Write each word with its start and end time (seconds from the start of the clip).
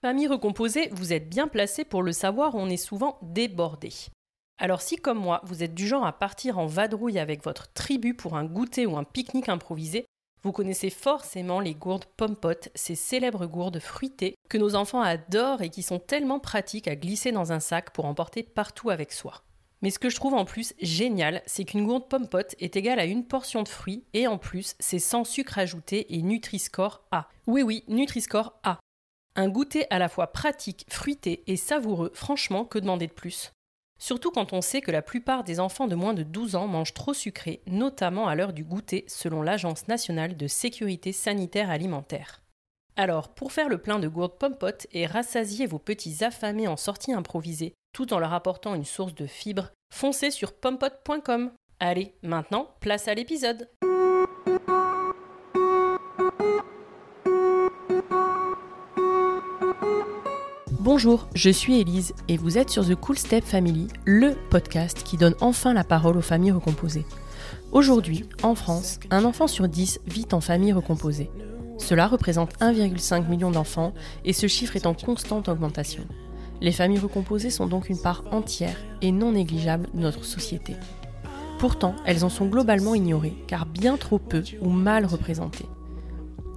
Famille 0.00 0.28
recomposée, 0.28 0.90
vous 0.92 1.12
êtes 1.12 1.28
bien 1.28 1.48
placé 1.48 1.84
pour 1.84 2.04
le 2.04 2.12
savoir, 2.12 2.54
on 2.54 2.68
est 2.68 2.76
souvent 2.76 3.18
débordé. 3.20 3.92
Alors 4.56 4.80
si 4.80 4.94
comme 4.94 5.18
moi, 5.18 5.40
vous 5.42 5.64
êtes 5.64 5.74
du 5.74 5.88
genre 5.88 6.06
à 6.06 6.16
partir 6.16 6.60
en 6.60 6.66
vadrouille 6.66 7.18
avec 7.18 7.42
votre 7.42 7.72
tribu 7.72 8.14
pour 8.14 8.36
un 8.36 8.44
goûter 8.44 8.86
ou 8.86 8.96
un 8.96 9.02
pique-nique 9.02 9.48
improvisé, 9.48 10.06
vous 10.44 10.52
connaissez 10.52 10.90
forcément 10.90 11.58
les 11.58 11.74
gourdes 11.74 12.04
pompotes, 12.16 12.68
ces 12.76 12.94
célèbres 12.94 13.46
gourdes 13.46 13.80
fruitées 13.80 14.36
que 14.48 14.56
nos 14.56 14.76
enfants 14.76 15.00
adorent 15.00 15.62
et 15.62 15.68
qui 15.68 15.82
sont 15.82 15.98
tellement 15.98 16.38
pratiques 16.38 16.86
à 16.86 16.94
glisser 16.94 17.32
dans 17.32 17.50
un 17.50 17.58
sac 17.58 17.90
pour 17.92 18.04
emporter 18.04 18.44
partout 18.44 18.90
avec 18.90 19.10
soi. 19.10 19.42
Mais 19.82 19.90
ce 19.90 19.98
que 19.98 20.10
je 20.10 20.16
trouve 20.16 20.34
en 20.34 20.44
plus 20.44 20.74
génial, 20.80 21.42
c'est 21.46 21.64
qu'une 21.64 21.84
gourde 21.84 22.08
pompote 22.08 22.54
est 22.60 22.76
égale 22.76 23.00
à 23.00 23.04
une 23.04 23.24
portion 23.24 23.64
de 23.64 23.68
fruits 23.68 24.04
et 24.14 24.28
en 24.28 24.38
plus, 24.38 24.76
c'est 24.78 25.00
sans 25.00 25.24
sucre 25.24 25.58
ajouté 25.58 26.14
et 26.14 26.22
Nutri-Score 26.22 27.02
A. 27.10 27.28
Oui 27.48 27.62
oui, 27.62 27.82
Nutri-Score 27.88 28.60
A. 28.62 28.78
Un 29.38 29.48
goûter 29.48 29.86
à 29.90 30.00
la 30.00 30.08
fois 30.08 30.32
pratique, 30.32 30.84
fruité 30.90 31.44
et 31.46 31.56
savoureux, 31.56 32.10
franchement, 32.12 32.64
que 32.64 32.80
demander 32.80 33.06
de 33.06 33.12
plus? 33.12 33.52
Surtout 33.96 34.32
quand 34.32 34.52
on 34.52 34.60
sait 34.60 34.80
que 34.80 34.90
la 34.90 35.00
plupart 35.00 35.44
des 35.44 35.60
enfants 35.60 35.86
de 35.86 35.94
moins 35.94 36.12
de 36.12 36.24
12 36.24 36.56
ans 36.56 36.66
mangent 36.66 36.92
trop 36.92 37.14
sucré, 37.14 37.62
notamment 37.68 38.26
à 38.26 38.34
l'heure 38.34 38.52
du 38.52 38.64
goûter, 38.64 39.04
selon 39.06 39.40
l'Agence 39.42 39.86
nationale 39.86 40.36
de 40.36 40.48
sécurité 40.48 41.12
sanitaire 41.12 41.70
alimentaire. 41.70 42.42
Alors, 42.96 43.28
pour 43.28 43.52
faire 43.52 43.68
le 43.68 43.78
plein 43.78 44.00
de 44.00 44.08
gourdes 44.08 44.38
pompotes 44.38 44.88
et 44.90 45.06
rassasier 45.06 45.66
vos 45.66 45.78
petits 45.78 46.24
affamés 46.24 46.66
en 46.66 46.76
sortie 46.76 47.12
improvisée, 47.12 47.74
tout 47.92 48.12
en 48.12 48.18
leur 48.18 48.32
apportant 48.32 48.74
une 48.74 48.84
source 48.84 49.14
de 49.14 49.28
fibres, 49.28 49.70
foncez 49.94 50.32
sur 50.32 50.52
pompote.com. 50.52 51.52
Allez, 51.78 52.12
maintenant, 52.24 52.74
place 52.80 53.06
à 53.06 53.14
l'épisode. 53.14 53.68
Bonjour, 60.90 61.28
je 61.34 61.50
suis 61.50 61.78
Élise 61.78 62.14
et 62.28 62.38
vous 62.38 62.56
êtes 62.56 62.70
sur 62.70 62.82
The 62.82 62.94
Cool 62.94 63.18
Step 63.18 63.44
Family, 63.44 63.88
le 64.06 64.34
podcast 64.48 65.02
qui 65.02 65.18
donne 65.18 65.34
enfin 65.42 65.74
la 65.74 65.84
parole 65.84 66.16
aux 66.16 66.22
familles 66.22 66.52
recomposées. 66.52 67.04
Aujourd'hui, 67.72 68.24
en 68.42 68.54
France, 68.54 68.98
un 69.10 69.26
enfant 69.26 69.48
sur 69.48 69.68
10 69.68 70.00
vit 70.06 70.24
en 70.32 70.40
famille 70.40 70.72
recomposée. 70.72 71.30
Cela 71.76 72.06
représente 72.06 72.58
1,5 72.60 73.28
million 73.28 73.50
d'enfants 73.50 73.92
et 74.24 74.32
ce 74.32 74.46
chiffre 74.46 74.76
est 74.76 74.86
en 74.86 74.94
constante 74.94 75.50
augmentation. 75.50 76.04
Les 76.62 76.72
familles 76.72 77.00
recomposées 77.00 77.50
sont 77.50 77.66
donc 77.66 77.90
une 77.90 78.00
part 78.00 78.24
entière 78.30 78.78
et 79.02 79.12
non 79.12 79.32
négligeable 79.32 79.90
de 79.92 80.00
notre 80.00 80.24
société. 80.24 80.74
Pourtant, 81.58 81.96
elles 82.06 82.24
en 82.24 82.30
sont 82.30 82.46
globalement 82.46 82.94
ignorées, 82.94 83.36
car 83.46 83.66
bien 83.66 83.98
trop 83.98 84.18
peu 84.18 84.42
ou 84.62 84.70
mal 84.70 85.04
représentées. 85.04 85.68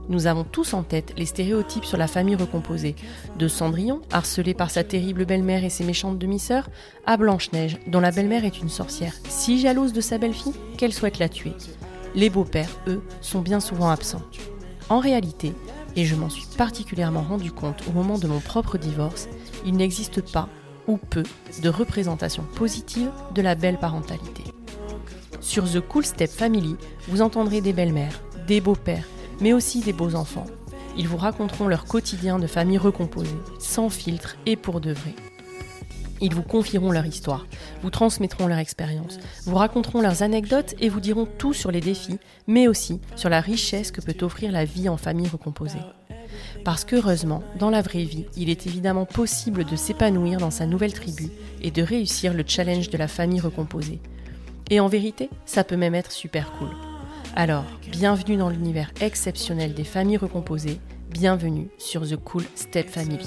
Nous 0.09 0.27
avons 0.27 0.44
tous 0.44 0.73
en 0.73 0.83
tête 0.83 1.13
les 1.17 1.25
stéréotypes 1.25 1.85
sur 1.85 1.97
la 1.97 2.07
famille 2.07 2.35
recomposée, 2.35 2.95
de 3.38 3.47
Cendrillon, 3.47 4.02
harcelé 4.11 4.53
par 4.53 4.69
sa 4.69 4.83
terrible 4.83 5.25
belle-mère 5.25 5.63
et 5.63 5.69
ses 5.69 5.83
méchantes 5.83 6.17
demi-sœurs, 6.17 6.69
à 7.05 7.17
Blanche-Neige, 7.17 7.77
dont 7.88 7.99
la 7.99 8.11
belle-mère 8.11 8.45
est 8.45 8.59
une 8.59 8.69
sorcière 8.69 9.13
si 9.30 9.59
jalouse 9.59 9.93
de 9.93 10.02
sa 10.02 10.17
belle-fille 10.17 10.53
qu'elle 10.77 10.93
souhaite 10.93 11.19
la 11.19 11.30
tuer. 11.30 11.53
Les 12.16 12.30
beaux-pères, 12.30 12.80
eux, 12.88 13.03
sont 13.21 13.41
bien 13.41 13.59
souvent 13.59 13.89
absents. 13.89 14.23
En 14.89 14.99
réalité, 14.99 15.53
et 15.95 16.05
je 16.05 16.15
m'en 16.15 16.30
suis 16.30 16.45
particulièrement 16.58 17.21
rendu 17.21 17.52
compte 17.52 17.83
au 17.88 17.91
moment 17.91 18.17
de 18.17 18.27
mon 18.27 18.39
propre 18.39 18.77
divorce, 18.77 19.30
il 19.65 19.75
n'existe 19.75 20.21
pas, 20.31 20.49
ou 20.88 20.97
peu, 20.97 21.23
de 21.61 21.69
représentation 21.69 22.43
positive 22.55 23.11
de 23.33 23.41
la 23.41 23.55
belle 23.55 23.77
parentalité. 23.77 24.43
Sur 25.39 25.69
The 25.69 25.80
Cool 25.80 26.05
Step 26.05 26.30
Family, 26.30 26.75
vous 27.08 27.21
entendrez 27.21 27.61
des 27.61 27.73
belles-mères, 27.73 28.21
des 28.47 28.61
beaux-pères, 28.61 29.08
mais 29.42 29.53
aussi 29.53 29.81
des 29.81 29.94
beaux 29.94 30.16
enfants. 30.16 30.45
Ils 30.97 31.08
vous 31.08 31.17
raconteront 31.17 31.67
leur 31.67 31.86
quotidien 31.86 32.39
de 32.39 32.47
famille 32.47 32.78
recomposée, 32.78 33.38
sans 33.59 33.89
filtre 33.89 34.38
et 34.45 34.56
pour 34.56 34.80
de 34.80 34.92
vrai. 34.92 35.14
Ils 36.23 36.36
vous 36.36 36.44
confieront 36.44 36.92
leur 36.92 37.06
histoire, 37.08 37.48
vous 37.81 37.89
transmettront 37.89 38.45
leur 38.45 38.59
expérience, 38.59 39.17
vous 39.45 39.56
raconteront 39.56 40.02
leurs 40.02 40.22
anecdotes 40.22 40.75
et 40.80 40.88
vous 40.88 41.00
diront 41.00 41.26
tout 41.26 41.54
sur 41.54 41.71
les 41.71 41.82
défis, 41.82 42.20
mais 42.45 42.67
aussi 42.67 43.02
sur 43.15 43.30
la 43.30 43.42
richesse 43.42 43.92
que 43.92 44.02
peut 44.02 44.23
offrir 44.23 44.52
la 44.52 44.64
vie 44.64 44.88
en 44.88 44.98
famille 44.98 45.27
recomposée. 45.27 45.80
Parce 46.64 46.86
qu'heureusement, 46.86 47.44
dans 47.58 47.71
la 47.71 47.82
vraie 47.82 48.04
vie, 48.04 48.26
il 48.38 48.49
est 48.49 48.67
évidemment 48.67 49.05
possible 49.05 49.65
de 49.65 49.76
s'épanouir 49.76 50.38
dans 50.38 50.52
sa 50.52 50.67
nouvelle 50.67 50.94
tribu 50.94 51.30
et 51.61 51.71
de 51.71 51.82
réussir 51.82 52.36
le 52.36 52.44
challenge 52.45 52.89
de 52.92 52.98
la 52.98 53.08
famille 53.08 53.39
recomposée. 53.39 53.99
Et 54.70 54.80
en 54.80 54.88
vérité, 54.88 55.30
ça 55.45 55.64
peut 55.64 55.76
même 55.76 55.95
être 55.95 56.11
super 56.11 56.52
cool. 56.54 56.70
Alors, 57.36 57.64
bienvenue 57.89 58.36
dans 58.36 58.49
l'univers 58.49 58.92
exceptionnel 58.99 59.73
des 59.73 59.86
familles 59.86 60.17
recomposées, 60.17 60.81
bienvenue 61.09 61.69
sur 61.77 62.02
The 62.02 62.17
Cool 62.17 62.43
Step 62.55 62.89
Family. 62.89 63.25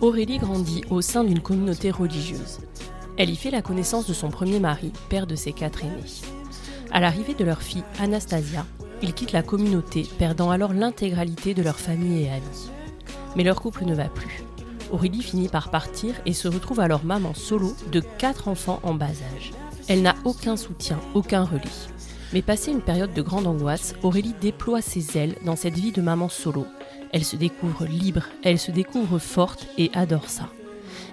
Aurélie 0.00 0.38
grandit 0.38 0.82
au 0.90 1.00
sein 1.00 1.22
d'une 1.22 1.38
communauté 1.38 1.92
religieuse. 1.92 2.58
Elle 3.16 3.30
y 3.30 3.36
fait 3.36 3.52
la 3.52 3.62
connaissance 3.62 4.08
de 4.08 4.12
son 4.12 4.30
premier 4.30 4.58
mari, 4.58 4.92
père 5.08 5.28
de 5.28 5.36
ses 5.36 5.52
quatre 5.52 5.84
aînés. 5.84 5.92
À 6.90 6.98
l'arrivée 6.98 7.34
de 7.34 7.44
leur 7.44 7.62
fille 7.62 7.84
Anastasia, 8.00 8.66
ils 9.02 9.14
quittent 9.14 9.32
la 9.32 9.44
communauté, 9.44 10.08
perdant 10.18 10.50
alors 10.50 10.72
l'intégralité 10.72 11.54
de 11.54 11.62
leur 11.62 11.78
famille 11.78 12.24
et 12.24 12.30
amis. 12.30 12.70
Mais 13.36 13.44
leur 13.44 13.60
couple 13.60 13.84
ne 13.84 13.94
va 13.94 14.08
plus. 14.08 14.42
Aurélie 14.90 15.22
finit 15.22 15.48
par 15.48 15.70
partir 15.70 16.14
et 16.26 16.32
se 16.32 16.48
retrouve 16.48 16.80
alors 16.80 17.04
maman 17.04 17.34
solo 17.34 17.76
de 17.92 18.00
quatre 18.00 18.48
enfants 18.48 18.80
en 18.82 18.94
bas 18.94 19.06
âge. 19.06 19.52
Elle 19.86 20.02
n'a 20.02 20.16
aucun 20.24 20.56
soutien, 20.56 20.98
aucun 21.14 21.44
relais. 21.44 21.62
Mais 22.32 22.42
passé 22.42 22.70
une 22.70 22.82
période 22.82 23.14
de 23.14 23.22
grande 23.22 23.46
angoisse, 23.46 23.94
Aurélie 24.02 24.34
déploie 24.40 24.82
ses 24.82 25.16
ailes 25.16 25.36
dans 25.44 25.56
cette 25.56 25.78
vie 25.78 25.92
de 25.92 26.02
maman 26.02 26.28
solo. 26.28 26.66
Elle 27.12 27.24
se 27.24 27.36
découvre 27.36 27.86
libre, 27.86 28.24
elle 28.44 28.58
se 28.58 28.70
découvre 28.70 29.18
forte 29.18 29.66
et 29.78 29.90
adore 29.94 30.28
ça. 30.28 30.50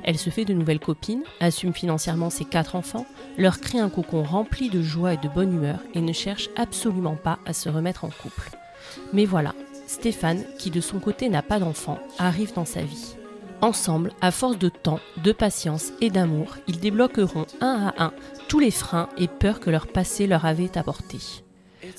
Elle 0.03 0.17
se 0.17 0.29
fait 0.29 0.45
de 0.45 0.53
nouvelles 0.53 0.79
copines, 0.79 1.23
assume 1.39 1.73
financièrement 1.73 2.29
ses 2.29 2.45
quatre 2.45 2.75
enfants, 2.75 3.05
leur 3.37 3.59
crée 3.59 3.79
un 3.79 3.89
cocon 3.89 4.23
rempli 4.23 4.69
de 4.69 4.81
joie 4.81 5.13
et 5.13 5.17
de 5.17 5.29
bonne 5.29 5.53
humeur 5.53 5.79
et 5.93 6.01
ne 6.01 6.13
cherche 6.13 6.49
absolument 6.57 7.15
pas 7.15 7.39
à 7.45 7.53
se 7.53 7.69
remettre 7.69 8.03
en 8.03 8.09
couple. 8.09 8.51
Mais 9.13 9.25
voilà, 9.25 9.55
Stéphane, 9.87 10.43
qui 10.59 10.69
de 10.69 10.81
son 10.81 10.99
côté 10.99 11.29
n'a 11.29 11.41
pas 11.41 11.59
d'enfant, 11.59 11.97
arrive 12.19 12.53
dans 12.53 12.65
sa 12.65 12.81
vie. 12.81 13.15
Ensemble, 13.61 14.11
à 14.21 14.31
force 14.31 14.59
de 14.59 14.69
temps, 14.69 14.99
de 15.23 15.31
patience 15.31 15.91
et 16.01 16.09
d'amour, 16.09 16.57
ils 16.67 16.79
débloqueront 16.79 17.45
un 17.61 17.93
à 17.97 18.03
un 18.03 18.13
tous 18.47 18.59
les 18.59 18.71
freins 18.71 19.09
et 19.17 19.27
peurs 19.27 19.59
que 19.59 19.69
leur 19.69 19.87
passé 19.87 20.27
leur 20.27 20.45
avait 20.45 20.77
apportés. 20.77 21.43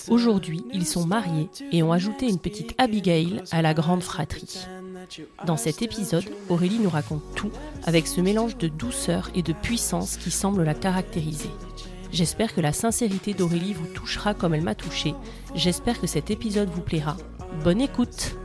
Aujourd'hui, 0.09 0.65
ils 0.73 0.87
sont 0.87 1.07
mariés 1.07 1.49
et 1.73 1.83
ont 1.83 1.93
ajouté 1.93 2.29
une 2.29 2.39
petite 2.39 2.75
Abigail 2.79 3.43
à 3.51 3.63
la 3.63 3.75
grande 3.75 4.03
fratrie. 4.03 4.67
Dans 5.45 5.57
cet 5.57 5.83
épisode, 5.83 6.25
Aurélie 6.49 6.81
nous 6.81 6.91
raconte 6.91 7.23
tout 7.35 7.53
avec 7.85 8.07
ce 8.07 8.21
mélange 8.21 8.57
de 8.57 8.69
douceur 8.69 9.31
et 9.35 9.43
de 9.43 9.53
puissance 9.53 10.17
qui 10.17 10.31
semble 10.31 10.65
la 10.65 10.75
caractériser. 10.75 11.51
J'espère 12.13 12.55
que 12.55 12.61
la 12.61 12.73
sincérité 12.73 13.35
d'Aurélie 13.35 13.75
vous 13.75 13.87
touchera 13.87 14.35
comme 14.35 14.55
elle 14.55 14.63
m'a 14.63 14.75
touchée. 14.75 15.15
J'espère 15.55 16.01
que 16.01 16.07
cet 16.07 16.31
épisode 16.31 16.71
vous 16.71 16.83
plaira. 16.83 17.17
Bonne 17.63 17.81
écoute 17.81 18.37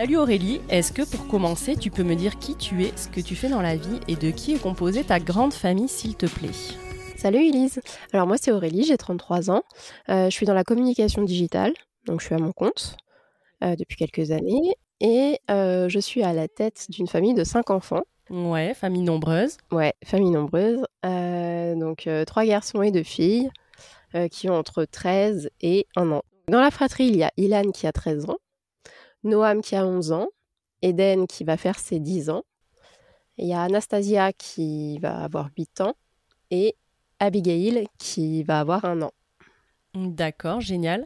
Salut 0.00 0.16
Aurélie, 0.16 0.62
est-ce 0.70 0.94
que 0.94 1.02
pour 1.02 1.28
commencer, 1.28 1.76
tu 1.76 1.90
peux 1.90 2.04
me 2.04 2.14
dire 2.14 2.38
qui 2.38 2.56
tu 2.56 2.84
es, 2.84 2.96
ce 2.96 3.06
que 3.06 3.20
tu 3.20 3.36
fais 3.36 3.50
dans 3.50 3.60
la 3.60 3.76
vie 3.76 4.00
et 4.08 4.16
de 4.16 4.30
qui 4.30 4.54
est 4.54 4.58
composée 4.58 5.04
ta 5.04 5.20
grande 5.20 5.52
famille, 5.52 5.88
s'il 5.88 6.16
te 6.16 6.24
plaît? 6.24 6.54
Salut 7.18 7.46
Elise, 7.46 7.82
alors 8.14 8.26
moi 8.26 8.38
c'est 8.40 8.50
Aurélie, 8.50 8.84
j'ai 8.84 8.96
33 8.96 9.50
ans, 9.50 9.62
euh, 10.08 10.24
je 10.24 10.30
suis 10.30 10.46
dans 10.46 10.54
la 10.54 10.64
communication 10.64 11.22
digitale, 11.22 11.74
donc 12.06 12.20
je 12.20 12.24
suis 12.24 12.34
à 12.34 12.38
mon 12.38 12.52
compte 12.52 12.96
euh, 13.62 13.76
depuis 13.76 13.98
quelques 13.98 14.30
années 14.30 14.74
et 15.00 15.38
euh, 15.50 15.90
je 15.90 15.98
suis 15.98 16.22
à 16.22 16.32
la 16.32 16.48
tête 16.48 16.86
d'une 16.88 17.06
famille 17.06 17.34
de 17.34 17.44
5 17.44 17.68
enfants. 17.68 18.04
Ouais, 18.30 18.72
famille 18.72 19.02
nombreuse. 19.02 19.58
Ouais, 19.70 19.92
famille 20.02 20.30
nombreuse, 20.30 20.82
donc 21.02 22.08
trois 22.26 22.46
garçons 22.46 22.80
et 22.80 22.90
deux 22.90 23.02
filles 23.02 23.50
qui 24.30 24.48
ont 24.48 24.54
entre 24.54 24.86
13 24.86 25.50
et 25.60 25.86
1 25.94 26.10
an. 26.10 26.22
Dans 26.48 26.62
la 26.62 26.70
fratrie, 26.70 27.04
il 27.04 27.16
y 27.16 27.22
a 27.22 27.30
Ilan 27.36 27.70
qui 27.70 27.86
a 27.86 27.92
13 27.92 28.30
ans, 28.30 28.38
Noam 29.24 29.60
qui 29.60 29.76
a 29.76 29.86
11 29.86 30.12
ans, 30.12 30.28
Eden 30.82 31.26
qui 31.26 31.44
va 31.44 31.56
faire 31.56 31.78
ses 31.78 32.00
10 32.00 32.30
ans, 32.30 32.42
il 33.36 33.48
y 33.48 33.54
a 33.54 33.62
Anastasia 33.62 34.32
qui 34.32 34.98
va 34.98 35.22
avoir 35.22 35.50
8 35.56 35.80
ans 35.80 35.94
et 36.50 36.76
Abigail 37.18 37.86
qui 37.98 38.42
va 38.42 38.60
avoir 38.60 38.84
un 38.84 39.02
an. 39.02 39.12
D'accord, 39.94 40.60
génial. 40.60 41.04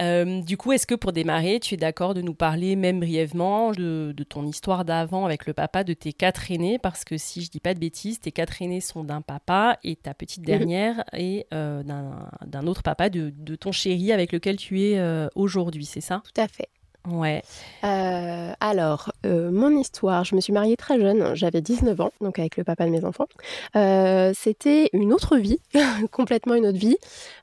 Euh, 0.00 0.40
du 0.40 0.56
coup, 0.56 0.72
est-ce 0.72 0.86
que 0.86 0.94
pour 0.94 1.12
démarrer, 1.12 1.60
tu 1.60 1.74
es 1.74 1.76
d'accord 1.76 2.14
de 2.14 2.22
nous 2.22 2.34
parler 2.34 2.76
même 2.76 3.00
brièvement 3.00 3.72
de, 3.72 4.14
ton 4.28 4.46
histoire 4.46 4.84
d'avant 4.84 5.26
avec 5.26 5.46
le 5.46 5.52
papa 5.52 5.84
de 5.84 5.92
tes 5.92 6.12
quatre 6.12 6.50
aînés? 6.50 6.78
Parce 6.78 7.04
que 7.04 7.18
si 7.18 7.42
je 7.42 7.50
dis 7.50 7.60
pas 7.60 7.74
de 7.74 7.78
bêtises, 7.78 8.18
tes 8.20 8.32
quatre 8.32 8.62
aînés 8.62 8.80
sont 8.80 9.04
d'un 9.04 9.20
papa 9.20 9.78
et 9.84 9.96
ta 9.96 10.14
petite 10.14 10.42
dernière 10.42 11.04
est 11.12 11.46
euh, 11.52 11.82
d'un 11.82 12.66
autre 12.66 12.82
papa 12.82 13.10
de, 13.10 13.30
ton 13.56 13.72
chéri 13.72 14.12
avec 14.12 14.32
lequel 14.32 14.56
tu 14.56 14.80
es 14.82 14.98
euh, 14.98 15.28
aujourd'hui, 15.34 15.84
c'est 15.84 16.00
ça? 16.00 16.22
Tout 16.24 16.40
à 16.40 16.48
fait. 16.48 16.68
Ouais. 17.08 17.42
Euh, 17.82 18.52
alors, 18.60 19.12
euh, 19.26 19.50
mon 19.50 19.76
histoire, 19.76 20.24
je 20.24 20.36
me 20.36 20.40
suis 20.40 20.52
mariée 20.52 20.76
très 20.76 21.00
jeune, 21.00 21.34
j'avais 21.34 21.60
19 21.60 22.00
ans, 22.00 22.12
donc 22.20 22.38
avec 22.38 22.56
le 22.56 22.62
papa 22.62 22.86
de 22.86 22.90
mes 22.90 23.04
enfants. 23.04 23.26
Euh, 23.74 24.32
c'était 24.34 24.88
une 24.92 25.12
autre 25.12 25.36
vie, 25.36 25.58
complètement 26.12 26.54
une 26.54 26.66
autre 26.66 26.78
vie. 26.78 26.96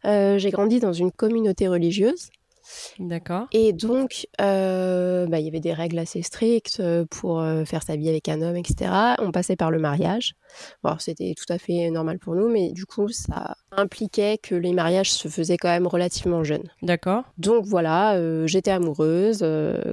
j'ai 0.04 0.52
grandi 0.52 0.80
dans 0.80 0.94
une 0.94 1.12
communauté 1.12 1.68
religieuse. 1.68 2.30
D'accord. 3.00 3.48
Et 3.52 3.74
donc, 3.74 4.28
euh, 4.42 5.26
bah, 5.28 5.40
il 5.40 5.46
y 5.46 5.48
avait 5.48 5.60
des 5.60 5.74
règles 5.74 6.00
assez 6.00 6.22
strictes 6.22 6.80
euh, 6.80 7.06
pour 7.10 7.40
euh, 7.40 7.66
faire 7.66 7.84
sa 7.84 7.96
vie 7.96 8.10
avec 8.10 8.30
un 8.30 8.42
homme, 8.42 8.56
etc. 8.56 8.92
On 9.20 9.32
passait 9.32 9.56
par 9.56 9.72
le 9.72 9.80
mariage. 9.80 10.34
Bon, 10.84 10.96
c'était 11.00 11.34
tout 11.38 11.52
à 11.52 11.58
fait 11.58 11.90
normal 11.90 12.20
pour 12.20 12.36
nous, 12.36 12.50
mais 12.50 12.72
du 12.72 12.86
coup, 12.86 13.10
ça 13.10 13.56
impliquait 13.72 14.38
que 14.38 14.56
les 14.56 14.74
mariages 14.74 15.12
se 15.12 15.28
faisaient 15.28 15.58
quand 15.58 15.70
même 15.70 15.88
relativement 15.88 16.44
jeunes. 16.44 16.70
D'accord. 16.82 17.24
Donc 17.38 17.66
voilà, 17.66 18.16
euh, 18.16 18.48
j'étais 18.48 18.72
amoureuse, 18.72 19.46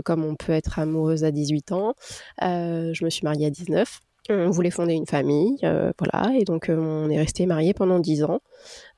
comme 0.05 0.25
on 0.25 0.35
peut 0.35 0.53
être 0.53 0.79
amoureuse 0.79 1.25
à 1.25 1.31
18 1.31 1.73
ans. 1.73 1.95
Je 2.41 3.05
me 3.05 3.11
suis 3.11 3.25
mariée 3.25 3.47
à 3.47 3.51
19. 3.51 4.01
On 4.29 4.51
voulait 4.51 4.71
fonder 4.71 4.95
une 4.95 5.07
famille, 5.07 5.57
euh, 5.63 5.93
voilà, 5.99 6.33
et 6.37 6.45
donc 6.45 6.69
euh, 6.69 6.77
on 6.77 7.09
est 7.11 7.19
resté 7.19 7.47
mariés 7.47 7.75
pendant 7.75 8.01
10 8.01 8.25
ans. 8.25 8.41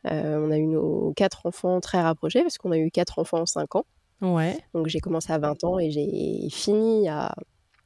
Euh, 0.06 0.38
on 0.38 0.50
a 0.50 0.58
eu 0.58 0.66
nos 0.66 1.12
quatre 1.16 1.46
enfants 1.46 1.80
très 1.80 2.00
rapprochés, 2.00 2.42
parce 2.42 2.58
qu'on 2.58 2.72
a 2.72 2.78
eu 2.78 2.90
quatre 2.90 3.18
enfants 3.18 3.40
en 3.40 3.46
5 3.46 3.76
ans. 3.76 3.84
Ouais. 4.20 4.58
Donc 4.74 4.88
j'ai 4.88 5.00
commencé 5.00 5.32
à 5.32 5.38
20 5.38 5.64
ans 5.64 5.78
et 5.78 5.90
j'ai 5.90 6.48
fini 6.50 7.08
à, 7.08 7.34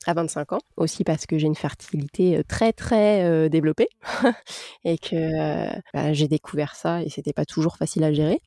à 0.07 0.15
25 0.15 0.53
ans. 0.53 0.61
Aussi 0.77 1.05
parce 1.05 1.27
que 1.27 1.39
j'ai 1.39 1.47
une 1.47 1.55
fertilité 1.55 2.39
euh, 2.39 2.43
très 2.47 2.73
très 2.73 3.25
euh, 3.25 3.49
développée 3.49 3.89
et 4.85 4.99
que 4.99 5.15
euh, 5.15 5.71
bah, 5.93 6.13
j'ai 6.13 6.29
découvert 6.29 6.75
ça 6.75 7.03
et 7.03 7.11
c'était 7.11 7.33
pas 7.33 7.45
toujours 7.45 7.77
facile 7.77 8.05
à 8.05 8.13
gérer. 8.13 8.41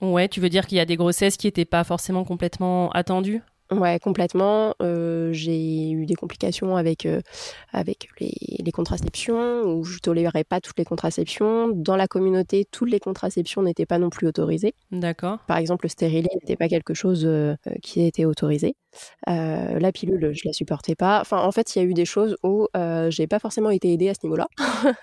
Ouais, 0.00 0.28
tu 0.28 0.40
veux 0.40 0.48
dire 0.48 0.66
qu'il 0.66 0.78
y 0.78 0.80
a 0.80 0.86
des 0.86 0.96
grossesses 0.96 1.36
qui 1.36 1.46
n'étaient 1.46 1.66
pas 1.66 1.84
forcément 1.84 2.24
complètement 2.24 2.90
attendues? 2.92 3.42
Ouais, 3.70 3.98
complètement. 4.00 4.74
Euh, 4.82 5.32
j'ai 5.32 5.90
eu 5.90 6.04
des 6.06 6.14
complications 6.16 6.76
avec, 6.76 7.06
euh, 7.06 7.20
avec 7.72 8.08
les, 8.18 8.32
les 8.58 8.72
contraceptions, 8.72 9.62
où 9.62 9.84
je 9.84 9.98
tolérais 10.00 10.42
pas 10.44 10.60
toutes 10.60 10.78
les 10.78 10.84
contraceptions. 10.84 11.68
Dans 11.68 11.96
la 11.96 12.08
communauté, 12.08 12.66
toutes 12.70 12.90
les 12.90 12.98
contraceptions 12.98 13.62
n'étaient 13.62 13.86
pas 13.86 13.98
non 13.98 14.10
plus 14.10 14.26
autorisées. 14.26 14.74
D'accord. 14.90 15.38
Par 15.46 15.58
exemple, 15.58 15.84
le 15.84 15.90
stérilet 15.90 16.28
n'était 16.34 16.56
pas 16.56 16.68
quelque 16.68 16.94
chose 16.94 17.24
euh, 17.24 17.54
qui 17.82 18.02
était 18.04 18.24
autorisé. 18.24 18.74
La 19.28 19.92
pilule, 19.92 20.32
je 20.34 20.42
la 20.44 20.52
supportais 20.52 20.96
pas. 20.96 21.20
Enfin, 21.20 21.40
en 21.44 21.52
fait, 21.52 21.76
il 21.76 21.78
y 21.78 21.82
a 21.82 21.84
eu 21.84 21.94
des 21.94 22.04
choses 22.04 22.36
où 22.42 22.66
j'ai 23.08 23.26
pas 23.28 23.38
forcément 23.38 23.70
été 23.70 23.92
aidée 23.92 24.08
à 24.08 24.14
ce 24.14 24.20
niveau-là. 24.24 24.48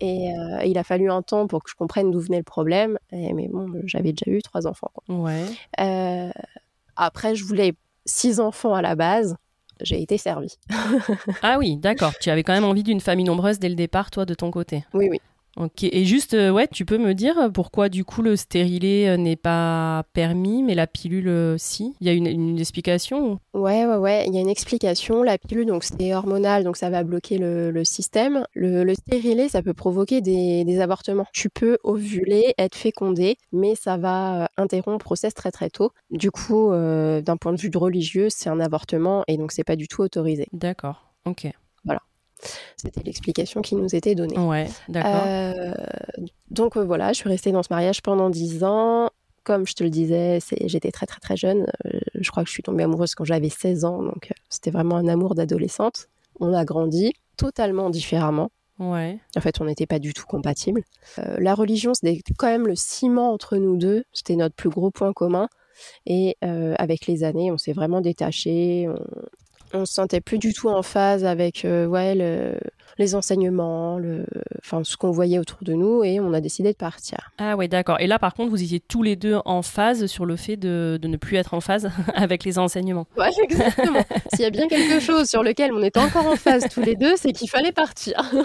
Et 0.00 0.32
euh, 0.32 0.64
il 0.64 0.78
a 0.78 0.82
fallu 0.84 1.08
un 1.10 1.22
temps 1.22 1.46
pour 1.46 1.62
que 1.62 1.70
je 1.70 1.76
comprenne 1.76 2.10
d'où 2.10 2.18
venait 2.18 2.38
le 2.38 2.42
problème. 2.42 2.98
Et- 3.12 3.32
mais 3.34 3.46
bon, 3.48 3.68
j'avais 3.84 4.12
déjà 4.12 4.36
eu 4.36 4.42
trois 4.42 4.66
enfants. 4.66 4.90
quoi. 4.92 5.14
Ouais. 5.16 5.44
Euh, 5.80 6.30
après, 6.96 7.34
je 7.34 7.44
voulais 7.44 7.74
six 8.04 8.40
enfants 8.40 8.74
à 8.74 8.82
la 8.82 8.94
base. 8.94 9.36
J'ai 9.80 10.00
été 10.00 10.18
servie. 10.18 10.54
Ah 11.42 11.56
oui, 11.58 11.76
d'accord. 11.76 12.12
Tu 12.20 12.30
avais 12.30 12.42
quand 12.42 12.52
même 12.52 12.64
envie 12.64 12.82
d'une 12.82 13.00
famille 13.00 13.24
nombreuse 13.24 13.58
dès 13.58 13.68
le 13.68 13.74
départ, 13.74 14.10
toi, 14.10 14.24
de 14.24 14.34
ton 14.34 14.50
côté. 14.50 14.84
Oui, 14.94 15.08
oui. 15.10 15.20
Ok. 15.56 15.84
Et 15.84 16.04
juste, 16.06 16.32
euh, 16.32 16.50
ouais, 16.50 16.66
tu 16.66 16.86
peux 16.86 16.96
me 16.96 17.12
dire 17.12 17.50
pourquoi 17.52 17.90
du 17.90 18.04
coup 18.04 18.22
le 18.22 18.36
stérilet 18.36 19.08
euh, 19.10 19.16
n'est 19.18 19.36
pas 19.36 20.04
permis, 20.14 20.62
mais 20.62 20.74
la 20.74 20.86
pilule 20.86 21.28
euh, 21.28 21.56
si? 21.58 21.94
Il 22.00 22.06
y 22.06 22.10
a 22.10 22.14
une, 22.14 22.26
une 22.26 22.58
explication 22.58 23.32
ou- 23.54 23.60
Ouais, 23.60 23.84
ouais, 23.84 23.96
ouais. 23.96 24.24
Il 24.26 24.34
y 24.34 24.38
a 24.38 24.40
une 24.40 24.48
explication. 24.48 25.22
La 25.22 25.36
pilule, 25.36 25.66
donc 25.66 25.84
c'est 25.84 26.14
hormonal, 26.14 26.64
donc 26.64 26.78
ça 26.78 26.88
va 26.88 27.04
bloquer 27.04 27.36
le, 27.36 27.70
le 27.70 27.84
système. 27.84 28.44
Le, 28.54 28.82
le 28.82 28.94
stérilet, 28.94 29.48
ça 29.50 29.60
peut 29.62 29.74
provoquer 29.74 30.22
des, 30.22 30.64
des 30.64 30.80
avortements. 30.80 31.26
Tu 31.34 31.50
peux 31.50 31.76
ovuler, 31.84 32.54
être 32.56 32.74
fécondé, 32.74 33.36
mais 33.52 33.74
ça 33.74 33.98
va 33.98 34.48
interrompre 34.56 35.04
grossesse 35.04 35.34
très 35.34 35.50
très 35.50 35.68
tôt. 35.68 35.90
Du 36.10 36.30
coup, 36.30 36.72
euh, 36.72 37.20
d'un 37.20 37.36
point 37.36 37.52
de 37.52 37.60
vue 37.60 37.70
religieux, 37.74 38.28
c'est 38.30 38.48
un 38.48 38.58
avortement 38.58 39.22
et 39.28 39.36
donc 39.36 39.52
c'est 39.52 39.64
pas 39.64 39.76
du 39.76 39.86
tout 39.86 40.00
autorisé. 40.00 40.46
D'accord. 40.52 41.02
Ok. 41.26 41.46
C'était 42.76 43.02
l'explication 43.02 43.62
qui 43.62 43.76
nous 43.76 43.94
était 43.94 44.14
donnée. 44.14 44.38
Ouais, 44.38 44.68
d'accord. 44.88 45.22
Euh, 45.24 45.72
donc 46.50 46.76
euh, 46.76 46.84
voilà, 46.84 47.12
je 47.12 47.18
suis 47.18 47.28
restée 47.28 47.52
dans 47.52 47.62
ce 47.62 47.68
mariage 47.70 48.02
pendant 48.02 48.30
10 48.30 48.64
ans. 48.64 49.10
Comme 49.44 49.66
je 49.66 49.74
te 49.74 49.82
le 49.82 49.90
disais, 49.90 50.38
j'étais 50.66 50.92
très 50.92 51.06
très 51.06 51.18
très 51.18 51.36
jeune. 51.36 51.66
Euh, 51.86 51.98
je 52.14 52.30
crois 52.30 52.44
que 52.44 52.48
je 52.48 52.52
suis 52.52 52.62
tombée 52.62 52.84
amoureuse 52.84 53.14
quand 53.14 53.24
j'avais 53.24 53.48
16 53.48 53.84
ans, 53.84 54.02
donc 54.02 54.32
c'était 54.48 54.70
vraiment 54.70 54.96
un 54.96 55.08
amour 55.08 55.34
d'adolescente. 55.34 56.08
On 56.38 56.54
a 56.54 56.64
grandi 56.64 57.12
totalement 57.36 57.90
différemment. 57.90 58.50
Ouais. 58.78 59.18
En 59.36 59.40
fait, 59.40 59.60
on 59.60 59.64
n'était 59.64 59.86
pas 59.86 59.98
du 59.98 60.12
tout 60.14 60.26
compatibles. 60.26 60.82
Euh, 61.18 61.36
la 61.38 61.54
religion, 61.54 61.94
c'était 61.94 62.20
quand 62.36 62.48
même 62.48 62.66
le 62.66 62.74
ciment 62.74 63.32
entre 63.32 63.56
nous 63.56 63.76
deux. 63.76 64.04
C'était 64.12 64.36
notre 64.36 64.54
plus 64.54 64.70
gros 64.70 64.90
point 64.90 65.12
commun. 65.12 65.48
Et 66.06 66.36
euh, 66.44 66.74
avec 66.78 67.06
les 67.06 67.24
années, 67.24 67.50
on 67.50 67.58
s'est 67.58 67.72
vraiment 67.72 68.00
détaché. 68.00 68.88
On, 68.88 69.04
on 69.74 69.84
se 69.86 69.94
sentait 69.94 70.20
plus 70.20 70.38
du 70.38 70.52
tout 70.52 70.68
en 70.68 70.82
phase 70.82 71.24
avec 71.24 71.64
euh, 71.64 71.86
ouais, 71.86 72.14
le- 72.14 72.58
les 72.98 73.14
enseignements, 73.14 73.98
le, 73.98 74.24
enfin, 74.58 74.82
ce 74.84 74.96
qu'on 74.96 75.10
voyait 75.10 75.38
autour 75.38 75.58
de 75.62 75.72
nous. 75.72 76.04
Et 76.04 76.20
on 76.20 76.32
a 76.32 76.40
décidé 76.40 76.72
de 76.72 76.76
partir. 76.76 77.30
Ah 77.38 77.56
ouais, 77.56 77.68
d'accord. 77.68 78.00
Et 78.00 78.06
là, 78.06 78.18
par 78.18 78.34
contre, 78.34 78.50
vous 78.50 78.62
étiez 78.62 78.80
tous 78.80 79.02
les 79.02 79.16
deux 79.16 79.38
en 79.44 79.62
phase 79.62 80.06
sur 80.06 80.26
le 80.26 80.36
fait 80.36 80.56
de, 80.56 80.98
de 81.00 81.08
ne 81.08 81.16
plus 81.16 81.36
être 81.36 81.54
en 81.54 81.60
phase 81.60 81.90
avec 82.14 82.44
les 82.44 82.58
enseignements. 82.58 83.06
Ouais, 83.16 83.30
exactement. 83.42 84.04
S'il 84.32 84.42
y 84.42 84.46
a 84.46 84.50
bien 84.50 84.68
quelque 84.68 85.00
chose 85.00 85.28
sur 85.28 85.42
lequel 85.42 85.72
on 85.72 85.82
était 85.82 86.00
encore 86.00 86.26
en 86.26 86.36
phase 86.36 86.66
tous 86.72 86.82
les 86.82 86.96
deux, 86.96 87.14
c'est 87.16 87.32
qu'il 87.32 87.48
fallait 87.48 87.72
partir. 87.72 88.14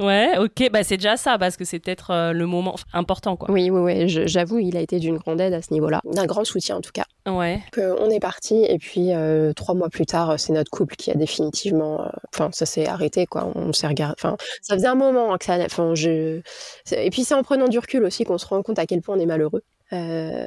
Ouais, 0.00 0.38
ok. 0.38 0.70
Bah 0.72 0.84
c'est 0.84 0.96
déjà 0.96 1.16
ça, 1.16 1.38
parce 1.38 1.56
que 1.56 1.64
c'est 1.64 1.78
peut-être 1.78 2.10
euh, 2.10 2.32
le 2.32 2.46
moment 2.46 2.76
important, 2.92 3.36
quoi. 3.36 3.50
Oui, 3.50 3.70
oui, 3.70 3.80
oui. 3.80 4.08
J'avoue, 4.08 4.58
il 4.58 4.76
a 4.76 4.80
été 4.80 4.98
d'une 4.98 5.18
grande 5.18 5.40
aide 5.40 5.52
à 5.52 5.62
ce 5.62 5.72
niveau-là. 5.72 6.00
D'un 6.04 6.26
grand 6.26 6.44
soutien, 6.44 6.76
en 6.76 6.80
tout 6.80 6.92
cas. 6.92 7.04
Ouais. 7.28 7.60
que 7.72 8.00
on 8.00 8.08
est 8.10 8.20
parti 8.20 8.64
et 8.64 8.78
puis 8.78 9.12
euh, 9.12 9.52
trois 9.52 9.74
mois 9.74 9.88
plus 9.90 10.06
tard, 10.06 10.38
c'est 10.38 10.52
notre 10.52 10.70
couple 10.70 10.96
qui 10.96 11.10
a 11.10 11.14
définitivement, 11.14 12.00
euh, 12.02 12.08
enfin 12.34 12.48
ça 12.52 12.64
s'est 12.66 12.86
arrêté 12.86 13.26
quoi. 13.26 13.37
On 13.54 13.72
s'est 13.72 13.86
regardé, 13.86 14.14
enfin 14.18 14.36
ça 14.62 14.74
faisait 14.74 14.86
un 14.86 14.94
moment 14.94 15.36
que 15.38 15.44
ça, 15.44 15.58
enfin 15.64 15.94
je, 15.94 16.40
et 16.92 17.10
puis 17.10 17.24
c'est 17.24 17.34
en 17.34 17.42
prenant 17.42 17.68
du 17.68 17.78
recul 17.78 18.04
aussi 18.04 18.24
qu'on 18.24 18.38
se 18.38 18.46
rend 18.46 18.62
compte 18.62 18.78
à 18.78 18.86
quel 18.86 19.00
point 19.02 19.16
on 19.16 19.20
est 19.20 19.26
malheureux. 19.26 19.62
Euh, 19.92 20.46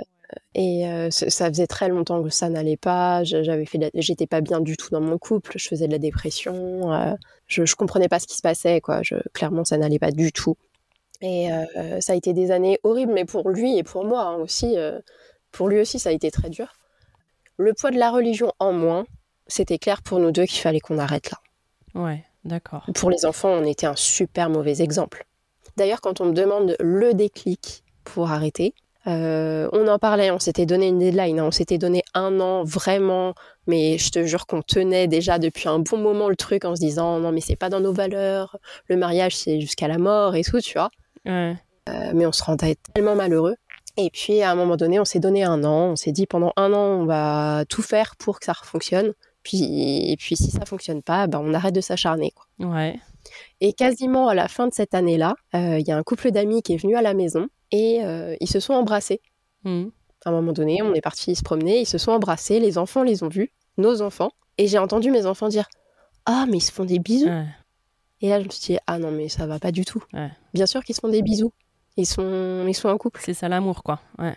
et 0.56 0.88
euh, 0.88 1.10
ça 1.12 1.50
faisait 1.50 1.68
très 1.68 1.90
longtemps 1.90 2.24
que 2.24 2.30
ça 2.30 2.50
n'allait 2.50 2.78
pas. 2.78 3.24
J'avais 3.24 3.66
fait, 3.66 3.92
j'étais 3.96 4.28
pas 4.28 4.40
bien 4.42 4.62
du 4.62 4.78
tout 4.78 4.90
dans 4.92 5.02
mon 5.02 5.18
couple. 5.18 5.54
Je 5.58 5.68
faisais 5.68 5.88
de 5.88 5.92
la 5.92 6.00
dépression. 6.00 6.94
euh, 6.94 7.14
je, 7.48 7.66
je 7.66 7.76
comprenais 7.76 8.08
pas 8.08 8.20
ce 8.20 8.28
qui 8.28 8.38
se 8.38 8.42
passait 8.42 8.80
quoi. 8.80 9.02
Je, 9.04 9.16
clairement 9.34 9.66
ça 9.66 9.78
n'allait 9.78 10.00
pas 10.00 10.12
du 10.12 10.32
tout. 10.32 10.56
Et 11.24 11.50
ça 12.00 12.14
a 12.14 12.16
été 12.16 12.34
des 12.34 12.50
années 12.50 12.80
horribles, 12.84 13.14
mais 13.14 13.26
pour 13.26 13.50
lui 13.50 13.78
et 13.78 13.84
pour 13.84 14.06
moi 14.06 14.24
hein, 14.24 14.38
aussi. 14.38 14.76
pour 15.52 15.68
lui 15.70 15.80
aussi, 15.80 16.00
ça 16.00 16.10
a 16.10 16.14
été 16.14 16.32
très 16.32 16.50
dur. 16.50 16.74
Le 17.58 17.74
poids 17.74 17.92
de 17.92 18.00
la 18.00 18.10
religion 18.10 18.52
en 18.58 18.74
moins, 18.74 19.06
c'était 19.46 19.78
clair 19.78 20.02
pour 20.02 20.18
nous 20.18 20.32
deux 20.32 20.46
qu'il 20.46 20.62
fallait 20.62 20.80
qu'on 20.80 20.98
arrête 20.98 21.30
là. 21.30 21.38
Ouais, 21.94 22.24
d'accord. 22.46 22.86
Pour 22.96 23.10
les 23.10 23.26
enfants, 23.26 23.50
on 23.50 23.66
était 23.66 23.88
un 23.88 23.96
super 23.96 24.50
mauvais 24.50 24.82
exemple. 24.82 25.26
D'ailleurs, 25.78 26.02
quand 26.02 26.22
on 26.22 26.26
me 26.26 26.34
demande 26.34 26.76
le 26.80 27.14
déclic 27.14 27.84
pour 28.04 28.32
arrêter, 28.32 28.74
euh, 29.08 29.68
on 29.74 29.88
en 29.88 29.98
parlait, 29.98 30.30
on 30.30 30.40
s'était 30.40 30.66
donné 30.66 30.88
une 30.88 31.00
deadline, 31.00 31.40
hein, 31.40 31.46
on 31.46 31.52
s'était 31.52 31.80
donné 31.80 32.04
un 32.14 32.40
an 32.40 32.64
vraiment, 32.64 33.34
mais 33.66 33.98
je 33.98 34.12
te 34.12 34.24
jure 34.26 34.46
qu'on 34.46 34.62
tenait 34.62 35.08
déjà 35.08 35.40
depuis 35.40 35.68
un 35.68 35.80
bon 35.80 35.98
moment 35.98 36.30
le 36.30 36.36
truc 36.36 36.66
en 36.66 36.76
se 36.76 36.82
disant 36.82 37.20
non 37.20 37.32
mais 37.32 37.42
c'est 37.42 37.56
pas 37.56 37.70
dans 37.70 37.80
nos 37.80 37.94
valeurs, 37.94 38.58
le 38.88 38.98
mariage 38.98 39.36
c'est 39.36 39.60
jusqu'à 39.60 39.88
la 39.88 39.98
mort 39.98 40.36
et 40.36 40.44
tout, 40.44 40.62
tu 40.62 40.74
vois. 40.74 40.92
Ouais. 41.26 41.56
Euh, 41.90 42.12
mais 42.14 42.28
on 42.28 42.32
se 42.32 42.44
rendait 42.44 42.76
tellement 42.94 43.16
malheureux. 43.16 43.56
Et 43.98 44.10
puis 44.12 44.42
à 44.42 44.52
un 44.52 44.56
moment 44.56 44.78
donné, 44.78 45.00
on 45.00 45.06
s'est 45.06 45.20
donné 45.20 45.44
un 45.44 45.64
an. 45.64 45.92
On 45.92 45.96
s'est 45.96 46.12
dit 46.12 46.28
pendant 46.28 46.54
un 46.56 46.72
an, 46.74 47.02
on 47.02 47.06
va 47.06 47.66
tout 47.68 47.82
faire 47.82 48.16
pour 48.18 48.40
que 48.40 48.46
ça 48.46 48.54
fonctionne. 48.54 49.14
Puis, 49.44 50.12
et 50.12 50.16
puis 50.18 50.36
si 50.36 50.52
ça 50.52 50.66
fonctionne 50.66 51.02
pas, 51.02 51.28
ben, 51.28 51.42
on 51.44 51.54
arrête 51.54 51.74
de 51.74 51.82
s'acharner. 51.82 52.32
quoi. 52.32 52.68
Ouais. 52.68 53.00
Et 53.60 53.74
quasiment 53.74 54.28
à 54.28 54.36
la 54.36 54.48
fin 54.48 54.68
de 54.68 54.74
cette 54.74 54.94
année-là, 54.94 55.36
euh, 55.56 55.80
il 55.80 55.88
y 55.88 55.92
a 55.92 55.98
un 55.98 56.04
couple 56.04 56.32
d'amis 56.32 56.62
qui 56.62 56.74
est 56.74 56.78
venu 56.78 56.96
à 56.96 57.02
la 57.02 57.14
maison 57.14 57.48
et 57.72 58.04
euh, 58.04 58.36
ils 58.40 58.50
se 58.50 58.60
sont 58.60 58.74
embrassés. 58.74 59.22
Mhm. 59.64 59.92
À 60.26 60.30
un 60.30 60.34
moment 60.34 60.54
donné, 60.54 60.82
on 60.84 60.94
est 60.94 61.02
parti 61.02 61.36
se 61.36 61.42
promener, 61.42 61.82
ils 61.82 61.88
se 61.88 61.98
sont 61.98 62.12
embrassés, 62.12 62.60
les 62.60 62.78
enfants 62.78 63.04
les 63.04 63.24
ont 63.24 63.30
vus, 63.30 63.52
nos 63.78 64.02
enfants. 64.02 64.32
Et 64.58 64.68
j'ai 64.68 64.78
entendu 64.78 65.10
mes 65.10 65.26
enfants 65.26 65.48
dire 65.48 65.68
Ah, 66.26 66.46
mais 66.48 66.58
ils 66.58 66.62
se 66.62 66.72
font 66.72 66.86
des 66.86 67.00
bisous. 67.00 67.28
Ouais. 67.28 67.46
Et 68.22 68.30
là, 68.30 68.40
je 68.40 68.46
me 68.46 68.50
suis 68.52 68.74
dit 68.74 68.80
Ah 68.86 69.00
non, 69.00 69.12
mais 69.12 69.30
ça 69.30 69.48
va 69.48 69.58
pas 69.60 69.72
du 69.72 69.86
tout. 69.86 70.04
Ouais. 70.14 70.30
Bien 70.54 70.66
sûr 70.68 70.84
qu'ils 70.84 70.96
se 70.96 71.02
font 71.02 71.10
des 71.10 71.24
bisous. 71.24 71.52
Ils 71.98 72.06
sont, 72.06 72.66
ils 72.68 72.74
sont 72.76 72.90
un 72.90 72.98
couple. 72.98 73.20
C'est 73.24 73.34
ça 73.34 73.50
l'amour, 73.50 73.82
quoi. 73.84 74.00
Ouais. 74.20 74.36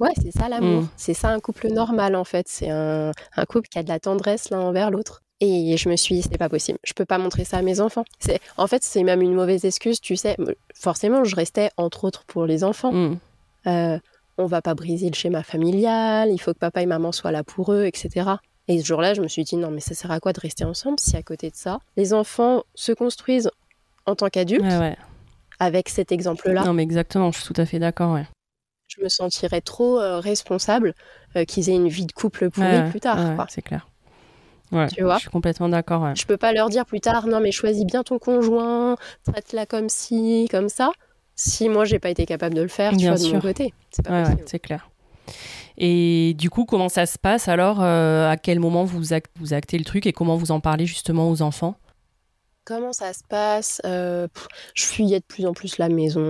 Ouais, 0.00 0.10
c'est 0.22 0.30
ça 0.32 0.48
l'amour. 0.48 0.82
Mm. 0.82 0.88
C'est 0.96 1.14
ça 1.14 1.30
un 1.30 1.40
couple 1.40 1.68
normal 1.68 2.14
en 2.16 2.24
fait. 2.24 2.46
C'est 2.48 2.70
un, 2.70 3.12
un 3.36 3.44
couple 3.44 3.68
qui 3.68 3.78
a 3.78 3.82
de 3.82 3.88
la 3.88 3.98
tendresse 4.00 4.50
l'un 4.50 4.60
envers 4.60 4.90
l'autre. 4.90 5.22
Et 5.40 5.76
je 5.76 5.88
me 5.90 5.96
suis 5.96 6.14
dit, 6.14 6.22
c'est 6.22 6.38
pas 6.38 6.48
possible. 6.48 6.78
Je 6.82 6.94
peux 6.94 7.04
pas 7.04 7.18
montrer 7.18 7.44
ça 7.44 7.58
à 7.58 7.62
mes 7.62 7.80
enfants. 7.80 8.04
C'est, 8.18 8.40
en 8.56 8.66
fait, 8.66 8.82
c'est 8.82 9.02
même 9.02 9.20
une 9.20 9.34
mauvaise 9.34 9.66
excuse, 9.66 10.00
tu 10.00 10.16
sais. 10.16 10.34
Forcément, 10.74 11.24
je 11.24 11.36
restais 11.36 11.68
entre 11.76 12.04
autres 12.04 12.24
pour 12.24 12.46
les 12.46 12.64
enfants. 12.64 12.90
Mhm. 12.92 13.18
Euh, 13.66 13.98
on 14.38 14.46
va 14.46 14.62
pas 14.62 14.74
briser 14.74 15.08
le 15.08 15.14
schéma 15.14 15.42
familial. 15.42 16.30
Il 16.30 16.38
faut 16.38 16.54
que 16.54 16.58
papa 16.58 16.80
et 16.80 16.86
maman 16.86 17.12
soient 17.12 17.32
là 17.32 17.44
pour 17.44 17.72
eux, 17.74 17.84
etc. 17.84 18.30
Et 18.68 18.80
ce 18.80 18.86
jour-là, 18.86 19.12
je 19.12 19.20
me 19.20 19.28
suis 19.28 19.44
dit, 19.44 19.56
non, 19.56 19.70
mais 19.70 19.80
ça 19.80 19.94
sert 19.94 20.10
à 20.10 20.20
quoi 20.20 20.32
de 20.32 20.40
rester 20.40 20.64
ensemble 20.64 20.98
si 20.98 21.16
à 21.16 21.22
côté 21.22 21.50
de 21.50 21.56
ça, 21.56 21.80
les 21.98 22.14
enfants 22.14 22.62
se 22.74 22.92
construisent 22.92 23.50
en 24.06 24.14
tant 24.14 24.28
qu'adultes 24.28 24.62
Ouais, 24.62 24.78
ouais. 24.78 24.96
avec 25.58 25.90
cet 25.90 26.12
exemple-là? 26.12 26.64
Non, 26.64 26.72
mais 26.72 26.82
exactement, 26.82 27.30
je 27.30 27.40
suis 27.42 27.52
tout 27.54 27.60
à 27.60 27.66
fait 27.66 27.78
d'accord, 27.78 28.14
ouais. 28.14 28.26
Je 28.88 29.02
me 29.02 29.08
sentirais 29.08 29.60
trop 29.60 30.00
euh, 30.00 30.20
responsable 30.20 30.94
euh, 31.36 31.44
qu'ils 31.44 31.70
aient 31.70 31.74
une 31.74 31.88
vie 31.88 32.06
de 32.06 32.12
couple 32.12 32.50
pourrie 32.50 32.82
Ouais, 32.82 32.82
plus 32.82 33.00
tard. 33.00 33.18
ouais, 33.18 33.44
c'est 33.48 33.62
clair. 33.62 33.86
Ouais, 34.72 34.88
Tu 34.88 35.02
vois 35.02 35.18
je 35.18 35.20
suis 35.20 35.30
complètement 35.30 35.68
d'accord. 35.68 36.08
Je 36.14 36.24
peux 36.24 36.36
pas 36.38 36.52
leur 36.52 36.70
dire 36.70 36.86
plus 36.86 37.00
tard, 37.00 37.26
non 37.26 37.40
mais 37.40 37.52
choisis 37.52 37.84
bien 37.84 38.02
ton 38.02 38.18
conjoint, 38.18 38.96
traite-la 39.24 39.66
comme 39.66 39.88
ci, 39.88 40.48
comme 40.50 40.68
ça. 40.68 40.92
Si 41.36 41.68
moi 41.68 41.84
j'ai 41.84 41.98
pas 41.98 42.10
été 42.10 42.26
capable 42.26 42.54
de 42.54 42.62
le 42.62 42.68
faire, 42.68 42.96
tu 42.96 42.98
Bien 42.98 43.10
vois, 43.10 43.18
de 43.18 43.24
mon 43.24 43.40
sûr. 43.40 43.40
côté, 43.40 43.74
c'est 43.90 44.04
pas 44.04 44.12
Ouais, 44.12 44.24
ouais, 44.24 44.36
possible. 44.36 44.46
c'est 44.46 44.58
clair. 44.60 44.90
Et 45.78 46.34
du 46.38 46.50
coup, 46.50 46.64
comment 46.64 46.88
ça 46.88 47.06
se 47.06 47.18
passe 47.18 47.48
alors 47.48 47.80
À 47.82 48.36
quel 48.36 48.60
moment 48.60 48.84
vous, 48.84 49.00
vous 49.36 49.54
actez 49.54 49.78
le 49.78 49.84
truc 49.84 50.06
et 50.06 50.12
comment 50.12 50.36
vous 50.36 50.52
en 50.52 50.60
parlez 50.60 50.86
justement 50.86 51.30
aux 51.30 51.42
enfants? 51.42 51.76
Comment 52.64 52.92
ça 52.92 53.12
se 53.12 53.22
passe 53.28 53.80
Je 53.84 54.84
fuyais 54.84 55.20
de 55.20 55.24
plus 55.24 55.46
en 55.46 55.52
plus 55.54 55.78
la 55.78 55.88
maison. 55.88 56.20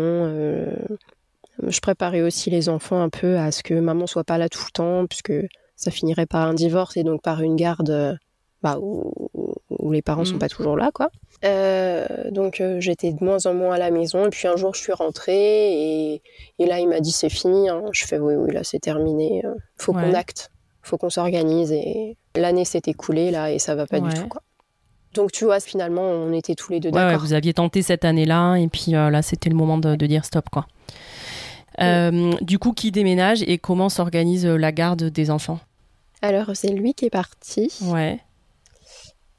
Je 1.67 1.81
préparais 1.81 2.23
aussi 2.23 2.51
les 2.51 2.69
enfants 2.69 3.01
un 3.01 3.09
peu 3.09 3.39
à 3.39 3.51
ce 3.51 3.63
que 3.63 3.75
maman 3.75 4.07
soit 4.07 4.25
pas 4.25 4.39
là 4.39 4.49
tout 4.49 4.65
le 4.67 4.73
temps, 4.73 5.07
puisque 5.07 5.33
ça 5.77 5.91
finirait 5.91 6.27
par 6.27 6.47
un 6.47 6.55
divorce 6.55 6.97
et 6.97 7.05
donc 7.05 7.23
par 7.23 7.43
une 7.43 7.57
garde 7.57 8.19
bah, 8.63 8.79
où, 8.81 9.13
les 9.93 10.03
parents 10.03 10.25
sont 10.25 10.35
mmh. 10.35 10.39
pas 10.41 10.49
toujours 10.49 10.77
là, 10.77 10.91
quoi. 10.93 11.11
Euh, 11.45 12.07
donc 12.31 12.61
euh, 12.61 12.81
j'étais 12.81 13.13
de 13.13 13.23
moins 13.23 13.45
en 13.47 13.55
moins 13.55 13.75
à 13.75 13.79
la 13.79 13.91
maison 13.91 14.27
et 14.27 14.31
puis 14.31 14.49
un 14.49 14.57
jour 14.57 14.75
je 14.75 14.81
suis 14.81 14.93
rentrée 14.93 16.15
et, 16.15 16.23
là 16.59 16.81
il 16.81 16.89
m'a 16.89 17.01
dit 17.01 17.13
c'est 17.13 17.29
fini. 17.29 17.69
Hein. 17.69 17.83
Je 17.93 18.05
fais 18.05 18.19
oui 18.19 18.35
oui 18.35 18.53
là 18.53 18.65
c'est 18.65 18.81
terminé. 18.81 19.43
Euh, 19.45 19.55
faut 19.77 19.93
qu'on 19.93 20.15
acte, 20.15 20.51
faut 20.83 20.97
qu'on 20.97 21.11
s'organise 21.11 21.71
et 21.73 22.17
l'année 22.35 22.65
s'est 22.65 22.83
écoulée 22.87 23.31
là 23.31 23.53
et 23.53 23.59
ça 23.59 23.75
va 23.75 23.87
pas 23.87 24.01
du 24.01 24.13
tout 24.15 24.29
quoi. 24.29 24.43
Donc 25.15 25.31
tu 25.31 25.45
vois 25.45 25.61
finalement 25.61 26.03
on 26.03 26.33
était 26.33 26.55
tous 26.55 26.73
les 26.73 26.81
deux 26.81 26.91
d'accord. 26.91 27.21
vous 27.21 27.33
aviez 27.33 27.55
tenté 27.55 27.83
cette 27.83 28.05
année-là 28.05 28.57
et 28.57 28.69
puis 28.69 28.93
là 28.93 29.23
c'était 29.23 29.51
le 29.51 29.57
moment 29.57 29.79
de, 29.79 29.95
dire 30.07 30.25
stop 30.25 30.49
quoi. 30.51 30.67
Du 32.41 32.59
coup 32.59 32.73
qui 32.73 32.91
déménage 32.91 33.43
et 33.43 33.59
comment 33.59 33.89
s'organise 33.89 34.47
la 34.47 34.73
garde 34.73 35.05
des 35.05 35.31
enfants? 35.31 35.61
Alors 36.23 36.51
c'est 36.55 36.73
lui 36.73 36.95
qui 36.95 37.05
est 37.05 37.11
parti. 37.11 37.71
Ouais. 37.83 38.21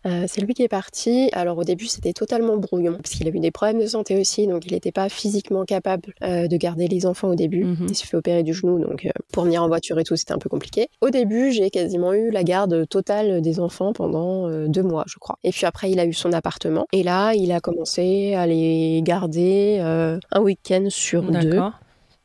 Euh, 0.06 0.25
c'est 0.27 0.41
lui 0.41 0.53
qui 0.53 0.63
est 0.63 0.70
parti. 0.70 1.29
Alors 1.34 1.58
au 1.58 1.63
début 1.63 1.88
c'était 1.88 2.13
totalement 2.13 2.58
brouillon 2.58 2.94
parce 2.94 3.12
qu'il 3.12 3.27
a 3.27 3.32
eu 3.32 3.39
des 3.39 3.51
problèmes 3.51 3.79
de 3.79 3.88
santé 3.88 4.20
aussi, 4.20 4.48
donc 4.48 4.65
il 4.65 4.74
n'était 4.74 4.91
pas 4.91 5.10
physiquement 5.10 5.65
capable 5.65 6.13
euh, 6.24 6.48
de 6.48 6.58
garder 6.58 6.88
les 6.88 7.06
enfants 7.06 7.29
au 7.29 7.36
début. 7.36 7.65
Mhm. 7.65 7.88
Il 7.89 7.96
se 7.96 8.06
fait 8.06 8.15
opérer 8.15 8.44
du 8.44 8.53
genou, 8.53 8.79
donc 8.79 9.06
euh, 9.06 9.10
pour 9.34 9.44
venir 9.44 9.63
en 9.63 9.67
voiture 9.67 10.00
et 10.00 10.03
tout 10.03 10.15
c'était 10.15 10.34
un 10.34 10.38
peu 10.38 10.50
compliqué. 10.50 10.88
Au 11.01 11.10
début 11.10 11.51
j'ai 11.51 11.70
quasiment 11.70 12.13
eu 12.13 12.29
la 12.29 12.44
garde 12.44 12.88
totale 12.88 13.41
des 13.41 13.60
enfants 13.60 13.91
pendant 13.91 14.50
deux 14.67 14.84
mois 14.84 15.03
je 15.08 15.17
crois. 15.17 15.38
Et 15.44 15.50
puis 15.50 15.65
après 15.65 15.91
il 15.91 16.00
a 16.00 16.06
eu 16.06 16.13
son 16.13 16.32
appartement 16.32 16.86
et 16.94 17.03
là 17.03 17.34
il 17.34 17.51
a 17.51 17.60
commencé 17.60 18.34
à 18.36 18.48
les 18.48 19.01
garder 19.03 19.79
un 19.79 20.41
week-end 20.41 20.86
sur 20.89 21.24
deux. 21.24 21.60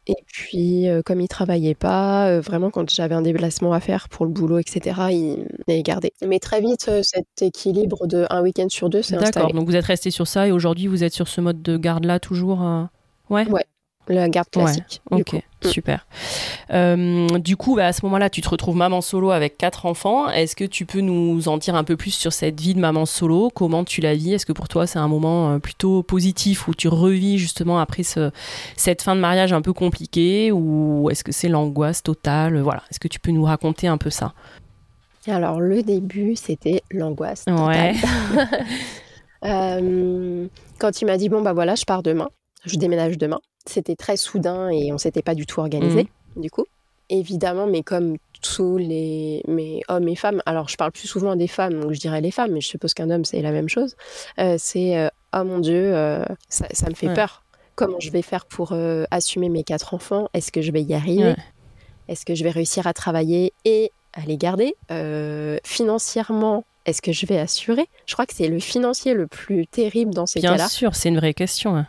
Et 0.08 0.16
puis, 0.26 0.88
euh, 0.88 1.00
comme 1.04 1.20
il 1.20 1.28
travaillait 1.28 1.76
pas, 1.76 2.28
euh, 2.28 2.40
vraiment, 2.40 2.70
quand 2.70 2.90
j'avais 2.90 3.14
un 3.14 3.22
déplacement 3.22 3.72
à 3.72 3.78
faire 3.78 4.08
pour 4.08 4.26
le 4.26 4.32
boulot, 4.32 4.58
etc., 4.58 5.00
il 5.10 5.46
m'avait 5.68 5.82
gardé. 5.82 6.12
Mais 6.26 6.40
très 6.40 6.60
vite, 6.60 6.86
euh, 6.88 7.02
cet 7.02 7.26
équilibre 7.40 8.08
de 8.08 8.26
un 8.28 8.42
week-end 8.42 8.68
sur 8.68 8.90
deux 8.90 9.02
s'est 9.02 9.14
installé. 9.14 9.32
D'accord, 9.32 9.52
donc 9.52 9.66
vous 9.66 9.76
êtes 9.76 9.84
resté 9.84 10.10
sur 10.10 10.26
ça 10.26 10.48
et 10.48 10.52
aujourd'hui, 10.52 10.88
vous 10.88 11.04
êtes 11.04 11.12
sur 11.12 11.28
ce 11.28 11.40
mode 11.40 11.62
de 11.62 11.76
garde-là 11.76 12.18
toujours 12.18 12.60
Ouais? 13.30 13.48
Ouais, 13.48 13.64
la 14.08 14.28
garde 14.28 14.48
classique. 14.50 15.00
ok, 15.10 15.34
mm. 15.34 15.68
super. 15.68 16.06
Euh, 16.70 17.26
du 17.38 17.56
coup, 17.56 17.76
bah, 17.76 17.86
à 17.86 17.92
ce 17.92 18.04
moment-là, 18.06 18.30
tu 18.30 18.40
te 18.40 18.48
retrouves 18.48 18.76
maman 18.76 19.00
solo 19.00 19.30
avec 19.30 19.56
quatre 19.58 19.86
enfants. 19.86 20.28
Est-ce 20.28 20.56
que 20.56 20.64
tu 20.64 20.86
peux 20.86 21.00
nous 21.00 21.48
en 21.48 21.56
dire 21.56 21.74
un 21.74 21.84
peu 21.84 21.96
plus 21.96 22.10
sur 22.10 22.32
cette 22.32 22.60
vie 22.60 22.74
de 22.74 22.80
maman 22.80 23.06
solo? 23.06 23.50
Comment 23.54 23.84
tu 23.84 24.00
la 24.00 24.14
vis? 24.14 24.34
Est-ce 24.34 24.46
que 24.46 24.52
pour 24.52 24.68
toi, 24.68 24.86
c'est 24.86 24.98
un 24.98 25.08
moment 25.08 25.52
euh, 25.52 25.58
plutôt 25.58 26.02
positif 26.02 26.68
où 26.68 26.74
tu 26.74 26.88
revis 26.88 27.38
justement 27.38 27.78
après 27.78 28.02
ce, 28.02 28.30
cette 28.76 29.02
fin 29.02 29.14
de 29.14 29.20
mariage 29.20 29.52
un 29.52 29.62
peu 29.62 29.72
compliquée? 29.72 30.50
Ou 30.52 31.08
est-ce 31.10 31.24
que 31.24 31.32
c'est 31.32 31.48
l'angoisse 31.48 32.02
totale? 32.02 32.60
Voilà. 32.60 32.82
Est-ce 32.90 33.00
que 33.00 33.08
tu 33.08 33.20
peux 33.20 33.30
nous 33.30 33.44
raconter 33.44 33.86
un 33.86 33.98
peu 33.98 34.10
ça? 34.10 34.34
Alors, 35.28 35.60
le 35.60 35.84
début, 35.84 36.34
c'était 36.34 36.82
l'angoisse. 36.90 37.44
Ouais. 37.48 37.94
Euh, 39.44 40.46
quand 40.78 41.00
il 41.00 41.06
m'a 41.06 41.16
dit, 41.16 41.28
bon, 41.28 41.42
bah 41.42 41.52
voilà, 41.52 41.74
je 41.74 41.84
pars 41.84 42.02
demain, 42.02 42.28
je 42.64 42.76
déménage 42.76 43.18
demain 43.18 43.40
c'était 43.66 43.96
très 43.96 44.16
soudain 44.16 44.70
et 44.70 44.92
on 44.92 44.98
s'était 44.98 45.22
pas 45.22 45.34
du 45.34 45.46
tout 45.46 45.60
organisé, 45.60 46.08
mhm. 46.36 46.42
du 46.42 46.50
coup. 46.50 46.64
Évidemment, 47.08 47.66
mais 47.66 47.82
comme 47.82 48.16
tous 48.40 48.78
les 48.78 49.42
mes 49.46 49.82
hommes 49.88 50.08
et 50.08 50.16
femmes, 50.16 50.42
alors 50.46 50.68
je 50.68 50.76
parle 50.76 50.92
plus 50.92 51.06
souvent 51.06 51.36
des 51.36 51.46
femmes, 51.46 51.80
donc 51.80 51.92
je 51.92 52.00
dirais 52.00 52.20
les 52.20 52.30
femmes, 52.30 52.52
mais 52.52 52.60
je 52.60 52.68
suppose 52.68 52.94
qu'un 52.94 53.10
homme 53.10 53.24
c'est 53.24 53.42
la 53.42 53.52
même 53.52 53.68
chose. 53.68 53.96
Euh, 54.38 54.56
c'est 54.58 54.96
euh, 54.96 55.08
oh 55.34 55.44
mon 55.44 55.58
Dieu, 55.58 55.94
euh, 55.94 56.24
ça, 56.48 56.88
me 56.88 56.94
fait 56.94 57.12
peur. 57.12 57.44
Comment 57.74 58.00
je 58.00 58.10
vais 58.10 58.22
faire 58.22 58.46
pour 58.46 58.74
assumer 59.10 59.48
mes 59.48 59.64
quatre 59.64 59.94
enfants? 59.94 60.28
Est-ce 60.34 60.52
que 60.52 60.62
je 60.62 60.72
vais 60.72 60.82
y 60.82 60.94
arriver? 60.94 61.34
Est-ce 62.08 62.24
que 62.24 62.34
je 62.34 62.44
vais 62.44 62.50
réussir 62.50 62.86
à 62.86 62.92
travailler 62.92 63.52
et 63.64 63.92
à 64.12 64.20
les 64.22 64.36
garder? 64.36 64.74
Financièrement, 65.64 66.64
est-ce 66.84 67.02
que 67.02 67.12
je 67.12 67.26
vais 67.26 67.38
assurer? 67.38 67.86
Je 68.06 68.12
crois 68.12 68.26
que 68.26 68.34
c'est 68.34 68.48
le 68.48 68.58
financier 68.58 69.14
le 69.14 69.26
plus 69.26 69.66
terrible 69.66 70.12
dans 70.12 70.26
ces 70.26 70.40
cas-là. 70.40 70.56
Bien 70.56 70.68
sûr, 70.68 70.94
c'est 70.94 71.08
une 71.08 71.18
vraie 71.18 71.34
question. 71.34 71.76
Hein 71.76 71.86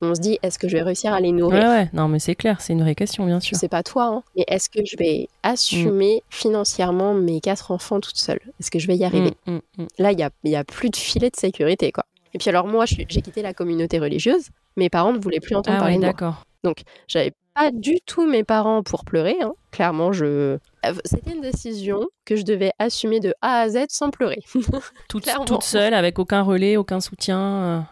on 0.00 0.14
se 0.14 0.20
dit 0.20 0.38
est-ce 0.42 0.58
que 0.58 0.68
je 0.68 0.76
vais 0.76 0.82
réussir 0.82 1.12
à 1.12 1.20
les 1.20 1.32
nourrir 1.32 1.62
ouais, 1.62 1.68
ouais. 1.68 1.90
non 1.92 2.08
mais 2.08 2.18
c'est 2.18 2.34
clair, 2.34 2.60
c'est 2.60 2.72
une 2.72 2.82
vraie 2.82 2.94
question 2.94 3.26
bien 3.26 3.40
sûr. 3.40 3.56
C'est 3.56 3.68
pas 3.68 3.82
toi, 3.82 4.04
hein, 4.04 4.22
mais 4.36 4.44
est-ce 4.46 4.70
que 4.70 4.84
je 4.84 4.96
vais 4.96 5.28
assumer 5.42 6.16
mm. 6.16 6.20
financièrement 6.30 7.14
mes 7.14 7.40
quatre 7.40 7.70
enfants 7.70 8.00
toute 8.00 8.16
seule? 8.16 8.40
Est-ce 8.60 8.70
que 8.70 8.78
je 8.78 8.86
vais 8.86 8.96
y 8.96 9.04
arriver? 9.04 9.32
Mm, 9.46 9.58
mm, 9.78 9.86
Là, 9.98 10.12
il 10.12 10.18
y 10.18 10.22
a, 10.22 10.30
y 10.44 10.56
a, 10.56 10.64
plus 10.64 10.90
de 10.90 10.96
filet 10.96 11.30
de 11.30 11.36
sécurité 11.36 11.92
quoi. 11.92 12.04
Et 12.34 12.38
puis 12.38 12.48
alors 12.50 12.66
moi, 12.66 12.84
j'ai 12.86 13.04
quitté 13.06 13.42
la 13.42 13.54
communauté 13.54 13.98
religieuse. 13.98 14.48
Mes 14.76 14.90
parents 14.90 15.12
ne 15.12 15.18
voulaient 15.18 15.40
plus 15.40 15.56
entendre 15.56 15.78
ah, 15.78 15.80
parler 15.80 15.96
de 15.96 16.02
d'accord. 16.02 16.44
Donc 16.62 16.82
j'avais 17.06 17.32
pas 17.54 17.70
du 17.72 18.00
tout 18.06 18.26
mes 18.26 18.44
parents 18.44 18.82
pour 18.82 19.04
pleurer. 19.04 19.36
Hein. 19.40 19.52
Clairement, 19.72 20.12
je 20.12 20.24
euh, 20.24 20.58
c'était 21.04 21.32
une 21.32 21.40
décision 21.40 22.06
que 22.24 22.36
je 22.36 22.44
devais 22.44 22.72
assumer 22.78 23.20
de 23.20 23.34
A 23.40 23.60
à 23.60 23.68
Z 23.68 23.86
sans 23.88 24.10
pleurer. 24.10 24.42
toute, 25.08 25.28
toute 25.46 25.62
seule, 25.62 25.94
avec 25.94 26.18
aucun 26.18 26.42
relais, 26.42 26.76
aucun 26.76 27.00
soutien. 27.00 27.40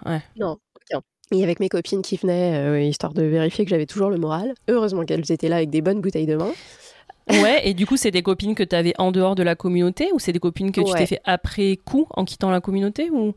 Euh, 0.07 0.11
ouais. 0.11 0.23
Non, 0.37 0.59
et 1.33 1.43
avec 1.43 1.61
mes 1.61 1.69
copines 1.69 2.03
qui 2.03 2.17
venaient, 2.17 2.57
euh, 2.57 2.81
histoire 2.81 3.13
de 3.13 3.23
vérifier 3.23 3.65
que 3.65 3.71
j'avais 3.71 3.87
toujours 3.87 4.11
le 4.11 4.19
moral. 4.19 4.55
Heureusement 4.69 5.05
qu'elles 5.05 5.31
étaient 5.33 5.49
là 5.49 5.57
avec 5.57 5.71
des 5.71 5.81
bonnes 5.81 6.01
bouteilles 6.01 6.27
de 6.27 6.37
vin. 6.37 6.53
Ouais, 7.29 7.69
et 7.69 7.75
du 7.75 7.87
coup, 7.87 7.97
c'est 7.97 8.13
des 8.13 8.23
copines 8.23 8.55
que 8.55 8.63
tu 8.63 8.77
avais 8.77 8.95
en 8.99 9.11
dehors 9.11 9.35
de 9.35 9.43
la 9.43 9.57
communauté 9.57 10.11
ou 10.13 10.21
c'est 10.21 10.33
des 10.33 10.39
copines 10.39 10.71
que 10.71 10.81
tu 10.81 10.93
t'es 10.93 11.07
fait 11.07 11.21
après 11.25 11.77
coup 11.85 12.07
en 12.11 12.25
quittant 12.25 12.51
la 12.51 12.61
communauté 12.61 13.11
ou? 13.11 13.35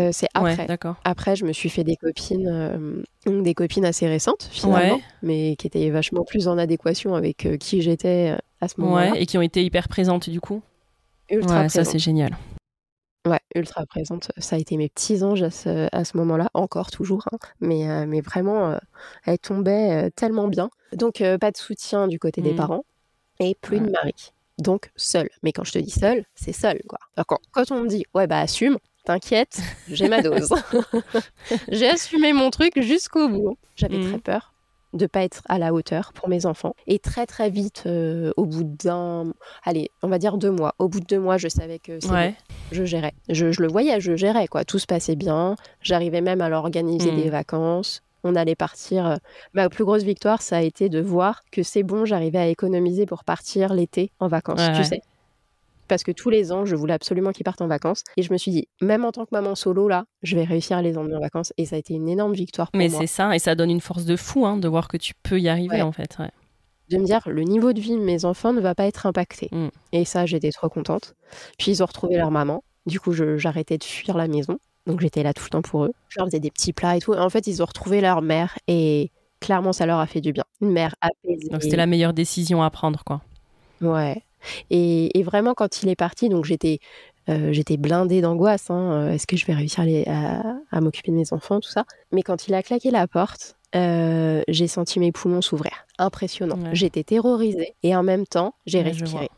Euh, 0.00 0.08
c'est 0.10 0.26
après. 0.34 0.66
d'accord. 0.66 0.96
Après, 1.04 1.36
je 1.36 1.44
me 1.44 1.52
suis 1.52 1.68
fait 1.68 1.84
des 1.84 1.96
copines, 1.96 2.48
euh, 2.48 3.42
des 3.42 3.54
copines 3.54 3.84
assez 3.84 4.08
récentes 4.08 4.48
finalement, 4.50 5.00
mais 5.22 5.54
qui 5.56 5.66
étaient 5.66 5.90
vachement 5.90 6.24
plus 6.24 6.48
en 6.48 6.58
adéquation 6.58 7.14
avec 7.14 7.46
qui 7.60 7.82
j'étais 7.82 8.34
à 8.60 8.68
ce 8.68 8.80
moment-là. 8.80 9.12
Ouais, 9.12 9.22
et 9.22 9.26
qui 9.26 9.36
ont 9.38 9.42
été 9.42 9.62
hyper 9.62 9.88
présentes 9.88 10.30
du 10.30 10.40
coup. 10.40 10.62
Ultra 11.30 11.62
ouais, 11.62 11.68
ça 11.68 11.84
c'est 11.84 11.98
génial. 11.98 12.36
Ouais, 13.24 13.40
ultra 13.54 13.86
présente. 13.86 14.32
Ça 14.38 14.56
a 14.56 14.58
été 14.58 14.76
mes 14.76 14.88
petits 14.88 15.22
anges 15.22 15.44
à 15.44 15.50
ce, 15.50 15.88
à 15.92 16.04
ce 16.04 16.16
moment-là, 16.16 16.50
encore 16.54 16.90
toujours, 16.90 17.28
hein. 17.30 17.38
mais, 17.60 17.88
euh, 17.88 18.04
mais 18.06 18.20
vraiment, 18.20 18.70
euh, 18.70 18.78
elle 19.24 19.38
tombait 19.38 20.06
euh, 20.06 20.10
tellement 20.10 20.48
bien. 20.48 20.70
Donc, 20.92 21.22
pas 21.40 21.50
de 21.52 21.56
soutien 21.56 22.08
du 22.08 22.18
côté 22.18 22.42
des 22.42 22.52
mmh. 22.52 22.56
parents 22.56 22.84
et 23.38 23.54
plus 23.54 23.80
de 23.80 23.90
mari. 23.90 24.32
Donc, 24.58 24.90
seul. 24.96 25.30
Mais 25.42 25.52
quand 25.52 25.64
je 25.64 25.72
te 25.72 25.78
dis 25.78 25.90
seul, 25.90 26.24
c'est 26.34 26.52
seul, 26.52 26.82
quoi. 26.88 26.98
quand, 27.26 27.38
quand 27.52 27.70
on 27.70 27.82
me 27.82 27.88
dit, 27.88 28.04
ouais, 28.14 28.26
bah 28.26 28.40
assume, 28.40 28.78
t'inquiète, 29.04 29.60
j'ai 29.88 30.08
ma 30.08 30.20
dose. 30.20 30.52
j'ai 31.68 31.88
assumé 31.88 32.32
mon 32.32 32.50
truc 32.50 32.80
jusqu'au 32.82 33.28
bout. 33.28 33.56
J'avais 33.76 34.00
très 34.00 34.16
mmh. 34.16 34.22
peur 34.22 34.51
de 34.92 35.06
pas 35.06 35.22
être 35.22 35.42
à 35.48 35.58
la 35.58 35.72
hauteur 35.72 36.12
pour 36.12 36.28
mes 36.28 36.46
enfants. 36.46 36.74
Et 36.86 36.98
très 36.98 37.26
très 37.26 37.50
vite, 37.50 37.84
euh, 37.86 38.32
au 38.36 38.44
bout 38.44 38.64
d'un, 38.64 39.32
allez, 39.64 39.90
on 40.02 40.08
va 40.08 40.18
dire 40.18 40.36
deux 40.36 40.50
mois. 40.50 40.74
Au 40.78 40.88
bout 40.88 41.00
de 41.00 41.06
deux 41.06 41.18
mois, 41.18 41.38
je 41.38 41.48
savais 41.48 41.78
que 41.78 41.98
je 42.72 42.84
gérais. 42.84 43.14
Je, 43.28 43.46
le 43.60 43.68
voyais, 43.68 44.00
je 44.00 44.16
gérais 44.16 44.48
quoi. 44.48 44.64
Tout 44.64 44.78
se 44.78 44.86
passait 44.86 45.16
bien. 45.16 45.56
J'arrivais 45.82 46.20
même 46.20 46.40
à 46.40 46.48
leur 46.48 46.64
organiser 46.64 47.10
des 47.10 47.28
hmm. 47.28 47.32
vacances. 47.32 48.02
On 48.24 48.36
allait 48.36 48.54
partir. 48.54 49.06
Euh, 49.06 49.16
ma 49.52 49.68
plus 49.68 49.84
grosse 49.84 50.04
victoire, 50.04 50.42
ça 50.42 50.58
a 50.58 50.62
été 50.62 50.88
de 50.88 51.00
voir 51.00 51.42
que 51.50 51.62
c'est 51.62 51.82
bon, 51.82 52.04
j'arrivais 52.04 52.38
à 52.38 52.46
économiser 52.46 53.06
pour 53.06 53.24
partir 53.24 53.74
l'été 53.74 54.12
en 54.20 54.28
vacances. 54.28 54.62
tu 54.76 54.84
sais, 54.84 55.02
parce 55.92 56.04
que 56.04 56.12
tous 56.12 56.30
les 56.30 56.52
ans, 56.52 56.64
je 56.64 56.74
voulais 56.74 56.94
absolument 56.94 57.32
qu'ils 57.32 57.44
partent 57.44 57.60
en 57.60 57.66
vacances. 57.66 58.02
Et 58.16 58.22
je 58.22 58.32
me 58.32 58.38
suis 58.38 58.50
dit, 58.50 58.66
même 58.80 59.04
en 59.04 59.12
tant 59.12 59.26
que 59.26 59.30
maman 59.32 59.54
solo, 59.54 59.88
là, 59.88 60.06
je 60.22 60.36
vais 60.36 60.44
réussir 60.44 60.78
à 60.78 60.80
les 60.80 60.96
emmener 60.96 61.16
en 61.16 61.20
vacances. 61.20 61.52
Et 61.58 61.66
ça 61.66 61.76
a 61.76 61.78
été 61.78 61.92
une 61.92 62.08
énorme 62.08 62.32
victoire 62.32 62.70
pour 62.70 62.78
Mais 62.78 62.88
moi. 62.88 63.00
Mais 63.00 63.06
c'est 63.06 63.12
ça, 63.12 63.36
et 63.36 63.38
ça 63.38 63.54
donne 63.54 63.70
une 63.70 63.82
force 63.82 64.06
de 64.06 64.16
fou 64.16 64.46
hein, 64.46 64.56
de 64.56 64.66
voir 64.68 64.88
que 64.88 64.96
tu 64.96 65.12
peux 65.22 65.38
y 65.38 65.50
arriver, 65.50 65.82
en 65.82 65.92
fait. 65.92 66.16
De 66.88 66.96
me 66.96 67.04
dire, 67.04 67.20
le 67.26 67.42
niveau 67.42 67.74
de 67.74 67.80
vie 67.80 67.94
de 67.94 68.02
mes 68.02 68.24
enfants 68.24 68.54
ne 68.54 68.62
va 68.62 68.74
pas 68.74 68.86
être 68.86 69.04
impacté. 69.04 69.50
Mm. 69.52 69.68
Et 69.92 70.06
ça, 70.06 70.24
j'étais 70.24 70.50
trop 70.50 70.70
contente. 70.70 71.14
Puis 71.58 71.72
ils 71.72 71.82
ont 71.82 71.86
retrouvé 71.86 72.16
leur 72.16 72.30
maman. 72.30 72.64
Du 72.86 72.98
coup, 72.98 73.12
j'arrêtais 73.12 73.76
de 73.76 73.84
fuir 73.84 74.16
la 74.16 74.28
maison. 74.28 74.56
Donc 74.86 75.02
j'étais 75.02 75.22
là 75.22 75.34
tout 75.34 75.44
le 75.44 75.50
temps 75.50 75.62
pour 75.62 75.84
eux. 75.84 75.92
Je 76.08 76.20
leur 76.20 76.26
faisais 76.26 76.40
des 76.40 76.50
petits 76.50 76.72
plats 76.72 76.96
et 76.96 77.00
tout. 77.00 77.12
en 77.12 77.28
fait, 77.28 77.46
ils 77.46 77.62
ont 77.62 77.66
retrouvé 77.66 78.00
leur 78.00 78.22
mère 78.22 78.58
et 78.66 79.10
clairement, 79.40 79.74
ça 79.74 79.84
leur 79.84 79.98
a 79.98 80.06
fait 80.06 80.22
du 80.22 80.32
bien. 80.32 80.44
Une 80.62 80.72
mère 80.72 80.94
apaisée. 81.02 81.50
Donc 81.50 81.62
c'était 81.62 81.76
la 81.76 81.86
meilleure 81.86 82.14
décision 82.14 82.62
à 82.62 82.70
prendre, 82.70 83.04
quoi. 83.04 83.20
Ouais. 83.82 84.22
Et, 84.70 85.22
vraiment, 85.22 85.54
quand 85.54 85.82
il 85.82 85.88
est 85.88 85.96
parti, 85.96 86.28
donc 86.28 86.44
j'étais 86.44 86.78
euh, 87.28 87.52
j'étais 87.52 87.76
blindée 87.76 88.20
d'angoisse. 88.20 88.70
Hein, 88.70 88.92
euh, 88.92 89.12
est-ce 89.12 89.26
que 89.26 89.36
je 89.36 89.46
vais 89.46 89.54
réussir 89.54 89.84
à, 90.08 90.80
m'occuper 90.80 91.12
de 91.12 91.16
mes 91.16 91.32
enfants, 91.32 91.60
tout 91.60 91.70
ça 91.70 91.84
Mais 92.10 92.22
quand 92.22 92.48
il 92.48 92.54
a 92.54 92.62
claqué 92.62 92.90
la 92.90 93.06
porte, 93.06 93.56
euh, 93.76 94.42
j'ai 94.48 94.66
senti 94.66 94.98
mes 94.98 95.12
poumons 95.12 95.40
s'ouvrir. 95.40 95.86
Impressionnant. 95.98 96.58
J'étais 96.72 97.04
terrorisée 97.04 97.74
et 97.82 97.94
en 97.94 98.02
même 98.02 98.26
temps, 98.26 98.54
j'ai 98.66 98.82
respiré. 98.82 99.28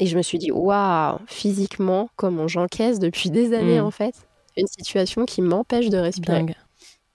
Et 0.00 0.06
je 0.06 0.16
me 0.16 0.22
suis 0.22 0.38
dit, 0.38 0.50
waouh, 0.50 1.18
physiquement, 1.26 2.08
comment 2.16 2.48
j'encaisse 2.48 2.98
depuis 2.98 3.30
des 3.30 3.52
années 3.54 3.80
mm. 3.80 3.84
en 3.84 3.92
fait, 3.92 4.14
une 4.56 4.66
situation 4.66 5.24
qui 5.24 5.40
m'empêche 5.40 5.88
de 5.88 5.98
respirer. 5.98 6.46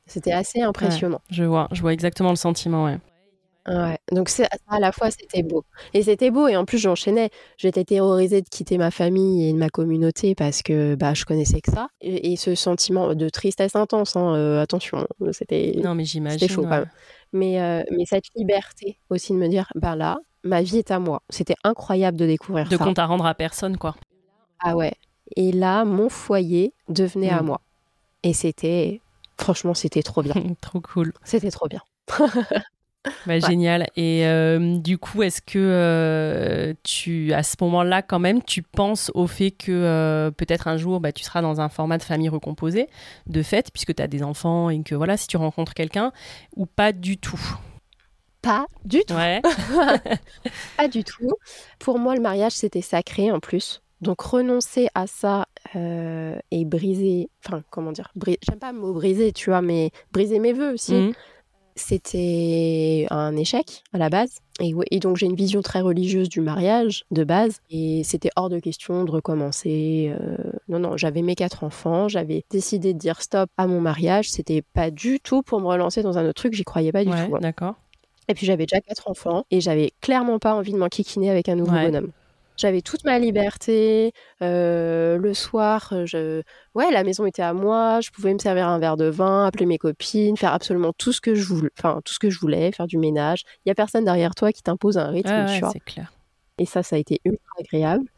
C'était 0.05 0.31
assez 0.31 0.61
impressionnant. 0.61 1.21
je 1.29 1.43
vois, 1.43 1.67
je 1.71 1.81
vois 1.81 1.93
exactement 1.93 2.29
le 2.29 2.35
sentiment, 2.35 2.85
ouais. 2.85 2.99
Ouais, 3.67 3.99
donc 4.11 4.29
c'est 4.29 4.47
à 4.67 4.79
la 4.79 4.91
fois 4.91 5.11
c'était 5.11 5.43
beau 5.43 5.63
et 5.93 6.01
c'était 6.01 6.31
beau 6.31 6.47
et 6.47 6.55
en 6.55 6.65
plus 6.65 6.77
j'enchaînais. 6.77 7.29
J'étais 7.57 7.83
terrorisée 7.83 8.41
de 8.41 8.47
quitter 8.49 8.77
ma 8.77 8.89
famille 8.89 9.49
et 9.49 9.53
ma 9.53 9.69
communauté 9.69 10.33
parce 10.33 10.63
que 10.63 10.95
bah 10.95 11.13
je 11.13 11.25
connaissais 11.25 11.61
que 11.61 11.71
ça 11.71 11.89
et, 12.01 12.35
ce 12.35 12.55
sentiment 12.55 13.13
de 13.13 13.29
tristesse 13.29 13.75
intense. 13.75 14.15
Hein, 14.15 14.33
euh, 14.35 14.61
attention, 14.61 15.05
c'était 15.31 15.73
non 15.83 15.93
mais 15.93 16.05
j'imagine. 16.05 16.47
chaud 16.47 16.65
Mais 17.33 17.61
euh, 17.61 17.83
mais 17.91 18.05
cette 18.05 18.25
liberté 18.35 18.97
aussi 19.09 19.33
de 19.33 19.37
me 19.37 19.47
dire 19.47 19.67
bah 19.75 19.95
là 19.95 20.17
ma 20.43 20.61
vie 20.61 20.77
est 20.77 20.89
à 20.89 20.99
moi. 20.99 21.21
C'était 21.29 21.55
incroyable 21.63 22.17
de 22.17 22.25
découvrir 22.25 22.65
de 22.65 22.71
ça. 22.71 22.77
De 22.77 22.83
compte 22.83 22.97
à 22.97 23.05
rendre 23.05 23.25
à 23.25 23.35
personne 23.35 23.77
quoi. 23.77 23.95
Ah 24.61 24.75
ouais. 24.75 24.93
Et 25.35 25.51
là 25.51 25.85
mon 25.85 26.09
foyer 26.09 26.73
devenait 26.87 27.29
à 27.29 27.43
mm. 27.43 27.45
moi 27.45 27.61
et 28.23 28.33
c'était 28.33 29.01
franchement 29.37 29.73
c'était 29.73 30.01
trop 30.01 30.23
bien. 30.23 30.33
trop 30.61 30.79
cool. 30.81 31.13
C'était 31.23 31.51
trop 31.51 31.67
bien. 31.67 31.81
Bah, 33.25 33.39
Génial. 33.39 33.88
Et 33.96 34.25
euh, 34.25 34.77
du 34.77 34.98
coup, 34.98 35.24
est-ce 35.24 35.41
que 35.41 35.58
euh, 35.58 36.74
tu, 36.84 37.34
à 37.34 37.44
ce 37.44 37.56
moment-là, 37.62 38.01
quand 38.01 38.20
même, 38.20 38.44
tu 38.44 38.62
penses 38.62 39.12
au 39.13 39.27
fait 39.27 39.51
que 39.51 39.72
euh, 39.72 40.32
peut-être 40.32 40.68
un 40.68 40.77
jour, 40.77 41.00
bah, 41.00 41.12
tu 41.12 41.24
seras 41.24 41.41
dans 41.41 41.62
un 41.62 41.70
format 41.70 41.98
de 41.98 42.03
famille 42.03 42.29
recomposée, 42.29 42.88
de 43.27 43.41
fait, 43.41 43.72
puisque 43.72 43.96
tu 43.96 44.03
as 44.03 44.08
des 44.08 44.24
enfants 44.24 44.70
et 44.70 44.82
que 44.84 44.96
voilà, 44.96 45.15
si 45.15 45.27
tu 45.27 45.38
rencontres 45.38 45.74
quelqu'un, 45.74 46.12
ou 46.56 46.65
pas 46.65 46.91
du 46.91 47.18
tout? 47.18 47.39
Pas 48.41 48.68
du 48.86 49.01
tout. 49.06 49.15
Ouais. 49.15 49.41
pas 50.77 50.88
du 50.88 51.03
tout. 51.03 51.29
Pour 51.77 52.00
moi, 52.00 52.15
le 52.15 52.22
mariage, 52.22 52.53
c'était 52.53 52.82
sacré 52.82 53.32
en 53.32 53.39
plus. 53.39 53.82
Donc 54.01 54.22
renoncer 54.22 54.88
à 54.96 55.08
ça 55.08 55.46
et 55.75 56.63
briser, 56.63 57.29
enfin 57.46 57.63
comment 57.70 57.91
dire, 57.91 58.13
j'aime 58.41 58.58
pas 58.58 58.72
le 58.72 58.79
mot 58.79 58.94
briser, 58.94 59.34
tu 59.34 59.50
vois, 59.50 59.62
mais 59.62 59.91
briser 60.13 60.39
mes 60.39 60.53
voeux 60.53 60.72
aussi. 60.72 60.94
Mmh 60.94 61.13
c'était 61.79 63.07
un 63.09 63.36
échec 63.36 63.83
à 63.93 63.98
la 63.98 64.09
base. 64.09 64.39
Et, 64.62 65.00
donc 65.00 65.17
j'ai 65.17 65.25
une 65.25 65.36
vision 65.36 65.62
très 65.62 65.81
religieuse 65.81 66.29
du 66.29 66.41
mariage 66.41 67.05
de 67.12 67.24
base. 67.24 67.62
Et 67.69 68.03
c'était 68.03 68.29
hors 68.36 68.50
de 68.50 68.59
question 68.59 69.05
de 69.05 69.12
recommencer. 69.12 70.13
Euh, 70.19 70.38
non, 70.67 70.79
non, 70.79 70.98
j'avais 70.98 71.21
mes 71.21 71.36
quatre 71.36 71.63
enfants. 71.63 72.07
J'avais 72.07 72.43
décidé 72.50 72.93
de 72.93 73.00
dire 73.00 73.21
stop 73.21 73.50
à 73.57 73.67
mon 73.67 73.81
mariage. 73.81 74.29
C'était 74.29 74.62
pas 74.62 74.91
du 74.91 75.19
tout 75.19 75.41
pour 75.41 75.62
me 75.62 75.67
relancer 75.67 76.03
dans 76.03 76.17
un 76.17 76.24
autre 76.24 76.41
truc. 76.41 76.53
J'y 76.53 76.63
croyais 76.63 76.91
pas 76.91 77.03
du 77.03 77.12
tout. 77.12 77.36
Hein. 77.36 77.39
D'accord. 77.41 77.75
Et 78.27 78.36
puis 78.36 78.45
j'avais 78.45 78.65
déjà 78.65 78.79
quatre 78.79 79.09
enfants 79.09 79.45
et 79.50 79.59
j'avais 79.59 79.91
clairement 80.01 80.38
pas 80.38 80.53
envie 80.53 80.71
de 80.71 80.77
m'enquiquiner 80.77 81.31
avec 81.31 81.50
un 81.50 81.55
nouveau 81.55 81.71
bonhomme. 81.71 82.12
J'avais 82.59 82.81
toute 82.81 83.05
ma 83.05 83.19
liberté. 83.19 84.11
Euh, 84.41 85.17
le 85.17 85.33
soir, 85.33 85.93
je... 86.03 86.41
ouais, 86.75 86.91
la 86.91 87.05
maison 87.05 87.25
était 87.25 87.41
à 87.41 87.53
moi. 87.53 88.01
Je 88.01 88.09
pouvais 88.09 88.33
me 88.33 88.37
servir 88.37 88.67
un 88.67 88.79
verre 88.79 88.97
de 88.97 89.05
vin, 89.05 89.45
appeler 89.45 89.65
mes 89.65 89.77
copines, 89.77 90.35
faire 90.35 90.51
absolument 90.51 90.91
tout 90.97 91.13
ce 91.13 91.21
que 91.21 91.35
je 91.35 91.45
voulais, 91.45 91.69
enfin 91.79 92.01
tout 92.03 92.13
ce 92.13 92.19
que 92.19 92.29
je 92.29 92.37
voulais, 92.37 92.73
faire 92.73 92.85
du 92.85 92.97
ménage. 92.97 93.43
Il 93.65 93.69
y 93.69 93.71
a 93.71 93.75
personne 93.75 94.03
derrière 94.03 94.35
toi 94.35 94.51
qui 94.51 94.61
t'impose 94.61 94.97
un 94.97 95.07
rythme, 95.07 95.45
tu 95.53 95.61
vois? 95.61 95.69
C'est 95.71 95.79
clair. 95.79 96.11
Et 96.57 96.65
ça, 96.65 96.83
ça 96.83 96.97
a 96.97 96.99
été 96.99 97.21
ultra 97.23 97.47
agréable. 97.57 98.09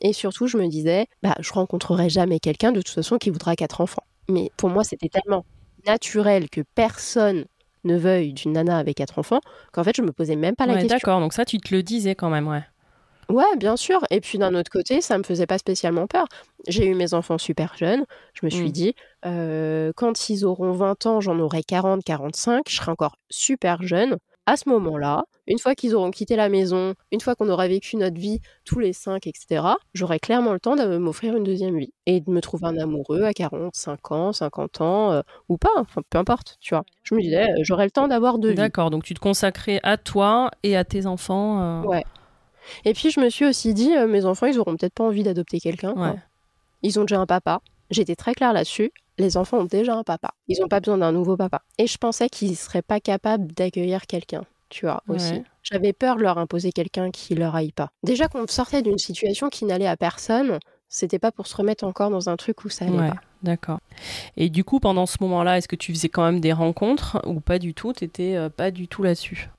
Et 0.00 0.12
surtout, 0.12 0.46
je 0.46 0.58
me 0.58 0.68
disais, 0.68 1.06
bah, 1.24 1.34
je 1.40 1.52
rencontrerai 1.52 2.08
jamais 2.08 2.38
quelqu'un 2.38 2.70
de 2.70 2.80
toute 2.80 2.94
façon 2.94 3.18
qui 3.18 3.30
voudra 3.30 3.56
quatre 3.56 3.80
enfants. 3.80 4.04
Mais 4.28 4.52
pour 4.56 4.70
moi, 4.70 4.84
c'était 4.84 5.08
tellement 5.08 5.44
naturel 5.88 6.48
que 6.50 6.60
personne 6.76 7.46
ne 7.82 7.96
veuille 7.96 8.32
d'une 8.32 8.52
nana 8.52 8.78
avec 8.78 8.98
quatre 8.98 9.18
enfants 9.18 9.40
qu'en 9.72 9.82
fait, 9.82 9.96
je 9.96 10.02
me 10.02 10.12
posais 10.12 10.36
même 10.36 10.54
pas 10.54 10.66
la 10.66 10.74
question. 10.74 10.88
D'accord, 10.98 11.18
donc 11.18 11.32
ça, 11.32 11.44
tu 11.44 11.58
te 11.58 11.74
le 11.74 11.82
disais 11.82 12.14
quand 12.14 12.30
même, 12.30 12.46
ouais. 12.46 12.62
Ouais, 13.30 13.56
bien 13.56 13.76
sûr. 13.76 14.00
Et 14.10 14.20
puis 14.20 14.38
d'un 14.38 14.54
autre 14.54 14.70
côté, 14.70 15.00
ça 15.00 15.18
me 15.18 15.22
faisait 15.22 15.46
pas 15.46 15.58
spécialement 15.58 16.06
peur. 16.06 16.26
J'ai 16.66 16.86
eu 16.86 16.94
mes 16.94 17.12
enfants 17.12 17.38
super 17.38 17.76
jeunes. 17.76 18.04
Je 18.32 18.46
me 18.46 18.50
suis 18.50 18.68
mmh. 18.68 18.72
dit, 18.72 18.94
euh, 19.26 19.92
quand 19.96 20.30
ils 20.30 20.44
auront 20.46 20.72
20 20.72 21.06
ans, 21.06 21.20
j'en 21.20 21.38
aurai 21.38 21.62
40, 21.62 22.02
45, 22.04 22.64
je 22.68 22.76
serai 22.76 22.90
encore 22.90 23.16
super 23.28 23.82
jeune. 23.82 24.16
À 24.46 24.56
ce 24.56 24.66
moment-là, 24.70 25.24
une 25.46 25.58
fois 25.58 25.74
qu'ils 25.74 25.94
auront 25.94 26.10
quitté 26.10 26.34
la 26.34 26.48
maison, 26.48 26.94
une 27.12 27.20
fois 27.20 27.34
qu'on 27.34 27.50
aura 27.50 27.68
vécu 27.68 27.98
notre 27.98 28.18
vie 28.18 28.40
tous 28.64 28.78
les 28.78 28.94
cinq, 28.94 29.26
etc., 29.26 29.62
j'aurai 29.92 30.18
clairement 30.18 30.54
le 30.54 30.58
temps 30.58 30.74
de 30.74 30.96
m'offrir 30.96 31.36
une 31.36 31.44
deuxième 31.44 31.76
vie 31.76 31.92
et 32.06 32.22
de 32.22 32.30
me 32.30 32.40
trouver 32.40 32.64
un 32.64 32.78
amoureux 32.78 33.24
à 33.24 33.34
45 33.34 34.10
ans, 34.10 34.32
50 34.32 34.80
ans, 34.80 35.12
euh, 35.12 35.20
ou 35.50 35.58
pas, 35.58 35.68
enfin 35.76 36.00
peu 36.08 36.16
importe, 36.16 36.56
tu 36.62 36.74
vois. 36.74 36.84
Je 37.02 37.14
me 37.14 37.20
disais, 37.20 37.42
euh, 37.42 37.56
j'aurai 37.60 37.84
le 37.84 37.90
temps 37.90 38.08
d'avoir 38.08 38.38
deux 38.38 38.54
D'accord, 38.54 38.88
donc 38.88 39.04
tu 39.04 39.12
te 39.12 39.20
consacrais 39.20 39.80
à 39.82 39.98
toi 39.98 40.50
et 40.62 40.78
à 40.78 40.84
tes 40.84 41.04
enfants. 41.04 41.82
Ouais, 41.84 42.04
et 42.84 42.94
puis 42.94 43.10
je 43.10 43.20
me 43.20 43.30
suis 43.30 43.44
aussi 43.44 43.74
dit, 43.74 43.96
euh, 43.96 44.06
mes 44.06 44.24
enfants, 44.24 44.46
ils 44.46 44.58
auront 44.58 44.76
peut-être 44.76 44.94
pas 44.94 45.04
envie 45.04 45.22
d'adopter 45.22 45.60
quelqu'un. 45.60 46.16
Ils 46.82 46.98
ont 46.98 47.02
déjà 47.02 47.18
un 47.18 47.26
papa. 47.26 47.60
J'étais 47.90 48.16
très 48.16 48.34
claire 48.34 48.52
là-dessus. 48.52 48.92
Les 49.18 49.36
enfants 49.36 49.58
ont 49.58 49.64
déjà 49.64 49.96
un 49.96 50.04
papa. 50.04 50.30
Ils 50.46 50.60
n'ont 50.60 50.68
pas 50.68 50.80
besoin 50.80 50.98
d'un 50.98 51.10
nouveau 51.10 51.36
papa. 51.36 51.62
Et 51.78 51.86
je 51.86 51.98
pensais 51.98 52.28
qu'ils 52.28 52.56
seraient 52.56 52.82
pas 52.82 53.00
capables 53.00 53.52
d'accueillir 53.52 54.06
quelqu'un, 54.06 54.44
tu 54.68 54.86
vois, 54.86 55.02
aussi. 55.08 55.42
J'avais 55.62 55.92
peur 55.92 56.16
de 56.16 56.22
leur 56.22 56.38
imposer 56.38 56.70
quelqu'un 56.72 57.10
qui 57.10 57.34
leur 57.34 57.54
aille 57.54 57.72
pas. 57.72 57.90
Déjà 58.04 58.28
qu'on 58.28 58.46
sortait 58.46 58.82
d'une 58.82 58.98
situation 58.98 59.48
qui 59.48 59.64
n'allait 59.64 59.88
à 59.88 59.96
personne, 59.96 60.60
c'était 60.88 61.18
pas 61.18 61.32
pour 61.32 61.46
se 61.46 61.56
remettre 61.56 61.84
encore 61.84 62.10
dans 62.10 62.28
un 62.28 62.36
truc 62.36 62.64
où 62.64 62.68
ça 62.68 62.84
allait 62.84 63.10
pas. 63.10 63.20
D'accord. 63.42 63.78
Et 64.36 64.48
du 64.48 64.64
coup, 64.64 64.80
pendant 64.80 65.06
ce 65.06 65.16
moment-là, 65.20 65.58
est-ce 65.58 65.68
que 65.68 65.76
tu 65.76 65.92
faisais 65.92 66.08
quand 66.08 66.24
même 66.24 66.40
des 66.40 66.52
rencontres 66.52 67.20
ou 67.26 67.40
pas 67.40 67.58
du 67.58 67.74
tout? 67.74 67.92
T'étais 67.92 68.34
euh, 68.36 68.48
pas 68.48 68.70
du 68.70 68.88
tout 68.88 69.02
là-dessus? 69.02 69.50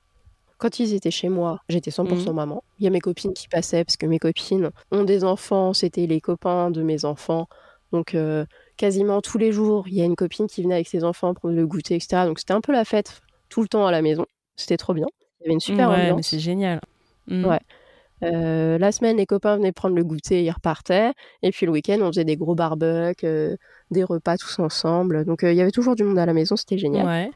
Quand 0.60 0.78
ils 0.78 0.94
étaient 0.94 1.10
chez 1.10 1.30
moi, 1.30 1.62
j'étais 1.68 1.90
100% 1.90 2.30
mmh. 2.30 2.32
maman. 2.32 2.62
Il 2.78 2.84
y 2.84 2.86
a 2.86 2.90
mes 2.90 3.00
copines 3.00 3.32
qui 3.32 3.48
passaient 3.48 3.82
parce 3.82 3.96
que 3.96 4.06
mes 4.06 4.18
copines 4.18 4.70
ont 4.92 5.04
des 5.04 5.24
enfants, 5.24 5.72
c'était 5.72 6.06
les 6.06 6.20
copains 6.20 6.70
de 6.70 6.82
mes 6.82 7.04
enfants. 7.06 7.48
Donc 7.92 8.14
euh, 8.14 8.44
quasiment 8.76 9.22
tous 9.22 9.38
les 9.38 9.52
jours, 9.52 9.88
il 9.88 9.94
y 9.94 10.02
a 10.02 10.04
une 10.04 10.16
copine 10.16 10.46
qui 10.46 10.62
venait 10.62 10.74
avec 10.74 10.86
ses 10.86 11.02
enfants 11.02 11.32
prendre 11.32 11.54
le 11.54 11.66
goûter, 11.66 11.96
etc. 11.96 12.24
Donc 12.26 12.38
c'était 12.38 12.52
un 12.52 12.60
peu 12.60 12.72
la 12.72 12.84
fête 12.84 13.22
tout 13.48 13.62
le 13.62 13.68
temps 13.68 13.86
à 13.86 13.90
la 13.90 14.02
maison. 14.02 14.26
C'était 14.54 14.76
trop 14.76 14.92
bien. 14.92 15.06
Il 15.40 15.44
y 15.44 15.46
avait 15.46 15.54
une 15.54 15.60
super 15.60 15.88
ouais, 15.88 16.10
ambiance. 16.10 16.28
c'est 16.28 16.38
génial. 16.38 16.80
Mmh. 17.26 17.46
Ouais. 17.46 17.60
Euh, 18.22 18.76
la 18.76 18.92
semaine, 18.92 19.16
les 19.16 19.24
copains 19.24 19.56
venaient 19.56 19.72
prendre 19.72 19.96
le 19.96 20.04
goûter, 20.04 20.44
ils 20.44 20.50
repartaient. 20.50 21.12
Et 21.42 21.52
puis 21.52 21.64
le 21.64 21.72
week-end, 21.72 21.98
on 22.02 22.08
faisait 22.08 22.26
des 22.26 22.36
gros 22.36 22.54
barbecues, 22.54 23.24
euh, 23.24 23.56
des 23.90 24.04
repas 24.04 24.36
tous 24.36 24.58
ensemble. 24.58 25.24
Donc 25.24 25.40
il 25.42 25.54
y 25.54 25.62
avait 25.62 25.70
toujours 25.70 25.96
du 25.96 26.04
monde 26.04 26.18
à 26.18 26.26
la 26.26 26.34
maison, 26.34 26.54
c'était 26.54 26.76
génial. 26.76 27.06
Ouais 27.06 27.30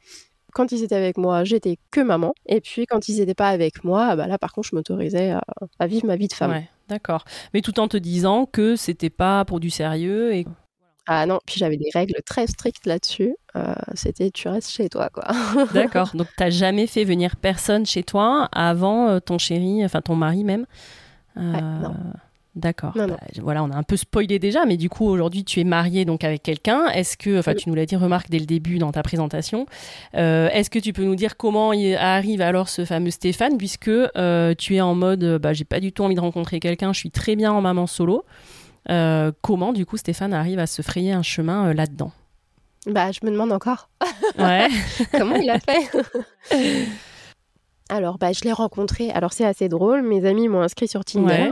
quand 0.54 0.72
ils 0.72 0.82
étaient 0.82 0.94
avec 0.94 1.18
moi, 1.18 1.44
j'étais 1.44 1.78
que 1.90 2.00
maman. 2.00 2.32
Et 2.46 2.60
puis 2.60 2.86
quand 2.86 3.08
ils 3.08 3.18
n'étaient 3.18 3.34
pas 3.34 3.48
avec 3.48 3.84
moi, 3.84 4.16
bah 4.16 4.26
là 4.26 4.38
par 4.38 4.52
contre, 4.52 4.68
je 4.68 4.76
m'autorisais 4.76 5.34
à, 5.78 5.86
vivre 5.86 6.06
ma 6.06 6.16
vie 6.16 6.28
de 6.28 6.32
femme. 6.32 6.52
Ouais, 6.52 6.68
d'accord. 6.88 7.24
Mais 7.52 7.60
tout 7.60 7.78
en 7.80 7.88
te 7.88 7.96
disant 7.96 8.46
que 8.46 8.76
c'était 8.76 9.10
pas 9.10 9.44
pour 9.44 9.60
du 9.60 9.68
sérieux 9.68 10.34
et 10.34 10.46
ah 11.06 11.26
non, 11.26 11.38
puis 11.44 11.56
j'avais 11.58 11.76
des 11.76 11.90
règles 11.92 12.14
très 12.24 12.46
strictes 12.46 12.86
là-dessus. 12.86 13.36
Euh, 13.56 13.74
c'était 13.92 14.30
tu 14.30 14.48
restes 14.48 14.70
chez 14.70 14.88
toi, 14.88 15.10
quoi. 15.10 15.24
D'accord. 15.74 16.10
Donc 16.14 16.28
t'as 16.34 16.48
jamais 16.48 16.86
fait 16.86 17.04
venir 17.04 17.36
personne 17.36 17.84
chez 17.84 18.02
toi 18.02 18.48
avant 18.52 19.08
euh, 19.08 19.20
ton 19.20 19.36
chéri, 19.36 19.84
enfin 19.84 20.00
ton 20.00 20.16
mari 20.16 20.44
même? 20.44 20.64
Ouais, 21.36 21.60
non. 21.60 21.94
D'accord. 22.56 22.92
Bah, 22.94 23.06
voilà, 23.42 23.64
on 23.64 23.70
a 23.70 23.76
un 23.76 23.82
peu 23.82 23.96
spoilé 23.96 24.38
déjà, 24.38 24.64
mais 24.64 24.76
du 24.76 24.88
coup, 24.88 25.06
aujourd'hui, 25.06 25.44
tu 25.44 25.58
es 25.60 25.64
mariée 25.64 26.04
donc 26.04 26.22
avec 26.22 26.42
quelqu'un. 26.42 26.86
Est-ce 26.86 27.16
que, 27.16 27.40
enfin, 27.40 27.54
tu 27.54 27.68
nous 27.68 27.74
l'as 27.74 27.86
dit, 27.86 27.96
remarque 27.96 28.30
dès 28.30 28.38
le 28.38 28.46
début 28.46 28.78
dans 28.78 28.92
ta 28.92 29.02
présentation. 29.02 29.66
Euh, 30.16 30.48
est-ce 30.52 30.70
que 30.70 30.78
tu 30.78 30.92
peux 30.92 31.02
nous 31.02 31.16
dire 31.16 31.36
comment 31.36 31.72
il 31.72 31.96
arrive 31.96 32.40
alors 32.40 32.68
ce 32.68 32.84
fameux 32.84 33.10
Stéphane, 33.10 33.58
puisque 33.58 33.88
euh, 33.88 34.54
tu 34.56 34.76
es 34.76 34.80
en 34.80 34.94
mode, 34.94 35.38
bah, 35.38 35.52
j'ai 35.52 35.64
pas 35.64 35.80
du 35.80 35.92
tout 35.92 36.04
envie 36.04 36.14
de 36.14 36.20
rencontrer 36.20 36.60
quelqu'un, 36.60 36.92
je 36.92 37.00
suis 37.00 37.10
très 37.10 37.34
bien 37.34 37.52
en 37.52 37.60
maman 37.60 37.88
solo. 37.88 38.24
Euh, 38.88 39.32
comment, 39.40 39.72
du 39.72 39.84
coup, 39.84 39.96
Stéphane 39.96 40.32
arrive 40.32 40.60
à 40.60 40.66
se 40.66 40.80
frayer 40.82 41.12
un 41.12 41.22
chemin 41.22 41.74
là-dedans? 41.74 42.12
Bah, 42.86 43.10
je 43.10 43.18
me 43.26 43.32
demande 43.32 43.50
encore. 43.50 43.88
Ouais. 44.38 44.68
comment 45.12 45.36
il 45.36 45.50
a 45.50 45.58
fait? 45.58 45.90
Alors, 47.88 48.18
bah, 48.18 48.32
je 48.32 48.44
l'ai 48.44 48.52
rencontré. 48.52 49.10
Alors, 49.10 49.32
c'est 49.32 49.44
assez 49.44 49.68
drôle. 49.68 50.02
Mes 50.02 50.24
amis 50.24 50.46
m'ont 50.46 50.60
inscrit 50.60 50.86
sur 50.86 51.04
Tinder 51.04 51.50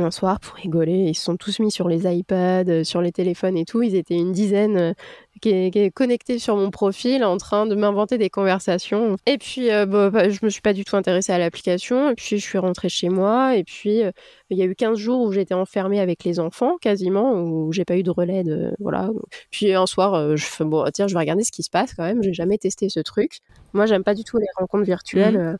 un 0.00 0.10
soir 0.10 0.40
pour 0.40 0.56
rigoler. 0.56 1.06
Ils 1.08 1.14
se 1.14 1.24
sont 1.24 1.36
tous 1.36 1.60
mis 1.60 1.70
sur 1.70 1.88
les 1.88 2.06
iPads, 2.06 2.68
euh, 2.68 2.84
sur 2.84 3.00
les 3.00 3.12
téléphones 3.12 3.56
et 3.56 3.64
tout. 3.64 3.82
Ils 3.82 3.94
étaient 3.94 4.16
une 4.16 4.32
dizaine 4.32 4.76
euh, 4.76 4.92
qui, 5.40 5.50
est, 5.50 5.90
connectés 5.90 6.38
sur 6.38 6.56
mon 6.56 6.70
profil 6.70 7.24
en 7.24 7.36
train 7.36 7.66
de 7.66 7.74
m'inventer 7.74 8.18
des 8.18 8.30
conversations. 8.30 9.16
Et 9.26 9.38
puis, 9.38 9.70
euh, 9.70 9.86
bah, 9.86 10.28
je 10.28 10.38
me 10.42 10.50
suis 10.50 10.60
pas 10.60 10.72
du 10.72 10.84
tout 10.84 10.96
intéressée 10.96 11.32
à 11.32 11.38
l'application. 11.38 12.10
Et 12.10 12.14
puis, 12.14 12.38
je 12.38 12.44
suis 12.44 12.58
rentrée 12.58 12.88
chez 12.88 13.08
moi. 13.08 13.56
Et 13.56 13.64
puis, 13.64 14.02
il 14.50 14.58
y 14.58 14.62
a 14.62 14.64
eu 14.64 14.74
15 14.74 14.98
jours 14.98 15.22
où 15.22 15.32
j'étais 15.32 15.54
enfermée 15.54 16.00
avec 16.00 16.24
les 16.24 16.40
enfants, 16.40 16.76
quasiment, 16.80 17.32
où 17.34 17.72
j'ai 17.72 17.84
pas 17.84 17.96
eu 17.96 18.02
de 18.02 18.10
relais. 18.10 18.44
De, 18.44 18.74
voilà. 18.80 19.10
Puis, 19.50 19.72
un 19.74 19.86
soir, 19.86 20.36
je 20.36 20.44
fais, 20.44 20.64
bon, 20.64 20.84
tiens, 20.92 21.06
je 21.06 21.14
vais 21.14 21.20
regarder 21.20 21.44
ce 21.44 21.52
qui 21.52 21.62
se 21.62 21.70
passe 21.70 21.94
quand 21.94 22.04
même. 22.04 22.22
J'ai 22.22 22.34
jamais 22.34 22.58
testé 22.58 22.88
ce 22.88 23.00
truc. 23.00 23.40
Moi, 23.72 23.86
j'aime 23.86 24.04
pas 24.04 24.14
du 24.14 24.24
tout 24.24 24.38
les 24.38 24.46
rencontres 24.56 24.84
virtuelles. 24.84 25.38
Mmh 25.38 25.58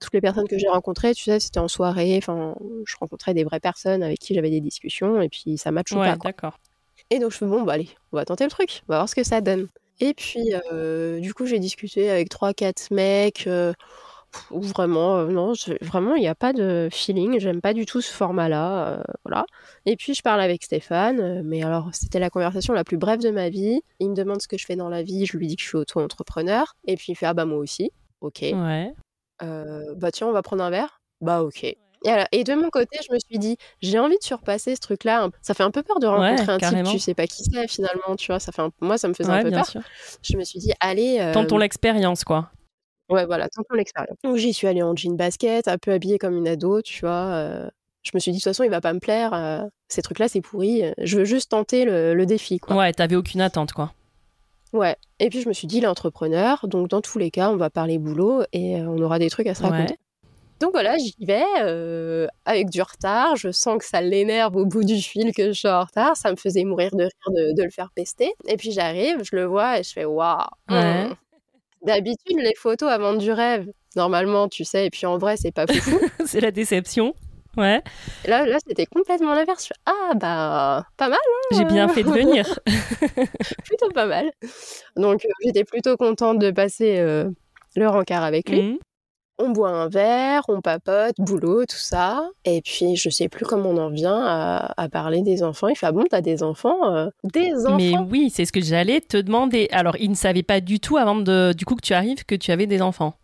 toutes 0.00 0.14
les 0.14 0.20
personnes 0.20 0.48
que 0.48 0.58
j'ai 0.58 0.68
rencontrées, 0.68 1.14
tu 1.14 1.24
sais, 1.24 1.40
c'était 1.40 1.58
en 1.58 1.68
soirée. 1.68 2.16
Enfin, 2.18 2.54
je 2.84 2.96
rencontrais 2.98 3.34
des 3.34 3.44
vraies 3.44 3.60
personnes 3.60 4.02
avec 4.02 4.18
qui 4.18 4.34
j'avais 4.34 4.50
des 4.50 4.60
discussions 4.60 5.20
et 5.20 5.28
puis 5.28 5.58
ça 5.58 5.70
matche 5.70 5.92
ouais, 5.92 6.10
pas. 6.10 6.16
d'accord. 6.16 6.58
Et 7.10 7.18
donc 7.18 7.32
je 7.32 7.38
fais 7.38 7.46
bon, 7.46 7.62
bah 7.62 7.74
allez, 7.74 7.88
on 8.12 8.16
va 8.16 8.24
tenter 8.24 8.44
le 8.44 8.50
truc, 8.50 8.82
on 8.88 8.92
va 8.92 8.98
voir 8.98 9.08
ce 9.08 9.14
que 9.14 9.24
ça 9.24 9.40
donne. 9.40 9.68
Et 10.00 10.14
puis, 10.14 10.52
euh, 10.72 11.18
du 11.20 11.34
coup, 11.34 11.46
j'ai 11.46 11.58
discuté 11.58 12.10
avec 12.10 12.30
3-4 12.30 12.92
mecs. 12.92 13.46
Euh, 13.46 13.72
où 14.50 14.60
vraiment, 14.60 15.16
euh, 15.16 15.28
non, 15.28 15.54
vraiment, 15.80 16.14
il 16.14 16.20
n'y 16.20 16.28
a 16.28 16.34
pas 16.34 16.52
de 16.52 16.88
feeling. 16.92 17.40
J'aime 17.40 17.62
pas 17.62 17.72
du 17.72 17.86
tout 17.86 18.02
ce 18.02 18.12
format-là. 18.12 19.02
voilà. 19.24 19.46
Et 19.86 19.96
puis, 19.96 20.14
je 20.14 20.22
parle 20.22 20.40
avec 20.40 20.62
Stéphane. 20.62 21.42
mais 21.42 21.62
alors, 21.62 21.88
c'était 21.92 22.20
la 22.20 22.30
conversation 22.30 22.74
la 22.74 22.84
plus 22.84 22.98
brève 22.98 23.20
de 23.20 23.30
ma 23.30 23.48
vie. 23.48 23.80
Il 24.00 24.10
me 24.10 24.14
demande 24.14 24.42
ce 24.42 24.46
que 24.46 24.58
je 24.58 24.66
fais 24.66 24.76
dans 24.76 24.90
la 24.90 25.02
vie. 25.02 25.24
Je 25.26 25.36
lui 25.36 25.46
dis 25.46 25.56
que 25.56 25.62
je 25.62 25.68
suis 25.68 25.78
auto-entrepreneur. 25.78 26.74
Et 26.86 26.96
puis, 26.96 27.12
il 27.12 27.14
fait 27.16 27.26
Ah 27.26 27.34
bah, 27.34 27.46
moi 27.46 27.58
aussi. 27.58 27.90
Ok. 28.20 28.40
Ouais. 28.42 28.92
Bah 29.40 30.10
tiens, 30.12 30.26
on 30.26 30.32
va 30.32 30.42
prendre 30.42 30.62
un 30.62 30.70
verre 30.70 31.00
Bah 31.20 31.42
ok. 31.42 31.76
Et, 32.32 32.44
de 32.44 32.54
mon 32.54 32.70
côté, 32.70 32.98
je 33.06 33.12
me 33.12 33.18
suis 33.18 33.38
dit, 33.38 33.56
j'ai 33.82 33.98
envie 33.98 34.18
de 34.18 34.22
surpasser 34.22 34.74
ce 34.76 34.80
truc-là. 34.80 35.28
Ça 35.42 35.54
fait 35.54 35.62
un 35.62 35.70
peu 35.70 35.82
peur 35.82 35.98
de 35.98 36.06
rencontrer 36.06 36.52
un 36.52 36.58
type, 36.58 36.92
tu 36.92 36.98
sais 36.98 37.14
pas 37.14 37.26
qui 37.26 37.44
c'est 37.44 37.68
finalement, 37.68 38.16
tu 38.16 38.30
vois. 38.30 38.40
Ça 38.40 38.52
fait 38.52 38.62
Moi, 38.80 38.98
ça 38.98 39.08
me 39.08 39.14
faisait 39.14 39.30
un 39.30 39.42
peu 39.42 39.50
peur. 39.50 39.66
Je 40.22 40.36
me 40.36 40.44
suis 40.44 40.58
dit, 40.58 40.72
allez. 40.80 41.30
Tentons 41.32 41.58
l'expérience, 41.58 42.24
quoi. 42.24 42.50
Ouais, 43.08 43.24
voilà, 43.24 43.48
tentons 43.48 43.74
l'expérience. 43.74 44.18
Donc 44.22 44.36
j'y 44.36 44.52
suis 44.52 44.66
allée 44.66 44.82
en 44.82 44.94
jean 44.94 45.16
basket, 45.16 45.66
un 45.66 45.78
peu 45.78 45.92
habillée 45.92 46.18
comme 46.18 46.36
une 46.36 46.46
ado, 46.46 46.82
tu 46.82 47.00
vois. 47.00 47.70
Je 48.02 48.10
me 48.14 48.20
suis 48.20 48.30
dit, 48.30 48.38
de 48.38 48.42
toute 48.42 48.50
façon, 48.50 48.64
il 48.64 48.70
va 48.70 48.80
pas 48.80 48.92
me 48.92 49.00
plaire. 49.00 49.66
ces 49.88 50.02
trucs-là, 50.02 50.28
c'est 50.28 50.40
pourri. 50.40 50.84
Je 50.98 51.18
veux 51.18 51.24
juste 51.24 51.50
tenter 51.50 51.84
le, 51.84 52.14
le 52.14 52.26
défi, 52.26 52.58
quoi. 52.58 52.76
Ouais, 52.76 52.92
t'avais 52.92 53.16
aucune 53.16 53.40
attente, 53.40 53.72
quoi. 53.72 53.92
Ouais. 54.72 54.96
Et 55.18 55.30
puis 55.30 55.42
je 55.42 55.48
me 55.48 55.52
suis 55.52 55.66
dit, 55.66 55.80
l'entrepreneur, 55.80 56.66
donc 56.68 56.88
dans 56.88 57.00
tous 57.00 57.18
les 57.18 57.30
cas, 57.30 57.50
on 57.50 57.56
va 57.56 57.70
parler 57.70 57.98
boulot 57.98 58.42
et 58.52 58.76
on 58.76 58.98
aura 58.98 59.18
des 59.18 59.30
trucs 59.30 59.46
à 59.46 59.54
se 59.54 59.62
raconter. 59.62 59.96
Donc 60.60 60.72
voilà, 60.72 60.96
j'y 60.98 61.14
vais 61.20 61.44
euh, 61.60 62.26
avec 62.44 62.68
du 62.68 62.82
retard. 62.82 63.36
Je 63.36 63.52
sens 63.52 63.78
que 63.78 63.84
ça 63.84 64.00
l'énerve 64.00 64.56
au 64.56 64.66
bout 64.66 64.82
du 64.82 65.00
fil 65.00 65.32
que 65.32 65.48
je 65.48 65.52
suis 65.52 65.68
en 65.68 65.84
retard. 65.84 66.16
Ça 66.16 66.30
me 66.32 66.36
faisait 66.36 66.64
mourir 66.64 66.90
de 66.96 67.04
rire 67.04 67.54
de, 67.54 67.62
le 67.62 67.70
faire 67.70 67.90
pester. 67.94 68.32
Et 68.48 68.56
puis 68.56 68.72
j'arrive, 68.72 69.22
je 69.22 69.36
le 69.36 69.44
vois 69.44 69.78
et 69.78 69.82
je 69.84 69.92
fais 69.92 70.04
waouh. 70.04 70.38
Hmm. 70.68 71.14
D'habitude, 71.84 72.38
les 72.38 72.56
photos 72.56 72.90
avant 72.90 73.14
du 73.14 73.30
rêve, 73.30 73.70
normalement, 73.94 74.48
tu 74.48 74.64
sais, 74.64 74.86
et 74.86 74.90
puis 74.90 75.06
en 75.06 75.16
vrai, 75.16 75.36
c'est 75.36 75.52
pas 75.52 75.66
fou. 75.68 76.00
c'est 76.26 76.40
la 76.40 76.50
déception. 76.50 77.14
Ouais. 77.58 77.82
là, 78.26 78.46
là 78.46 78.58
c'était 78.66 78.86
complètement 78.86 79.34
l'inverse. 79.34 79.70
Ah 79.84 80.14
bah, 80.14 80.86
pas 80.96 81.08
mal. 81.08 81.18
Hein, 81.18 81.56
J'ai 81.56 81.64
bien 81.64 81.88
fait 81.88 82.04
de 82.04 82.10
venir. 82.10 82.58
plutôt 83.64 83.90
pas 83.90 84.06
mal. 84.06 84.30
Donc 84.96 85.24
euh, 85.24 85.28
j'étais 85.44 85.64
plutôt 85.64 85.96
contente 85.96 86.38
de 86.38 86.50
passer 86.50 86.98
euh, 86.98 87.28
le 87.76 87.88
rencard 87.88 88.22
avec 88.22 88.48
lui. 88.48 88.62
Mmh 88.62 88.78
on 89.38 89.50
boit 89.50 89.70
un 89.70 89.88
verre, 89.88 90.42
on 90.48 90.60
papote, 90.60 91.14
boulot, 91.18 91.64
tout 91.64 91.76
ça. 91.76 92.28
Et 92.44 92.60
puis, 92.60 92.96
je 92.96 93.08
sais 93.08 93.28
plus 93.28 93.44
comment 93.46 93.70
on 93.70 93.76
en 93.76 93.90
vient 93.90 94.24
à, 94.26 94.88
parler 94.90 95.22
des 95.22 95.42
enfants. 95.42 95.68
Il 95.68 95.76
fait, 95.76 95.86
ah 95.86 95.92
bon, 95.92 96.04
t'as 96.10 96.20
des 96.20 96.42
enfants 96.42 96.92
euh, 96.92 97.08
Des 97.22 97.54
enfants? 97.66 97.76
Mais 97.76 97.96
oui, 98.10 98.30
c'est 98.34 98.44
ce 98.44 98.52
que 98.52 98.60
j'allais 98.60 99.00
te 99.00 99.16
demander. 99.16 99.68
Alors, 99.70 99.96
il 100.00 100.10
ne 100.10 100.16
savait 100.16 100.42
pas 100.42 100.60
du 100.60 100.80
tout, 100.80 100.96
avant 100.96 101.14
de, 101.14 101.52
du 101.56 101.64
coup 101.64 101.76
que 101.76 101.86
tu 101.86 101.94
arrives, 101.94 102.24
que 102.24 102.34
tu 102.34 102.50
avais 102.50 102.66
des 102.66 102.82
enfants? 102.82 103.14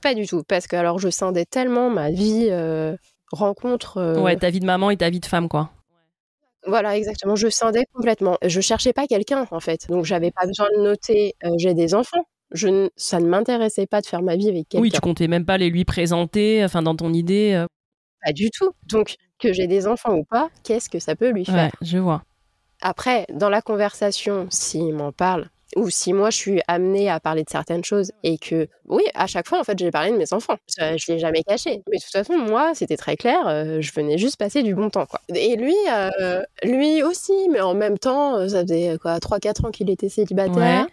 Pas 0.00 0.14
du 0.14 0.26
tout, 0.26 0.44
parce 0.46 0.68
que 0.68 0.76
alors 0.76 1.00
je 1.00 1.08
scindais 1.08 1.44
tellement 1.44 1.90
ma 1.90 2.10
vie 2.10 2.48
euh, 2.50 2.96
rencontre... 3.32 3.98
Euh, 3.98 4.20
ouais, 4.20 4.36
ta 4.36 4.50
vie 4.50 4.60
de 4.60 4.66
maman 4.66 4.90
et 4.90 4.96
ta 4.96 5.10
vie 5.10 5.20
de 5.20 5.26
femme, 5.26 5.48
quoi. 5.48 5.70
Voilà, 6.66 6.96
exactement. 6.96 7.36
Je 7.36 7.48
scindais 7.48 7.84
complètement. 7.92 8.36
Je 8.44 8.60
cherchais 8.60 8.92
pas 8.92 9.06
quelqu'un, 9.06 9.46
en 9.50 9.60
fait. 9.60 9.88
Donc, 9.88 10.04
j'avais 10.04 10.30
pas 10.30 10.46
besoin 10.46 10.66
de 10.76 10.82
noter 10.82 11.34
j'ai 11.56 11.74
des 11.74 11.94
enfants 11.94 12.24
je 12.52 12.88
ça 12.96 13.20
ne 13.20 13.26
m'intéressait 13.26 13.86
pas 13.86 14.00
de 14.00 14.06
faire 14.06 14.22
ma 14.22 14.36
vie 14.36 14.48
avec 14.48 14.68
quelqu'un. 14.68 14.82
Oui, 14.82 14.90
tu 14.90 15.00
comptais 15.00 15.28
même 15.28 15.44
pas 15.44 15.58
les 15.58 15.70
lui 15.70 15.84
présenter, 15.84 16.64
enfin 16.64 16.82
dans 16.82 16.96
ton 16.96 17.12
idée. 17.12 17.52
Euh. 17.54 17.66
Pas 18.24 18.32
du 18.32 18.50
tout. 18.50 18.72
Donc 18.84 19.16
que 19.38 19.52
j'ai 19.52 19.66
des 19.66 19.86
enfants 19.86 20.14
ou 20.14 20.24
pas, 20.24 20.50
qu'est-ce 20.64 20.88
que 20.88 20.98
ça 20.98 21.14
peut 21.14 21.30
lui 21.30 21.44
faire? 21.44 21.70
Je 21.80 21.98
vois. 21.98 22.24
Après, 22.80 23.26
dans 23.32 23.48
la 23.48 23.62
conversation, 23.62 24.46
s'il 24.50 24.94
m'en 24.94 25.12
parle, 25.12 25.48
ou 25.76 25.90
si 25.90 26.12
moi 26.12 26.30
je 26.30 26.36
suis 26.36 26.60
amenée 26.66 27.10
à 27.10 27.20
parler 27.20 27.44
de 27.44 27.50
certaines 27.50 27.84
choses 27.84 28.12
et 28.22 28.38
que, 28.38 28.68
oui, 28.86 29.02
à 29.14 29.26
chaque 29.26 29.46
fois, 29.46 29.60
en 29.60 29.64
fait, 29.64 29.78
j'ai 29.78 29.90
parlé 29.90 30.10
de 30.10 30.16
mes 30.16 30.32
enfants. 30.32 30.56
Je 30.76 30.82
ne 30.82 31.14
l'ai 31.14 31.18
jamais 31.18 31.42
caché. 31.42 31.82
Mais 31.90 31.98
de 31.98 32.02
toute 32.02 32.12
façon, 32.12 32.38
moi, 32.38 32.72
c'était 32.74 32.96
très 32.96 33.16
clair, 33.16 33.46
euh, 33.46 33.80
je 33.80 33.92
venais 33.92 34.18
juste 34.18 34.36
passer 34.36 34.62
du 34.62 34.74
bon 34.74 34.90
temps, 34.90 35.06
quoi. 35.06 35.20
Et 35.34 35.56
lui, 35.56 35.76
euh, 35.92 36.42
lui 36.64 37.02
aussi, 37.02 37.32
mais 37.50 37.60
en 37.60 37.74
même 37.74 37.98
temps, 37.98 38.48
ça 38.48 38.62
faisait 38.62 38.96
quoi, 39.00 39.18
3-4 39.18 39.66
ans 39.66 39.70
qu'il 39.70 39.90
était 39.90 40.08
célibataire. 40.08 40.86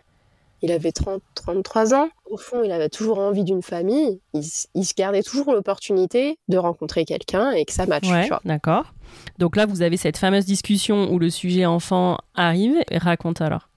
Il 0.61 0.71
avait 0.71 0.91
30, 0.91 1.21
33 1.35 1.93
ans. 1.93 2.09
Au 2.29 2.37
fond, 2.37 2.63
il 2.63 2.71
avait 2.71 2.89
toujours 2.89 3.19
envie 3.19 3.43
d'une 3.43 3.61
famille. 3.61 4.19
Il, 4.33 4.43
se 4.43 4.93
gardait 4.95 5.21
toujours 5.21 5.51
l'opportunité 5.51 6.39
de 6.47 6.57
rencontrer 6.57 7.05
quelqu'un 7.05 7.51
et 7.51 7.65
que 7.65 7.73
ça 7.73 7.85
matche. 7.85 8.09
Ouais, 8.09 8.27
d'accord. 8.45 8.93
Donc 9.37 9.55
là, 9.57 9.65
vous 9.65 9.81
avez 9.81 9.97
cette 9.97 10.17
fameuse 10.17 10.45
discussion 10.45 11.11
où 11.11 11.19
le 11.19 11.29
sujet 11.29 11.65
enfant 11.65 12.17
arrive. 12.33 12.77
Raconte 12.91 13.41
alors. 13.41 13.69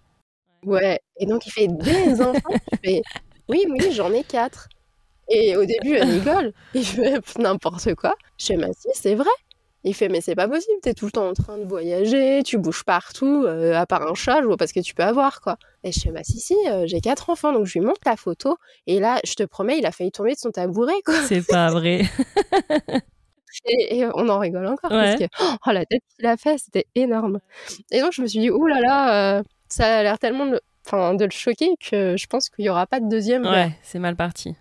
Ouais. 0.64 1.01
Et 1.18 1.27
donc, 1.27 1.47
il 1.47 1.51
fait 1.51 1.68
des 1.68 2.21
enfants. 2.21 2.55
oui, 2.85 3.03
oui, 3.49 3.92
j'en 3.92 4.12
ai 4.12 4.25
quatre. 4.25 4.68
Et 5.29 5.57
au 5.57 5.64
début, 5.64 5.94
elle 5.94 6.11
rigole. 6.11 6.53
Il 6.75 6.85
fait 6.85 7.21
n'importe 7.38 7.94
quoi. 7.94 8.14
Je 8.38 8.47
fais, 8.47 8.57
ma 8.57 8.73
si, 8.73 8.88
c'est 8.94 9.14
vrai. 9.14 9.31
Il 9.85 9.94
fait 9.94 10.09
mais 10.09 10.21
c'est 10.21 10.35
pas 10.35 10.49
possible, 10.49 10.81
t'es 10.83 10.92
tout 10.92 11.07
le 11.07 11.12
temps 11.12 11.29
en 11.29 11.35
train 11.35 11.57
de 11.57 11.64
voyager, 11.64 12.42
tu 12.42 12.59
bouges 12.59 12.83
partout, 12.83 13.44
euh, 13.47 13.75
à 13.75 13.87
part 13.87 14.03
un 14.03 14.14
chat, 14.14 14.40
je 14.40 14.47
vois 14.47 14.57
pas 14.57 14.66
ce 14.66 14.75
que 14.75 14.81
tu 14.81 14.92
peux 14.92 15.05
avoir 15.05 15.40
quoi. 15.40 15.57
Et 15.85 15.92
je 15.92 16.01
fais 16.01 16.11
bah 16.11 16.25
si 16.25 16.40
si, 16.40 16.57
euh, 16.68 16.85
j'ai 16.87 17.01
quatre 17.01 17.31
enfants 17.31 17.53
donc 17.53 17.66
je 17.66 17.79
lui 17.79 17.87
montre 17.87 18.01
la 18.05 18.16
photo 18.16 18.57
et 18.88 18.99
là 18.99 19.21
je 19.25 19.35
te 19.35 19.44
promets 19.44 19.79
il 19.79 19.87
a 19.87 19.92
failli 19.92 20.11
tomber 20.11 20.33
de 20.33 20.38
son 20.38 20.51
tabouret 20.51 21.01
quoi. 21.05 21.14
C'est 21.23 21.47
pas 21.47 21.71
vrai. 21.71 22.03
et, 23.66 24.05
on 24.14 24.29
en 24.29 24.40
rigole 24.40 24.66
encore 24.66 24.90
parce 24.90 25.16
que 25.16 25.25
oh, 25.40 25.71
la 25.71 25.87
tête 25.87 26.03
qu'il 26.16 26.27
a 26.27 26.37
fait 26.37 26.59
c'était 26.59 26.87
énorme. 26.97 27.38
Et 27.92 28.01
donc 28.01 28.12
je 28.12 28.21
me 28.21 28.27
suis 28.27 28.40
dit 28.40 28.51
oh 28.51 28.66
là 28.66 28.81
là, 28.81 29.38
euh, 29.38 29.42
ça 29.68 29.98
a 29.98 30.02
l'air 30.02 30.18
tellement 30.18 30.46
de, 30.46 30.61
de 31.16 31.24
le 31.24 31.31
choquer 31.31 31.70
que 31.78 32.16
je 32.16 32.26
pense 32.26 32.48
qu'il 32.48 32.64
y 32.64 32.68
aura 32.68 32.87
pas 32.87 33.00
de 33.00 33.09
deuxième. 33.09 33.44
Ouais, 33.44 33.72
c'est 33.83 33.98
mal 33.98 34.16
parti 34.16 34.57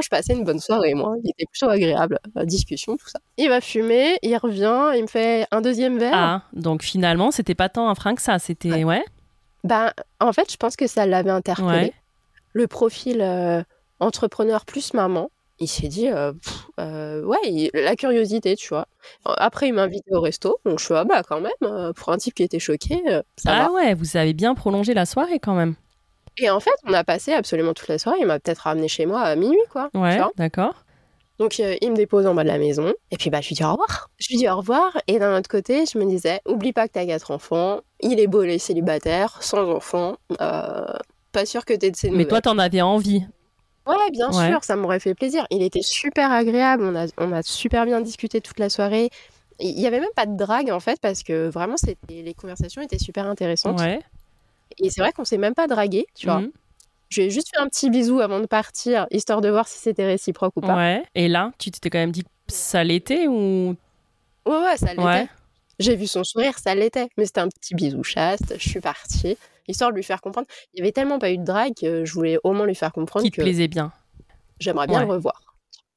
je 0.00 0.08
passais 0.08 0.34
une 0.34 0.44
bonne 0.44 0.60
soirée, 0.60 0.94
moi. 0.94 1.16
Il 1.24 1.30
était 1.30 1.46
plutôt 1.46 1.68
agréable, 1.68 2.18
la 2.34 2.44
discussion, 2.44 2.96
tout 2.96 3.08
ça. 3.08 3.18
Il 3.36 3.48
va 3.48 3.60
fumer, 3.60 4.18
il 4.22 4.36
revient, 4.36 4.92
il 4.94 5.02
me 5.02 5.06
fait 5.08 5.46
un 5.50 5.60
deuxième 5.60 5.98
verre. 5.98 6.14
Ah, 6.14 6.42
donc 6.52 6.82
finalement, 6.82 7.30
c'était 7.30 7.56
pas 7.56 7.68
tant 7.68 7.88
un 7.88 7.94
frein 7.94 8.14
que 8.14 8.22
ça, 8.22 8.38
c'était. 8.38 8.84
Ouais. 8.84 9.04
Ben, 9.64 9.92
en 10.20 10.32
fait, 10.32 10.50
je 10.50 10.56
pense 10.56 10.76
que 10.76 10.86
ça 10.86 11.06
l'avait 11.06 11.30
interpellé. 11.30 11.92
Le 12.52 12.66
profil 12.66 13.20
euh, 13.20 13.62
entrepreneur 13.98 14.64
plus 14.64 14.94
maman. 14.94 15.30
Il 15.60 15.68
s'est 15.68 15.88
dit, 15.88 16.08
euh, 16.08 16.32
euh, 16.78 17.22
ouais, 17.22 17.70
la 17.74 17.94
curiosité, 17.94 18.56
tu 18.56 18.68
vois. 18.68 18.86
Après, 19.24 19.68
il 19.68 19.74
m'a 19.74 19.82
invité 19.82 20.10
au 20.12 20.20
resto, 20.20 20.58
donc 20.64 20.78
je 20.78 20.84
suis, 20.86 20.94
ah 20.94 21.04
bah 21.04 21.22
quand 21.22 21.40
même, 21.40 21.92
pour 21.94 22.08
un 22.10 22.16
type 22.16 22.34
qui 22.34 22.42
était 22.42 22.58
choqué, 22.58 23.00
ça 23.36 23.66
Ah 23.66 23.70
ouais, 23.70 23.94
vous 23.94 24.16
avez 24.16 24.32
bien 24.32 24.54
prolongé 24.54 24.94
la 24.94 25.04
soirée 25.04 25.38
quand 25.38 25.54
même. 25.54 25.74
Et 26.38 26.48
en 26.48 26.60
fait, 26.60 26.70
on 26.84 26.92
a 26.92 27.04
passé 27.04 27.32
absolument 27.32 27.74
toute 27.74 27.88
la 27.88 27.98
soirée. 27.98 28.18
Il 28.20 28.26
m'a 28.26 28.38
peut-être 28.38 28.60
ramené 28.60 28.88
chez 28.88 29.04
moi 29.04 29.20
à 29.20 29.36
minuit, 29.36 29.58
quoi. 29.70 29.90
Ouais, 29.94 30.18
d'accord. 30.36 30.74
Donc, 31.38 31.58
euh, 31.58 31.76
il 31.80 31.90
me 31.90 31.96
dépose 31.96 32.26
en 32.26 32.34
bas 32.34 32.42
de 32.42 32.48
la 32.48 32.58
maison. 32.58 32.92
Et 33.10 33.16
puis, 33.16 33.30
bah, 33.30 33.40
je 33.40 33.48
lui 33.48 33.56
dis 33.56 33.64
au 33.64 33.72
revoir. 33.72 34.10
Je 34.18 34.28
lui 34.28 34.36
dis 34.36 34.48
au 34.48 34.56
revoir. 34.56 34.98
Et 35.06 35.18
d'un 35.18 35.38
autre 35.38 35.48
côté, 35.48 35.84
je 35.86 35.98
me 35.98 36.04
disais, 36.04 36.40
oublie 36.46 36.74
pas 36.74 36.86
que 36.86 36.92
t'as 36.92 37.06
quatre 37.06 37.30
enfants. 37.30 37.80
Il 38.00 38.20
est 38.20 38.26
beau, 38.26 38.42
les 38.42 38.58
célibataires, 38.58 39.42
sans 39.42 39.70
enfants. 39.70 40.16
Euh, 40.40 40.84
pas 41.32 41.46
sûr 41.46 41.64
que 41.64 41.72
t'aies 41.72 41.90
de 41.90 41.96
ces 41.96 42.10
Mais 42.10 42.26
toi, 42.26 42.42
t'en 42.42 42.58
avais 42.58 42.82
envie. 42.82 43.24
Ouais, 43.90 44.10
bien 44.10 44.32
sûr, 44.32 44.64
ça 44.64 44.76
m'aurait 44.76 45.00
fait 45.00 45.14
plaisir. 45.14 45.46
Il 45.50 45.62
était 45.62 45.82
super 45.82 46.30
agréable. 46.30 46.84
On 46.84 46.96
a, 46.96 47.06
on 47.18 47.32
a 47.32 47.42
super 47.42 47.84
bien 47.86 48.00
discuté 48.00 48.40
toute 48.40 48.58
la 48.58 48.68
soirée. 48.68 49.10
Il 49.58 49.78
y 49.78 49.86
avait 49.86 50.00
même 50.00 50.08
pas 50.16 50.26
de 50.26 50.36
drague, 50.36 50.70
en 50.70 50.80
fait, 50.80 50.98
parce 51.00 51.22
que 51.22 51.48
vraiment, 51.48 51.74
les 52.08 52.34
conversations 52.34 52.80
étaient 52.80 52.98
super 52.98 53.26
intéressantes. 53.26 53.80
Ouais. 53.80 54.00
Et 54.78 54.90
c'est 54.90 55.00
vrai 55.00 55.12
qu'on 55.12 55.24
s'est 55.24 55.38
même 55.38 55.54
pas 55.54 55.66
dragué, 55.66 56.06
tu 56.14 56.26
vois. 56.26 56.40
Mhm. 56.40 56.52
J'ai 57.10 57.28
juste 57.28 57.50
fait 57.52 57.60
un 57.60 57.66
petit 57.66 57.90
bisou 57.90 58.20
avant 58.20 58.38
de 58.38 58.46
partir, 58.46 59.06
histoire 59.10 59.40
de 59.40 59.48
voir 59.48 59.66
si 59.66 59.78
c'était 59.78 60.06
réciproque 60.06 60.52
ou 60.56 60.60
pas. 60.60 60.76
Ouais. 60.76 61.02
Et 61.16 61.26
là, 61.26 61.52
tu 61.58 61.70
t'étais 61.70 61.90
quand 61.90 61.98
même 61.98 62.12
dit 62.12 62.22
que 62.22 62.28
ça 62.46 62.84
l'était 62.84 63.26
ou? 63.26 63.74
Ouais, 64.46 64.62
ouais, 64.62 64.76
ça 64.76 64.94
l'était. 64.94 65.28
J'ai 65.80 65.96
vu 65.96 66.06
son 66.06 66.22
sourire, 66.24 66.58
ça 66.58 66.74
l'était. 66.74 67.08
Mais 67.16 67.26
c'était 67.26 67.40
un 67.40 67.48
petit 67.48 67.74
bisou 67.74 68.04
chaste. 68.04 68.54
Je 68.58 68.68
suis 68.68 68.80
partie, 68.80 69.36
histoire 69.70 69.90
de 69.90 69.96
lui 69.96 70.02
faire 70.02 70.20
comprendre. 70.20 70.46
Il 70.74 70.78
y 70.78 70.82
avait 70.82 70.92
tellement 70.92 71.18
pas 71.18 71.30
eu 71.30 71.38
de 71.38 71.44
drague 71.44 71.74
que 71.80 72.04
je 72.04 72.12
voulais 72.12 72.38
au 72.44 72.52
moins 72.52 72.66
lui 72.66 72.74
faire 72.74 72.92
comprendre 72.92 73.22
Qu'il 73.22 73.32
te 73.32 73.40
plaisait 73.40 73.68
bien. 73.68 73.92
J'aimerais 74.58 74.86
bien 74.86 75.00
le 75.00 75.06
revoir. 75.06 75.40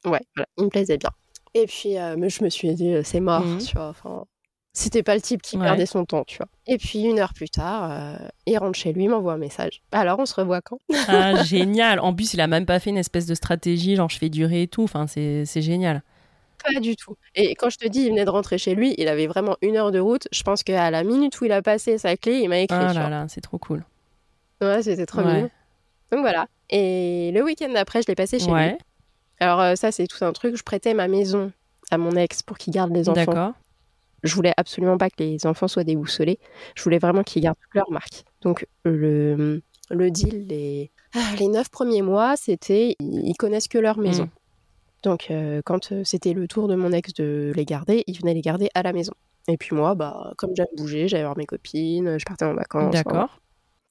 Ouais, 0.06 0.22
voilà, 0.36 0.48
il 0.58 0.66
me 0.66 0.70
plaisait 0.70 0.98
bien. 0.98 1.10
Et 1.54 1.66
puis, 1.66 1.98
euh, 1.98 2.16
je 2.30 2.44
me 2.44 2.50
suis 2.50 2.74
dit, 2.74 2.94
euh, 2.94 3.02
c'est 3.04 3.20
mort, 3.20 3.46
mhm. 3.46 3.60
tu 3.60 3.76
vois. 3.76 3.90
Enfin, 3.90 4.26
c'était 4.74 5.04
pas 5.04 5.14
le 5.14 5.22
type 5.22 5.42
qui 5.42 5.58
perdait 5.58 5.86
son 5.86 6.04
temps, 6.04 6.24
tu 6.24 6.38
vois. 6.38 6.48
Et 6.66 6.78
puis 6.80 7.04
une 7.04 7.20
heure 7.20 7.34
plus 7.34 7.50
tard, 7.50 7.92
euh, 7.92 8.28
il 8.48 8.58
rentre 8.58 8.78
chez 8.78 8.92
lui, 8.92 9.08
m'envoie 9.08 9.34
un 9.34 9.38
message. 9.38 9.84
Alors 9.92 10.18
on 10.18 10.26
se 10.26 10.34
revoit 10.34 10.62
quand? 10.62 10.80
Ah 11.08 11.44
génial. 11.44 12.00
En 12.00 12.14
plus, 12.14 12.34
il 12.34 12.42
a 12.42 12.48
même 12.48 12.66
pas 12.66 12.80
fait 12.80 12.90
une 12.90 12.98
espèce 12.98 13.28
de 13.28 13.36
stratégie, 13.36 13.96
genre 13.96 14.10
je 14.10 14.18
fais 14.18 14.30
durer 14.30 14.64
et 14.64 14.68
tout. 14.68 14.84
Enfin, 14.84 15.06
c'est 15.06 15.46
génial. 15.62 16.02
Pas 16.64 16.80
du 16.80 16.96
tout. 16.96 17.16
Et 17.36 17.56
quand 17.56 17.70
je 17.70 17.78
te 17.78 17.88
dis, 17.88 18.04
il 18.04 18.10
venait 18.10 18.26
de 18.26 18.30
rentrer 18.30 18.58
chez 18.58 18.76
lui, 18.76 18.96
il 18.98 19.08
avait 19.08 19.28
vraiment 19.28 19.58
une 19.62 19.76
heure 19.76 19.92
de 19.92 20.00
route. 20.00 20.28
Je 20.32 20.44
pense 20.44 20.64
qu'à 20.64 20.92
la 20.92 21.04
minute 21.04 21.40
où 21.42 21.46
il 21.46 21.52
a 21.52 21.62
passé 21.62 21.98
sa 21.98 22.16
clé, 22.16 22.40
il 22.40 22.50
m'a 22.50 22.60
écrit. 22.60 22.78
Ah 22.80 22.94
là 22.94 23.10
là, 23.10 23.26
c'est 23.28 23.42
trop 23.42 23.58
cool. 23.58 23.84
Ouais, 24.62 24.82
c'était 24.82 25.06
trop 25.06 25.22
ouais. 25.22 25.50
Donc 26.12 26.22
voilà. 26.22 26.48
Et 26.70 27.32
le 27.34 27.44
week-end 27.44 27.72
d'après, 27.74 28.02
je 28.02 28.08
l'ai 28.08 28.16
passé 28.16 28.40
chez 28.40 28.52
lui. 28.52 28.78
Alors 29.40 29.60
euh, 29.60 29.76
ça, 29.76 29.92
c'est 29.92 30.08
tout 30.08 30.24
un 30.24 30.32
truc. 30.32 30.56
Je 30.56 30.64
prêtais 30.64 30.94
ma 30.94 31.08
maison 31.08 31.52
à 31.92 31.98
mon 31.98 32.12
ex 32.12 32.42
pour 32.42 32.58
qu'il 32.58 32.74
garde 32.74 32.94
les 32.94 33.10
enfants. 33.10 33.26
D'accord 33.26 33.54
je 34.24 34.36
voulais 34.36 34.54
absolument 34.58 34.98
pas 34.98 35.10
que 35.10 35.18
les 35.20 35.46
enfants 35.46 35.68
soient 35.68 35.84
déboussolés. 35.84 36.40
Je 36.76 36.84
voulais 36.84 37.00
vraiment 37.00 37.24
qu'ils 37.24 37.44
gardent 37.44 37.58
leur 37.74 37.92
marque. 37.92 38.24
Donc 38.42 38.66
le, 38.86 39.62
le 39.90 40.12
deal, 40.12 40.48
les, 40.48 40.92
ah, 41.14 41.36
les 41.38 41.48
neuf 41.48 41.70
premiers 41.70 42.02
mois, 42.02 42.36
c'était 42.38 42.96
ils 43.00 43.36
connaissent 43.38 43.68
que 43.68 43.78
leur 43.78 43.98
maison. 43.98 44.26
Mm. 44.26 44.30
Donc 45.04 45.28
euh, 45.30 45.62
quand 45.64 45.92
euh, 45.92 46.02
c'était 46.04 46.34
le 46.34 46.48
tour 46.48 46.68
de 46.68 46.76
mon 46.76 46.92
ex 46.92 47.14
de 47.14 47.52
les 47.56 47.66
garder, 47.66 48.04
il 48.08 48.18
venait 48.18 48.34
les 48.34 48.42
garder 48.42 48.70
à 48.74 48.82
la 48.82 48.94
maison. 48.94 49.14
Et 49.50 49.58
puis 49.58 49.76
moi, 49.76 49.94
bah, 49.94 50.32
comme 50.38 50.52
j'aime 50.56 50.68
bouger, 50.78 51.08
j'allais 51.10 51.24
voir 51.24 51.38
mes 51.38 51.46
copines, 51.46 52.18
je 52.18 52.26
partais 52.26 52.46
en 52.46 52.54
vacances. 52.56 52.94
D'accord. 52.94 53.40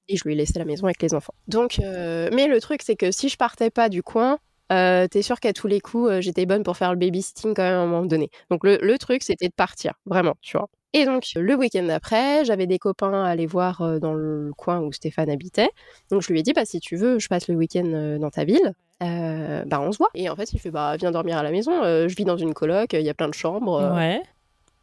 Et 0.09 0.17
je 0.17 0.25
lui 0.25 0.35
laissais 0.35 0.59
la 0.59 0.65
maison 0.65 0.87
avec 0.87 1.01
les 1.03 1.15
enfants. 1.15 1.35
Donc, 1.47 1.79
euh, 1.79 2.29
mais 2.33 2.49
le 2.49 2.61
truc, 2.61 2.83
c'est 2.83 2.97
que 2.97 3.13
si 3.13 3.29
je 3.29 3.37
partais 3.37 3.71
pas 3.71 3.89
du 3.89 4.03
coin, 4.03 4.39
euh, 4.73 5.07
t'es 5.07 5.21
sûr 5.23 5.39
qu'à 5.39 5.53
tous 5.53 5.67
les 5.67 5.81
coups, 5.81 6.21
j'étais 6.21 6.47
bonne 6.47 6.63
pour 6.63 6.77
faire 6.79 6.93
le 6.93 6.99
babysitting 6.99 7.55
quand 7.55 7.63
même 7.63 7.75
à 7.75 7.81
un 7.81 7.87
moment 7.87 8.07
donné. 8.07 8.31
Donc 8.51 8.65
le, 8.65 8.79
le 8.81 8.99
truc, 8.99 9.23
c'était 9.23 9.49
de 9.49 9.55
partir, 9.55 9.93
vraiment, 10.07 10.35
tu 10.41 10.57
vois. 10.57 10.69
Et 10.95 11.05
donc 11.05 11.25
le 11.37 11.55
week-end 11.55 11.85
d'après, 11.85 12.45
j'avais 12.45 12.67
des 12.67 12.79
copains 12.79 13.25
à 13.25 13.29
aller 13.29 13.47
voir 13.47 14.01
dans 14.01 14.13
le 14.13 14.51
coin 14.57 14.81
où 14.81 14.93
Stéphane 14.93 15.31
habitait. 15.31 15.71
Donc 16.11 16.23
je 16.23 16.33
lui 16.33 16.41
ai 16.41 16.43
dit, 16.43 16.53
bah 16.53 16.65
si 16.65 16.81
tu 16.81 16.97
veux, 16.97 17.19
je 17.19 17.29
passe 17.29 17.49
le 17.49 17.55
week-end 17.55 18.19
dans 18.19 18.31
ta 18.31 18.45
ville. 18.45 18.75
Euh, 19.03 19.65
bah 19.67 19.81
on 19.81 19.91
se 19.93 19.99
voit. 19.99 20.11
Et 20.15 20.29
en 20.31 20.37
fait, 20.37 20.53
il 20.53 20.59
fait, 20.61 20.71
bah 20.71 20.97
viens 20.97 21.11
dormir 21.11 21.37
à 21.39 21.43
la 21.43 21.51
maison. 21.51 21.83
Euh, 21.83 22.09
je 22.09 22.15
vis 22.17 22.25
dans 22.25 22.37
une 22.37 22.55
coloc, 22.55 22.93
il 22.93 23.03
y 23.03 23.09
a 23.11 23.15
plein 23.15 23.29
de 23.29 23.35
chambres. 23.35 23.81
euh, 23.81 23.95
Ouais. 23.97 24.23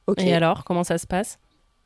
ok. 0.07 0.19
Et 0.19 0.33
alors, 0.33 0.63
comment 0.65 0.83
ça 0.83 0.97
se 0.97 1.07
passe? 1.07 1.39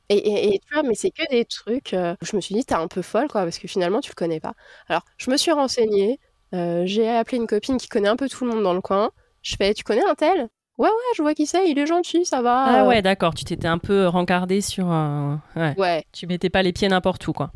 Et, 0.09 0.15
et- 0.17 0.55
et 0.55 0.59
tu 0.59 0.73
vois, 0.73 0.83
mais 0.83 0.95
c'est 0.95 1.11
que 1.11 1.27
des 1.29 1.45
trucs. 1.45 1.93
euh, 1.93 2.15
je 2.21 2.35
me 2.35 2.41
suis 2.41 2.55
dit, 2.55 2.65
t'es 2.65 2.75
un 2.75 2.87
peu 2.87 3.01
folle, 3.01 3.27
quoi, 3.27 3.43
parce 3.43 3.57
que 3.59 3.67
finalement, 3.67 4.01
tu 4.01 4.09
le 4.09 4.15
connais 4.15 4.39
pas. 4.39 4.53
Alors, 4.87 5.03
je 5.17 5.31
me 5.31 5.37
suis 5.37 5.51
renseignée. 5.51 6.19
j'ai 6.51 7.09
appelé 7.09 7.37
une 7.37 7.47
copine 7.47 7.77
qui 7.77 7.87
connaît 7.87 8.09
un 8.09 8.15
peu 8.15 8.29
tout 8.29 8.45
le 8.45 8.51
monde 8.51 8.63
dans 8.63 8.73
le 8.73 8.81
coin. 8.81 9.11
Je 9.41 9.55
fais, 9.55 9.73
tu 9.73 9.83
connais 9.83 10.03
un 10.05 10.15
tel? 10.15 10.49
Ouais, 10.77 10.89
ouais, 10.89 11.13
je 11.15 11.21
vois 11.21 11.33
qui 11.35 11.45
c'est, 11.45 11.69
il 11.69 11.77
est 11.79 11.85
gentil, 11.87 12.25
ça 12.25 12.41
va. 12.41 12.65
Ah 12.81 12.85
ouais, 12.87 13.01
d'accord. 13.01 13.33
Tu 13.35 13.43
t'étais 13.43 13.67
un 13.67 13.77
peu 13.77 14.07
rencardé 14.07 14.61
sur 14.61 14.87
un. 14.87 15.41
Ouais. 15.55 15.75
Ouais, 15.77 16.03
Tu 16.11 16.27
mettais 16.27 16.49
pas 16.49 16.63
les 16.63 16.73
pieds 16.73 16.87
n'importe 16.87 17.27
où, 17.27 17.33
quoi. 17.33 17.51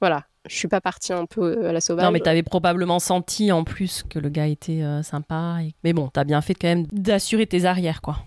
voilà. 0.00 0.24
Je 0.48 0.54
suis 0.56 0.68
pas 0.68 0.80
partie 0.80 1.12
un 1.12 1.24
peu 1.26 1.42
euh, 1.64 1.70
à 1.70 1.72
la 1.72 1.80
sauvage. 1.80 2.04
Non, 2.04 2.10
mais 2.10 2.20
t'avais 2.20 2.42
probablement 2.42 2.98
senti 2.98 3.50
en 3.50 3.64
plus 3.64 4.02
que 4.08 4.18
le 4.18 4.28
gars 4.28 4.46
était 4.46 4.82
euh, 4.82 5.02
sympa. 5.02 5.58
et- 5.62 5.74
Mais 5.84 5.92
bon, 5.92 6.08
t'as 6.08 6.24
bien 6.24 6.40
fait 6.42 6.54
quand 6.54 6.68
même 6.68 6.86
d'assurer 6.92 7.46
tes 7.46 7.64
arrières, 7.64 8.02
quoi. 8.02 8.18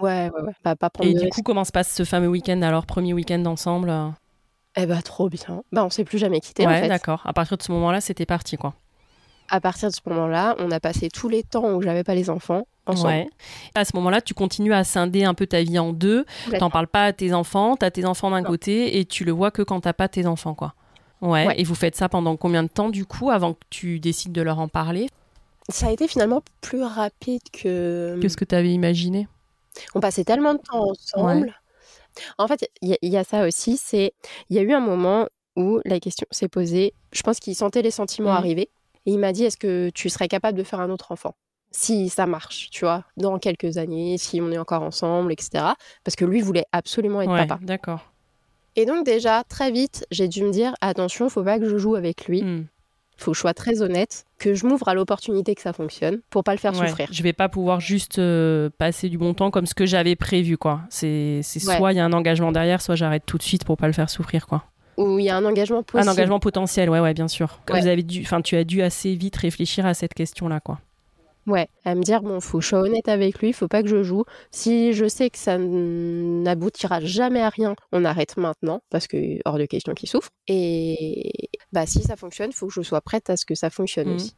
Ouais, 0.00 0.30
ouais, 0.34 0.42
ouais. 0.42 0.52
Bah, 0.64 0.74
pas 0.74 0.90
prendre 0.90 1.08
Et 1.08 1.14
du 1.14 1.28
coup, 1.28 1.42
comment 1.42 1.64
se 1.64 1.70
passe 1.70 1.92
ce 1.94 2.04
fameux 2.04 2.26
week-end 2.26 2.60
alors 2.62 2.84
Premier 2.86 3.14
week-end 3.14 3.44
ensemble 3.46 3.90
euh? 3.90 4.08
Eh 4.76 4.86
bah, 4.86 5.00
trop 5.02 5.28
bien. 5.28 5.62
Bah, 5.70 5.84
on 5.84 5.90
s'est 5.90 6.02
plus 6.04 6.18
jamais 6.18 6.40
quitté, 6.40 6.66
en 6.66 6.70
Ouais, 6.70 6.80
fait. 6.82 6.88
d'accord. 6.88 7.22
À 7.24 7.32
partir 7.32 7.56
de 7.56 7.62
ce 7.62 7.70
moment-là, 7.70 8.00
c'était 8.00 8.26
parti, 8.26 8.56
quoi. 8.56 8.74
À 9.48 9.60
partir 9.60 9.90
de 9.90 9.94
ce 9.94 10.00
moment-là, 10.06 10.56
on 10.58 10.70
a 10.72 10.80
passé 10.80 11.08
tous 11.10 11.28
les 11.28 11.44
temps 11.44 11.74
où 11.74 11.82
j'avais 11.82 12.02
pas 12.02 12.16
les 12.16 12.30
enfants 12.30 12.66
ensemble. 12.86 13.08
Ouais. 13.08 13.28
À 13.76 13.84
ce 13.84 13.92
moment-là, 13.94 14.20
tu 14.20 14.34
continues 14.34 14.72
à 14.72 14.82
scinder 14.82 15.22
un 15.22 15.34
peu 15.34 15.46
ta 15.46 15.62
vie 15.62 15.78
en 15.78 15.92
deux. 15.92 16.24
T'en 16.58 16.70
parles 16.70 16.88
pas 16.88 17.04
à 17.04 17.12
tes 17.12 17.32
enfants, 17.32 17.76
t'as 17.76 17.92
tes 17.92 18.04
enfants 18.06 18.30
d'un 18.32 18.42
côté 18.42 18.98
et 18.98 19.04
tu 19.04 19.24
le 19.24 19.30
vois 19.30 19.52
que 19.52 19.62
quand 19.62 19.80
t'as 19.82 19.92
pas 19.92 20.08
tes 20.08 20.26
enfants, 20.26 20.54
quoi. 20.54 20.74
Ouais. 21.24 21.46
Ouais. 21.46 21.60
Et 21.60 21.64
vous 21.64 21.74
faites 21.74 21.96
ça 21.96 22.08
pendant 22.08 22.36
combien 22.36 22.62
de 22.62 22.68
temps, 22.68 22.90
du 22.90 23.06
coup, 23.06 23.30
avant 23.30 23.54
que 23.54 23.60
tu 23.70 23.98
décides 24.00 24.32
de 24.32 24.42
leur 24.42 24.58
en 24.58 24.68
parler? 24.68 25.08
Ça 25.70 25.86
a 25.86 25.90
été 25.90 26.06
finalement 26.06 26.42
plus 26.60 26.82
rapide 26.82 27.40
que. 27.52 28.18
Qu'est-ce 28.20 28.36
que 28.36 28.44
t'avais 28.44 28.70
imaginé 28.72 29.26
On 29.94 30.00
passait 30.00 30.24
tellement 30.24 30.54
de 30.54 30.58
temps 30.60 30.90
ensemble. 30.90 31.58
En 32.38 32.46
fait, 32.46 32.68
il 32.82 32.90
y, 32.90 32.92
a- 32.92 32.98
il 33.02 33.10
y 33.10 33.16
a 33.16 33.24
ça 33.24 33.46
aussi, 33.46 33.76
c'est 33.76 34.12
il 34.50 34.56
y 34.56 34.58
a 34.58 34.62
eu 34.62 34.72
un 34.72 34.80
moment 34.80 35.26
où 35.56 35.80
la 35.84 35.98
question 36.00 36.26
s'est 36.30 36.48
posée. 36.48 36.92
Je 37.12 37.22
pense 37.22 37.40
qu'il 37.40 37.54
sentait 37.56 37.82
les 37.82 37.90
sentiments 37.90 38.30
Mhm. 38.32 38.36
arriver 38.36 38.70
et 39.06 39.12
il 39.12 39.18
m'a 39.18 39.32
dit 39.32 39.44
est-ce 39.44 39.56
que 39.56 39.90
tu 39.94 40.08
serais 40.10 40.28
capable 40.28 40.56
de 40.58 40.62
faire 40.64 40.80
un 40.80 40.90
autre 40.90 41.10
enfant? 41.10 41.34
Si 41.72 42.08
ça 42.08 42.26
marche, 42.26 42.68
tu 42.70 42.84
vois, 42.84 43.04
dans 43.16 43.38
quelques 43.40 43.78
années, 43.78 44.16
si 44.18 44.40
on 44.40 44.52
est 44.52 44.58
encore 44.58 44.82
ensemble, 44.82 45.32
etc. 45.32 45.74
Parce 46.04 46.14
que 46.14 46.24
lui 46.24 46.40
voulait 46.40 46.66
absolument 46.70 47.20
être 47.22 47.32
Ouais, 47.32 47.46
papa. 47.46 47.58
d'accord. 47.64 48.12
Et 48.76 48.86
donc 48.86 49.04
déjà 49.04 49.44
très 49.48 49.70
vite, 49.70 50.06
j'ai 50.10 50.28
dû 50.28 50.42
me 50.42 50.50
dire 50.50 50.74
attention, 50.80 51.28
faut 51.28 51.44
pas 51.44 51.58
que 51.58 51.68
je 51.68 51.76
joue 51.78 51.94
avec 51.94 52.26
lui. 52.26 52.42
Hmm. 52.42 52.64
Faut 53.16 53.30
que 53.30 53.36
je 53.36 53.40
sois 53.42 53.54
très 53.54 53.80
honnête, 53.80 54.24
que 54.40 54.54
je 54.54 54.66
m'ouvre 54.66 54.88
à 54.88 54.94
l'opportunité 54.94 55.54
que 55.54 55.62
ça 55.62 55.72
fonctionne 55.72 56.20
pour 56.30 56.42
pas 56.42 56.50
le 56.52 56.58
faire 56.58 56.76
Ouais. 56.76 56.88
souffrir. 56.88 57.08
Je 57.12 57.22
vais 57.22 57.32
pas 57.32 57.48
pouvoir 57.48 57.78
juste 57.78 58.18
euh, 58.18 58.70
passer 58.76 59.08
du 59.08 59.18
bon 59.18 59.34
temps 59.34 59.52
comme 59.52 59.66
ce 59.66 59.74
que 59.74 59.86
j'avais 59.86 60.16
prévu, 60.16 60.56
quoi. 60.58 60.80
C'est 60.90 61.42
soit 61.44 61.92
il 61.92 61.96
y 61.96 62.00
a 62.00 62.04
un 62.04 62.12
engagement 62.12 62.50
derrière, 62.50 62.82
soit 62.82 62.96
j'arrête 62.96 63.22
tout 63.24 63.38
de 63.38 63.44
suite 63.44 63.64
pour 63.64 63.76
pas 63.76 63.86
le 63.86 63.92
faire 63.92 64.10
souffrir, 64.10 64.48
quoi. 64.48 64.64
Où 64.96 65.20
il 65.20 65.24
y 65.26 65.30
a 65.30 65.36
un 65.36 65.44
engagement 65.44 65.84
possible. 65.84 66.08
Un 66.08 66.12
engagement 66.12 66.40
potentiel, 66.40 66.90
ouais, 66.90 66.98
ouais, 66.98 67.14
bien 67.14 67.28
sûr. 67.28 67.60
Ouais. 67.70 67.80
Vous 67.80 67.86
avez 67.86 68.02
dû, 68.02 68.22
enfin, 68.22 68.42
tu 68.42 68.56
as 68.56 68.64
dû 68.64 68.82
assez 68.82 69.14
vite 69.14 69.36
réfléchir 69.36 69.86
à 69.86 69.94
cette 69.94 70.14
question-là, 70.14 70.58
quoi. 70.58 70.80
Ouais, 71.46 71.68
à 71.84 71.94
me 71.94 72.02
dire 72.02 72.22
bon, 72.22 72.40
faut 72.40 72.58
que 72.58 72.64
je 72.64 72.68
sois 72.70 72.80
honnête 72.80 73.06
avec 73.08 73.38
lui, 73.40 73.52
faut 73.52 73.68
pas 73.68 73.82
que 73.82 73.88
je 73.88 74.02
joue. 74.02 74.24
Si 74.50 74.94
je 74.94 75.06
sais 75.06 75.28
que 75.28 75.36
ça 75.38 75.58
n'aboutira 75.58 77.00
jamais 77.00 77.40
à 77.42 77.50
rien, 77.50 77.74
on 77.92 78.04
arrête 78.06 78.36
maintenant 78.38 78.80
parce 78.90 79.06
que 79.06 79.38
hors 79.44 79.58
de 79.58 79.66
question 79.66 79.92
qu'il 79.92 80.08
souffre. 80.08 80.30
Et 80.48 81.50
bah 81.72 81.84
si 81.86 82.02
ça 82.02 82.16
fonctionne, 82.16 82.52
faut 82.52 82.66
que 82.68 82.72
je 82.72 82.80
sois 82.82 83.02
prête 83.02 83.28
à 83.28 83.36
ce 83.36 83.44
que 83.44 83.54
ça 83.54 83.68
fonctionne 83.68 84.08
Mhm. 84.08 84.14
aussi. 84.14 84.32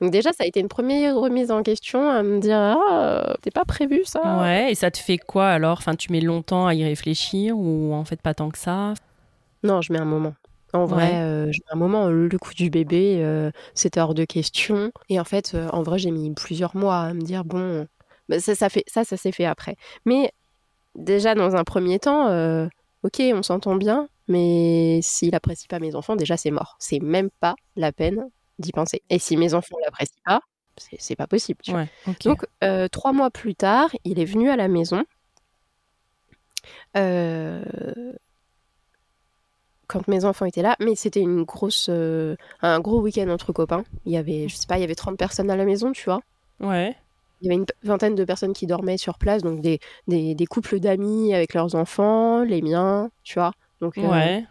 Donc 0.00 0.12
déjà, 0.12 0.30
ça 0.32 0.44
a 0.44 0.46
été 0.46 0.60
une 0.60 0.68
première 0.68 1.16
remise 1.16 1.50
en 1.50 1.62
question 1.62 2.08
à 2.08 2.22
me 2.22 2.38
dire 2.38 2.56
ah, 2.58 3.34
t'es 3.42 3.50
pas 3.50 3.64
prévu 3.64 4.02
ça. 4.04 4.20
Ouais, 4.42 4.72
et 4.72 4.74
ça 4.74 4.90
te 4.90 4.98
fait 4.98 5.18
quoi 5.18 5.48
alors? 5.48 5.78
Enfin, 5.78 5.96
tu 5.96 6.12
mets 6.12 6.20
longtemps 6.20 6.66
à 6.66 6.74
y 6.74 6.84
réfléchir 6.84 7.56
ou 7.58 7.92
en 7.94 8.04
fait 8.04 8.20
pas 8.20 8.34
tant 8.34 8.50
que 8.50 8.58
ça? 8.58 8.94
Non, 9.64 9.80
je 9.80 9.92
mets 9.92 9.98
un 9.98 10.04
moment. 10.04 10.34
En 10.72 10.86
vrai, 10.86 11.10
Ouais. 11.12 11.20
euh, 11.22 11.50
un 11.70 11.76
moment. 11.76 12.08
Le 12.08 12.36
coup 12.38 12.54
du 12.54 12.70
bébé, 12.70 13.20
euh, 13.22 13.50
c'était 13.74 14.00
hors 14.00 14.14
de 14.14 14.24
question. 14.24 14.90
Et 15.08 15.20
en 15.20 15.24
fait, 15.24 15.52
euh, 15.54 15.68
en 15.70 15.82
vrai, 15.82 15.98
j'ai 15.98 16.10
mis 16.10 16.30
plusieurs 16.32 16.74
mois 16.76 16.96
à 17.00 17.14
me 17.14 17.20
dire 17.20 17.44
bon, 17.44 17.86
bah, 18.28 18.40
ça, 18.40 18.54
ça 18.54 18.68
fait 18.68 18.84
ça, 18.86 19.04
ça 19.04 19.16
s'est 19.16 19.32
fait 19.32 19.44
après. 19.44 19.76
Mais 20.06 20.32
déjà 20.94 21.34
dans 21.34 21.56
un 21.56 21.64
premier 21.64 21.98
temps, 21.98 22.28
euh, 22.28 22.66
ok, 23.02 23.20
on 23.34 23.42
s'entend 23.42 23.76
bien, 23.76 24.08
mais 24.28 25.00
s'il 25.02 25.34
apprécie 25.34 25.68
pas 25.68 25.78
mes 25.78 25.94
enfants, 25.94 26.16
déjà 26.16 26.36
c'est 26.36 26.50
mort. 26.50 26.76
C'est 26.78 27.00
même 27.00 27.28
pas 27.40 27.54
la 27.76 27.92
peine 27.92 28.28
d'y 28.58 28.72
penser. 28.72 29.02
Et 29.10 29.18
si 29.18 29.36
mes 29.36 29.52
enfants 29.54 29.76
l'apprécient 29.84 30.22
pas, 30.24 30.40
c'est 30.78 30.96
c'est 31.00 31.16
pas 31.16 31.26
possible. 31.26 31.60
tu 31.62 31.72
vois. 31.72 31.80
Ouais, 31.80 31.88
ok. 32.06 32.24
Donc, 32.24 32.46
euh, 32.64 32.88
trois 32.88 33.12
mois 33.12 33.30
plus 33.30 33.54
tard, 33.54 33.90
il 34.04 34.18
est 34.18 34.24
venu 34.24 34.48
à 34.48 34.56
la 34.56 34.68
maison. 34.68 35.04
Euh, 36.96 37.62
Quand 39.92 40.08
mes 40.08 40.24
enfants 40.24 40.46
étaient 40.46 40.62
là, 40.62 40.76
mais 40.80 40.94
c'était 40.94 41.20
une 41.20 41.42
grosse, 41.44 41.86
euh, 41.90 42.34
un 42.62 42.80
gros 42.80 43.00
week-end 43.02 43.28
entre 43.28 43.52
copains. 43.52 43.84
Il 44.06 44.12
y 44.12 44.16
avait, 44.16 44.48
je 44.48 44.56
sais 44.56 44.66
pas, 44.66 44.78
il 44.78 44.80
y 44.80 44.84
avait 44.84 44.94
30 44.94 45.18
personnes 45.18 45.50
à 45.50 45.56
la 45.56 45.64
maison, 45.66 45.92
tu 45.92 46.04
vois. 46.04 46.20
ouais. 46.60 46.96
Il 47.40 47.46
y 47.46 47.48
avait 47.48 47.56
une 47.56 47.66
vingtaine 47.82 48.14
de 48.14 48.24
personnes 48.24 48.52
qui 48.52 48.66
dormaient 48.66 48.96
sur 48.96 49.18
place, 49.18 49.42
donc 49.42 49.60
des, 49.60 49.80
des, 50.06 50.34
des 50.34 50.46
couples 50.46 50.78
d'amis 50.78 51.34
avec 51.34 51.54
leurs 51.54 51.74
enfants, 51.74 52.42
les 52.44 52.62
miens, 52.62 53.10
tu 53.24 53.34
vois. 53.34 53.52
Donc, 53.80 53.98
euh, 53.98 54.08
Ouais. 54.08 54.44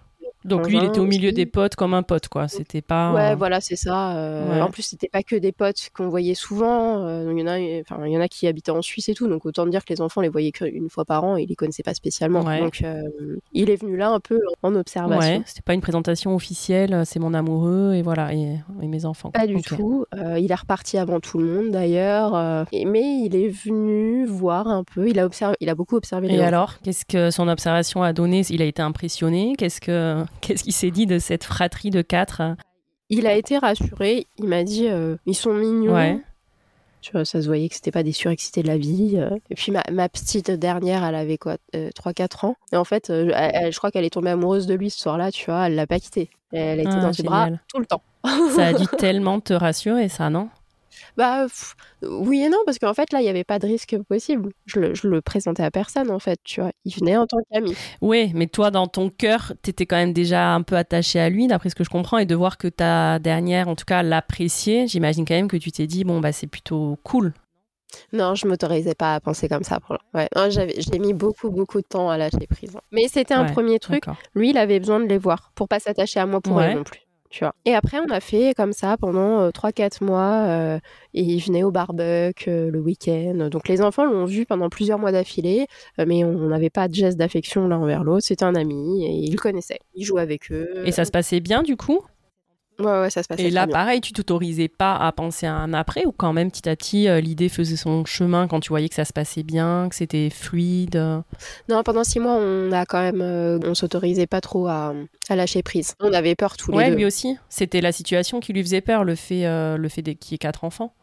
Donc 0.43 0.67
lui, 0.67 0.77
il 0.77 0.84
était 0.84 0.99
au 0.99 1.06
milieu 1.06 1.32
des 1.32 1.45
potes 1.45 1.75
comme 1.75 1.93
un 1.93 2.04
pote, 2.04 2.27
quoi. 2.27 2.47
C'était 2.47 2.82
pas. 2.82 3.13
Ouais, 3.13 3.36
voilà, 3.36 3.62
c'est 3.62 3.75
ça. 3.75 4.15
euh, 4.17 4.56
Ouais. 4.56 4.62
En 4.62 4.69
plus, 4.71 4.82
c'était 4.82 5.08
pas 5.10 5.21
que 5.23 5.36
des 5.36 5.51
potes 5.51 5.89
qu'on 5.95 6.10
voyait 6.10 6.34
souvent. 6.36 7.06
euh, 7.06 7.32
il 7.32 7.39
y 7.39 7.43
en 7.43 7.47
a, 7.47 7.82
enfin, 7.82 8.06
il 8.06 8.12
y 8.12 8.17
en 8.17 8.21
a 8.21 8.27
qui 8.27 8.47
habitaient 8.47 8.71
en 8.71 8.82
Suisse 8.82 9.08
et 9.10 9.13
tout. 9.13 9.27
Donc 9.27 9.45
autant 9.45 9.65
dire 9.67 9.86
que 9.86 9.93
les 9.93 10.01
enfants 10.01 10.21
les 10.21 10.30
voyaient 10.30 10.51
qu'une 10.51 10.89
fois 10.89 11.06
par 11.06 11.23
an 11.23 11.38
et 11.38 11.43
ils 11.43 11.47
les 11.49 11.56
connaissaient 11.56 11.84
pas 11.84 11.93
spécialement. 11.93 12.41
Ouais. 12.41 12.60
Donc 12.60 12.82
euh, 12.84 13.01
il 13.54 13.69
est 13.69 13.75
venu 13.82 13.97
là 13.97 14.10
un 14.10 14.19
peu 14.19 14.39
en 14.63 14.73
observation. 14.75 15.19
Ouais, 15.38 15.41
c'était 15.45 15.62
pas 15.62 15.73
une 15.73 15.82
présentation 15.82 16.34
officielle, 16.36 17.04
c'est 17.06 17.19
mon 17.19 17.34
amoureux 17.34 17.93
et 17.93 18.01
voilà, 18.01 18.34
et, 18.34 18.58
et 18.82 18.88
mes 18.88 19.06
enfants. 19.06 19.30
quoi. 19.32 19.41
Pas 19.41 19.47
du 19.47 19.62
tout. 19.62 20.06
Il 20.38 20.51
est 20.51 20.56
reparti 20.56 20.97
avant 20.97 21.19
tout 21.19 21.38
le 21.38 21.45
monde 21.45 21.71
d'ailleurs. 21.71 22.65
mais 22.73 23.01
il 23.25 23.36
est 23.36 23.49
venu 23.49 24.25
voir 24.25 24.67
un 24.67 24.84
peu. 24.84 25.08
Il 25.10 25.19
a 25.19 25.25
observé, 25.25 25.56
il 25.60 25.69
a 25.69 25.75
beaucoup 25.75 25.95
observé 25.95 26.27
les 26.27 26.36
Et 26.36 26.41
alors, 26.43 26.80
qu'est-ce 26.84 27.06
que 27.06 27.30
son 27.32 27.47
observation 27.47 28.01
a 28.04 28.13
donné? 28.13 28.41
Il 28.49 28.62
a 28.62 28.65
été 28.65 28.82
impressionné? 28.82 29.54
Qu'est-ce 29.58 29.82
que 29.82 30.23
qu'est-ce 30.39 30.63
qu'il 30.63 30.73
s'est 30.73 30.91
dit 30.91 31.05
de 31.05 31.19
cette 31.19 31.43
fratrie 31.43 31.89
de 31.89 32.01
quatre 32.01 32.41
Il 33.09 33.27
a 33.27 33.33
été 33.35 33.57
rassuré. 33.57 34.27
Il 34.39 34.45
m'a 34.47 34.63
dit 34.63 34.87
euh, 34.87 35.17
ils 35.25 35.35
sont 35.35 35.53
mignons. 35.53 35.93
Ouais. 35.93 36.19
Tu 37.01 37.11
vois, 37.13 37.25
ça 37.25 37.41
se 37.41 37.47
voyait 37.47 37.67
que 37.67 37.73
c'était 37.73 37.89
pas 37.91 38.03
des 38.03 38.11
surexcités 38.11 38.61
de 38.61 38.67
la 38.67 38.77
vie. 38.77 39.13
euh. 39.17 39.35
Et 39.49 39.55
puis 39.55 39.71
ma, 39.71 39.81
ma 39.91 40.07
petite 40.07 40.51
dernière, 40.51 41.03
elle 41.03 41.15
avait 41.15 41.39
quoi, 41.39 41.57
3-4 41.73 42.45
ans. 42.45 42.55
Et 42.71 42.77
en 42.77 42.83
fait, 42.83 43.09
euh, 43.09 43.31
elle- 43.35 43.71
je 43.73 43.77
crois 43.79 43.89
qu'elle 43.89 44.05
est 44.05 44.11
tombée 44.11 44.29
amoureuse 44.29 44.67
de 44.67 44.75
lui 44.75 44.91
ce 44.91 44.99
soir-là, 44.99 45.31
tu 45.31 45.45
vois, 45.49 45.65
elle 45.67 45.73
l'a 45.75 45.87
pas 45.87 45.99
quitté. 45.99 46.29
Elle 46.51 46.79
était 46.79 46.89
Ah, 46.93 47.01
dans 47.01 47.13
ses 47.13 47.23
bras 47.23 47.49
tout 47.67 47.79
le 47.79 47.85
temps. 47.87 48.03
Ça 48.55 48.67
a 48.67 48.73
dû 48.73 48.85
tellement 48.99 49.39
te 49.39 49.53
rassurer, 49.53 50.09
ça, 50.09 50.29
non? 50.29 50.49
Bah 51.17 51.43
pff, 51.43 51.76
oui 52.04 52.41
et 52.43 52.50
non, 52.50 52.58
parce 52.65 52.80
qu'en 52.80 52.93
fait 52.93 53.12
là, 53.13 53.19
il 53.19 53.24
n'y 53.24 53.30
avait 53.30 53.43
pas 53.43 53.60
de 53.60 53.67
risque 53.67 53.97
possible. 54.08 54.52
Je 54.65 54.80
le, 54.80 54.95
je 54.95 55.08
le 55.08 55.21
présentais 55.21 55.63
à 55.63 55.71
personne 55.71 56.10
en 56.12 56.19
fait, 56.19 56.39
tu 56.43 56.62
vois. 56.62 56.71
Il 56.86 56.93
venait 56.95 57.17
en 57.17 57.28
tant 57.28 57.38
qu'ami. 57.52 57.76
Oui, 58.02 58.32
mais 58.34 58.47
toi, 58.47 58.71
dans 58.71 58.88
ton 58.88 59.10
cœur, 59.10 59.54
t'étais 59.62 59.86
quand 59.86 59.97
même 59.97 60.13
déjà 60.13 60.54
un 60.54 60.62
peu 60.62 60.76
attaché 60.76 61.19
à 61.19 61.30
lui, 61.30 61.47
d'après 61.47 61.69
ce 61.69 61.76
que 61.76 61.84
je 61.84 61.89
comprends, 61.89 62.17
et 62.17 62.26
de 62.26 62.36
voir 62.36 62.58
que 62.58 62.67
ta 62.67 63.19
dernière, 63.19 63.67
en 63.67 63.76
tout 63.76 63.86
cas, 63.86 64.04
l'appréciait, 64.04 64.88
j'imagine 64.88 65.26
quand 65.26 65.36
même 65.36 65.47
que 65.47 65.58
tu 65.58 65.71
t'es 65.71 65.88
dit, 65.88 66.04
bon, 66.04 66.19
bah, 66.19 66.32
c'est 66.32 66.47
plutôt 66.47 66.97
cool. 67.04 67.34
Non, 68.13 68.36
je 68.36 68.47
m'autorisais 68.47 68.95
pas 68.95 69.15
à 69.15 69.19
penser 69.19 69.50
comme 69.50 69.63
ça. 69.63 69.82
Pour... 69.82 69.97
Ouais. 70.13 70.30
J'ai 70.50 70.97
mis 71.00 71.13
beaucoup 71.13 71.50
beaucoup 71.52 71.82
de 71.82 71.86
temps 71.86 72.10
à 72.10 72.17
lâcher 72.17 72.47
prise. 72.50 72.78
Mais 72.91 73.10
c'était 73.10 73.34
un 73.34 73.45
Ouais, 73.45 73.52
premier 73.52 73.80
truc. 73.80 74.06
Lui, 74.34 74.52
il 74.52 74.58
avait 74.58 74.80
besoin 74.80 75.02
de 75.02 75.06
les 75.08 75.17
voir 75.17 75.52
pour 75.56 75.67
pas 75.67 75.80
s'attacher 75.82 76.21
à 76.21 76.26
moi 76.26 76.39
pour 76.39 76.56
Ouais. 76.56 76.67
elle 76.71 76.78
non 76.78 76.84
plus. 76.86 77.02
Tu 77.31 77.45
vois. 77.45 77.55
Et 77.65 77.73
après, 77.73 77.97
on 77.99 78.11
a 78.11 78.19
fait 78.19 78.53
comme 78.55 78.73
ça 78.73 78.97
pendant 78.97 79.49
3-4 79.51 80.03
mois. 80.03 80.45
euh, 80.47 80.79
et 81.13 81.21
il 81.23 81.39
venait 81.39 81.63
au 81.63 81.71
barbecue 81.71 82.49
euh, 82.49 82.69
le 82.69 82.79
week-end. 82.79 83.47
Donc 83.49 83.67
les 83.69 83.81
enfants 83.81 84.05
l'ont 84.05 84.25
vu 84.25 84.45
pendant 84.45 84.67
plusieurs 84.69 84.99
mois 84.99 85.11
d'affilée. 85.13 85.65
euh, 85.99 86.05
mais 86.07 86.23
on 86.25 86.49
n'avait 86.49 86.69
pas 86.69 86.87
de 86.89 86.93
geste 86.93 87.17
d'affection 87.17 87.67
l'un 87.69 87.79
envers 87.79 88.03
l'autre. 88.03 88.25
C'était 88.25 88.43
un 88.45 88.55
ami 88.55 89.05
et 89.05 89.11
il 89.11 89.31
le 89.31 89.37
connaissait. 89.37 89.79
Il 89.95 90.03
jouait 90.03 90.21
avec 90.21 90.51
eux. 90.51 90.83
Et 90.85 90.91
ça 90.91 91.05
se 91.05 91.11
passait 91.11 91.39
bien, 91.39 91.63
du 91.63 91.77
coup? 91.77 92.01
Ouais, 92.81 92.99
ouais, 93.01 93.09
ça 93.09 93.21
se 93.23 93.27
passait 93.27 93.43
Et 93.43 93.49
là, 93.51 93.65
bien. 93.67 93.73
pareil, 93.73 94.01
tu 94.01 94.11
t'autorisais 94.13 94.67
pas 94.67 94.95
à 94.95 95.11
penser 95.11 95.45
à 95.45 95.53
un 95.53 95.73
après, 95.73 96.05
ou 96.05 96.11
quand 96.11 96.33
même, 96.33 96.49
petit 96.51 96.67
à 96.67 96.75
petit, 96.75 97.07
euh, 97.07 97.21
l'idée 97.21 97.49
faisait 97.49 97.75
son 97.75 98.05
chemin 98.05 98.47
quand 98.47 98.59
tu 98.59 98.69
voyais 98.69 98.89
que 98.89 98.95
ça 98.95 99.05
se 99.05 99.13
passait 99.13 99.43
bien, 99.43 99.87
que 99.89 99.95
c'était 99.95 100.29
fluide? 100.29 101.23
Non, 101.69 101.83
pendant 101.83 102.03
6 102.03 102.19
mois, 102.19 102.35
on 102.35 102.71
a 102.71 102.85
quand 102.85 103.01
même... 103.01 103.21
euh, 103.21 103.59
on 103.65 103.73
s'autorisait 103.73 104.27
pas 104.27 104.41
trop 104.41 104.67
à, 104.67 104.93
à 105.29 105.35
lâcher 105.35 105.63
prise. 105.63 105.93
On 105.99 106.13
avait 106.13 106.35
peur 106.35 106.57
tous 106.57 106.71
les 106.71 106.77
Ouais, 106.77 106.89
deux. 106.89 106.95
lui 106.95 107.05
aussi. 107.05 107.37
C'était 107.49 107.81
la 107.81 107.91
situation 107.91 108.39
qui 108.39 108.53
lui 108.53 108.61
faisait 108.63 108.81
peur, 108.81 109.03
le 109.03 109.15
fait, 109.15 109.45
euh, 109.45 109.77
le 109.77 109.89
fait 109.89 110.03
qu'il 110.15 110.33
y 110.33 110.35
ait 110.35 110.37
quatre 110.37 110.63
enfants. 110.63 110.93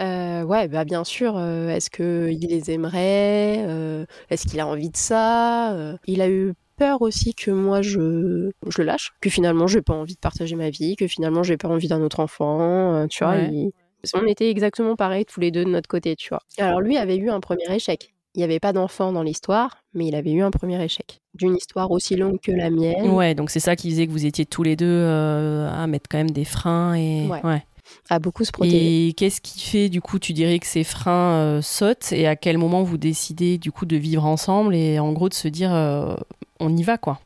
Euh, 0.00 0.42
ouais, 0.42 0.68
bah 0.68 0.84
bien 0.84 1.04
sûr. 1.04 1.36
euh, 1.36 1.68
est-ce 1.70 1.90
que 1.90 2.28
il 2.30 2.48
les 2.48 2.70
aimerait 2.70 3.64
euh, 3.66 4.04
Est-ce 4.30 4.46
qu'il 4.46 4.60
a 4.60 4.66
envie 4.66 4.90
de 4.90 4.96
ça 4.96 5.74
Il 6.06 6.20
a 6.20 6.28
eu 6.28 6.54
peur 6.76 7.02
aussi 7.02 7.34
que 7.34 7.50
moi 7.50 7.82
je, 7.82 8.50
je 8.68 8.78
le 8.78 8.84
lâche, 8.84 9.12
que 9.20 9.30
finalement 9.30 9.66
j'ai 9.66 9.82
pas 9.82 9.94
envie 9.94 10.14
de 10.14 10.20
partager 10.20 10.56
ma 10.56 10.70
vie, 10.70 10.96
que 10.96 11.06
finalement 11.06 11.42
j'ai 11.42 11.56
pas 11.56 11.68
envie 11.68 11.88
d'un 11.88 12.02
autre 12.02 12.20
enfant. 12.20 12.94
euh, 12.94 13.06
tu 13.06 13.24
vois, 13.24 13.34
Ouais. 13.34 13.70
on 14.14 14.26
était 14.26 14.50
exactement 14.50 14.94
pareil 14.96 15.24
tous 15.24 15.40
les 15.40 15.50
deux 15.50 15.64
de 15.64 15.70
notre 15.70 15.88
côté, 15.88 16.14
tu 16.16 16.28
vois. 16.28 16.42
Alors 16.58 16.80
lui 16.80 16.96
avait 16.96 17.16
eu 17.16 17.30
un 17.30 17.40
premier 17.40 17.64
échec. 17.74 18.12
Il 18.34 18.40
n'y 18.40 18.44
avait 18.44 18.60
pas 18.60 18.74
d'enfant 18.74 19.12
dans 19.12 19.22
l'histoire, 19.22 19.78
mais 19.94 20.06
il 20.06 20.14
avait 20.14 20.32
eu 20.32 20.42
un 20.42 20.50
premier 20.50 20.82
échec. 20.84 21.20
D'une 21.32 21.56
histoire 21.56 21.90
aussi 21.90 22.16
longue 22.16 22.38
que 22.38 22.52
la 22.52 22.68
mienne, 22.68 23.08
Ouais, 23.10 23.34
donc 23.34 23.48
c'est 23.50 23.60
ça 23.60 23.76
qui 23.76 23.88
faisait 23.90 24.06
que 24.06 24.12
vous 24.12 24.26
étiez 24.26 24.44
tous 24.44 24.62
les 24.62 24.76
deux 24.76 24.84
euh, 24.86 25.70
à 25.72 25.86
mettre 25.86 26.06
quand 26.10 26.18
même 26.18 26.30
des 26.30 26.44
freins 26.44 26.94
et. 26.94 27.26
Ouais. 27.28 27.62
à 28.10 28.18
beaucoup 28.18 28.44
se 28.44 28.52
protéger. 28.52 29.08
Et 29.08 29.12
qu'est-ce 29.14 29.40
qui 29.40 29.60
fait, 29.60 29.88
du 29.88 30.02
coup, 30.02 30.18
tu 30.18 30.34
dirais 30.34 30.58
que 30.58 30.66
ces 30.66 30.84
freins 30.84 31.36
euh, 31.36 31.62
sautent 31.62 32.12
et 32.12 32.26
à 32.26 32.36
quel 32.36 32.58
moment 32.58 32.82
vous 32.82 32.98
décidez, 32.98 33.56
du 33.56 33.72
coup, 33.72 33.86
de 33.86 33.96
vivre 33.96 34.26
ensemble 34.26 34.74
et 34.74 34.98
en 34.98 35.12
gros 35.14 35.30
de 35.30 35.34
se 35.34 35.48
dire 35.48 35.72
euh, 35.74 36.14
on 36.60 36.74
y 36.76 36.82
va, 36.82 36.98
quoi 36.98 37.18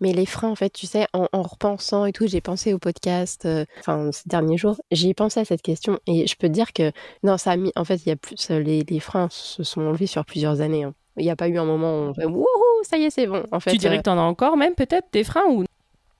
Mais 0.00 0.12
les 0.12 0.26
freins, 0.26 0.48
en 0.50 0.54
fait, 0.54 0.70
tu 0.70 0.86
sais, 0.86 1.06
en, 1.12 1.26
en 1.32 1.42
repensant 1.42 2.04
et 2.06 2.12
tout, 2.12 2.26
j'ai 2.26 2.40
pensé 2.40 2.72
au 2.74 2.78
podcast, 2.78 3.44
euh, 3.46 3.64
enfin, 3.80 4.10
ces 4.12 4.28
derniers 4.28 4.56
jours, 4.56 4.80
j'ai 4.90 5.14
pensé 5.14 5.40
à 5.40 5.44
cette 5.44 5.62
question 5.62 5.98
et 6.06 6.26
je 6.26 6.36
peux 6.36 6.48
te 6.48 6.52
dire 6.52 6.72
que, 6.72 6.92
non, 7.22 7.36
ça 7.38 7.52
a 7.52 7.56
mis, 7.56 7.72
en 7.76 7.84
fait, 7.84 7.96
il 7.96 8.08
y 8.08 8.12
a 8.12 8.16
plus, 8.16 8.50
les, 8.50 8.82
les 8.82 9.00
freins 9.00 9.28
se 9.30 9.62
sont 9.62 9.82
enlevés 9.82 10.06
sur 10.06 10.24
plusieurs 10.24 10.60
années. 10.60 10.84
hein. 10.84 10.94
Il 11.16 11.24
n'y 11.24 11.30
a 11.30 11.36
pas 11.36 11.48
eu 11.48 11.58
un 11.58 11.64
moment 11.64 11.92
où 11.98 12.02
on 12.10 12.14
fait, 12.14 12.24
wouhou, 12.24 12.46
ça 12.82 12.96
y 12.96 13.04
est, 13.04 13.10
c'est 13.10 13.26
bon. 13.26 13.44
En 13.52 13.60
fait, 13.60 13.72
Tu 13.72 13.78
dirais 13.78 13.96
euh, 13.96 13.98
que 13.98 14.02
t'en 14.04 14.16
as 14.18 14.22
encore, 14.22 14.56
même 14.56 14.74
peut-être, 14.74 15.08
des 15.12 15.24
freins 15.24 15.44
ou? 15.50 15.64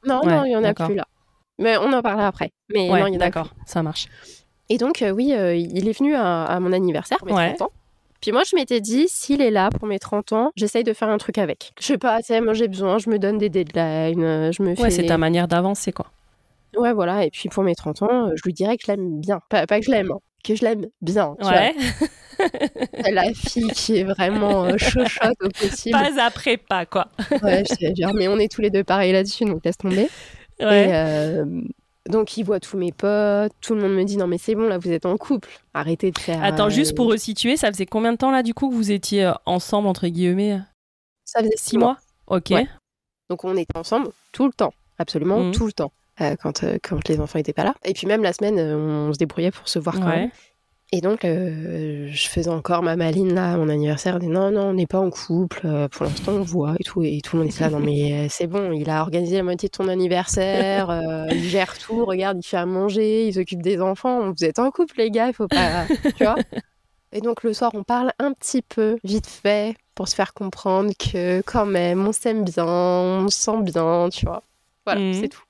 Non, 0.07 0.21
Ouais, 0.25 0.37
non, 0.37 0.45
il 0.45 0.51
y 0.53 0.57
en 0.57 0.65
a 0.65 0.75
plus 0.75 0.95
là. 0.95 1.07
Mais 1.59 1.77
on 1.77 1.93
en 1.93 2.03
parlera 2.03 2.27
après. 2.27 2.51
Mais 2.73 2.89
non, 2.89 2.95
Ouais, 2.95 3.03
en 3.03 3.17
d'accord, 3.19 3.51
ça 3.67 3.83
marche. 3.83 4.09
Et 4.69 4.79
donc, 4.79 5.03
euh, 5.03 5.11
oui, 5.11 5.33
euh, 5.35 5.55
il 5.55 5.89
est 5.89 5.99
venu 5.99 6.15
à, 6.15 6.45
à 6.45 6.61
mon 6.61 6.73
anniversaire, 6.73 7.19
mes 7.25 7.33
Ouais. 7.33 7.55
30 7.57 7.63
ans. 7.69 7.73
Puis 8.21 8.33
moi, 8.33 8.43
je 8.49 8.55
m'étais 8.57 8.81
dit, 8.81 9.07
s'il 9.09 9.41
est 9.41 9.51
là 9.51 9.71
pour 9.71 9.89
mes 9.89 9.99
30 9.99 10.33
ans, 10.33 10.51
j'essaye 10.57 10.85
de 10.85 10.93
faire 10.93 11.09
un 11.09 11.19
truc 11.19 11.39
avec. 11.39 11.73
Je 11.81 11.87
sais 11.87 11.99
pas, 11.99 12.19
tu 12.19 12.27
sais, 12.27 12.41
moi 12.41 12.53
j'ai 12.53 12.69
besoin, 12.69 12.99
je 12.99 13.09
me 13.11 13.19
donne 13.19 13.39
des 13.39 13.49
deadlines, 13.49 14.23
euh, 14.23 14.53
je 14.53 14.63
me 14.63 14.75
fais... 14.75 14.83
Ouais, 14.83 14.91
c'est 14.91 15.07
ta 15.07 15.17
manière 15.19 15.49
d'avancer, 15.49 15.93
quoi. 15.93 16.07
Ouais, 16.77 16.93
voilà. 16.93 17.25
Et 17.25 17.31
puis 17.31 17.49
pour 17.49 17.63
mes 17.63 17.75
30 17.75 18.03
ans, 18.03 18.27
euh, 18.29 18.33
je 18.37 18.43
lui 18.45 18.53
dirais 18.53 18.77
que 18.77 18.85
je 18.87 18.93
l'aime 18.93 19.21
bien. 19.21 19.41
Pas, 19.49 19.67
pas 19.67 19.81
que 19.81 19.87
je 19.87 19.91
l'aime, 19.91 20.11
hein, 20.13 20.19
que 20.45 20.55
je 20.55 20.65
l'aime 20.65 20.87
bien. 21.01 21.35
tu 21.41 21.47
Ouais, 21.47 21.75
vois. 22.39 23.11
La 23.11 23.33
fille 23.35 23.71
qui 23.73 23.99
est 23.99 24.05
vraiment 24.05 24.65
euh, 24.65 24.77
chochotte 24.79 25.35
au 25.43 25.49
possible. 25.49 25.99
pas 25.99 26.23
après 26.25 26.57
pas, 26.57 26.87
quoi. 26.87 27.09
Ouais, 27.43 27.65
je 27.69 27.75
te 27.75 27.95
jure, 27.97 28.13
mais 28.15 28.29
on 28.29 28.39
est 28.39 28.51
tous 28.51 28.61
les 28.61 28.71
deux 28.71 28.85
pareils 28.85 29.13
là-dessus, 29.13 29.45
donc 29.47 29.65
laisse 29.65 29.79
tomber. 29.79 30.09
Ouais. 30.61 30.89
Et 30.89 30.95
euh, 30.95 31.45
donc 32.11 32.37
il 32.37 32.45
voit 32.45 32.61
tous 32.61 32.77
mes 32.77 32.93
potes, 32.93 33.53
tout 33.61 33.75
le 33.75 33.81
monde 33.83 33.95
me 33.95 34.05
dit 34.05 34.17
non 34.17 34.27
mais 34.27 34.39
c'est 34.39 34.55
bon 34.55 34.69
là 34.69 34.79
vous 34.79 34.91
êtes 34.91 35.07
en 35.07 35.17
couple, 35.17 35.49
arrêtez 35.75 36.11
de 36.11 36.19
faire. 36.19 36.43
Attends, 36.43 36.67
euh, 36.67 36.71
juste 36.71 36.95
pour 36.95 37.09
resituer, 37.09 37.57
ça 37.57 37.71
faisait 37.73 37.87
combien 37.87 38.13
de 38.13 38.19
temps 38.19 38.31
là, 38.31 38.43
du 38.43 38.55
coup, 38.55 38.69
que 38.71 38.75
vous 38.75 38.91
étiez 38.91 39.25
euh, 39.27 39.33
ensemble, 39.47 39.89
entre 39.89 40.07
guillemets? 40.09 40.59
Ça 41.25 41.41
faisait 41.41 41.53
Six 41.57 41.79
mois 41.79 41.99
Ok. 42.27 42.47
Ouais. 42.51 42.67
Donc 43.29 43.45
on 43.45 43.57
était 43.57 43.77
ensemble 43.77 44.09
tout 44.33 44.47
le 44.47 44.53
temps, 44.53 44.75
absolument 44.99 45.39
Mhm. 45.41 45.53
tout 45.53 45.67
le 45.67 45.73
temps. 45.73 45.93
euh, 46.21 46.37
quand, 46.43 46.65
euh, 46.65 46.77
quand 46.83 47.09
les 47.09 47.19
enfants 47.19 47.39
étaient 47.39 47.55
pas 47.55 47.65
là. 47.65 47.75
Et 47.83 47.95
puis 47.95 48.07
même 48.07 48.23
la 48.23 48.35
semaine, 48.35 48.59
euh, 48.59 48.77
on 49.09 49.13
se 49.15 49.17
débrouillait 49.19 49.51
pour 49.53 49.67
se 49.71 49.79
voir 49.79 49.95
quand 50.01 50.07
Ouais. 50.07 50.17
même. 50.19 50.31
Et 50.93 51.01
donc, 51.01 51.25
euh, 51.25 52.09
je 52.11 52.29
faisais 52.29 52.51
encore 52.51 52.83
ma 52.83 52.97
maline 52.97 53.33
là 53.33 53.53
à 53.53 53.57
mon 53.57 53.69
anniversaire. 53.69 54.19
Non, 54.21 54.51
non, 54.51 54.71
on 54.71 54.73
n'est 54.73 54.89
pas 54.89 54.99
en 54.99 55.09
couple. 55.11 55.61
euh, 55.65 55.87
pour 55.89 56.05
l'instant, 56.05 56.33
on 56.33 56.43
voit 56.43 56.75
et 56.81 56.83
tout. 56.83 57.01
Et 57.05 57.21
tout 57.23 57.37
le 57.37 57.43
monde 57.45 57.53
était 57.53 57.61
là. 57.63 57.71
Non, 57.71 57.79
mais 57.79 58.25
euh, 58.25 58.27
c'est 58.29 58.49
bon, 58.49 58.73
il 58.73 58.91
a 58.91 59.03
organisé 59.03 59.37
la 59.37 59.45
moitié 59.45 59.69
de 59.69 59.73
ton 59.77 59.87
anniversaire. 59.87 60.91
euh, 60.91 61.27
il 61.31 61.45
gère 61.45 61.79
tout. 61.79 62.05
Regarde, 62.05 62.39
il 62.43 62.47
fait 62.47 62.57
à 62.57 62.67
manger. 62.67 63.29
Il 63.29 63.35
s'occupe 63.35 63.63
des 63.63 63.81
enfants. 63.81 64.33
Vous 64.33 64.45
êtes 64.45 64.59
en 64.59 64.73
couple, 64.73 64.95
les 64.99 65.13
gars. 65.13 65.29
Il 65.29 65.33
faut 65.33 65.47
pas. 65.47 65.87
tu 66.17 66.25
vois 66.25 66.35
Et 67.13 67.21
donc, 67.21 67.45
le 67.45 67.53
soir, 67.55 67.71
on 67.75 67.85
parle 67.85 68.13
un 68.19 68.33
petit 68.33 68.63
peu, 68.63 68.99
vite 69.05 69.29
fait, 69.29 69.77
pour 69.95 70.09
se 70.09 70.17
faire 70.17 70.35
comprendre 70.35 70.91
que 70.99 71.41
quand 71.43 71.67
même, 71.67 72.05
on 72.05 72.11
s'aime 72.13 72.43
bien, 72.45 72.67
on 72.67 73.29
se 73.29 73.39
sent 73.39 73.63
bien, 73.63 74.09
tu 74.11 74.27
vois. 74.27 74.43
Voilà, 74.87 75.03
Mhm. 75.03 75.15
c'est 75.15 75.29
tout. 75.29 75.43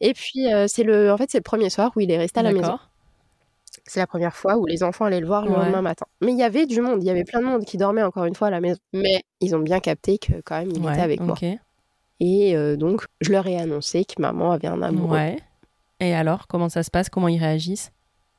Et 0.00 0.14
puis, 0.14 0.46
c'est 0.68 0.84
le, 0.84 1.10
en 1.10 1.16
fait, 1.16 1.28
c'est 1.28 1.38
le 1.38 1.42
premier 1.42 1.70
soir 1.70 1.90
où 1.96 2.00
il 2.00 2.10
est 2.12 2.18
resté 2.18 2.38
à 2.38 2.44
la 2.44 2.52
maison. 2.52 2.78
C'est 3.88 4.00
la 4.00 4.06
première 4.06 4.34
fois 4.36 4.56
où 4.56 4.66
les 4.66 4.82
enfants 4.82 5.06
allaient 5.06 5.20
le 5.20 5.26
voir 5.26 5.44
le 5.44 5.50
Ouais. 5.52 5.56
lendemain 5.58 5.82
matin. 5.82 6.06
Mais 6.20 6.32
il 6.32 6.38
y 6.38 6.42
avait 6.42 6.66
du 6.66 6.80
monde, 6.80 7.02
il 7.02 7.06
y 7.06 7.10
avait 7.10 7.24
plein 7.24 7.40
de 7.40 7.46
monde 7.46 7.64
qui 7.64 7.76
dormait 7.76 8.02
encore 8.02 8.24
une 8.26 8.34
fois 8.34 8.48
à 8.48 8.50
la 8.50 8.60
maison. 8.60 8.78
Mais 8.92 9.22
ils 9.40 9.54
ont 9.56 9.60
bien 9.60 9.80
capté 9.80 10.18
que 10.18 10.40
quand 10.44 10.58
même 10.58 10.70
il 10.74 10.80
Ouais, 10.82 10.92
était 10.92 11.00
avec 11.02 11.20
moi. 11.20 11.34
Et 12.20 12.56
euh, 12.56 12.76
donc 12.76 13.04
je 13.20 13.30
leur 13.32 13.46
ai 13.46 13.56
annoncé 13.58 14.04
que 14.04 14.20
maman 14.20 14.52
avait 14.52 14.68
un 14.68 14.82
amoureux. 14.82 15.16
Ouais. 15.16 15.36
Et 16.00 16.14
alors, 16.14 16.46
comment 16.46 16.68
ça 16.68 16.82
se 16.82 16.90
passe? 16.90 17.08
Comment 17.08 17.28
ils 17.28 17.38
réagissent? 17.38 17.90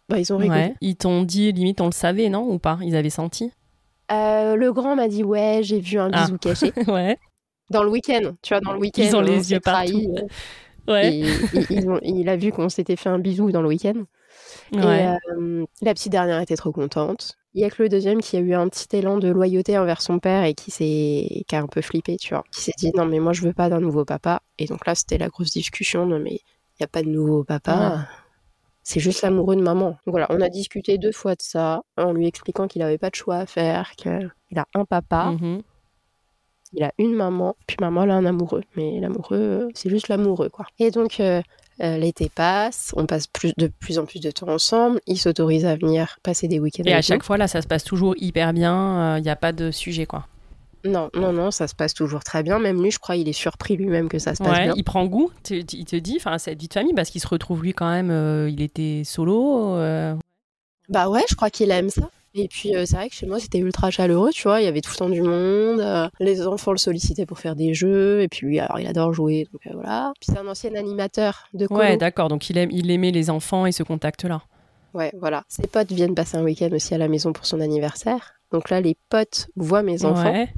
Bah, 0.10 0.18
ils 0.20 0.32
ont 0.34 0.38
rigolé. 0.38 0.60
Ouais. 0.60 0.76
Ils 0.82 0.96
t'ont 0.96 1.24
dit, 1.24 1.52
limite, 1.52 1.82
on 1.82 1.86
le 1.86 1.92
savait, 1.92 2.30
non? 2.30 2.42
Ou 2.50 2.58
pas? 2.58 2.80
Ils 2.82 2.96
avaient 2.96 3.10
senti? 3.10 3.52
Euh, 4.12 4.56
le 4.56 4.74
grand 4.74 4.96
m'a 4.96 5.08
dit 5.08 5.24
ouais, 5.24 5.60
j'ai 5.62 5.80
vu 5.80 6.00
un 6.00 6.10
Ah. 6.14 6.24
bisou 6.26 6.38
caché 6.40 6.72
Ouais. 6.88 7.18
dans 7.70 7.84
le 7.84 7.90
week-end. 7.90 8.32
Tu 8.42 8.54
vois, 8.54 8.62
dans 8.62 8.74
le 8.74 8.80
week-end. 8.80 9.04
Ils 9.04 9.16
ont 9.16 9.20
on 9.20 9.22
les 9.22 9.52
yeux 9.52 9.60
partout. 9.60 10.16
euh, 10.18 10.92
Ouais. 10.92 11.16
et 11.18 11.26
ils 11.70 11.88
ont- 11.90 12.00
il 12.02 12.28
a 12.30 12.36
vu 12.36 12.52
qu'on 12.52 12.70
s'était 12.70 12.96
fait 12.96 13.10
un 13.10 13.20
bisou 13.20 13.52
dans 13.52 13.62
le 13.62 13.68
week-end. 13.68 14.04
Ouais. 14.74 15.04
Et 15.06 15.32
euh, 15.32 15.66
la 15.82 15.94
petite 15.94 16.12
dernière 16.12 16.40
était 16.42 16.56
trop 16.56 16.72
contente. 16.72 17.36
Il 17.54 17.62
y 17.62 17.66
a 17.66 17.70
que 17.70 17.82
le 17.82 17.90
deuxième 17.90 18.22
qui 18.22 18.38
a 18.38 18.40
eu 18.40 18.54
un 18.54 18.68
petit 18.70 18.88
élan 18.96 19.18
de 19.18 19.28
loyauté 19.30 19.78
envers 19.78 20.02
son 20.02 20.20
père 20.20 20.44
et 20.44 20.54
qui 20.54 20.70
s'est 20.72 21.44
qui 21.48 21.56
a 21.56 21.60
un 21.62 21.68
peu 21.68 21.82
flippé, 21.82 22.18
tu 22.18 22.34
vois. 22.34 22.44
Qui 22.52 22.62
s'est 22.62 22.74
dit 22.78 22.92
non 22.96 23.06
mais 23.06 23.20
moi 23.20 23.34
je 23.34 23.42
veux 23.42 23.54
pas 23.54 23.70
d'un 23.70 23.80
nouveau 23.80 24.06
papa. 24.06 24.42
Et 24.60 24.66
donc 24.66 24.86
là 24.86 24.94
c'était 24.96 25.18
la 25.18 25.30
grosse 25.30 25.52
discussion 25.52 26.06
de 26.08 26.18
mais 26.20 26.36
il 26.36 26.82
y 26.82 26.84
a 26.84 26.88
pas 26.88 27.02
de 27.02 27.10
nouveau 27.10 27.44
papa. 27.44 28.08
C'est 28.84 29.00
juste 29.00 29.22
l'amoureux 29.24 29.56
de 29.56 29.62
maman. 29.62 29.90
Donc 29.90 30.00
voilà, 30.14 30.28
on 30.30 30.42
a 30.42 30.50
discuté 30.50 30.98
deux 30.98 31.12
fois 31.12 31.36
de 31.36 31.42
ça 31.42 31.82
en 31.98 32.14
lui 32.14 32.28
expliquant 32.28 32.68
qu'il 32.68 32.82
avait 32.82 32.98
pas 32.98 33.10
de 33.10 33.16
choix 33.16 33.38
à 33.38 33.46
faire, 33.46 33.92
qu'il 33.98 34.32
a 34.58 34.66
un 34.76 34.86
papa, 34.86 35.32
Mhm. 35.32 35.62
il 36.74 36.84
a 36.84 36.92
une 36.98 37.14
maman, 37.14 37.56
puis 37.68 37.78
maman 37.82 38.04
elle 38.04 38.12
a 38.12 38.16
un 38.16 38.26
amoureux. 38.26 38.64
Mais 38.76 39.00
l'amoureux, 39.00 39.70
c'est 39.74 39.90
juste 39.90 40.08
l'amoureux 40.08 40.50
quoi. 40.50 40.66
Et 40.80 40.92
donc 40.92 41.20
euh, 41.20 41.42
euh, 41.82 41.98
l'été 41.98 42.30
passe, 42.30 42.92
on 42.96 43.06
passe 43.06 43.28
plus, 43.28 43.54
de 43.58 43.68
plus 43.68 44.00
en 44.00 44.06
plus 44.06 44.20
de 44.20 44.32
temps 44.32 44.50
ensemble. 44.50 45.00
Il 45.08 45.18
s'autorise 45.18 45.66
à 45.66 45.76
venir 45.76 46.18
passer 46.24 46.48
des 46.48 46.60
week-ends 46.60 46.84
Et 46.86 46.94
à 46.94 46.98
nous. 46.98 47.02
chaque 47.04 47.24
fois, 47.24 47.38
là, 47.38 47.48
ça 47.48 47.62
se 47.62 47.68
passe 47.68 47.84
toujours 47.84 48.16
hyper 48.18 48.54
bien. 48.54 49.18
Il 49.18 49.24
n'y 49.24 49.30
a 49.30 49.36
pas 49.36 49.52
de 49.54 49.72
sujet, 49.72 50.06
quoi. 50.06 50.26
Non, 50.86 51.10
non, 51.14 51.34
non, 51.34 51.52
ça 51.52 51.68
se 51.68 51.76
passe 51.76 51.94
toujours 51.94 52.24
très 52.24 52.42
bien. 52.42 52.58
Même 52.58 52.82
lui, 52.82 52.90
je 52.92 53.00
crois, 53.00 53.18
il 53.18 53.28
est 53.28 53.34
surpris 53.34 53.76
lui-même 53.76 54.08
que 54.08 54.18
ça 54.18 54.34
se 54.34 54.42
passe 54.44 54.58
Ouais, 54.58 54.64
bien. 54.66 54.74
il 54.78 54.84
prend 54.86 55.06
goût, 55.08 55.30
tu- 55.44 55.66
tu- 55.66 55.76
il 55.76 55.84
te 55.86 55.98
dit, 55.98 56.16
enfin, 56.18 56.38
cette 56.38 56.60
vie 56.60 56.70
de 56.70 56.74
famille, 56.74 56.94
parce 56.94 57.10
qu'il 57.10 57.20
se 57.20 57.28
retrouve 57.28 57.62
lui 57.64 57.74
quand 57.74 57.90
même, 57.90 58.12
euh, 58.12 58.50
il 58.50 58.62
était 58.62 59.02
solo. 59.04 59.76
euh, 59.76 60.16
Bah 60.88 61.10
ouais, 61.10 61.24
je 61.30 61.36
crois 61.36 61.50
qu'il 61.50 61.70
aime 61.72 61.90
ça. 61.90 62.10
Et 62.36 62.48
puis 62.48 62.76
euh, 62.76 62.86
c'est 62.86 62.96
vrai 62.96 63.10
que 63.10 63.16
chez 63.16 63.26
moi 63.26 63.40
c'était 63.40 63.58
ultra 63.58 63.90
chaleureux, 63.90 64.30
tu 64.32 64.44
vois, 64.44 64.62
il 64.62 64.66
y 64.66 64.68
avait 64.68 64.82
tout 64.82 64.92
le 64.94 64.98
temps 64.98 65.10
du 65.10 65.22
monde, 65.22 65.80
euh, 65.80 66.08
les 66.20 66.46
enfants 66.46 66.72
le 66.72 66.78
sollicitaient 66.78 67.26
pour 67.26 67.40
faire 67.40 67.56
des 67.56 67.74
jeux, 67.74 68.22
et 68.22 68.28
puis 68.28 68.46
lui 68.46 68.60
alors 68.60 68.80
il 68.80 68.88
adore 68.88 69.14
jouer, 69.14 69.48
donc 69.52 69.66
euh, 69.68 69.72
voilà. 69.74 70.14
Puis 70.20 70.32
c'est 70.32 70.38
un 70.40 70.48
ancien 70.48 70.76
animateur 70.76 71.48
de 71.54 71.66
colo. 71.68 71.80
Ouais, 71.80 71.98
d'accord, 71.98 72.28
donc 72.28 72.50
il, 72.50 72.58
aime, 72.58 72.70
il 72.72 72.92
aimait 72.92 73.12
les 73.12 73.30
enfants 73.30 73.66
et 73.66 73.72
ce 73.72 73.82
contact-là. 73.84 74.42
Ouais, 74.94 75.12
voilà. 75.20 75.44
Ses 75.48 75.68
potes 75.68 75.92
viennent 75.92 76.16
passer 76.16 76.38
un 76.38 76.44
week-end 76.44 76.70
aussi 76.72 76.94
à 76.94 76.98
la 76.98 77.08
maison 77.08 77.34
pour 77.34 77.46
son 77.46 77.60
anniversaire. 77.62 78.34
Donc 78.52 78.70
là 78.70 78.80
les 78.82 78.96
potes 79.10 79.48
voient 79.56 79.84
mes 79.84 80.06
enfants 80.06 80.32
Ouais. 80.34 80.54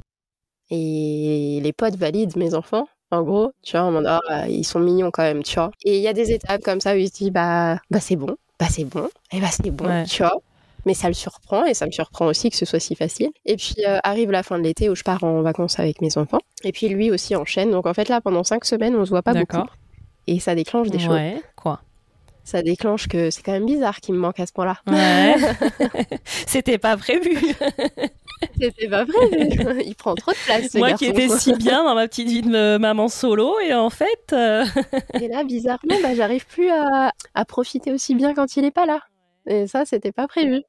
et 0.70 1.60
les 1.62 1.72
potes 1.72 1.96
valident 1.96 2.36
mes 2.36 2.54
enfants. 2.54 2.86
En 3.10 3.22
gros, 3.22 3.52
tu 3.62 3.72
vois, 3.76 3.82
en 3.86 3.92
mode, 3.92 4.06
Ah, 4.06 4.48
ils 4.48 4.64
sont 4.64 4.80
mignons 4.80 5.10
quand 5.10 5.22
même, 5.22 5.42
tu 5.42 5.56
vois. 5.56 5.70
Et 5.84 5.98
il 5.98 6.02
y 6.02 6.08
a 6.08 6.14
des 6.14 6.32
étapes 6.32 6.62
comme 6.62 6.80
ça 6.80 6.94
où 6.94 6.96
il 6.96 7.08
se 7.08 7.12
dit, 7.14 7.30
bah, 7.30 7.78
bah 7.90 8.00
c'est 8.00 8.16
bon, 8.16 8.36
bah 8.58 8.66
c'est 8.70 8.84
bon, 8.84 9.06
et 9.32 9.38
bah 9.40 9.48
c'est 9.50 9.70
bon, 9.70 9.84
Ouais. 9.86 10.04
tu 10.04 10.22
vois. 10.22 10.40
Mais 10.84 10.94
ça 10.94 11.08
le 11.08 11.14
surprend 11.14 11.64
et 11.64 11.74
ça 11.74 11.86
me 11.86 11.92
surprend 11.92 12.26
aussi 12.26 12.50
que 12.50 12.56
ce 12.56 12.64
soit 12.64 12.80
si 12.80 12.94
facile. 12.96 13.30
Et 13.44 13.56
puis 13.56 13.76
euh, 13.86 13.98
arrive 14.02 14.30
la 14.30 14.42
fin 14.42 14.58
de 14.58 14.64
l'été 14.64 14.88
où 14.90 14.94
je 14.94 15.02
pars 15.02 15.22
en 15.22 15.42
vacances 15.42 15.78
avec 15.78 16.00
mes 16.00 16.18
enfants. 16.18 16.40
Et 16.64 16.72
puis 16.72 16.88
lui 16.88 17.10
aussi 17.10 17.36
enchaîne. 17.36 17.70
Donc 17.70 17.86
en 17.86 17.94
fait 17.94 18.08
là, 18.08 18.20
pendant 18.20 18.42
cinq 18.44 18.64
semaines, 18.64 18.96
on 18.96 19.04
se 19.04 19.10
voit 19.10 19.22
pas 19.22 19.34
beaucoup. 19.34 19.64
Et 20.26 20.40
ça 20.40 20.54
déclenche 20.54 20.88
des 20.88 20.98
choses. 20.98 21.10
Ouais, 21.14 21.40
quoi? 21.56 21.80
Ça 22.44 22.60
déclenche 22.62 23.06
que 23.06 23.30
c'est 23.30 23.42
quand 23.42 23.52
même 23.52 23.66
bizarre 23.66 24.00
qu'il 24.00 24.14
me 24.14 24.18
manque 24.20 24.40
à 24.40 24.46
ce 24.46 24.52
point-là. 24.52 24.76
Ouais. 24.88 25.36
C'était 26.24 26.78
pas 26.78 26.96
prévu. 26.96 27.38
C'était 28.60 28.88
pas 28.88 29.04
vrai. 29.04 29.82
il 29.86 29.94
prend 29.94 30.16
trop 30.16 30.32
de 30.32 30.36
place. 30.44 30.68
Ce 30.72 30.78
Moi 30.78 30.90
garçon. 30.90 31.04
qui 31.04 31.10
étais 31.10 31.28
si 31.28 31.54
bien 31.54 31.84
dans 31.84 31.94
ma 31.94 32.08
petite 32.08 32.28
vie 32.28 32.42
de 32.42 32.52
euh, 32.52 32.78
maman 32.80 33.06
solo, 33.08 33.60
et 33.60 33.72
en 33.74 33.90
fait. 33.90 34.32
euh, 34.32 34.64
Et 35.20 35.28
là, 35.28 35.44
bizarrement, 35.44 35.94
bah, 36.02 36.14
j'arrive 36.16 36.44
plus 36.46 36.68
à, 36.70 37.12
à 37.34 37.44
profiter 37.44 37.92
aussi 37.92 38.16
bien 38.16 38.34
quand 38.34 38.56
il 38.56 38.64
est 38.64 38.72
pas 38.72 38.86
là. 38.86 39.00
Et 39.46 39.66
ça, 39.68 39.84
c'était 39.84 40.12
pas 40.12 40.26
prévu. 40.26 40.62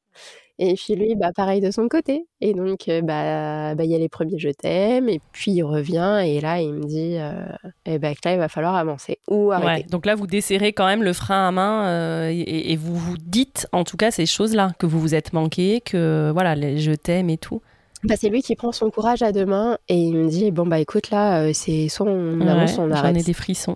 Et 0.59 0.75
puis 0.75 0.93
lui, 0.95 1.15
bah, 1.15 1.31
pareil 1.35 1.61
de 1.61 1.71
son 1.71 1.87
côté. 1.87 2.27
Et 2.39 2.53
donc, 2.53 2.87
euh, 2.87 3.01
bah, 3.01 3.73
bah, 3.73 3.83
il 3.85 3.89
y 3.91 3.95
a 3.95 3.97
les 3.97 4.07
premiers 4.07 4.37
je 4.37 4.49
t'aime, 4.49 5.09
et 5.09 5.19
puis 5.31 5.51
il 5.51 5.63
revient, 5.63 6.21
et 6.25 6.39
là, 6.41 6.61
il 6.61 6.73
me 6.73 6.83
dit, 6.85 7.15
euh, 7.17 7.43
eh 7.85 7.97
ben, 7.97 8.13
que 8.13 8.19
là, 8.23 8.33
il 8.33 8.37
va 8.39 8.47
falloir 8.49 8.75
avancer 8.75 9.17
ou 9.27 9.47
Ouais. 9.47 9.55
arrêter. 9.55 9.87
Donc 9.89 10.05
là, 10.05 10.13
vous 10.13 10.27
desserrez 10.27 10.71
quand 10.71 10.85
même 10.85 11.01
le 11.01 11.11
frein 11.13 11.47
à 11.47 11.51
main 11.51 11.85
euh, 11.87 12.29
et, 12.31 12.71
et 12.71 12.75
vous 12.75 12.95
vous 12.95 13.17
dites, 13.17 13.67
en 13.71 13.83
tout 13.83 13.97
cas, 13.97 14.11
ces 14.11 14.27
choses-là, 14.27 14.73
que 14.77 14.85
vous 14.85 14.99
vous 14.99 15.15
êtes 15.15 15.33
manqué, 15.33 15.81
que 15.81 16.29
voilà, 16.31 16.53
les 16.53 16.77
je 16.77 16.91
t'aime 16.91 17.31
et 17.31 17.37
tout. 17.39 17.61
Bah, 18.03 18.13
c'est 18.15 18.29
lui 18.29 18.41
qui 18.43 18.55
prend 18.55 18.71
son 18.71 18.91
courage 18.91 19.23
à 19.23 19.31
deux 19.31 19.45
mains, 19.47 19.77
et 19.89 19.95
il 19.95 20.13
me 20.13 20.27
dit, 20.27 20.51
bon, 20.51 20.67
bah 20.67 20.79
écoute, 20.79 21.09
là, 21.09 21.41
euh, 21.45 21.51
c'est 21.53 21.89
soit 21.89 22.05
on 22.05 22.41
avance, 22.41 22.77
Ouais, 22.77 22.83
on 22.83 22.89
J'en 22.89 22.95
arrête. 22.95 23.17
ai 23.17 23.23
des 23.23 23.33
frissons. 23.33 23.75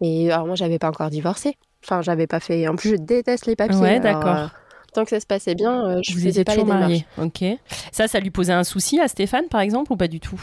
Et 0.00 0.32
alors, 0.32 0.46
moi, 0.46 0.56
j'avais 0.56 0.78
pas 0.80 0.88
encore 0.88 1.10
divorcé. 1.10 1.54
Enfin, 1.84 2.02
j'avais 2.02 2.26
pas 2.26 2.40
fait. 2.40 2.66
En 2.66 2.74
plus, 2.76 2.90
je 2.90 2.96
déteste 2.96 3.46
les 3.46 3.54
papiers. 3.56 3.76
Ouais, 3.78 4.00
d'accord. 4.00 4.50
Tant 4.98 5.04
que 5.04 5.10
ça 5.10 5.20
se 5.20 5.26
passait 5.26 5.54
bien, 5.54 5.86
euh, 5.86 6.00
je 6.02 6.12
Vous 6.12 6.18
faisais 6.18 6.42
pas 6.42 6.56
les 6.56 6.64
démarches. 6.64 7.04
Ok. 7.18 7.44
Ça, 7.92 8.08
ça 8.08 8.18
lui 8.18 8.32
posait 8.32 8.52
un 8.52 8.64
souci 8.64 8.98
à 8.98 9.06
Stéphane, 9.06 9.46
par 9.48 9.60
exemple, 9.60 9.92
ou 9.92 9.96
pas 9.96 10.08
du 10.08 10.18
tout? 10.18 10.40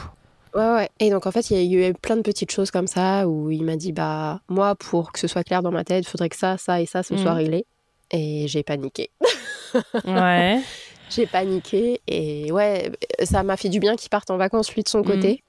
Ouais, 0.55 0.71
ouais. 0.73 0.89
Et 1.01 1.09
donc, 1.09 1.27
en 1.27 1.31
fait, 1.31 1.49
il 1.51 1.61
y 1.61 1.83
a 1.83 1.89
eu 1.89 1.93
plein 1.93 2.15
de 2.15 2.21
petites 2.21 2.51
choses 2.51 2.71
comme 2.71 2.87
ça 2.87 3.27
où 3.27 3.51
il 3.51 3.65
m'a 3.65 3.75
dit, 3.75 3.91
bah, 3.91 4.39
moi, 4.47 4.75
pour 4.75 5.11
que 5.11 5.19
ce 5.19 5.27
soit 5.27 5.43
clair 5.43 5.61
dans 5.61 5.71
ma 5.73 5.83
tête, 5.83 6.05
il 6.05 6.09
faudrait 6.09 6.29
que 6.29 6.37
ça, 6.37 6.57
ça 6.57 6.79
et 6.79 6.85
ça, 6.85 7.03
ce 7.03 7.15
Mhm. 7.15 7.19
soit 7.19 7.33
réglé. 7.33 7.65
Et 8.11 8.47
j'ai 8.47 8.63
paniqué. 8.63 9.09
Ouais. 10.05 10.61
J'ai 11.09 11.27
paniqué 11.27 11.99
et 12.07 12.49
ouais, 12.53 12.93
ça 13.25 13.43
m'a 13.43 13.57
fait 13.57 13.67
du 13.67 13.81
bien 13.81 13.97
qu'il 13.97 14.09
parte 14.09 14.31
en 14.31 14.37
vacances, 14.37 14.73
lui, 14.73 14.83
de 14.83 14.87
son 14.87 14.99
Mhm. 14.99 15.05
côté. 15.05 15.43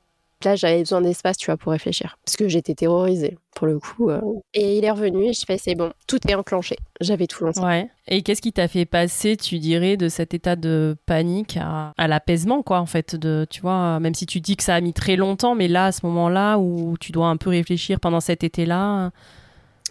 Là, 0.44 0.54
j'avais 0.54 0.80
besoin 0.80 1.00
d'espace, 1.00 1.38
tu 1.38 1.46
vois, 1.46 1.56
pour 1.56 1.72
réfléchir. 1.72 2.18
Parce 2.24 2.36
que 2.36 2.46
j'étais 2.46 2.74
terrorisée, 2.74 3.38
pour 3.54 3.66
le 3.66 3.78
coup. 3.78 4.10
euh. 4.10 4.20
Et 4.52 4.76
il 4.76 4.84
est 4.84 4.90
revenu 4.90 5.24
et 5.24 5.32
je 5.32 5.44
fais, 5.46 5.56
c'est 5.56 5.74
bon, 5.74 5.92
tout 6.06 6.18
est 6.28 6.34
enclenché. 6.34 6.76
J'avais 7.00 7.26
tout 7.26 7.42
lancé. 7.44 7.58
Ouais. 7.60 7.88
Et 8.06 8.20
qu'est-ce 8.22 8.42
qui 8.42 8.52
t'a 8.52 8.68
fait 8.68 8.84
passer, 8.84 9.38
tu 9.38 9.58
dirais, 9.58 9.96
de 9.96 10.08
cet 10.10 10.34
état 10.34 10.54
de 10.54 10.94
panique 11.06 11.56
à, 11.58 11.94
à 11.96 12.06
l'apaisement, 12.06 12.62
quoi, 12.62 12.80
en 12.80 12.86
fait, 12.86 13.16
de, 13.16 13.46
tu 13.48 13.62
vois, 13.62 13.98
même 13.98 14.14
si 14.14 14.26
tu 14.26 14.40
dis 14.40 14.56
que 14.56 14.62
ça 14.62 14.74
a 14.74 14.80
mis 14.82 14.92
très 14.92 15.16
longtemps, 15.16 15.54
mais 15.54 15.68
là, 15.68 15.86
à 15.86 15.92
ce 15.92 16.04
moment-là, 16.04 16.58
où 16.58 16.96
tu 17.00 17.12
dois 17.12 17.28
un 17.28 17.38
peu 17.38 17.48
réfléchir 17.50 17.98
pendant 17.98 18.20
cet 18.20 18.44
été-là. 18.44 19.10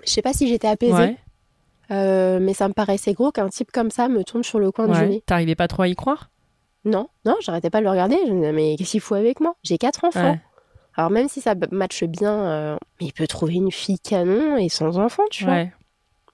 Je 0.06 0.12
sais 0.12 0.22
pas 0.22 0.34
si 0.34 0.48
j'étais 0.48 0.68
apaisée, 0.68 0.94
Ouais. 0.94 1.18
euh, 1.90 2.40
mais 2.40 2.54
ça 2.54 2.68
me 2.68 2.74
paraissait 2.74 3.14
gros 3.14 3.32
qu'un 3.32 3.50
type 3.50 3.72
comme 3.72 3.90
ça 3.90 4.08
me 4.10 4.24
tombe 4.24 4.44
sur 4.44 4.60
le 4.60 4.72
coin 4.72 4.86
du 4.88 4.94
ouais. 4.94 5.08
nez. 5.10 5.24
T'arrivais 5.26 5.56
pas 5.56 5.68
trop 5.68 5.82
à 5.82 5.88
y 5.88 5.96
croire? 5.96 6.30
Non, 6.86 7.10
non, 7.26 7.36
j'arrêtais 7.42 7.70
pas 7.70 7.80
de 7.80 7.86
le 7.86 7.90
regarder. 7.90 8.18
Je 8.28 8.32
me 8.32 8.40
disais, 8.40 8.52
mais 8.52 8.76
qu'est-ce 8.78 8.92
qu'il 8.92 9.02
fout 9.02 9.18
avec 9.18 9.40
moi? 9.40 9.56
J'ai 9.64 9.78
quatre 9.78 10.06
enfants. 10.06 10.32
Ouais. 10.32 10.42
Alors 10.96 11.10
même 11.10 11.28
si 11.28 11.42
ça 11.42 11.56
matche 11.72 12.04
bien, 12.06 12.34
euh, 12.34 12.78
mais 13.00 13.08
il 13.08 13.14
peut 13.14 13.28
trouver 13.28 13.56
une 13.56 13.72
fille 13.72 14.00
canon 14.00 14.56
et 14.58 14.70
sans 14.70 14.98
enfant, 14.98 15.24
tu 15.30 15.44
vois. 15.44 15.54
Ouais. 15.54 15.74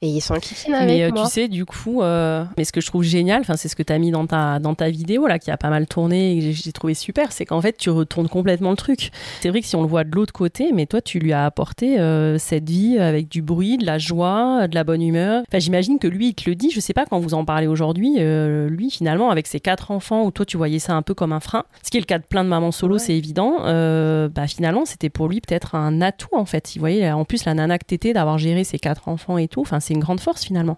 Et 0.04 0.08
il 0.08 0.20
s'en 0.22 0.40
kikine 0.40 0.74
avec 0.74 0.88
Mais 0.88 1.04
euh, 1.04 1.12
moi. 1.12 1.26
tu 1.26 1.30
sais, 1.32 1.48
du 1.48 1.64
coup, 1.64 2.02
euh, 2.02 2.44
mais 2.58 2.64
ce 2.64 2.72
que 2.72 2.82
je 2.82 2.88
trouve 2.88 3.04
génial, 3.04 3.42
enfin, 3.42 3.56
c'est 3.56 3.68
ce 3.68 3.76
que 3.76 3.84
tu 3.84 3.94
as 3.94 4.00
mis 4.00 4.10
dans 4.10 4.26
ta, 4.26 4.58
dans 4.58 4.74
ta 4.74 4.90
vidéo, 4.90 5.28
là, 5.28 5.38
qui 5.38 5.52
a 5.52 5.58
pas 5.58 5.70
mal 5.70 5.86
tourné 5.86 6.38
et 6.38 6.40
que 6.40 6.52
j'ai- 6.52 6.72
trouvé 6.72 6.96
super, 6.96 7.32
c'est 7.32 7.46
qu'en 7.46 7.62
fait, 7.62 7.78
tu 7.78 7.92
retournes 7.92 8.28
complètement 8.28 8.72
le 8.72 8.78
truc. 8.78 9.12
C'est 9.42 9.50
vrai 9.50 9.62
que 9.62 9.68
si 9.68 9.76
on 9.76 9.84
le 9.84 9.88
voit 9.88 10.04
de 10.04 10.10
l'autre 10.16 10.34
côté, 10.34 10.72
mais 10.74 10.88
toi, 10.88 11.02
tu 11.02 11.20
lui 11.20 11.34
as 11.34 11.46
apporté 11.46 12.00
euh, 12.00 12.40
cette 12.40 12.68
vie 12.68 12.98
avec 12.98 13.30
du 13.30 13.44
bruit, 13.44 13.78
de 13.78 13.86
la 13.86 14.00
joie, 14.00 14.68
de 14.68 14.74
la 14.74 14.84
bonne 14.84 15.04
humeur. 15.04 15.44
Enfin, 15.48 15.60
j'imagine 15.60 16.00
que 16.00 16.08
lui, 16.08 16.30
il 16.30 16.34
te 16.34 16.50
le 16.50 16.56
dit, 16.56 16.72
je 16.72 16.80
sais 16.80 16.94
pas 16.94 17.06
quand 17.06 17.20
vous 17.20 17.36
en 17.36 17.46
parlez 17.46 17.68
aujourd'hui, 17.68 18.16
euh, 18.18 18.70
lui, 18.70 18.90
finalement, 18.90 19.30
avec 19.30 19.46
ses 19.46 19.60
quatre 19.60 19.92
enfants, 19.92 20.24
où 20.24 20.32
toi, 20.32 20.46
tu 20.48 20.58
voyais 20.58 20.80
ça 20.80 20.94
un 20.96 21.04
peu 21.04 21.14
comme 21.14 21.32
un 21.32 21.40
frein, 21.42 21.66
ce 21.84 21.92
qui 21.92 21.98
est 21.98 22.00
le 22.00 22.08
cas 22.08 22.18
de 22.18 22.24
plein 22.24 22.44
de 22.44 22.50
mamans 22.50 22.72
solo, 22.72 22.96
Ouais. 22.96 23.00
c'est 23.00 23.16
évident, 23.16 23.58
euh, 23.66 24.30
bah, 24.30 24.48
finalement, 24.48 24.86
c'était 24.86 25.10
pour 25.12 25.28
lui 25.28 25.42
peut-être 25.42 25.76
un 25.76 26.02
atout, 26.02 26.36
en 26.36 26.46
fait. 26.46 26.76
Il 26.76 26.80
voyait, 26.80 27.12
en 27.12 27.24
plus, 27.24 27.46
la 27.46 27.54
nana 27.54 27.78
que 27.78 27.86
t'étais, 27.86 28.14
d'avoir 28.14 28.40
géré 28.40 28.64
ses 28.64 28.80
quatre 28.80 29.08
enfants 29.08 29.38
et 29.38 29.48
tout, 29.48 29.62
enfin, 29.62 29.80
c'est 29.92 29.96
une 29.96 30.00
grande 30.02 30.20
force, 30.22 30.44
finalement. 30.46 30.78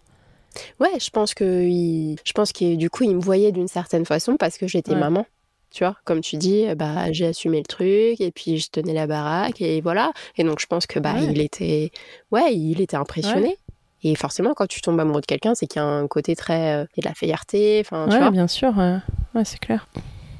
Ouais, 0.79 0.99
je 0.99 1.09
pense 1.09 1.33
que 1.33 1.63
il... 1.67 2.17
je 2.23 2.31
pense 2.33 2.51
que 2.51 2.75
du 2.75 2.89
coup, 2.89 3.03
il 3.03 3.15
me 3.15 3.21
voyait 3.21 3.51
d'une 3.51 3.67
certaine 3.67 4.05
façon 4.05 4.35
parce 4.37 4.57
que 4.57 4.67
j'étais 4.67 4.93
Ouais. 4.93 4.99
maman. 4.99 5.25
Tu 5.71 5.83
vois, 5.83 5.95
comme 6.05 6.21
tu 6.21 6.37
dis, 6.37 6.65
bah 6.75 7.11
j'ai 7.11 7.25
assumé 7.25 7.57
le 7.57 7.63
truc 7.65 8.21
et 8.21 8.31
puis 8.31 8.59
je 8.59 8.69
tenais 8.69 8.93
la 8.93 9.07
baraque 9.07 9.59
et 9.61 9.81
voilà. 9.81 10.11
Et 10.37 10.43
donc 10.43 10.59
je 10.59 10.67
pense 10.67 10.85
que 10.85 10.99
bah 10.99 11.13
Ouais. 11.15 11.25
il 11.31 11.41
était 11.41 11.91
ouais, 12.31 12.53
il 12.55 12.79
était 12.81 12.95
impressionné. 12.95 13.57
Et 14.03 14.13
forcément, 14.15 14.53
quand 14.53 14.67
tu 14.67 14.81
tombes 14.81 14.99
amoureux 14.99 15.21
de 15.21 15.25
quelqu'un, 15.25 15.55
c'est 15.55 15.65
qu'il 15.65 15.81
y 15.81 15.83
a 15.83 15.87
un 15.87 16.05
côté 16.07 16.35
très 16.35 16.75
euh, 16.75 16.85
il 16.95 17.03
y 17.03 17.07
a 17.07 17.09
de 17.09 17.09
la 17.09 17.15
fierté, 17.15 17.79
enfin 17.83 18.07
tu 18.11 18.17
vois. 18.17 18.29
bien 18.29 18.47
sûr. 18.47 18.77
ouais. 18.77 18.97
Ouais, 19.33 19.45
c'est 19.45 19.57
clair. 19.59 19.87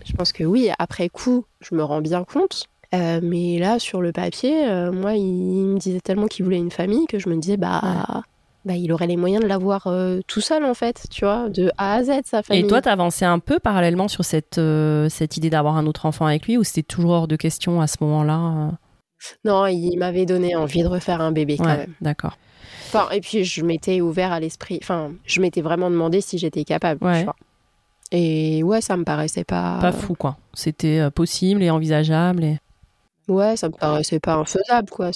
Je 0.06 0.14
pense 0.14 0.34
que 0.34 0.44
oui, 0.44 0.70
après 0.78 1.10
coup, 1.10 1.46
je 1.62 1.74
me 1.74 1.84
rends 1.84 2.02
bien 2.02 2.24
compte. 2.26 2.66
Euh, 2.94 3.20
mais 3.24 3.58
là, 3.58 3.80
sur 3.80 4.02
le 4.04 4.12
papier, 4.12 4.68
euh, 4.68 4.92
moi, 4.92 5.16
il, 5.16 5.24
il 5.24 5.66
me 5.66 5.80
disait 5.80 6.00
tellement 6.02 6.28
qu'il 6.28 6.46
voulait 6.46 6.58
une 6.58 6.70
famille 6.70 7.08
que 7.08 7.18
je 7.18 7.28
me 7.28 7.38
disais, 7.38 7.58
bah, 7.58 8.22
bah 8.66 8.76
il 8.76 8.92
aurait 8.94 9.08
les 9.08 9.18
moyens 9.18 9.44
de 9.44 9.48
l'avoir 9.48 9.88
euh, 9.88 10.22
tout 10.28 10.42
seul, 10.42 10.64
en 10.64 10.74
fait, 10.74 11.06
tu 11.12 11.26
vois, 11.26 11.50
de 11.50 11.70
A 11.78 11.96
à 11.96 12.04
Z, 12.04 12.12
sa 12.26 12.44
famille. 12.44 12.64
Et 12.64 12.68
toi, 12.68 12.80
avancé 12.86 13.26
un 13.26 13.40
peu 13.40 13.60
parallèlement 13.60 14.08
sur 14.08 14.24
cette, 14.24 14.58
euh, 14.58 15.10
cette 15.10 15.38
idée 15.38 15.50
d'avoir 15.50 15.76
un 15.78 15.86
autre 15.86 16.06
enfant 16.06 16.26
avec 16.26 16.46
lui 16.48 16.58
ou 16.58 16.64
c'était 16.64 16.84
toujours 16.84 17.12
hors 17.12 17.28
de 17.28 17.36
question 17.36 17.82
à 17.82 17.88
ce 17.88 17.98
moment-là 18.02 18.40
euh 18.40 18.72
Non, 19.46 19.66
il 19.68 19.98
m'avait 19.98 20.26
donné 20.26 20.56
envie 20.56 20.84
de 20.84 20.88
refaire 20.88 21.22
un 21.22 21.32
bébé 21.32 21.58
quand 21.58 21.66
Ouais, 21.66 21.78
même. 21.78 21.94
d'accord. 22.02 22.38
Enfin, 22.88 23.10
et 23.12 23.22
puis, 23.22 23.44
je 23.44 23.64
m'étais 23.64 24.02
ouvert 24.02 24.32
à 24.32 24.40
l'esprit. 24.40 24.80
Enfin, 24.82 25.12
je 25.26 25.42
m'étais 25.42 25.62
vraiment 25.62 25.90
demandé 25.90 26.22
si 26.22 26.38
j'étais 26.38 26.64
capable, 26.64 27.04
Ouais. 27.04 27.20
tu 27.20 27.24
vois. 27.26 27.36
Et 28.12 28.62
ouais, 28.64 28.80
ça 28.82 28.96
me 28.96 29.04
paraissait 29.04 29.44
pas. 29.44 29.80
Pas 29.82 29.92
fou, 29.92 30.14
quoi. 30.14 30.38
C'était 30.54 31.10
possible 31.10 31.64
et 31.64 31.72
envisageable. 31.72 32.44
Et, 32.44 32.60
Ouais, 33.30 33.56
ça 33.56 33.70
me 33.70 33.74
paraissait 33.74 34.20
pas 34.20 34.36
infaisable, 34.36 34.90
quoi. 34.90 35.12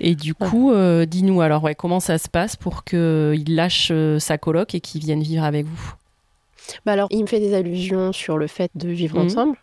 Et 0.00 0.14
du 0.14 0.34
coup, 0.34 0.70
euh, 0.72 1.06
dis-nous 1.06 1.40
alors, 1.40 1.64
ouais, 1.64 1.74
comment 1.74 2.00
ça 2.00 2.18
se 2.18 2.28
passe 2.28 2.56
pour 2.56 2.84
qu'il 2.84 3.54
lâche 3.54 3.88
euh, 3.90 4.18
sa 4.18 4.36
coloc 4.36 4.74
et 4.74 4.80
qu'il 4.80 5.00
vienne 5.00 5.22
vivre 5.22 5.44
avec 5.44 5.64
vous? 5.66 5.94
Bah 6.84 6.92
alors, 6.92 7.08
il 7.10 7.22
me 7.22 7.26
fait 7.26 7.40
des 7.40 7.54
allusions 7.54 8.12
sur 8.12 8.36
le 8.36 8.46
fait 8.46 8.70
de 8.74 8.88
vivre 8.88 9.18
Mhm. 9.18 9.26
ensemble. 9.26 9.56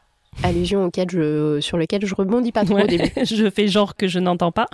Allusions 0.43 0.83
auxquelles 0.86 1.09
je, 1.09 1.59
sur 1.61 1.77
lesquelles 1.77 2.05
je 2.05 2.13
rebondis 2.13 2.51
pas 2.51 2.65
trop 2.65 2.75
Ouais, 2.75 2.83
au 2.83 2.88
début. 2.88 3.09
Je 3.23 3.49
fais 3.49 3.67
genre 3.69 3.95
que 3.95 4.07
je 4.09 4.19
n'entends 4.19 4.51
pas. 4.51 4.67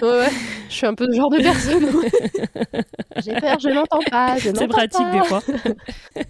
Ouais, 0.00 0.08
ouais. 0.08 0.28
Je 0.68 0.74
suis 0.74 0.86
un 0.86 0.94
peu 0.94 1.06
ce 1.10 1.16
genre 1.16 1.28
de 1.30 1.38
personne. 1.38 1.86
J'ai 3.24 3.34
peur, 3.34 3.58
je 3.58 3.68
n'entends 3.70 4.00
pas. 4.10 4.36
C'est 4.38 4.68
pratique 4.68 4.92
pas. 4.92 5.12
des 5.12 5.24
fois. 5.24 5.42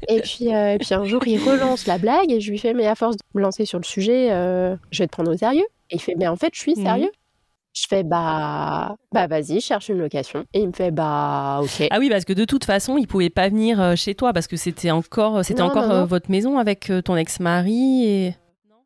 Et 0.09 0.21
puis, 0.21 0.55
euh, 0.55 0.75
et 0.75 0.79
puis 0.79 0.95
un 0.95 1.05
jour, 1.05 1.21
il 1.27 1.39
relance 1.39 1.87
la 1.87 1.99
blague 1.99 2.31
et 2.31 2.41
je 2.41 2.51
lui 2.51 2.59
fais, 2.59 2.73
mais 2.73 2.87
à 2.87 2.95
force 2.95 3.17
de 3.17 3.23
me 3.35 3.43
lancer 3.43 3.67
sur 3.67 3.79
le 3.79 3.85
sujet, 3.85 4.29
euh, 4.33 4.75
je 4.91 5.03
vais 5.03 5.07
te 5.07 5.13
prendre 5.13 5.33
au 5.33 5.37
sérieux. 5.37 5.67
Et 5.93 5.97
il 5.97 6.01
fait, 6.01 6.15
mais 6.17 6.27
en 6.27 6.35
fait, 6.37 6.51
je 6.55 6.61
suis 6.61 6.75
Mhm. 6.77 6.83
sérieux. 6.85 7.11
Je 7.75 7.87
fais, 7.89 8.03
bah, 8.03 8.97
bah 9.13 9.27
vas-y, 9.29 9.61
cherche 9.61 9.89
une 9.89 9.99
location. 9.99 10.45
Et 10.53 10.61
il 10.61 10.69
me 10.69 10.73
fait, 10.73 10.91
bah, 10.91 11.61
ok. 11.63 11.87
Ah 11.91 11.99
oui, 12.01 12.11
parce 12.11 12.25
que 12.27 12.33
de 12.35 12.45
toute 12.45 12.65
façon, 12.65 12.99
il 12.99 13.07
pouvait 13.07 13.31
pas 13.31 13.49
venir 13.49 13.81
euh, 13.81 13.95
chez 13.97 14.15
toi 14.15 14.33
parce 14.35 14.47
que 14.47 14.57
c'était 14.57 14.91
encore, 14.91 15.43
c'était 15.45 15.63
Non, 15.63 15.69
encore 15.69 15.85
non, 15.89 15.95
euh, 15.95 16.01
non. 16.01 16.05
votre 16.07 16.31
maison 16.31 16.59
avec 16.59 16.91
euh, 16.91 17.01
ton 17.01 17.17
ex-mari. 17.17 18.05
Et... 18.07 18.35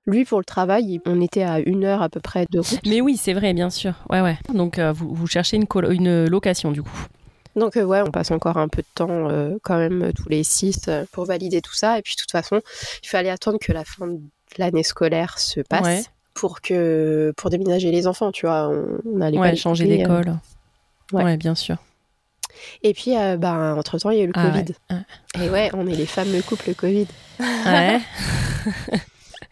Lui, 0.07 0.25
pour 0.25 0.39
le 0.39 0.45
travail, 0.45 0.85
il- 0.85 1.01
on 1.05 1.21
était 1.21 1.43
à 1.43 1.59
une 1.59 1.85
heure 1.85 2.01
à 2.01 2.09
peu 2.09 2.21
près 2.21 2.47
de 2.49 2.61
route. 2.61 2.79
Mais 2.87 3.01
oui, 3.01 3.17
c'est 3.17 3.33
vrai, 3.33 3.55
bien 3.55 3.71
sûr. 3.71 3.95
Ouais, 4.09 4.21
ouais. 4.21 4.37
Donc 4.55 4.79
euh, 4.79 4.93
vous, 4.93 5.13
vous 5.13 5.27
cherchez 5.27 5.57
une, 5.57 5.67
une 5.91 6.27
location 6.27 6.71
du 6.71 6.83
coup. 6.85 7.07
Donc, 7.57 7.77
euh, 7.79 7.83
ouais, 7.85 8.03
on 8.03 8.11
passe 8.13 8.31
encore 8.31 8.59
un 8.59 8.69
peu 8.69 8.83
de 8.83 8.87
temps, 8.95 9.09
euh, 9.31 9.57
quand 9.65 9.79
même, 9.79 10.03
euh, 10.03 10.13
tous 10.15 10.29
les 10.29 10.45
six, 10.45 10.79
euh, 10.89 11.07
pour 11.11 11.25
valider 11.25 11.61
tout 11.63 11.73
ça. 11.75 11.99
Et 11.99 12.03
puis, 12.03 12.15
de 12.15 12.21
toute 12.21 12.31
façon, 12.31 12.61
il 13.03 13.09
fallait 13.09 13.31
attendre 13.31 13.59
que 13.59 13.73
la 13.73 13.83
fin 13.85 14.07
de 14.09 14.21
l'année 14.59 14.83
scolaire 14.83 15.39
se 15.39 15.61
passe. 15.61 15.83
Ouais. 15.83 16.03
Pour 16.37 16.61
que 16.61 17.33
pour 17.37 17.51
déménager 17.51 17.91
les 17.91 18.07
enfants, 18.07 18.31
tu 18.31 18.47
vois, 18.47 18.69
on, 18.69 18.99
on 19.15 19.21
allait 19.21 19.39
Ouais, 19.39 19.57
changer 19.57 19.85
couper, 19.85 19.95
euh. 19.95 19.99
d'école. 20.21 20.37
ouais. 21.13 21.25
Ouais. 21.25 21.37
bien 21.37 21.55
sûr. 21.55 21.77
Et 22.83 22.95
puis, 22.95 23.17
euh, 23.17 23.37
bah, 23.37 23.75
entre 23.77 23.99
temps, 23.99 24.11
il 24.11 24.19
y 24.19 24.21
a 24.21 24.25
eu 24.25 24.29
le 24.29 24.33
Ah 24.37 24.51
Covid. 24.51 24.75
Et 25.45 25.51
ouais, 25.51 25.71
on 25.75 25.87
est 25.87 25.95
les 25.95 26.07
fameux 26.07 26.41
couples 26.43 26.75
Covid. 26.75 27.07
Ouais. 27.41 28.01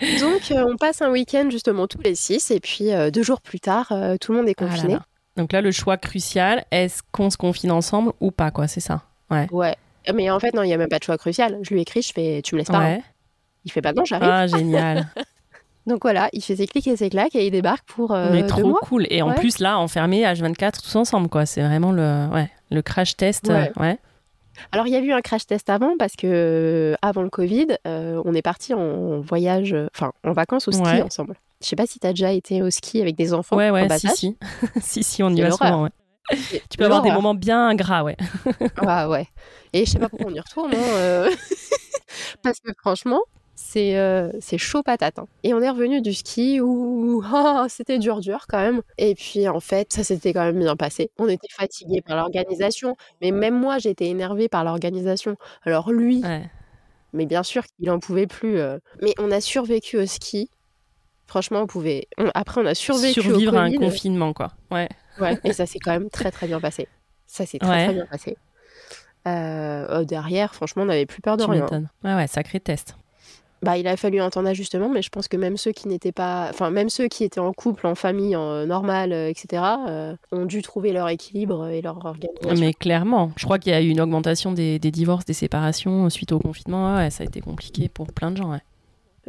Donc, 0.20 0.51
euh, 0.51 0.64
on 0.68 0.76
passe 0.76 1.03
un 1.03 1.11
week-end 1.11 1.49
justement 1.51 1.87
tous 1.87 2.01
les 2.03 2.14
six, 2.14 2.51
et 2.51 2.61
puis 2.61 2.93
euh, 2.93 3.11
deux 3.11 3.22
jours 3.22 3.41
plus 3.41 3.61
tard, 3.61 3.93
tout 4.20 4.32
le 4.32 4.39
monde 4.39 4.49
est 4.49 4.55
Ah 4.59 4.64
là 4.64 4.70
confiné. 4.70 4.95
là. 4.95 5.03
Donc 5.37 5.53
là, 5.53 5.61
le 5.61 5.70
choix 5.72 5.97
crucial, 5.97 6.64
est-ce 6.70 7.03
qu'on 7.12 7.28
se 7.30 7.37
confine 7.37 7.70
ensemble 7.72 8.12
ou 8.20 8.30
pas, 8.30 8.51
quoi, 8.51 8.68
c'est 8.68 8.80
ça? 8.80 9.03
Ouais. 9.30 9.47
Mais 10.14 10.30
en 10.30 10.39
fait, 10.41 10.53
non, 10.55 10.62
il 10.62 10.66
n'y 10.66 10.74
a 10.74 10.76
même 10.78 10.89
pas 10.89 10.99
de 10.99 11.05
choix 11.05 11.16
crucial. 11.18 11.59
Je 11.62 11.72
lui 11.74 11.80
écris, 11.80 12.03
je 12.03 12.12
fais, 12.12 12.41
tu 12.43 12.55
me 12.55 12.61
laisses 12.61 12.68
pas. 12.68 12.78
hein. 12.78 12.97
Ouais. 12.97 13.03
Il 13.64 13.72
fait, 13.72 13.80
bah 13.80 13.93
non, 13.95 14.05
j'arrive. 14.05 14.28
Ah, 14.30 14.47
génial. 14.47 15.09
Donc 15.87 16.01
voilà, 16.03 16.28
il 16.32 16.43
fait 16.43 16.57
ses 16.57 16.66
clics 16.66 16.87
et 16.87 16.97
ses 16.97 17.11
claques 17.11 17.35
et 17.37 17.47
il 17.47 17.51
débarque 17.51 17.85
pour 17.87 18.12
euh, 18.12 18.30
Mais 18.30 18.41
deux 18.43 18.47
trop 18.49 18.68
mois. 18.68 18.80
cool. 18.82 19.07
Et 19.11 19.20
en 19.22 19.28
Ouais. 19.30 19.35
plus, 19.35 19.59
là, 19.59 19.78
enfermés 19.78 20.22
H24 20.24 20.82
tous 20.82 20.97
ensemble, 20.97 21.28
quoi. 21.28 21.45
C'est 21.47 21.62
vraiment 21.62 21.93
le, 21.93 22.26
ouais, 22.32 22.51
le 22.70 22.80
crash 22.82 23.16
test. 23.16 23.49
Ouais. 23.49 23.70
euh, 23.76 23.82
ouais. 23.82 23.99
Alors, 24.72 24.87
il 24.87 24.93
y 24.93 24.97
a 24.97 25.01
eu 25.01 25.12
un 25.12 25.20
crash 25.20 25.47
test 25.47 25.68
avant 25.68 25.95
parce 25.99 26.14
que 26.16 26.26
euh, 26.26 26.95
avant 27.03 27.22
le 27.22 27.28
Covid, 27.28 27.66
euh, 27.87 28.22
on 28.24 28.35
est 28.35 28.41
parti 28.43 28.72
en 28.72 29.20
voyage, 29.20 29.74
euh, 29.74 29.89
enfin, 29.95 30.12
en 30.24 30.32
vacances 30.32 30.68
au 30.68 30.72
ski 30.72 30.82
Ouais. 30.82 31.03
ensemble. 31.03 31.35
Je 31.61 31.66
sais 31.68 31.76
pas 31.76 31.87
si 31.87 31.99
tu 31.99 32.07
as 32.07 32.11
déjà 32.11 32.32
été 32.32 32.62
au 32.62 32.70
ski 32.70 33.01
avec 33.03 33.16
des 33.16 33.35
enfants 33.35 33.57
Ouais, 33.57 33.70
en 33.70 33.74
ouais, 33.74 33.87
bas 33.87 33.99
si, 33.99 34.09
si. 34.09 34.37
si, 34.80 35.03
si, 35.03 35.22
on 35.22 35.30
y 35.30 35.41
va 35.43 35.51
souvent, 35.51 35.82
ouais. 35.85 35.91
Tu 36.70 36.78
peux 36.78 36.85
avoir 36.87 37.03
des 37.03 37.11
moments 37.11 37.35
bien 37.35 37.68
ingrats, 37.68 38.05
ouais. 38.05 38.16
Ah 38.78 39.09
ouais. 39.11 39.26
Et 39.74 39.85
je 39.85 39.91
sais 39.91 39.99
pas 39.99 40.09
pourquoi 40.09 40.30
on 40.30 40.35
y 40.35 40.41
retourne, 40.41 40.72
hein, 40.74 41.28
parce 42.43 42.61
que 42.61 42.70
franchement, 42.80 43.20
c'est 43.75 43.97
euh, 43.99 44.31
c'est 44.41 44.57
chaud 44.59 44.83
patate. 44.83 45.18
hein. 45.18 45.27
Et 45.43 45.53
on 45.53 45.61
est 45.61 45.68
revenu 45.68 46.01
du 46.01 46.14
ski 46.14 46.61
où 46.61 47.22
ah, 47.33 47.66
c'était 47.68 47.99
dur 47.99 48.20
dur 48.20 48.47
quand 48.49 48.59
même. 48.59 48.83
Et 48.99 49.14
puis 49.14 49.49
en 49.49 49.61
fait, 49.61 49.93
ça 49.93 50.05
s'était 50.05 50.33
quand 50.33 50.45
même 50.45 50.59
bien 50.59 50.77
passé. 50.77 51.11
On 51.18 51.29
était 51.29 51.49
fatigués 51.51 52.01
par 52.03 52.16
l'organisation, 52.16 52.97
mais 53.20 53.31
même 53.33 53.59
moi 53.59 53.79
j'étais 53.79 54.07
énervée 54.07 54.49
par 54.49 54.62
l'organisation. 54.64 55.37
Alors 55.64 55.91
lui, 55.93 56.22
Ouais. 56.22 56.49
mais 57.12 57.27
bien 57.27 57.43
sûr 57.43 57.64
qu'il 57.66 57.91
en 57.91 57.99
pouvait 57.99 58.27
plus. 58.27 58.59
euh. 58.59 58.79
Mais 59.03 59.12
on 59.18 59.31
a 59.31 59.41
survécu 59.41 59.99
au 59.99 60.07
ski. 60.07 60.49
Franchement, 61.27 61.61
on 61.62 61.66
pouvait. 61.66 62.07
on- 62.18 62.31
Après, 62.35 62.61
on 62.61 62.66
a 62.66 62.75
survécu 62.75 63.22
Survivre 63.22 63.55
au 63.55 63.57
à 63.57 63.61
un 63.62 63.66
Covid. 63.72 63.79
confinement, 63.79 64.33
quoi. 64.33 64.53
Ouais. 64.70 64.89
Ouais, 65.20 65.39
et 65.45 65.53
ça 65.53 65.64
s'est 65.66 65.79
quand 65.79 65.93
même 65.93 66.11
très 66.11 66.31
très 66.31 66.47
bien 66.47 66.61
passé. 66.61 66.87
Ça 67.27 67.47
s'est 67.47 67.59
très 67.59 67.70
Ouais. 67.70 67.85
très 67.87 67.95
bien 67.95 68.07
passé. 68.07 68.37
Euh, 69.27 69.87
euh, 70.01 70.05
derrière, 70.05 70.55
franchement, 70.55 70.83
on 70.83 70.87
n'avait 70.87 71.07
plus 71.07 71.22
peur 71.22 71.37
de 71.39 71.45
Tu 71.45 71.51
rien. 71.51 71.66
Ouais, 72.05 72.14
ouais, 72.14 72.27
sacré 72.27 72.61
test. 72.61 72.95
Bah, 73.65 73.79
il 73.79 73.87
a 73.87 73.97
fallu 73.97 74.21
un 74.21 74.31
temps 74.31 74.43
d'ajustement, 74.43 74.89
mais 74.89 75.03
je 75.03 75.09
pense 75.09 75.29
que 75.29 75.37
même 75.37 75.57
ceux 75.57 75.73
qui 75.73 75.89
n'étaient 75.89 76.12
pas, 76.12 76.49
enfin 76.51 76.71
même 76.71 76.89
ceux 76.91 77.09
qui 77.09 77.25
étaient 77.25 77.41
en 77.41 77.53
couple, 77.53 77.87
en 77.87 77.95
famille, 77.95 78.37
en 78.37 78.67
normale, 78.67 79.12
euh, 79.12 79.29
etc., 79.29 79.62
euh, 79.89 80.15
ont 80.33 80.45
dû 80.45 80.62
trouver 80.62 80.93
leur 80.93 81.09
équilibre 81.09 81.69
et 81.69 81.81
leur 81.81 82.05
organisation. 82.05 82.55
Mais 82.59 82.73
clairement, 82.73 83.33
je 83.37 83.45
crois 83.45 83.59
qu'il 83.59 83.73
y 83.73 83.75
a 83.75 83.81
eu 83.81 83.89
une 83.89 84.01
augmentation 84.01 84.53
des, 84.53 84.79
des 84.79 84.91
divorces, 84.91 85.25
des 85.25 85.33
séparations 85.33 86.11
suite 86.11 86.33
au 86.33 86.39
confinement. 86.39 86.97
Ouais, 86.97 87.11
ça 87.11 87.25
a 87.25 87.27
été 87.27 87.41
compliqué 87.41 87.89
pour 87.89 88.09
plein 88.09 88.31
de 88.31 88.37
gens. 88.37 88.51
Ouais, 88.51 88.62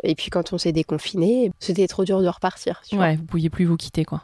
Et 0.04 0.16
puis 0.16 0.30
quand 0.30 0.54
on 0.54 0.58
s'est 0.58 0.74
déconfiné, 0.74 1.52
c'était 1.60 1.88
trop 1.88 2.04
dur 2.04 2.22
de 2.22 2.28
repartir. 2.28 2.82
Tu 2.88 2.96
vois. 2.96 3.06
ouais 3.06 3.16
vous 3.16 3.26
pouviez 3.26 3.50
plus 3.50 3.66
vous 3.66 3.78
quitter 3.78 4.06
quoi. 4.06 4.24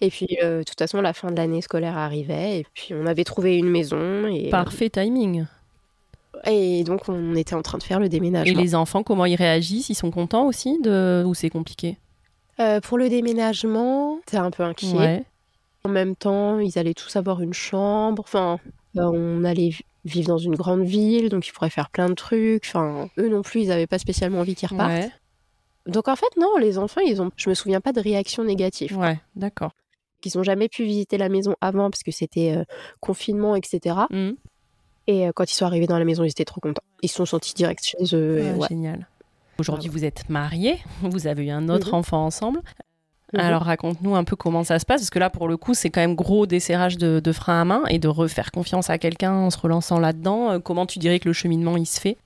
Et 0.00 0.10
puis 0.10 0.38
euh, 0.42 0.58
de 0.58 0.62
toute 0.64 0.78
façon, 0.78 1.00
la 1.00 1.12
fin 1.12 1.30
de 1.30 1.36
l'année 1.36 1.62
scolaire 1.62 1.96
arrivait, 1.96 2.60
et 2.60 2.66
puis 2.74 2.94
on 2.94 3.06
avait 3.06 3.24
trouvé 3.24 3.56
une 3.56 3.68
maison, 3.68 4.26
et, 4.26 4.50
Parfait 4.50 4.90
timing. 4.90 5.46
Et 6.44 6.84
donc 6.84 7.08
on 7.08 7.34
était 7.34 7.54
en 7.54 7.62
train 7.62 7.78
de 7.78 7.82
faire 7.82 7.98
le 8.00 8.06
Et 8.06 8.08
déménagement. 8.10 8.60
les 8.60 8.74
enfants, 8.74 9.02
comment 9.02 9.24
ils 9.24 9.34
réagissent? 9.36 9.88
Ils 9.88 9.94
sont 9.94 10.10
contents 10.10 10.46
aussi 10.46 10.78
de 10.80 11.22
ou 11.26 11.34
c'est 11.34 11.50
compliqué? 11.50 11.98
Euh, 12.60 12.80
pour 12.80 12.98
le 12.98 13.08
déménagement, 13.08 14.18
t'es 14.26 14.36
un 14.36 14.50
peu 14.50 14.62
inquiet. 14.62 14.96
Ouais. 14.96 15.24
En 15.84 15.88
même 15.88 16.16
temps, 16.16 16.58
ils 16.58 16.78
allaient 16.78 16.94
tous 16.94 17.14
avoir 17.16 17.40
une 17.40 17.54
chambre. 17.54 18.22
Enfin, 18.26 18.58
euh, 18.96 19.02
on 19.12 19.44
allait 19.44 19.68
vi- 19.68 19.84
vivre 20.04 20.28
dans 20.28 20.38
une 20.38 20.56
grande 20.56 20.82
ville, 20.82 21.28
donc 21.28 21.46
ils 21.46 21.52
pourraient 21.52 21.70
faire 21.70 21.88
plein 21.90 22.08
de 22.08 22.14
trucs. 22.14 22.64
Enfin, 22.66 23.08
eux 23.18 23.28
non 23.28 23.42
plus, 23.42 23.62
ils 23.62 23.68
n'avaient 23.68 23.86
pas 23.86 23.98
spécialement 23.98 24.40
envie 24.40 24.54
qu'ils 24.56 24.68
repartent. 24.68 24.90
Ouais. 24.90 25.10
Donc 25.86 26.08
en 26.08 26.16
fait, 26.16 26.36
non, 26.36 26.56
les 26.58 26.78
enfants, 26.78 27.00
ils 27.00 27.22
ont. 27.22 27.30
Je 27.36 27.48
me 27.48 27.54
souviens 27.54 27.80
pas 27.80 27.92
de 27.92 28.00
réaction 28.00 28.44
négative. 28.44 28.98
Ouais, 28.98 29.18
d'accord. 29.36 29.70
Ils 30.24 30.32
n'ont 30.36 30.42
jamais 30.42 30.68
pu 30.68 30.82
visiter 30.84 31.16
la 31.16 31.28
maison 31.28 31.54
avant 31.60 31.90
parce 31.90 32.02
que 32.02 32.10
c'était 32.10 32.52
euh, 32.56 32.64
confinement, 33.00 33.54
etc. 33.54 33.96
Et 35.08 35.26
euh, 35.26 35.32
quand 35.34 35.50
ils 35.50 35.54
sont 35.54 35.64
arrivés 35.66 35.86
dans 35.88 35.98
la 35.98 36.04
maison, 36.04 36.22
ils 36.22 36.30
étaient 36.30 36.44
trop 36.44 36.60
contents. 36.60 36.82
Ils 37.02 37.08
se 37.08 37.16
sont 37.16 37.26
sentis 37.26 37.54
direct 37.54 37.82
chez 37.84 38.14
eux. 38.14 38.42
Ah, 38.54 38.56
ouais. 38.58 38.68
Génial. 38.68 39.08
Aujourd'hui, 39.58 39.88
vous 39.88 40.04
êtes 40.04 40.28
mariés, 40.28 40.78
vous 41.02 41.26
avez 41.26 41.46
eu 41.46 41.50
un 41.50 41.68
autre 41.68 41.88
Mhm. 41.88 41.94
enfant 41.94 42.24
ensemble. 42.24 42.60
Mhm. 43.32 43.40
Alors 43.40 43.62
raconte-nous 43.62 44.14
un 44.14 44.22
peu 44.24 44.36
comment 44.36 44.64
ça 44.64 44.78
se 44.78 44.86
passe, 44.86 45.00
parce 45.00 45.10
que 45.10 45.18
là, 45.18 45.30
pour 45.30 45.48
le 45.48 45.56
coup, 45.56 45.74
c'est 45.74 45.90
quand 45.90 46.00
même 46.00 46.14
gros 46.14 46.46
desserrage 46.46 46.96
de, 46.96 47.20
de 47.20 47.32
frein 47.32 47.60
à 47.62 47.64
main 47.64 47.82
et 47.88 47.98
de 47.98 48.06
refaire 48.08 48.50
confiance 48.52 48.88
à 48.90 48.98
quelqu'un 48.98 49.32
en 49.32 49.50
se 49.50 49.58
relançant 49.58 49.98
là-dedans. 49.98 50.52
Euh, 50.52 50.58
Comment 50.60 50.86
tu 50.86 50.98
dirais 50.98 51.18
que 51.18 51.28
le 51.28 51.32
cheminement, 51.32 51.76
il 51.76 51.86
se 51.86 52.00
fait? 52.00 52.16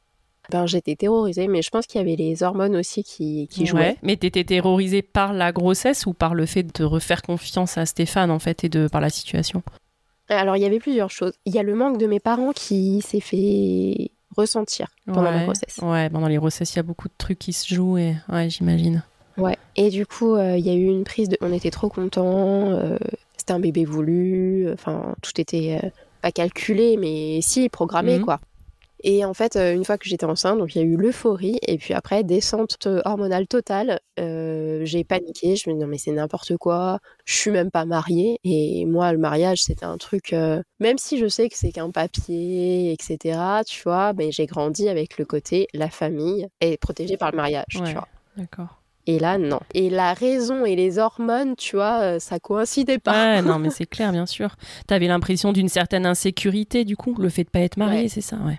Ben, 0.51 0.66
j'étais 0.66 0.97
terrorisée, 0.97 1.47
mais 1.49 1.62
je 1.62 1.70
pense 1.70 1.87
qu'il 1.87 2.01
y 2.01 2.03
avait 2.05 2.16
les 2.16 2.43
hormones 2.43 2.74
aussi 2.76 3.05
qui, 3.05 3.47
qui 3.49 3.64
jouaient. 3.64 3.80
Ouais. 3.80 3.97
Mais 4.03 4.16
t'étais 4.16 4.43
terrorisée 4.45 5.01
par 5.03 5.33
la 5.33 5.53
grossesse 5.53 6.05
ou 6.05 6.12
par 6.12 6.35
le 6.35 6.47
fait 6.47 6.64
de 6.64 6.85
refaire 6.85 7.22
confiance 7.22 7.78
à 7.78 7.87
Stéphane, 7.87 8.30
en 8.30 8.41
fait, 8.41 8.64
et 8.64 8.68
de 8.68 8.89
par 8.89 9.01
la 9.01 9.09
situation? 9.11 9.62
Alors, 10.37 10.57
il 10.57 10.62
y 10.62 10.66
avait 10.66 10.78
plusieurs 10.78 11.11
choses. 11.11 11.33
Il 11.45 11.55
y 11.55 11.59
a 11.59 11.62
le 11.62 11.74
manque 11.74 11.99
de 11.99 12.07
mes 12.07 12.20
parents 12.20 12.53
qui 12.53 13.01
s'est 13.03 13.20
fait 13.20 14.11
ressentir 14.37 14.89
pendant 15.07 15.24
ouais. 15.24 15.37
ma 15.39 15.45
grossesse. 15.45 15.78
Ouais, 15.83 16.09
pendant 16.11 16.28
les 16.28 16.37
grossesses, 16.37 16.72
il 16.74 16.76
y 16.76 16.80
a 16.80 16.85
beaucoup 16.85 17.09
de 17.09 17.14
trucs 17.18 17.39
qui 17.39 17.53
se 17.53 17.72
jouent, 17.74 17.99
et 17.99 18.14
ouais, 18.30 18.49
j'imagine. 18.49 19.03
Ouais. 19.39 19.57
Et 19.76 19.91
du 19.91 20.07
coup, 20.07 20.35
euh, 20.35 20.57
il 20.57 20.66
y 20.66 20.70
a 20.70 20.74
eu 20.74 20.85
une 20.87 21.05
prise 21.05 21.28
de. 21.28 21.39
On 21.41 21.53
était 21.53 21.70
trop 21.70 21.89
contents. 21.89 22.70
euh, 22.72 22.99
C'était 23.37 23.53
un 23.55 23.61
bébé 23.61 23.85
voulu. 23.85 24.70
Enfin, 24.72 25.14
tout 25.22 25.33
était 25.41 25.80
euh, 25.83 25.89
pas 26.20 26.30
calculé, 26.33 26.97
mais 26.97 27.41
si 27.43 27.68
programmé, 27.68 28.18
Mhm. 28.18 28.24
quoi. 28.24 28.41
Et 29.03 29.25
en 29.25 29.35
fait, 29.35 29.57
euh, 29.57 29.75
une 29.75 29.85
fois 29.85 29.99
que 29.99 30.09
j'étais 30.09 30.25
enceinte, 30.27 30.59
donc 30.59 30.75
il 30.75 30.79
y 30.79 30.81
a 30.81 30.85
eu 30.85 30.97
l'euphorie, 30.97 31.59
et 31.67 31.79
puis 31.79 31.95
après, 31.95 32.23
descente 32.25 32.87
hormonale 33.05 33.47
totale. 33.47 34.01
Euh, 34.21 34.83
j'ai 34.85 35.05
paniqué, 35.05 35.57
je 35.57 35.69
me 35.71 35.75
dis 35.75 35.81
non, 35.81 35.87
mais 35.87 35.99
c'est 35.99 36.13
n'importe 36.13 36.57
quoi, 36.57 36.99
je 37.25 37.35
suis 37.37 37.51
même 37.51 37.71
pas 37.71 37.85
mariée. 37.85 38.39
Et 38.45 38.85
moi, 38.87 39.13
le 39.13 39.19
mariage, 39.19 39.63
c'était 39.63 39.85
un 39.85 39.97
truc, 39.99 40.33
euh, 40.33 40.63
même 40.81 40.99
si 40.99 41.19
je 41.19 41.27
sais 41.29 41.49
que 41.49 41.57
c'est 41.57 41.73
qu'un 41.73 41.91
papier, 41.91 42.93
etc., 42.93 43.39
tu 43.67 43.83
vois, 43.83 44.13
mais 44.13 44.31
j'ai 44.33 44.47
grandi 44.47 44.89
avec 44.89 45.19
le 45.19 45.25
côté 45.25 45.67
la 45.75 45.89
famille 45.91 46.47
est 46.61 46.77
protégée 46.77 47.17
par 47.17 47.31
le 47.31 47.37
mariage, 47.37 47.65
Ouais. 47.81 47.87
tu 47.87 47.93
vois. 47.93 48.09
D'accord. 48.37 48.79
Et 49.09 49.19
là, 49.19 49.37
non. 49.37 49.59
Et 49.75 49.91
la 49.91 50.15
raison 50.15 50.65
et 50.65 50.77
les 50.77 50.99
hormones, 51.01 51.57
tu 51.57 51.75
vois, 51.75 52.01
euh, 52.03 52.19
ça 52.21 52.39
coïncidait 52.39 53.01
pas. 53.01 53.35
Ouais, 53.37 53.43
non, 53.43 53.59
mais 53.59 53.71
c'est 53.71 53.87
clair, 53.87 54.13
bien 54.13 54.27
sûr. 54.27 54.55
T'avais 54.87 55.09
l'impression 55.09 55.53
d'une 55.53 55.69
certaine 55.69 56.07
insécurité, 56.07 56.85
du 56.85 56.97
coup, 56.97 57.15
le 57.19 57.29
fait 57.29 57.43
de 57.45 57.51
pas 57.51 57.61
être 57.61 57.77
mariée, 57.79 58.03
Ouais. 58.03 58.09
c'est 58.09 58.21
ça, 58.21 58.37
ouais. 58.37 58.59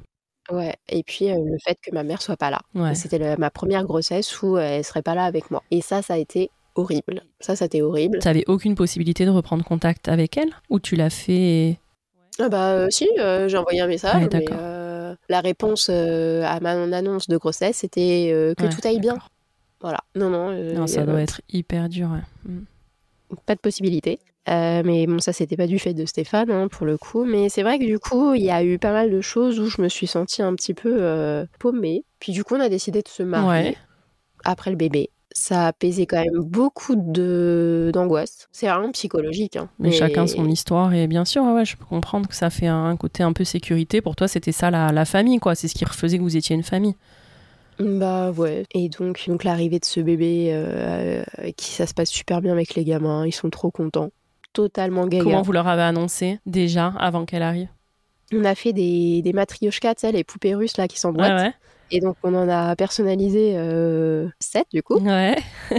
Ouais. 0.52 0.76
Et 0.89 1.04
puis 1.04 1.28
le 1.30 1.58
fait 1.64 1.78
que 1.82 1.91
ma 1.94 2.04
mère 2.04 2.22
soit 2.22 2.38
pas 2.38 2.50
là. 2.50 2.60
Ouais. 2.76 2.96
C'était 2.96 3.18
le- 3.18 3.38
ma 3.38 3.50
première 3.50 3.84
grossesse 3.86 4.41
où 4.41 4.58
elle 4.58 4.84
serait 4.84 5.02
pas 5.02 5.16
là 5.16 5.24
avec 5.26 5.50
moi. 5.52 5.64
Et 5.72 5.82
ça, 5.82 6.02
ça 6.02 6.16
a 6.16 6.18
été 6.18 6.50
horrible. 6.76 7.24
Ça, 7.39 7.56
ça 7.56 7.66
a 7.66 7.68
été 7.68 7.82
horrible. 7.82 8.20
T'avais 8.20 8.44
aucune 8.48 8.76
possibilité 8.76 9.26
de 9.26 9.30
reprendre 9.30 9.64
contact 9.64 10.08
avec 10.10 10.38
elle? 10.38 10.50
Ou 10.70 10.80
tu 10.80 10.96
l'as 10.96 11.10
fait 11.10 11.80
Ah 12.39 12.50
bah 12.50 12.88
si, 12.89 13.08
j'ai 13.16 13.58
envoyé 13.58 13.82
un 13.82 13.88
message, 13.88 14.16
Ouais, 14.16 14.22
mais 14.22 14.28
d'accord. 14.46 14.58
la 15.30 15.39
réponse 15.39 15.89
à 15.89 16.60
ma 16.60 16.72
annonce 16.72 17.28
de 17.28 17.38
grossesse, 17.38 17.78
c'était 17.78 18.54
que 18.58 18.64
Ouais, 18.64 18.70
tout 18.70 18.82
aille 18.88 19.00
bien. 19.00 19.14
d'accord. 19.14 19.30
Voilà. 19.82 20.00
Non, 20.16 20.30
non. 20.30 20.52
Non, 20.52 20.86
il 20.86 20.89
y 20.89 20.94
ça 20.94 21.04
doit 21.06 21.22
être 21.22 21.41
hyper 21.52 21.89
dur, 21.89 22.10
ouais. 22.12 22.52
Mm. 22.52 22.66
pas 23.46 23.56
de 23.56 23.60
possibilité. 23.60 24.20
Euh, 24.50 24.82
mais 24.84 25.08
bon, 25.08 25.20
ça, 25.20 25.32
c'était 25.34 25.56
pas 25.56 25.68
du 25.68 25.80
fait 25.80 25.94
de 25.94 26.06
Stéphane, 26.06 26.52
hein, 26.52 26.68
pour 26.68 26.86
le 26.86 26.98
coup. 26.98 27.24
Mais 27.26 27.50
c'est 27.50 27.64
vrai 27.64 27.80
que 27.80 27.86
du 27.86 27.98
coup, 28.00 28.34
il 28.34 28.44
y 28.44 28.52
a 28.52 28.64
eu 28.64 28.78
pas 28.78 28.91
mal 28.91 29.10
de 29.12 29.22
choses 29.22 29.60
où 29.60 29.68
je 29.68 29.82
me 29.82 29.88
suis 29.89 30.08
sentie 30.08 30.41
un 30.41 30.54
petit 30.56 30.74
peu 30.74 30.94
euh, 31.02 31.46
paumée. 31.60 32.04
Puis 32.20 32.34
du 32.34 32.44
coup, 32.44 32.56
on 32.56 32.60
a 32.60 32.70
décidé 32.70 33.02
de 33.02 33.08
se 33.08 33.24
marier 33.24 33.70
Ouais. 33.70 33.78
après 34.44 34.72
le 34.72 34.78
bébé. 34.78 35.10
Ça 35.36 35.68
a 35.68 35.74
pesé 35.74 36.06
quand 36.06 36.22
même 36.22 36.41
beaucoup 36.44 36.96
de 36.96 37.89
d'angoisse. 37.94 38.48
C'est 38.52 38.68
vraiment 38.68 38.91
psychologique. 38.91 39.56
hein. 39.56 39.68
Mais 39.80 39.91
chacun 39.91 40.28
son 40.28 40.48
histoire, 40.48 40.94
et 40.94 41.08
bien 41.08 41.26
sûr, 41.26 41.44
ouais, 41.46 41.66
je 41.66 41.76
peux 41.76 41.86
comprendre 41.86 42.28
que 42.28 42.36
ça 42.36 42.52
fait 42.52 42.68
un 42.68 42.96
côté 42.98 43.24
un 43.24 43.34
peu 43.34 43.44
sécurité. 43.44 44.02
Pour 44.02 44.16
toi, 44.16 44.28
c'était 44.28 44.52
ça 44.52 44.70
la, 44.70 44.91
la 44.91 45.06
famille, 45.06 45.39
quoi. 45.39 45.56
C'est 45.56 45.68
ce 45.68 45.74
qui 45.74 45.86
faisait 45.86 46.18
que 46.18 46.24
vous 46.24 46.38
étiez 46.38 46.56
une 46.56 46.62
famille. 46.64 46.96
Bah 47.80 48.32
ouais. 48.32 48.66
Et 48.76 48.89
donc, 48.89 49.24
donc 49.28 49.44
l'arrivée 49.44 49.80
de 49.80 49.86
ce 49.86 50.00
bébé, 50.00 50.50
euh, 50.54 51.24
qui 51.58 51.72
ça 51.72 51.88
se 51.88 51.94
passe 51.96 52.10
super 52.12 52.41
bien 52.41 52.52
avec 52.52 52.76
les 52.76 52.84
gamins, 52.84 53.26
ils 53.26 53.32
sont 53.32 53.50
trop 53.50 53.72
contents. 53.72 54.12
Totalement 54.54 55.08
gaga. 55.08 55.24
Comment 55.24 55.41
vous 55.41 55.51
leur 55.51 55.68
avez 55.68 55.82
annoncé 55.82 56.39
déjà 56.45 56.93
avant 56.99 57.26
qu'elle 57.26 57.43
arrive? 57.43 57.68
On 58.34 58.45
a 58.45 58.56
fait 58.56 58.74
des, 58.74 59.22
des 59.22 59.34
matrioshkas, 59.34 59.95
tu 59.95 60.01
sais, 60.01 60.12
les 60.12 60.24
poupées 60.24 60.56
russes 60.56 60.78
là 60.78 60.88
qui 60.88 60.99
s'emboîtent. 60.99 61.41
Ouais, 61.41 61.54
Et 61.91 61.99
donc 61.99 62.16
on 62.24 62.34
en 62.36 62.47
a 62.49 62.76
personnalisé 62.76 63.54
euh, 63.58 64.28
7 64.39 64.66
du 64.74 64.82
coup. 64.84 64.99
ouais. 64.99 65.36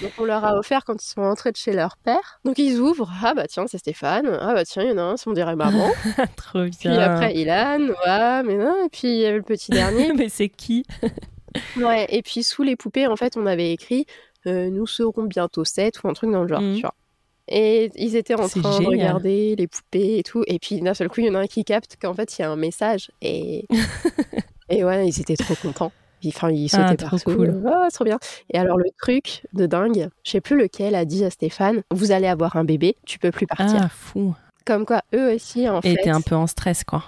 Donc 0.00 0.12
on 0.18 0.24
leur 0.24 0.44
a 0.44 0.54
offert 0.56 0.84
quand 0.84 1.02
ils 1.02 1.08
sont 1.08 1.22
rentrés 1.22 1.50
de 1.50 1.56
chez 1.56 1.72
leur 1.72 1.96
père. 1.96 2.38
Donc 2.44 2.56
ils 2.60 2.78
ouvrent, 2.78 3.10
ah 3.24 3.34
bah 3.34 3.48
tiens 3.48 3.64
c'est 3.66 3.78
Stéphane, 3.78 4.28
ah 4.40 4.54
bah 4.54 4.64
tiens 4.64 4.84
il 4.84 4.90
y 4.90 4.92
en 4.92 4.98
a 4.98 5.02
un, 5.02 5.14
on 5.26 5.32
dirait 5.32 5.56
maman. 5.56 5.90
Trop 6.36 6.60
bien. 6.62 6.70
puis 6.78 6.88
après 6.88 7.34
Ilan, 7.34 7.88
ouais 7.88 8.42
mais 8.44 8.54
non, 8.58 8.76
et 8.86 8.88
puis 8.88 9.08
il 9.08 9.16
y 9.18 9.26
avait 9.26 9.38
le 9.38 9.42
petit 9.42 9.72
dernier. 9.72 10.12
Mais 10.16 10.28
c'est 10.28 10.48
qui? 10.48 10.84
Ouais, 11.76 12.06
et 12.10 12.22
puis 12.22 12.44
sous 12.44 12.62
les 12.62 12.76
poupées 12.76 13.08
en 13.08 13.16
fait 13.16 13.36
on 13.36 13.44
avait 13.44 13.72
écrit 13.72 14.06
euh, 14.46 14.70
nous 14.70 14.86
serons 14.86 15.24
bientôt 15.24 15.64
7 15.64 16.02
ou 16.04 16.08
un 16.08 16.12
truc 16.12 16.30
dans 16.30 16.42
le 16.42 16.48
genre, 16.48 16.60
Mhm. 16.60 16.74
tu 16.76 16.80
vois. 16.82 16.94
Et 17.48 17.90
ils 17.96 18.16
étaient 18.16 18.34
en 18.34 18.48
train 18.48 18.60
de 18.80 18.86
regarder 18.86 19.56
les 19.56 19.66
poupées 19.66 20.18
et 20.18 20.22
tout. 20.22 20.44
Et 20.46 20.58
puis 20.58 20.80
d'un 20.80 20.94
seul 20.94 21.08
coup, 21.08 21.20
il 21.20 21.26
y 21.26 21.30
en 21.30 21.34
a 21.34 21.40
un 21.40 21.46
qui 21.46 21.64
capte 21.64 21.96
qu'en 22.00 22.14
fait, 22.14 22.38
il 22.38 22.42
y 22.42 22.44
a 22.44 22.50
un 22.50 22.56
message. 22.56 23.10
Et, 23.20 23.66
et 24.68 24.84
ouais, 24.84 25.06
ils 25.08 25.20
étaient 25.20 25.36
trop 25.36 25.54
contents. 25.54 25.92
Ils- 26.22 26.28
Enfin, 26.28 26.50
ils 26.52 26.68
sautaient 26.68 26.82
Ah, 26.90 26.96
trop 26.96 27.10
partout. 27.16 27.34
cool. 27.34 27.62
Ah, 27.66 27.88
trop 27.92 28.04
bien. 28.04 28.18
Et 28.50 28.56
alors, 28.58 28.78
le 28.78 28.84
truc 29.00 29.42
de 29.54 29.66
dingue, 29.66 30.08
je 30.24 30.30
sais 30.30 30.40
plus 30.40 30.56
lequel 30.56 30.94
a 30.94 31.04
dit 31.04 31.24
à 31.24 31.30
Stéphane 31.30 31.82
Vous 31.90 32.12
allez 32.12 32.28
avoir 32.28 32.54
un 32.56 32.62
bébé, 32.64 32.94
tu 33.06 33.18
peux 33.18 33.32
plus 33.32 33.46
partir. 33.48 33.80
Ah, 33.82 33.88
fou. 33.88 34.34
Comme 34.64 34.86
quoi, 34.86 35.02
eux 35.14 35.34
aussi, 35.34 35.68
en 35.68 35.80
Et 35.80 35.96
fait, 35.96 36.02
t'es 36.04 36.10
un 36.10 36.20
peu 36.20 36.36
en 36.36 36.46
stress, 36.46 36.84
quoi. 36.84 37.02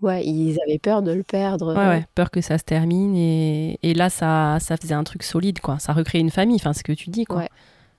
ouais, 0.00 0.24
ils 0.24 0.56
avaient 0.66 0.78
peur 0.78 1.02
de 1.02 1.12
le 1.12 1.22
perdre. 1.24 1.74
Ouais, 1.76 1.88
ouais, 1.88 2.06
peur 2.14 2.30
que 2.30 2.40
ça 2.40 2.56
se 2.56 2.64
termine. 2.64 3.14
Et, 3.14 3.78
et 3.82 3.92
là, 3.92 4.08
ça, 4.08 4.56
ça 4.60 4.78
faisait 4.78 4.94
un 4.94 5.04
truc 5.04 5.24
solide, 5.24 5.60
quoi. 5.60 5.78
Ça 5.78 5.92
recrée 5.92 6.18
une 6.18 6.30
famille, 6.30 6.56
enfin, 6.56 6.72
ce 6.72 6.82
que 6.82 6.92
tu 6.92 7.10
dis, 7.10 7.26
quoi. 7.26 7.40
Ouais. 7.40 7.48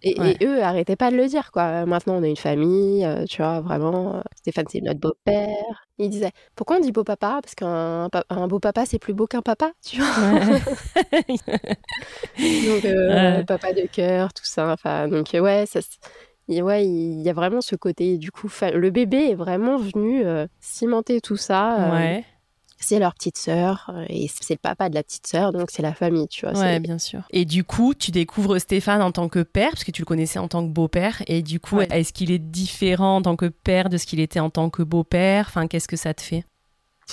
Et, 0.01 0.17
Ouais. 0.19 0.37
et 0.39 0.45
eux 0.45 0.63
arrêtaient 0.63 0.95
pas 0.95 1.11
de 1.11 1.17
le 1.17 1.27
dire, 1.27 1.51
quoi. 1.51 1.85
Maintenant, 1.85 2.15
on 2.15 2.23
a 2.23 2.27
une 2.27 2.37
famille, 2.37 3.03
euh, 3.05 3.25
tu 3.25 3.41
vois, 3.41 3.59
vraiment. 3.59 4.15
euh, 4.17 4.21
Stéphane, 4.37 4.65
c'est 4.69 4.79
notre 4.81 4.99
beau-père. 4.99 5.85
Il 5.97 6.09
disait, 6.09 6.31
pourquoi 6.55 6.77
on 6.77 6.79
dit 6.79 6.93
beau-papa 6.93 7.39
Parce 7.43 7.53
qu'un 7.55 8.07
pa- 8.09 8.23
un 8.29 8.47
beau-papa, 8.47 8.85
c'est 8.85 8.99
plus 8.99 9.13
beau 9.13 9.27
qu'un 9.27 9.41
papa, 9.41 9.71
tu 9.85 10.01
vois. 10.01 10.07
Ouais. 10.33 10.61
Donc, 12.37 12.85
euh, 12.85 13.09
Ouais. 13.39 13.43
papa 13.45 13.73
de 13.73 13.87
cœur, 13.91 14.33
tout 14.33 14.45
ça. 14.45 14.71
Enfin, 14.71 15.07
donc, 15.07 15.33
euh, 15.35 15.39
ouais, 15.41 15.65
ça, 15.65 15.79
et 16.47 16.61
ouais, 16.61 16.85
il 16.87 17.21
y 17.21 17.29
a 17.29 17.33
vraiment 17.33 17.61
ce 17.61 17.75
côté, 17.75 18.17
du 18.17 18.31
coup, 18.31 18.49
le 18.73 18.89
bébé 18.89 19.31
est 19.31 19.35
vraiment 19.35 19.77
venu 19.77 20.25
euh, 20.25 20.47
cimenter 20.59 21.21
tout 21.21 21.35
ça. 21.37 21.89
euh, 21.89 21.91
ouais, 21.91 22.25
C'est 22.81 22.97
leur 22.99 23.13
petite 23.13 23.37
sœur, 23.37 23.91
euh, 23.93 24.05
et 24.07 24.29
c'est 24.29 24.53
le 24.53 24.59
papa 24.59 24.87
de 24.89 24.95
la 24.95 25.03
petite 25.03 25.27
sœur, 25.27 25.51
donc 25.51 25.69
c'est 25.69 25.81
la 25.81 25.93
famille, 25.93 26.27
tu 26.29 26.45
vois. 26.45 26.57
ouais, 26.57 26.79
bien 26.79 26.97
sûr. 26.97 27.21
Et 27.29 27.43
du 27.45 27.63
coup, 27.65 27.93
tu 27.93 28.11
découvres 28.11 28.57
Stéphane 28.59 29.01
en 29.01 29.11
tant 29.11 29.27
que 29.27 29.39
père, 29.43 29.71
parce 29.71 29.83
que 29.83 29.91
tu 29.91 30.01
le 30.01 30.05
connaissais 30.05 30.39
en 30.39 30.47
tant 30.47 30.65
que 30.65 30.71
beau-père. 30.71 31.21
Et 31.27 31.41
du 31.41 31.59
coup, 31.59 31.75
Ouais. 31.77 31.87
est-ce 31.91 32.13
qu'il 32.13 32.31
est 32.31 32.39
différent 32.39 33.17
en 33.17 33.21
tant 33.21 33.35
que 33.35 33.47
père 33.47 33.89
de 33.89 33.97
ce 33.97 34.05
qu'il 34.05 34.19
était 34.21 34.39
en 34.39 34.49
tant 34.49 34.69
que 34.69 34.81
beau-père? 34.81 35.45
Enfin, 35.49 35.67
qu'est-ce 35.67 35.87
que 35.89 35.97
ça 35.97 36.13
te 36.13 36.21
fait? 36.21 36.45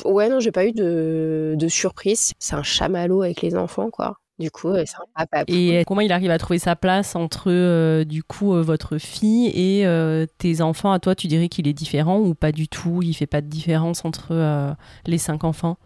Ouais, 0.05 0.29
non, 0.29 0.41
j'ai 0.41 0.53
pas 0.53 0.67
eu 0.67 0.73
de, 0.73 1.55
de 1.59 1.69
surprise. 1.69 2.33
C'est 2.39 2.55
un 2.55 2.63
chamallow 2.63 3.23
avec 3.23 3.43
les 3.43 3.57
enfants, 3.57 3.91
quoi. 3.91 4.19
Du 4.39 4.51
coup, 4.51 4.69
c'est 4.85 4.97
un 4.97 5.27
papa. 5.27 5.45
Et 5.49 5.83
comment 5.87 6.03
il 6.03 6.13
arrive 6.13 6.31
à 6.31 6.37
trouver 6.39 6.59
sa 6.59 6.77
place 6.77 7.17
entre, 7.17 7.51
euh, 7.51 8.05
du 8.05 8.23
coup, 8.23 8.55
euh, 8.55 8.61
votre 8.63 8.99
fille 8.99 9.47
et 9.55 9.87
euh, 9.87 10.27
tes 10.39 10.61
enfants? 10.61 10.93
À 10.93 10.99
toi, 10.99 11.15
tu 11.15 11.27
dirais 11.27 11.49
qu'il 11.49 11.67
est 11.69 11.73
différent 11.73 12.19
ou 12.19 12.35
pas 12.35 12.53
du 12.53 12.69
tout? 12.69 13.01
Il 13.03 13.15
fait 13.15 13.27
pas 13.27 13.41
de 13.41 13.47
différence 13.47 14.05
entre 14.05 14.77
les 15.07 15.19
cinq 15.19 15.45
enfants? 15.45 15.79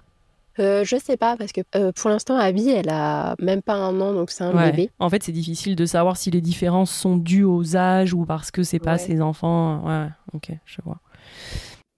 Euh, 0.58 0.84
Je 0.84 0.96
sais 0.96 1.16
pas, 1.16 1.36
parce 1.36 1.52
que 1.52 1.60
euh, 1.76 1.92
pour 1.92 2.10
l'instant, 2.10 2.36
Abby, 2.36 2.68
elle 2.70 2.88
a 2.90 3.36
même 3.40 3.62
pas 3.62 3.74
un 3.74 3.98
an, 4.00 4.12
donc 4.12 4.30
c'est 4.30 4.42
un 4.44 4.52
Ouais. 4.54 4.72
bébé. 4.72 4.90
En 4.98 5.08
fait, 5.08 5.22
c'est 5.22 5.32
difficile 5.32 5.76
de 5.76 5.86
savoir 5.86 6.16
si 6.16 6.30
les 6.32 6.40
différences 6.40 6.90
sont 6.90 7.16
dues 7.16 7.44
aux 7.44 7.76
âges 7.76 8.12
ou 8.12 8.26
parce 8.26 8.50
que 8.50 8.62
c'est 8.64 8.80
pas 8.80 8.92
Ouais. 8.94 8.98
ses 8.98 9.22
enfants. 9.22 9.82
Ouais, 9.86 10.08
ok, 10.34 10.50
je 10.66 10.78
vois. 10.84 10.98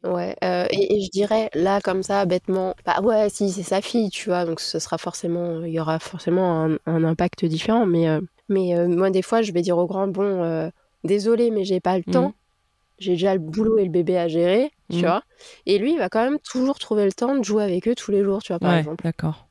Ouais, 0.04 0.34
euh, 0.42 0.66
et, 0.70 0.96
et 0.96 1.00
je 1.00 1.10
dirais 1.10 1.48
là 1.54 1.80
comme 1.80 2.02
ça 2.02 2.24
bêtement, 2.26 2.74
bah 2.84 3.00
ouais, 3.02 3.28
si 3.28 3.50
c'est 3.50 3.62
sa 3.62 3.80
fille, 3.80 4.10
tu 4.10 4.30
vois, 4.30 4.44
donc 4.44 4.58
ce 4.58 4.80
sera 4.80 4.98
forcément, 4.98 5.62
il 5.62 5.72
y 5.72 5.78
aura 5.78 6.00
forcément 6.00 6.64
un, 6.64 6.76
un 6.86 7.04
impact 7.04 7.44
différent. 7.44 7.86
Mais, 7.86 8.08
euh, 8.08 8.20
mais 8.48 8.76
euh, 8.76 8.88
moi 8.88 9.10
des 9.10 9.22
fois, 9.22 9.42
je 9.42 9.52
vais 9.52 9.62
dire 9.62 9.78
au 9.78 9.86
grand, 9.86 10.08
bon, 10.08 10.70
désolé, 11.04 11.50
mais 11.52 11.64
j'ai 11.64 11.80
pas 11.80 11.96
le 11.98 12.04
Mhm. 12.06 12.12
temps. 12.12 12.32
J'ai 12.98 13.12
déjà 13.12 13.34
le 13.34 13.40
boulot 13.40 13.78
et 13.78 13.84
le 13.84 13.90
bébé 13.90 14.18
à 14.18 14.28
gérer, 14.28 14.70
tu 14.90 14.96
Mhm. 14.98 15.02
vois. 15.02 15.22
Et 15.66 15.78
lui, 15.78 15.92
il 15.94 15.98
va 15.98 16.08
quand 16.08 16.24
même 16.24 16.38
toujours 16.40 16.78
trouver 16.78 17.04
le 17.04 17.12
temps 17.12 17.36
de 17.36 17.44
jouer 17.44 17.64
avec 17.64 17.88
eux 17.88 17.94
tous 17.94 18.10
les 18.12 18.24
jours, 18.24 18.42
tu 18.42 18.52
vois, 18.52 18.60
par 18.60 18.72
ouais, 18.72 18.78
exemple. 18.78 19.04
d'accord. 19.04 19.46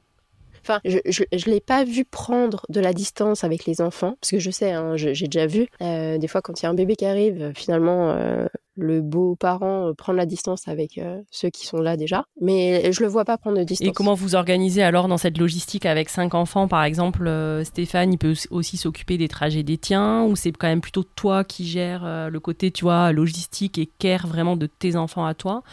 Enfin, 0.64 0.80
je, 0.86 1.00
je, 1.06 1.24
je 1.34 1.50
l'ai 1.50 1.60
pas 1.60 1.84
vu 1.84 2.06
prendre 2.06 2.66
de 2.70 2.80
la 2.80 2.94
distance 2.94 3.44
avec 3.44 3.66
les 3.66 3.82
enfants, 3.82 4.16
parce 4.22 4.32
que 4.32 4.40
je 4.40 4.52
sais, 4.52 4.72
hein, 4.72 4.96
j'ai 4.96 5.14
déjà 5.28 5.48
vu, 5.48 5.68
euh, 5.82 6.18
des 6.20 6.28
fois 6.28 6.42
quand 6.42 6.62
il 6.62 6.64
y 6.64 6.68
a 6.68 6.70
un 6.70 6.76
bébé 6.76 6.96
qui 6.96 7.06
arrive, 7.06 7.52
finalement, 7.56 8.12
euh, 8.12 8.46
le 8.76 9.02
beau-parent 9.02 9.90
euh, 9.90 9.94
prend 9.94 10.14
de 10.14 10.18
la 10.18 10.26
distance 10.26 10.68
avec 10.68 10.98
euh, 10.98 11.22
ceux 11.30 11.50
qui 11.50 11.66
sont 11.66 11.78
là 11.78 11.98
déjà, 11.98 12.24
mais 12.40 12.92
je 12.92 13.02
le 13.02 13.10
vois 13.10 13.26
pas 13.26 13.38
prendre 13.38 13.58
de 13.58 13.64
distance. 13.64 13.88
Et 13.88 13.92
comment 13.92 14.14
vous 14.14 14.36
organisez 14.36 14.84
alors 14.84 15.08
dans 15.08 15.18
cette 15.18 15.38
logistique 15.38 15.86
avec 15.86 16.10
cinq 16.10 16.34
enfants, 16.34 16.68
par 16.68 16.84
exemple 16.84 17.28
euh, 17.28 17.64
Stéphane, 17.64 18.14
il 18.14 18.18
peut 18.18 18.34
aussi 18.50 18.78
s'occuper 18.78 19.18
des 19.18 19.28
trajets 19.28 19.64
des 19.64 19.78
tiens 19.78 20.24
ou 20.24 20.36
c'est 20.36 20.52
quand 20.52 20.68
même 20.68 20.82
plutôt 20.82 21.04
toi 21.04 21.44
qui 21.44 21.66
gères 21.66 22.06
euh, 22.06 22.30
le 22.30 22.40
côté, 22.40 22.72
tu 22.72 22.86
vois, 22.86 23.12
logistique 23.12 23.78
et 23.78 23.90
care 24.00 24.28
vraiment 24.28 24.56
de 24.56 24.68
tes 24.68 24.96
enfants 24.96 25.26
à 25.26 25.34
toi? 25.34 25.64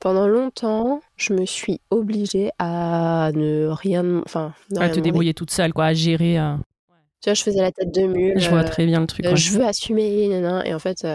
Pendant 0.00 0.28
longtemps, 0.28 1.00
je 1.16 1.32
me 1.32 1.46
suis 1.46 1.80
obligée 1.90 2.50
à 2.58 3.30
ne 3.34 3.68
rien, 3.68 4.20
enfin, 4.26 4.52
À 4.76 4.90
te 4.90 5.00
débrouiller 5.00 5.32
toute 5.32 5.50
seule, 5.50 5.72
quoi, 5.72 5.86
à 5.86 5.94
gérer. 5.94 6.38
Tu 7.22 7.30
vois, 7.30 7.34
je 7.34 7.42
faisais 7.42 7.62
la 7.62 7.72
tête 7.72 7.94
de 7.94 8.02
mule. 8.02 8.38
Je 8.38 8.50
vois 8.50 8.64
très 8.64 8.84
bien 8.84 9.00
le 9.00 9.06
truc. 9.06 9.24
Ouais. 9.24 9.34
je 9.34 9.52
veux 9.52 9.64
assumer, 9.64 10.26
et 10.66 10.74
en 10.74 10.78
fait, 10.78 11.06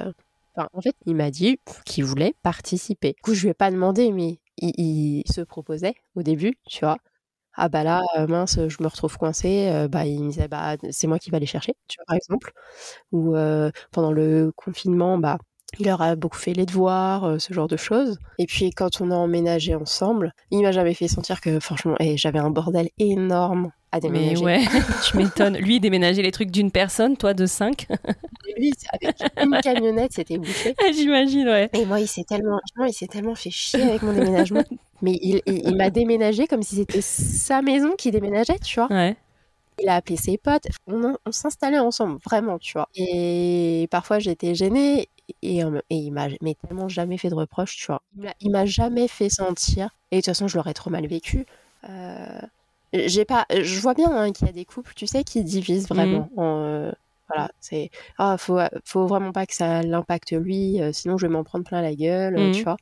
en 0.55 0.81
fait, 0.81 0.95
il 1.05 1.15
m'a 1.15 1.31
dit 1.31 1.59
qu'il 1.85 2.05
voulait 2.05 2.33
participer. 2.43 3.13
Du 3.13 3.21
coup, 3.21 3.33
je 3.33 3.43
lui 3.43 3.49
ai 3.49 3.53
pas 3.53 3.71
demandé, 3.71 4.11
mais 4.11 4.39
il, 4.57 5.23
se 5.29 5.41
proposait 5.41 5.95
au 6.15 6.23
début, 6.23 6.57
tu 6.67 6.85
vois. 6.85 6.97
Ah 7.55 7.69
bah 7.69 7.83
là, 7.83 8.03
euh, 8.17 8.27
mince, 8.27 8.59
je 8.69 8.77
me 8.83 8.87
retrouve 8.87 9.17
coincée. 9.17 9.69
euh, 9.69 9.87
bah, 9.87 10.05
il 10.05 10.23
me 10.23 10.29
disait, 10.29 10.47
bah, 10.47 10.77
c'est 10.91 11.07
moi 11.07 11.19
qui 11.19 11.31
vais 11.31 11.37
aller 11.37 11.45
chercher, 11.45 11.75
tu 11.87 11.97
vois, 11.99 12.05
par 12.07 12.15
exemple. 12.15 12.53
Ou 13.11 13.35
euh, 13.35 13.71
pendant 13.91 14.11
le 14.13 14.51
confinement, 14.55 15.17
bah, 15.17 15.39
il 15.77 15.85
leur 15.85 16.01
a 16.01 16.15
beaucoup 16.15 16.37
fait 16.37 16.53
les 16.53 16.65
devoirs, 16.65 17.25
euh, 17.25 17.39
ce 17.39 17.53
genre 17.53 17.67
de 17.67 17.77
choses. 17.77 18.17
Et 18.37 18.45
puis, 18.47 18.71
quand 18.71 19.01
on 19.01 19.11
a 19.11 19.15
emménagé 19.15 19.75
ensemble, 19.75 20.33
il 20.51 20.61
m'a 20.61 20.71
jamais 20.71 20.93
fait 20.93 21.07
sentir 21.07 21.41
que, 21.41 21.59
franchement, 21.59 21.95
eh, 21.99 22.17
j'avais 22.17 22.39
un 22.39 22.49
bordel 22.49 22.89
énorme 22.97 23.71
à 23.91 23.97
Mais 23.97 24.01
déménager. 24.01 24.43
ouais, 24.43 24.61
tu 25.09 25.17
m'étonnes. 25.17 25.57
Lui, 25.57 25.79
déménager 25.79 26.21
les 26.21 26.31
trucs 26.31 26.51
d'une 26.51 26.71
personne, 26.71 27.17
toi 27.17 27.33
de 27.33 27.45
cinq. 27.45 27.87
Lui, 28.57 28.71
avec 28.93 29.15
une 29.41 29.57
camionnette, 29.61 30.13
c'était 30.13 30.37
bouché. 30.37 30.75
J'imagine, 30.93 31.47
ouais. 31.47 31.69
Et 31.73 31.85
moi, 31.85 31.99
il 31.99 32.07
s'est 32.07 32.23
tellement, 32.23 32.59
il 32.85 32.93
s'est 32.93 33.07
tellement 33.07 33.35
fait 33.35 33.51
chier 33.51 33.83
avec 33.83 34.01
mon 34.01 34.13
déménagement. 34.13 34.63
Mais 35.01 35.17
il, 35.21 35.41
il, 35.45 35.67
il 35.69 35.75
m'a 35.75 35.89
déménagé 35.91 36.47
comme 36.47 36.61
si 36.63 36.75
c'était 36.75 37.01
sa 37.01 37.61
maison 37.61 37.91
qui 37.97 38.11
déménageait, 38.11 38.59
tu 38.59 38.79
vois. 38.79 38.87
Ouais. 38.91 39.15
Il 39.81 39.87
a 39.87 39.95
appelé 39.95 40.17
ses 40.17 40.37
potes. 40.37 40.67
On, 40.87 41.15
on 41.25 41.31
s'installait 41.31 41.79
ensemble, 41.79 42.17
vraiment, 42.25 42.57
tu 42.59 42.73
vois. 42.73 42.89
Et 42.95 43.87
parfois, 43.91 44.19
j'étais 44.19 44.55
gênée. 44.55 45.07
Et, 45.41 45.57
et 45.89 45.95
il 45.95 46.11
m'a 46.11 46.27
mais 46.41 46.55
tellement 46.55 46.87
jamais 46.89 47.17
fait 47.17 47.29
de 47.29 47.35
reproches, 47.35 47.77
tu 47.77 47.87
vois. 47.87 48.01
Il 48.41 48.51
m'a- 48.51 48.65
jamais 48.65 49.07
fait 49.07 49.29
sentir. 49.29 49.89
Et 50.11 50.17
de 50.17 50.21
toute 50.21 50.25
façon, 50.27 50.47
je 50.47 50.57
l'aurais 50.57 50.73
trop 50.73 50.89
mal 50.89 51.05
vécu. 51.07 51.45
Euh, 51.89 52.41
j'ai 52.93 53.25
pas, 53.25 53.45
je 53.51 53.79
vois 53.79 53.93
bien 53.93 54.11
hein, 54.15 54.31
qu'il 54.31 54.47
y 54.47 54.49
a 54.49 54.53
des 54.53 54.65
couples, 54.65 54.93
tu 54.95 55.07
sais, 55.07 55.23
qui 55.23 55.43
divisent 55.43 55.87
vraiment. 55.87 56.29
en, 56.37 56.63
euh, 56.63 56.91
voilà, 57.29 57.49
c'est 57.59 57.91
ah 58.17 58.37
faut 58.39 58.57
faut 58.85 59.05
vraiment 59.07 59.31
pas 59.31 59.45
que 59.45 59.53
ça 59.53 59.83
l'impacte 59.83 60.31
lui, 60.31 60.81
euh, 60.81 60.91
sinon 60.91 61.17
je 61.17 61.27
vais 61.27 61.31
m'en 61.33 61.43
prendre 61.43 61.63
plein 61.65 61.81
la 61.83 61.93
gueule, 61.95 62.37
Mhm. 62.37 62.51
tu 62.51 62.63
vois. 62.63 62.77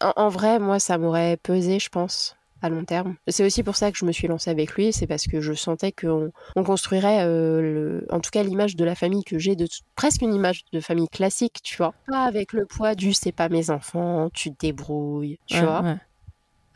En, 0.00 0.12
en 0.16 0.28
vrai, 0.30 0.58
moi, 0.58 0.78
ça 0.80 0.98
m'aurait 0.98 1.36
pesé, 1.38 1.78
je 1.80 1.88
pense, 1.90 2.36
à 2.66 2.68
long 2.68 2.84
terme. 2.84 3.16
C'est 3.28 3.44
aussi 3.44 3.62
pour 3.62 3.76
ça 3.76 3.90
que 3.90 3.98
je 3.98 4.04
me 4.04 4.12
suis 4.12 4.28
lancée 4.28 4.50
avec 4.50 4.72
lui, 4.74 4.92
c'est 4.92 5.06
parce 5.06 5.26
que 5.26 5.40
je 5.40 5.52
sentais 5.52 5.92
qu'on 5.92 6.30
on 6.54 6.62
construirait, 6.62 7.24
euh, 7.24 7.60
le, 7.60 8.06
en 8.10 8.20
tout 8.20 8.30
cas, 8.30 8.42
l'image 8.42 8.76
de 8.76 8.84
la 8.84 8.94
famille 8.94 9.24
que 9.24 9.38
j'ai, 9.38 9.56
de 9.56 9.66
presque 9.94 10.22
une 10.22 10.34
image 10.34 10.64
de 10.72 10.80
famille 10.80 11.08
classique, 11.08 11.60
tu 11.62 11.76
vois. 11.76 11.94
Pas 12.08 12.24
avec 12.24 12.52
le 12.52 12.66
poids 12.66 12.94
du 12.94 13.12
c'est 13.12 13.32
pas 13.32 13.48
mes 13.48 13.70
enfants, 13.70 14.28
tu 14.32 14.52
te 14.52 14.66
débrouilles, 14.66 15.38
tu 15.46 15.56
ouais, 15.56 15.62
vois. 15.62 15.82
ouais. 15.82 15.96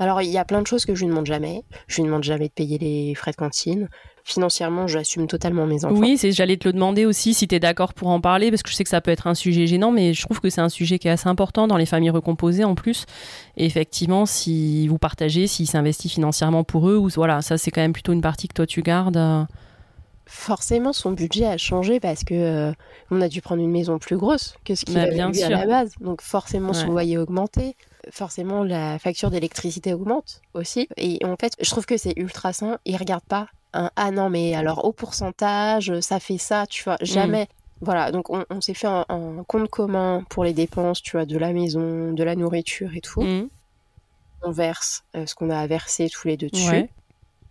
Alors, 0.01 0.23
il 0.23 0.31
y 0.31 0.39
a 0.39 0.47
plein 0.47 0.63
de 0.63 0.67
choses 0.67 0.87
que 0.87 0.95
je 0.95 1.05
lui 1.05 1.11
demande 1.11 1.27
jamais. 1.27 1.63
Je 1.87 1.97
lui 1.97 2.05
demande 2.05 2.25
jamais 2.25 2.49
de 2.49 2.53
payer 2.55 2.79
les 2.79 3.15
frais 3.15 3.33
de 3.33 3.37
cantine. 3.37 3.91
Financièrement, 4.31 4.87
j'assume 4.87 5.27
totalement 5.27 5.67
mes 5.67 5.85
enfants. 5.85 5.97
Oui, 5.97 6.17
c'est, 6.17 6.31
j'allais 6.31 6.57
te 6.57 6.69
le 6.69 6.73
demander 6.73 7.05
aussi 7.05 7.35
si 7.35 7.49
tu 7.49 7.55
es 7.57 7.59
d'accord 7.59 7.95
pour 7.95 8.07
en 8.09 8.21
parler, 8.21 8.51
parce 8.51 8.63
que 8.63 8.71
je 8.71 8.77
sais 8.77 8.85
que 8.85 8.91
ça 8.91 9.01
peut 9.01 9.11
être 9.11 9.27
un 9.27 9.35
sujet 9.35 9.67
gênant, 9.67 9.91
mais 9.91 10.15
je 10.15 10.23
trouve 10.23 10.41
que 10.41 10.51
c'est 10.51 10.61
un 10.61 10.69
sujet 10.69 11.01
qui 11.01 11.09
est 11.09 11.11
assez 11.11 11.29
important 11.29 11.67
dans 11.67 11.77
les 11.77 11.85
familles 11.87 12.11
recomposées 12.11 12.63
en 12.63 12.77
plus. 12.77 13.07
Et 13.57 13.67
effectivement, 13.67 14.27
si 14.27 14.87
vous 14.87 14.99
partagez, 14.99 15.49
s'il 15.49 15.67
s'investit 15.67 16.09
financièrement 16.09 16.63
pour 16.63 16.89
eux, 16.89 16.97
ou 16.97 17.09
voilà, 17.09 17.43
ça 17.43 17.59
c'est 17.59 17.73
quand 17.73 17.81
même 17.81 17.93
plutôt 17.93 18.13
une 18.13 18.21
partie 18.21 18.47
que 18.47 18.55
toi 18.55 18.67
tu 18.69 18.83
gardes. 18.83 19.17
euh. 19.17 19.43
Forcément, 20.27 20.93
son 20.93 21.11
budget 21.11 21.47
a 21.47 21.59
changé 21.59 21.99
parce 21.99 22.23
que 22.23 22.35
euh, 22.35 22.73
on 23.11 23.21
a 23.21 23.29
dû 23.29 23.41
prendre 23.43 23.61
une 23.63 23.71
maison 23.73 23.99
plus 23.99 24.17
grosse 24.17 24.55
que 24.65 24.77
ce 24.77 24.85
qu'il 24.85 24.95
Bah, 24.95 25.03
avait 25.03 25.11
bien 25.17 25.33
à 25.43 25.49
la 25.49 25.67
base. 25.67 25.93
Donc 26.01 26.23
forcément, 26.23 26.73
son 26.73 26.87
loyer 26.93 27.17
a 27.17 27.23
augmenté. 27.23 27.75
Forcément, 28.13 28.63
la 28.63 28.99
facture 29.01 29.31
d'électricité 29.31 29.93
augmente 29.93 30.41
aussi. 30.55 30.89
Et 30.97 31.19
en 31.25 31.35
fait, 31.37 31.55
je 31.61 31.69
trouve 31.69 31.85
que 31.85 31.97
c'est 31.97 32.13
ultra 32.17 32.53
sain. 32.53 32.79
Il 32.85 32.97
regarde 32.97 33.25
pas 33.25 33.49
un 33.73 33.91
ah 33.97 34.11
non 34.11 34.31
mais 34.31 34.55
alors 34.55 34.85
au 34.85 34.93
pourcentage, 34.93 35.99
ça 36.01 36.21
fait 36.21 36.39
ça, 36.39 36.67
tu 36.67 36.85
vois. 36.85 36.97
Jamais. 37.01 37.49
Voilà, 37.83 38.13
donc 38.13 38.29
on, 38.29 38.45
on 38.51 38.61
s'est 38.61 38.75
fait 38.75 38.87
un, 38.87 39.07
un 39.09 39.43
compte 39.45 39.69
commun 39.71 40.23
pour 40.29 40.45
les 40.45 40.53
dépenses, 40.53 41.01
tu 41.01 41.13
vois, 41.13 41.25
de 41.25 41.39
la 41.39 41.53
maison, 41.53 42.13
de 42.13 42.23
la 42.23 42.37
nourriture 42.37 42.95
et 42.95 43.01
tout. 43.01 43.23
Mhm. 43.23 43.49
on 44.43 44.51
verse 44.51 45.03
euh, 45.17 45.25
ce 45.27 45.35
qu'on 45.35 45.51
a 45.51 45.59
à 45.59 45.67
verser 45.67 46.09
tous 46.11 46.29
les 46.29 46.37
deux 46.37 46.49
dessus. 46.49 46.71
Ouais. 46.71 46.91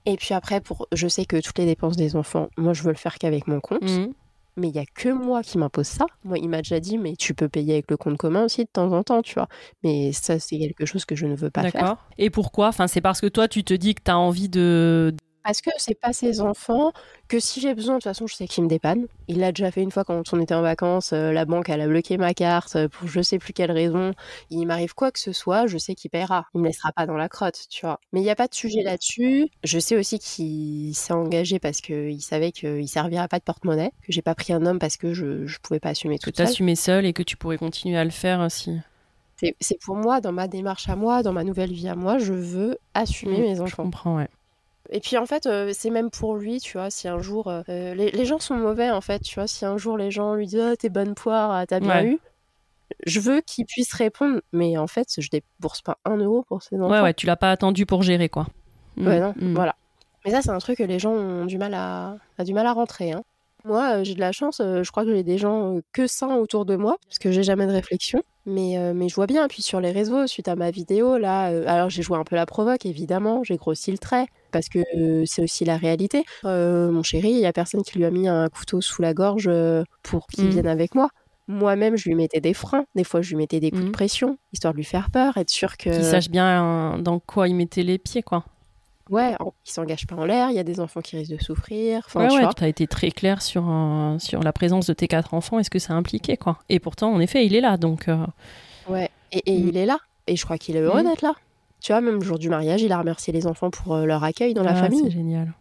Et 0.06 0.18
puis 0.18 0.34
après, 0.34 0.62
pour, 0.62 0.88
je 0.92 1.08
sais 1.08 1.26
que 1.26 1.38
toutes 1.38 1.58
les 1.58 1.66
dépenses 1.66 1.96
des 1.96 2.16
enfants, 2.16 2.50
moi, 2.58 2.74
je 2.74 2.84
veux 2.84 2.90
le 2.92 2.96
faire 2.98 3.18
qu'avec 3.18 3.48
mon 3.48 3.60
compte. 3.60 3.82
Mhm. 3.82 4.14
Mais 4.58 4.68
il 4.70 4.76
y 4.76 4.80
a 4.80 4.86
que 4.94 5.10
moi 5.10 5.42
qui 5.42 5.58
m'impose 5.58 5.88
ça. 5.88 6.06
Moi, 6.26 6.38
il 6.38 6.50
m'a 6.50 6.58
déjà 6.58 6.80
dit, 6.80 6.98
mais 6.98 7.16
tu 7.16 7.34
peux 7.34 7.48
payer 7.48 7.74
avec 7.74 7.90
le 7.90 7.96
compte 7.98 8.18
commun 8.18 8.44
aussi 8.46 8.66
de 8.66 8.70
temps 8.72 8.92
en 8.92 9.04
temps, 9.04 9.22
tu 9.22 9.36
vois. 9.36 9.48
Mais 9.84 10.12
ça, 10.12 10.38
c'est 10.38 10.58
quelque 10.58 10.86
chose 10.86 11.06
que 11.06 11.16
je 11.16 11.28
ne 11.28 11.36
veux 11.36 11.50
pas 11.50 11.62
faire. 11.64 11.82
D'accord. 11.82 11.98
Et 12.18 12.30
pourquoi? 12.30 12.68
Enfin, 12.68 12.88
c'est 12.88 13.02
parce 13.02 13.22
que 13.22 13.28
toi, 13.28 13.48
tu 13.48 13.64
te 13.64 13.74
dis 13.74 13.96
que 13.96 14.02
tu 14.04 14.12
as 14.12 14.18
envie 14.18 14.50
de. 14.50 15.16
Parce 15.44 15.62
que 15.62 15.70
c'est 15.78 15.96
pas 16.00 16.14
ses 16.14 16.42
enfants, 16.42 16.92
que 17.28 17.40
si 17.40 17.62
j'ai 17.62 17.74
besoin, 17.74 17.96
de 17.96 18.00
toute 18.00 18.04
façon, 18.04 18.28
je 18.28 18.36
sais 18.36 18.48
qu'il 18.48 18.64
me 18.64 18.70
dépanne. 18.70 19.08
Il 19.28 19.40
l'a 19.40 19.52
déjà 19.52 19.72
fait 19.72 19.82
une 19.82 19.90
fois 19.90 20.04
quand 20.04 20.22
on 20.34 20.40
était 20.42 20.54
en 20.54 20.62
vacances, 20.62 21.14
euh, 21.14 21.32
la 21.32 21.46
banque, 21.46 21.70
elle 21.70 21.82
a 21.82 21.88
bloqué 21.88 22.18
ma 22.18 22.34
carte 22.34 22.76
euh, 22.76 22.88
pour 22.90 23.08
je 23.08 23.22
sais 23.22 23.40
plus 23.40 23.54
quelle 23.54 23.72
raison. 23.72 24.14
Il 24.50 24.66
m'arrive 24.68 24.94
quoi 24.94 25.12
que 25.12 25.20
ce 25.20 25.32
soit, 25.32 25.66
je 25.66 25.78
sais 25.78 25.96
qu'il 25.96 26.12
paiera. 26.12 26.46
Il 26.54 26.62
me 26.62 26.68
laissera 26.68 26.92
pas 26.92 27.06
dans 27.08 27.16
la 27.16 27.30
crotte, 27.30 27.66
tu 27.70 27.86
vois. 27.86 28.00
Mais 28.12 28.20
il 28.20 28.24
n'y 28.24 28.30
a 28.30 28.36
pas 28.36 28.48
de 28.48 28.54
sujet 28.54 28.84
là-dessus. 28.84 29.48
Je 29.64 29.80
sais 29.80 29.96
aussi 29.98 30.20
qu'il 30.20 30.94
s'est 30.94 31.14
engagé 31.14 31.58
parce 31.58 31.82
qu'il 31.82 32.22
savait 32.22 32.52
qu'il 32.52 32.88
servira 32.88 33.28
pas 33.28 33.40
de 33.40 33.44
porte-monnaie, 33.44 33.92
que 34.06 34.12
j'ai 34.12 34.22
pas 34.22 34.36
pris 34.36 34.54
un 34.54 34.66
homme 34.66 34.78
parce 34.80 34.98
que 34.98 35.14
je, 35.14 35.46
je 35.48 35.58
pouvais 35.60 35.80
pas 35.80 35.90
assumer 35.90 36.18
que 36.20 36.26
toute 36.26 36.38
seule. 36.38 36.48
t'assumais 36.48 36.76
seul 36.76 37.06
et 37.06 37.14
que 37.14 37.24
tu 37.24 37.38
pourrais 37.38 37.58
continuer 37.58 37.98
à 37.98 38.04
le 38.04 38.10
faire 38.12 38.42
aussi. 38.42 38.78
C'est 39.62 39.80
pour 39.82 39.96
moi, 39.96 40.20
dans 40.20 40.34
ma 40.34 40.48
démarche 40.50 40.90
à 40.90 40.96
moi, 40.98 41.24
dans 41.24 41.32
ma 41.34 41.44
nouvelle 41.46 41.72
vie 41.72 41.88
à 41.88 41.96
moi, 41.96 42.18
je 42.18 42.34
veux 42.34 42.78
assumer 42.94 43.38
Mhm, 43.38 43.42
mes 43.42 43.56
Je 43.56 43.62
enfants. 43.62 43.84
comprends, 43.84 44.18
ouais. 44.18 44.28
Et 44.92 45.00
puis 45.00 45.18
en 45.18 45.26
fait, 45.26 45.46
euh, 45.46 45.72
c'est 45.74 45.90
même 45.92 46.10
pour 46.10 46.36
lui, 46.36 46.60
tu 46.60 46.78
vois, 46.78 46.90
si 46.90 47.08
un 47.08 47.20
jour... 47.22 47.48
euh, 47.48 47.62
euh, 47.70 47.94
les, 47.94 48.10
les 48.12 48.26
gens 48.26 48.40
sont 48.40 48.56
mauvais, 48.56 48.90
en 48.90 49.02
fait, 49.02 49.20
tu 49.20 49.36
vois, 49.36 49.48
si 49.48 49.66
un 49.66 49.78
jour 49.78 49.98
les 49.98 50.10
gens 50.12 50.34
lui 50.34 50.48
disent 50.48 50.60
«Ah, 50.62 50.76
t'es 50.76 50.90
bonne 50.90 51.14
poire, 51.16 51.52
ah, 51.52 51.66
t'as 51.68 51.80
bien 51.80 51.90
Ouais. 52.04 52.06
eu», 52.08 52.20
je 53.06 53.20
veux 53.20 53.42
qu'il 53.42 53.66
puisse 53.66 53.94
répondre, 53.94 54.42
mais 54.52 54.78
en 54.78 54.88
fait, 54.88 55.08
je 55.20 55.30
débourse 55.30 55.82
pas 55.84 55.98
un 56.06 56.18
euro 56.18 56.44
pour 56.48 56.64
ses 56.64 56.76
enfants. 56.78 56.90
Ouais, 56.92 57.02
ouais, 57.02 57.14
tu 57.14 57.28
l'as 57.28 57.36
pas 57.36 57.52
attendu 57.52 57.86
pour 57.86 58.02
gérer, 58.02 58.30
quoi. 58.30 58.48
Ouais, 58.98 59.20
Mhm, 59.20 59.20
non, 59.20 59.34
mhm. 59.40 59.54
voilà. 59.54 59.76
Mais 60.26 60.32
ça, 60.32 60.42
c'est 60.42 60.50
un 60.50 60.58
truc 60.58 60.80
que 60.80 60.84
les 60.84 60.98
gens 61.00 61.12
ont 61.14 61.46
du 61.46 61.58
mal 61.60 61.74
à, 61.76 62.18
a 62.40 62.44
du 62.44 62.54
mal 62.54 62.66
à 62.66 62.74
rentrer. 62.74 63.12
hein. 63.12 63.24
Moi, 63.66 63.98
euh, 64.00 64.04
j'ai 64.04 64.16
de 64.16 64.20
la 64.20 64.32
chance, 64.32 64.62
euh, 64.62 64.84
je 64.84 64.92
crois 64.92 65.04
que 65.04 65.14
j'ai 65.14 65.24
des 65.24 65.38
gens 65.38 65.76
euh, 65.76 65.82
que 65.94 66.08
sains 66.08 66.36
autour 66.36 66.66
de 66.66 66.76
moi, 66.76 66.96
parce 67.08 67.20
que 67.20 67.32
j'ai 67.32 67.44
jamais 67.44 67.68
de 67.68 67.72
réflexion. 67.72 68.24
Mais, 68.46 68.78
euh, 68.78 68.94
mais 68.96 69.10
je 69.10 69.16
vois 69.16 69.28
bien, 69.28 69.48
puis 69.48 69.62
sur 69.62 69.82
les 69.82 69.92
réseaux, 69.92 70.26
suite 70.28 70.48
à 70.48 70.56
ma 70.56 70.72
vidéo, 70.72 71.18
là, 71.18 71.50
euh, 71.52 71.66
alors 71.68 71.90
j'ai 71.90 72.02
joué 72.02 72.18
un 72.18 72.24
peu 72.24 72.36
la 72.36 72.46
provoque, 72.46 72.86
évidemment, 72.86 73.44
j'ai 73.44 73.58
grossi 73.58 73.92
le 73.92 73.98
trait, 73.98 74.26
parce 74.52 74.70
que 74.70 74.80
euh, 74.98 75.24
c'est 75.26 75.44
aussi 75.44 75.66
la 75.66 75.78
réalité. 75.78 76.24
Mon 76.44 77.04
chéri, 77.04 77.30
il 77.32 77.40
y 77.40 77.46
a 77.46 77.54
personne 77.54 77.84
qui 77.84 77.98
lui 77.98 78.06
a 78.06 78.12
mis 78.12 78.28
un 78.28 78.48
couteau 78.50 78.82
sous 78.82 79.02
la 79.02 79.14
gorge 79.14 79.50
pour 80.04 80.28
qu'il 80.28 80.46
Mhm. 80.46 80.52
vienne 80.52 80.68
avec 80.68 80.96
moi. 80.96 81.10
Moi-même, 81.48 81.98
je 81.98 82.08
lui 82.10 82.16
mettais 82.16 82.42
des 82.42 82.54
freins, 82.54 82.86
des 82.96 83.04
fois, 83.04 83.22
je 83.22 83.30
lui 83.32 83.36
mettais 83.38 83.60
des 83.60 83.72
coups 83.72 83.86
de 83.86 83.90
pression, 83.92 84.38
histoire 84.54 84.74
de 84.74 84.78
lui 84.78 84.86
faire 84.86 85.10
peur, 85.12 85.36
être 85.38 85.50
sûr 85.50 85.78
que... 85.78 85.90
Qu'il 85.90 86.04
sache 86.06 86.30
bien 86.30 86.98
dans 87.00 87.20
quoi 87.20 87.48
il 87.48 87.56
mettait 87.56 87.84
les 87.84 87.98
pieds, 87.98 88.22
quoi. 88.24 88.46
Ouais, 89.10 89.36
en- 89.40 89.54
il 89.66 89.72
s'engage 89.72 90.06
pas 90.08 90.16
en 90.16 90.26
l'air, 90.26 90.50
il 90.52 90.56
y 90.56 90.60
a 90.60 90.64
des 90.64 90.80
enfants 90.80 91.02
qui 91.02 91.18
risquent 91.18 91.32
de 91.38 91.44
souffrir. 91.44 92.04
Enfin, 92.06 92.22
ouais, 92.22 92.28
tu 92.28 92.36
ouais, 92.36 92.42
vois. 92.44 92.54
tu 92.54 92.64
as 92.64 92.68
été 92.68 92.86
très 92.88 93.10
clair 93.12 93.42
sur, 93.42 93.66
euh, 93.70 94.20
sur 94.20 94.44
la 94.44 94.54
présence 94.54 94.86
de 94.88 94.94
tes 94.94 95.08
quatre 95.08 95.34
enfants 95.34 95.58
et 95.60 95.64
ce 95.64 95.70
que 95.70 95.80
ça 95.80 95.94
impliquait, 95.94 96.38
quoi. 96.38 96.60
Et 96.70 96.80
pourtant, 96.80 97.12
en 97.12 97.20
effet, 97.20 97.46
il 97.46 97.56
est 97.56 97.62
là, 97.62 97.78
donc. 97.78 98.08
euh, 98.08 98.26
Ouais. 98.88 99.10
Et, 99.32 99.42
et 99.52 99.60
Mm. 99.64 99.68
il 99.70 99.78
est 99.78 99.86
là. 99.86 99.98
Et 100.28 100.36
je 100.36 100.44
crois 100.46 100.58
qu'il 100.58 100.76
est 100.76 100.82
heureux 100.82 101.02
Mm. 101.02 101.08
d'être 101.10 101.22
là. 101.24 101.34
Tu 101.82 101.92
vois, 101.92 102.02
même 102.02 102.16
le 102.16 102.22
jour 102.26 102.38
du 102.40 102.50
mariage, 102.50 102.82
il 102.82 102.92
a 102.92 102.98
remercié 103.00 103.32
les 103.34 103.48
enfants 103.48 103.70
pour 103.70 103.96
euh, 103.96 104.06
leur 104.06 104.24
accueil 104.24 104.54
dans 104.54 104.64
la 104.64 104.72
Ah, 104.72 104.76
famille. 104.76 105.02
C'est 105.04 105.12
génial. 105.12 105.54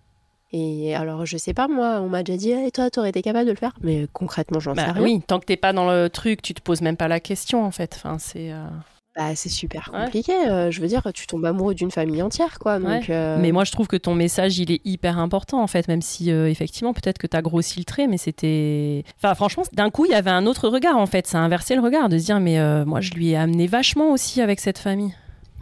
Et 0.53 0.95
alors, 0.95 1.27
je 1.27 1.37
sais 1.37 1.53
pas, 1.53 1.69
moi, 1.69 2.01
on 2.01 2.09
m'a 2.09 2.23
déjà 2.23 2.39
dit, 2.39 2.51
et 2.51 2.71
toi, 2.71 2.89
t'aurais 2.91 3.11
été 3.11 3.21
capable 3.23 3.45
de 3.47 3.51
le 3.53 3.57
faire? 3.57 3.73
Mais 3.83 4.07
concrètement, 4.15 4.61
j'en 4.61 4.75
sais 4.75 4.85
Bah 4.85 4.93
rien. 4.93 5.03
oui, 5.03 5.21
tant 5.27 5.39
que 5.41 5.45
t'es 5.45 5.59
pas 5.59 5.73
dans 5.75 5.87
le 5.91 6.09
truc, 6.09 6.41
tu 6.41 6.55
te 6.55 6.63
poses 6.63 6.81
même 6.81 6.97
pas 6.97 7.07
la 7.09 7.21
question 7.21 7.65
en 7.65 7.71
fait. 7.71 7.93
Enfin, 7.97 8.19
c'est. 8.19 8.51
euh, 8.51 8.67
Bah, 9.19 9.35
c'est 9.35 9.49
super 9.49 9.91
Ouais. 9.93 10.05
compliqué. 10.05 10.33
euh, 10.49 10.71
je 10.71 10.81
veux 10.81 10.87
dire, 10.87 11.03
tu 11.13 11.27
tombes 11.27 11.45
amoureux 11.45 11.75
d'une 11.75 11.91
famille 11.91 12.23
entière, 12.23 12.61
quoi. 12.61 12.79
Donc, 12.79 13.11
euh, 13.11 13.37
Mais 13.41 13.51
moi, 13.51 13.65
je 13.65 13.73
trouve 13.73 13.89
que 13.89 13.97
ton 13.97 14.15
message, 14.15 14.59
il 14.59 14.71
est 14.71 14.81
hyper 14.87 15.19
important, 15.19 15.61
en 15.61 15.67
fait, 15.67 15.89
même 15.89 16.03
si, 16.03 16.31
euh, 16.31 16.49
effectivement, 16.49 16.95
peut-être 16.95 17.19
que 17.19 17.27
tu 17.27 17.37
as 17.37 17.43
grossi 17.43 17.81
le 17.81 17.85
trait, 17.85 18.07
mais 18.07 18.17
c'était... 18.17 19.03
Enfin, 19.17 19.35
franchement, 19.35 19.65
d'un 19.73 19.91
coup, 19.91 20.05
il 20.07 20.13
y 20.13 20.15
avait 20.15 20.31
un 20.31 20.47
autre 20.47 20.69
regard, 20.69 20.97
en 20.97 21.07
fait. 21.07 21.27
Ça 21.27 21.39
a 21.39 21.41
inversé 21.41 21.75
le 21.75 21.81
regard, 21.81 22.09
de 22.09 22.17
se 22.17 22.27
dire, 22.27 22.39
mais 22.39 22.61
euh, 22.61 22.85
moi, 22.85 23.01
je 23.01 23.11
lui 23.11 23.31
ai 23.31 23.37
amené 23.37 23.67
vachement 23.67 24.13
aussi 24.13 24.41
avec 24.41 24.61
cette 24.61 24.79
famille. 24.79 25.13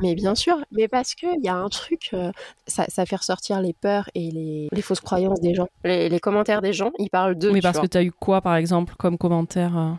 Mais 0.03 0.15
bien 0.15 0.35
sûr, 0.35 0.59
mais 0.73 0.89
parce 0.89 1.15
qu'il 1.15 1.43
y 1.43 1.49
a 1.49 1.55
un 1.55 1.71
truc, 1.71 2.11
euh, 2.13 2.31
ça, 2.67 2.85
ça 2.89 3.07
fait 3.07 3.17
ressortir 3.17 3.63
les 3.63 3.73
peurs 3.73 4.11
et 4.15 4.31
les, 4.31 4.69
les 4.71 4.83
fausses 4.83 5.01
croyances 5.01 5.41
des 5.41 5.55
gens. 5.55 5.69
Les, 5.83 6.11
les 6.11 6.21
commentaires 6.21 6.61
des 6.61 6.75
gens, 6.75 6.91
ils 6.99 7.09
parlent 7.09 7.35
d'eux. 7.35 7.51
mais 7.51 7.63
parce 7.63 7.79
vois. 7.79 7.85
que 7.87 7.91
tu 7.91 7.97
as 7.97 8.03
eu 8.03 8.13
quoi, 8.13 8.43
par 8.43 8.57
exemple, 8.57 8.95
comme 8.99 9.17
commentaire 9.17 9.79
euh? 9.79 9.93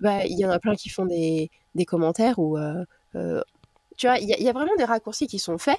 Bah, 0.00 0.26
il 0.26 0.38
y 0.38 0.44
en 0.44 0.50
a 0.50 0.58
plein 0.58 0.74
qui 0.74 0.90
font 0.90 1.06
des, 1.06 1.50
des 1.74 1.86
commentaires 1.86 2.38
où. 2.38 2.58
euh, 2.58 2.84
tu 3.96 4.06
vois, 4.06 4.18
il 4.18 4.28
y, 4.28 4.32
a- 4.32 4.38
il 4.38 4.44
y 4.44 4.48
a 4.48 4.52
vraiment 4.52 4.76
des 4.78 4.84
raccourcis 4.84 5.26
qui 5.26 5.38
sont 5.40 5.58
faits. 5.58 5.78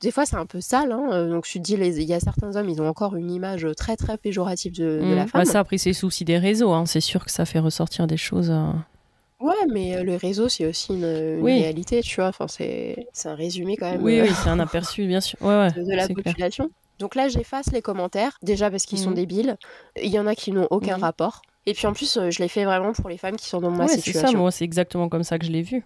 Des 0.00 0.10
fois, 0.10 0.26
c'est 0.26 0.36
un 0.36 0.44
peu 0.46 0.60
sale. 0.60 0.92
hein, 0.92 1.08
euh, 1.12 1.30
Donc, 1.30 1.46
je 1.46 1.52
te 1.54 1.58
dis, 1.58 1.74
il 1.74 2.02
y 2.02 2.12
a 2.12 2.20
certains 2.20 2.56
hommes, 2.56 2.68
ils 2.68 2.82
ont 2.82 2.88
encore 2.88 3.16
une 3.16 3.30
image 3.30 3.66
très, 3.76 3.96
très 3.96 4.18
péjorative 4.18 4.74
de, 4.74 4.84
de 5.00 5.04
Mm. 5.04 5.14
la 5.14 5.24
Bah, 5.24 5.30
femme. 5.30 5.44
ça, 5.46 5.60
après, 5.60 5.78
c'est 5.78 5.92
souci 5.94 6.24
des 6.24 6.36
réseaux. 6.38 6.72
hein. 6.72 6.84
C'est 6.86 7.00
sûr 7.00 7.24
que 7.24 7.30
ça 7.30 7.46
fait 7.46 7.58
ressortir 7.60 8.06
des 8.06 8.16
choses. 8.18 8.50
euh. 8.50 8.70
Ouais, 9.40 9.54
mais 9.72 9.96
euh, 9.96 10.02
le 10.04 10.16
réseau, 10.16 10.48
c'est 10.48 10.66
aussi 10.66 10.92
une, 10.92 11.04
une 11.04 11.42
Oui. 11.42 11.52
réalité, 11.60 12.02
tu 12.02 12.16
vois. 12.16 12.28
Enfin, 12.28 12.46
c'est 12.48 12.96
un 13.24 13.34
résumé 13.34 13.76
quand 13.76 13.90
même 13.90 14.02
Oui, 14.02 14.20
euh, 14.20 14.22
oui, 14.24 14.30
c'est 14.42 14.48
un 14.48 14.58
aperçu, 14.60 15.06
bien 15.06 15.20
sûr. 15.20 15.38
Ouais, 15.40 15.48
ouais, 15.56 15.72
de, 15.72 15.82
de 15.84 15.90
la 15.96 16.06
clair. 16.08 16.16
population. 16.24 16.68
Donc 16.98 17.14
là, 17.14 17.28
j'efface 17.28 17.72
les 17.72 17.82
commentaires, 17.82 18.36
déjà 18.42 18.70
parce 18.70 18.84
qu'ils 18.84 18.98
sont 18.98 19.10
Mhm. 19.10 19.16
débiles. 19.16 19.56
Il 20.02 20.10
y 20.10 20.18
en 20.18 20.26
a 20.26 20.34
qui 20.34 20.52
n'ont 20.52 20.68
aucun 20.70 20.96
Mhm. 20.96 21.02
rapport. 21.02 21.42
Et 21.66 21.72
puis 21.74 21.86
en 21.86 21.92
plus, 21.94 22.16
euh, 22.18 22.30
je 22.30 22.40
l'ai 22.40 22.48
fait 22.48 22.64
vraiment 22.64 22.92
pour 22.92 23.08
les 23.08 23.16
femmes 23.18 23.36
qui 23.36 23.48
sont 23.48 23.60
dans 23.60 23.70
ma 23.70 23.84
Ouais, 23.84 23.88
c'est 23.88 23.96
ça, 23.96 24.02
situation. 24.12 24.38
moi, 24.38 24.50
c'est 24.50 24.64
exactement 24.64 25.08
comme 25.08 25.24
ça 25.24 25.38
que 25.38 25.46
je 25.46 25.50
l'ai 25.50 25.62
vu. 25.62 25.82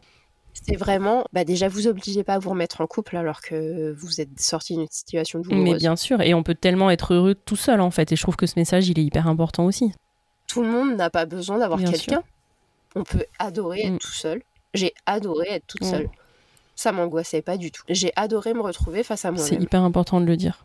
C'est 0.53 0.76
vraiment, 0.76 1.24
bah 1.32 1.44
déjà, 1.44 1.68
vous 1.68 1.86
obligez 1.86 2.24
pas 2.24 2.34
à 2.34 2.38
vous 2.38 2.51
remettre 2.51 2.80
en 2.80 2.86
couple 2.86 3.16
alors 3.16 3.40
que 3.40 3.92
vous 3.92 4.20
êtes 4.20 4.38
sorti 4.40 4.76
d'une 4.76 4.88
situation 4.90 5.38
douloureuse. 5.40 5.64
Mais 5.64 5.76
bien 5.78 5.96
sûr, 5.96 6.20
et 6.20 6.34
on 6.34 6.42
peut 6.42 6.55
tellement 6.55 6.90
être 6.90 7.14
heureux 7.14 7.34
tout 7.34 7.57
seul, 7.57 7.80
en 7.80 7.90
fait. 7.90 8.12
Et 8.12 8.16
je 8.16 8.22
trouve 8.22 8.36
que 8.36 8.46
ce 8.46 8.59
message, 8.59 8.88
il 8.88 8.99
est 8.99 9.05
hyper 9.05 9.28
important 9.28 9.64
aussi. 9.64 9.92
Tout 10.49 10.62
le 10.62 10.68
monde 10.68 10.96
n'a 10.96 11.11
pas 11.11 11.26
besoin 11.26 11.59
d'avoir 11.59 11.78
quelqu'un. 11.78 12.22
On 12.96 13.05
peut 13.05 13.24
adorer 13.38 13.80
être 13.82 13.92
Mm. 13.94 13.99
tout 13.99 14.12
seul. 14.12 14.42
J'ai 14.74 14.92
adoré 15.07 15.46
être 15.51 15.66
toute 15.66 15.82
Mm. 15.82 15.90
seule. 15.90 16.09
Ça 16.74 16.92
m'angoissait 16.92 17.42
pas 17.42 17.57
du 17.57 17.70
tout. 17.70 17.82
J'ai 17.88 18.12
adoré 18.16 18.55
me 18.55 18.61
retrouver 18.61 19.03
face 19.03 19.24
à 19.24 19.28
C'est 19.28 19.34
moi-même. 19.53 19.62
hyper 19.62 19.82
important 19.82 20.20
de 20.20 20.26
le 20.26 20.36
dire. 20.36 20.64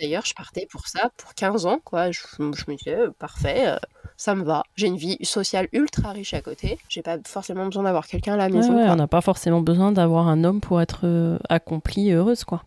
D'ailleurs, 0.00 0.24
je 0.24 0.34
partais 0.34 0.66
pour 0.70 0.86
ça, 0.88 1.10
pour 1.16 1.34
15 1.34 1.66
ans, 1.66 1.78
quoi. 1.84 2.10
Je, 2.10 2.20
je 2.38 2.42
me 2.42 2.76
disais, 2.76 2.96
parfait, 3.18 3.68
euh, 3.68 3.76
ça 4.20 4.34
me 4.34 4.44
va. 4.44 4.62
J'ai 4.76 4.86
une 4.88 4.98
vie 4.98 5.16
sociale 5.22 5.66
ultra 5.72 6.12
riche 6.12 6.34
à 6.34 6.42
côté. 6.42 6.78
J'ai 6.90 7.00
pas 7.00 7.16
forcément 7.26 7.64
besoin 7.64 7.84
d'avoir 7.84 8.06
quelqu'un 8.06 8.34
à 8.34 8.36
la 8.36 8.50
maison. 8.50 8.76
ouais, 8.76 8.86
on 8.90 8.96
n'a 8.96 9.06
pas 9.06 9.22
forcément 9.22 9.62
besoin 9.62 9.92
d'avoir 9.92 10.28
un 10.28 10.44
homme 10.44 10.60
pour 10.60 10.82
être 10.82 11.00
euh, 11.04 11.38
accomplie 11.48 12.10
et 12.10 12.12
heureuse, 12.12 12.44
quoi. 12.44 12.62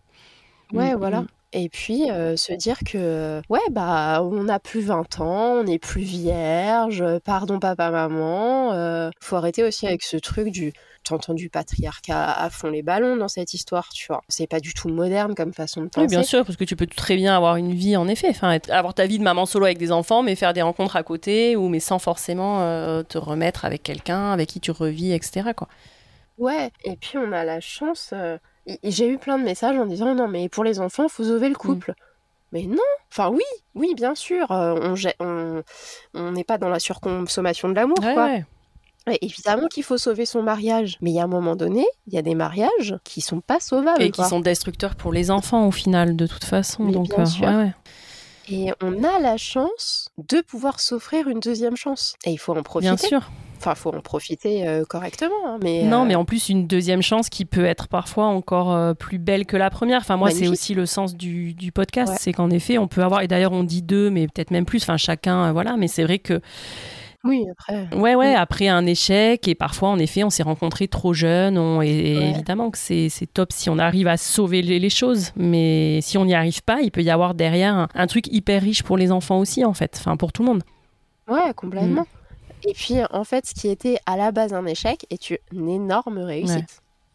Ouais, 0.72 0.94
Mm, 0.94 0.98
voilà. 0.98 1.20
mm. 1.20 1.26
Et 1.52 1.68
puis, 1.68 2.10
euh, 2.10 2.34
se 2.36 2.52
dire 2.54 2.78
que, 2.84 3.40
ouais, 3.48 3.60
bah, 3.70 4.20
on 4.24 4.42
n'a 4.42 4.58
plus 4.58 4.80
20 4.80 5.20
ans, 5.20 5.60
on 5.60 5.62
n'est 5.62 5.78
plus 5.78 6.02
vierge, 6.02 7.00
euh, 7.02 7.20
pardon 7.24 7.60
papa, 7.60 7.92
maman. 7.92 8.72
euh, 8.72 9.10
faut 9.20 9.36
arrêter 9.36 9.62
aussi 9.62 9.86
avec 9.86 10.02
ce 10.02 10.16
truc 10.16 10.48
du. 10.50 10.72
T'entends 11.04 11.34
du 11.34 11.50
patriarcat 11.50 12.32
à 12.32 12.48
fond 12.50 12.70
les 12.70 12.82
ballons 12.82 13.16
dans 13.16 13.28
cette 13.28 13.52
histoire, 13.54 13.90
tu 13.90 14.06
vois. 14.08 14.22
C'est 14.28 14.46
pas 14.46 14.58
du 14.58 14.72
tout 14.74 14.88
moderne 14.88 15.34
comme 15.34 15.52
façon 15.52 15.82
de 15.82 15.88
penser. 15.88 16.06
Oui, 16.06 16.10
bien 16.10 16.22
sûr, 16.22 16.44
parce 16.44 16.56
que 16.56 16.64
tu 16.64 16.76
peux 16.76 16.86
très 16.86 17.14
bien 17.16 17.36
avoir 17.36 17.56
une 17.56 17.74
vie, 17.74 17.96
en 17.96 18.08
effet. 18.08 18.28
Enfin, 18.30 18.58
avoir 18.70 18.94
ta 18.94 19.06
vie 19.06 19.18
de 19.18 19.22
maman 19.22 19.44
solo 19.46 19.66
avec 19.66 19.76
des 19.78 19.92
enfants, 19.92 20.22
mais 20.22 20.34
faire 20.34 20.54
des 20.54 20.62
rencontres 20.62 20.96
à 20.96 21.02
côté, 21.02 21.56
ou 21.56 21.68
mais 21.68 21.78
sans 21.80 21.98
forcément 21.98 22.62
euh, 22.62 23.02
te 23.02 23.18
remettre 23.18 23.64
avec 23.66 23.82
quelqu'un 23.82 24.32
avec 24.32 24.48
qui 24.48 24.60
tu 24.60 24.70
revis, 24.70 25.12
etc. 25.12 25.50
Quoi. 25.54 25.68
Ouais, 26.38 26.70
et 26.84 26.96
puis 26.96 27.18
on 27.18 27.32
a 27.32 27.44
la 27.44 27.60
chance. 27.60 28.10
euh, 28.12 28.38
J'ai 28.82 29.06
eu 29.08 29.18
plein 29.18 29.38
de 29.38 29.44
messages 29.44 29.76
en 29.78 29.84
disant 29.86 30.14
non, 30.14 30.26
mais 30.26 30.48
pour 30.48 30.64
les 30.64 30.80
enfants, 30.80 31.08
faut 31.08 31.22
sauver 31.24 31.48
Mm. 31.48 31.52
le 31.52 31.56
couple. 31.58 31.94
Mais 32.52 32.62
non, 32.62 32.78
enfin 33.10 33.28
oui, 33.30 33.42
oui, 33.74 33.94
bien 33.96 34.14
sûr, 34.14 34.50
euh, 34.52 34.74
on 34.80 34.94
gê- 34.94 35.14
on 35.20 35.62
on 36.14 36.32
n'est 36.32 36.44
pas 36.44 36.56
dans 36.56 36.68
la 36.68 36.78
surconsommation 36.78 37.68
de 37.68 37.74
l'amour, 37.74 37.98
Ouais, 38.00 38.14
quoi. 38.14 38.24
ouais. 38.26 38.44
Ouais, 39.06 39.18
évidemment 39.20 39.66
qu'il 39.68 39.82
faut 39.82 39.98
sauver 39.98 40.24
son 40.24 40.42
mariage, 40.42 40.96
mais 41.02 41.10
il 41.10 41.14
y 41.14 41.20
a 41.20 41.24
un 41.24 41.28
moment 41.28 41.56
donné, 41.56 41.84
il 42.06 42.14
y 42.14 42.18
a 42.18 42.22
des 42.22 42.34
mariages 42.34 42.96
qui 43.04 43.20
sont 43.20 43.40
pas 43.40 43.60
sauvables. 43.60 44.00
Et 44.02 44.06
qui 44.10 44.20
quoi. 44.20 44.28
sont 44.28 44.40
destructeurs 44.40 44.94
pour 44.94 45.12
les 45.12 45.30
enfants, 45.30 45.66
au 45.66 45.70
final, 45.70 46.16
de 46.16 46.26
toute 46.26 46.44
façon. 46.44 46.84
Mais 46.84 46.92
Donc, 46.92 47.10
bien 47.14 47.24
euh, 47.24 47.26
sûr. 47.26 47.46
ouais, 47.46 47.54
ouais. 47.56 47.72
Et 48.48 48.72
on 48.82 49.02
a 49.04 49.18
la 49.20 49.36
chance 49.38 50.08
de 50.18 50.40
pouvoir 50.42 50.80
s'offrir 50.80 51.28
une 51.28 51.40
deuxième 51.40 51.76
chance. 51.76 52.14
Et 52.26 52.30
il 52.30 52.36
faut 52.38 52.54
en 52.56 52.62
profiter. 52.62 52.94
Bien 52.94 52.96
sûr. 52.98 53.30
Enfin, 53.58 53.74
faut 53.74 53.94
en 53.94 54.00
profiter 54.02 54.68
euh, 54.68 54.84
correctement. 54.84 55.34
hein, 55.46 55.58
mais 55.62 55.84
Non, 55.84 56.02
euh, 56.02 56.04
mais 56.04 56.14
en 56.14 56.26
plus, 56.26 56.50
une 56.50 56.66
deuxième 56.66 57.00
chance 57.00 57.30
qui 57.30 57.46
peut 57.46 57.64
être 57.64 57.88
parfois 57.88 58.26
encore 58.26 58.74
euh, 58.74 58.92
plus 58.92 59.18
belle 59.18 59.46
que 59.46 59.56
la 59.56 59.70
première. 59.70 60.00
Enfin, 60.00 60.18
moi, 60.18 60.30
c'est 60.30 60.48
aussi 60.48 60.74
le 60.74 60.84
sens 60.84 61.14
du, 61.14 61.54
du 61.54 61.72
podcast. 61.72 62.12
Ouais. 62.12 62.18
C'est 62.20 62.32
qu'en 62.34 62.50
effet, 62.50 62.76
on 62.76 62.86
peut 62.88 63.02
avoir, 63.02 63.22
et 63.22 63.28
d'ailleurs, 63.28 63.52
on 63.52 63.64
dit 63.64 63.80
deux, 63.80 64.10
mais 64.10 64.26
peut-être 64.26 64.50
même 64.50 64.66
plus, 64.66 64.82
enfin, 64.82 64.98
chacun, 64.98 65.52
voilà. 65.52 65.78
Mais 65.78 65.88
c'est 65.88 66.02
vrai 66.04 66.18
que, 66.18 66.42
oui, 67.24 67.44
après. 67.50 67.88
ouais, 67.96 68.14
ouais, 68.14 68.32
Mm. 68.34 68.36
après 68.36 68.68
un 68.68 68.86
échec, 68.86 69.48
et 69.48 69.54
parfois, 69.54 69.88
en 69.88 69.98
effet, 69.98 70.22
on 70.24 70.30
s'est 70.30 70.42
rencontrés 70.42 70.86
trop 70.88 71.12
jeunes, 71.14 71.58
on- 71.58 71.82
et, 71.82 71.88
et 71.88 72.18
Ouais. 72.18 72.30
évidemment 72.30 72.70
que 72.70 72.78
c'est 72.78 73.08
c'est 73.08 73.26
top 73.26 73.52
si 73.52 73.68
on 73.70 73.78
arrive 73.78 74.06
à 74.08 74.16
sauver 74.16 74.62
les, 74.62 74.78
les 74.78 74.90
choses. 74.90 75.30
Mais 75.36 76.00
si 76.02 76.16
on 76.18 76.24
n'y 76.24 76.34
arrive 76.34 76.62
pas, 76.62 76.80
il 76.82 76.90
peut 76.90 77.02
y 77.02 77.10
avoir 77.10 77.34
derrière 77.34 77.74
un, 77.74 77.88
un 77.94 78.06
truc 78.06 78.26
hyper 78.28 78.62
riche 78.62 78.82
pour 78.82 78.96
les 78.96 79.10
enfants 79.10 79.38
aussi, 79.38 79.64
en 79.64 79.74
fait. 79.74 79.96
Enfin, 79.98 80.16
pour 80.16 80.32
tout 80.32 80.42
le 80.42 80.48
monde. 80.50 80.62
Ouais, 81.28 81.52
complètement. 81.56 82.02
Mm. 82.02 82.68
Et 82.68 82.72
puis, 82.72 82.94
en 83.10 83.24
fait, 83.24 83.46
ce 83.46 83.54
qui 83.54 83.68
était 83.68 83.98
à 84.06 84.16
la 84.16 84.32
base 84.32 84.54
un 84.54 84.64
échec 84.66 85.06
est 85.10 85.30
une 85.52 85.68
énorme 85.68 86.18
réussite. 86.18 86.56
Ouais. 86.56 86.64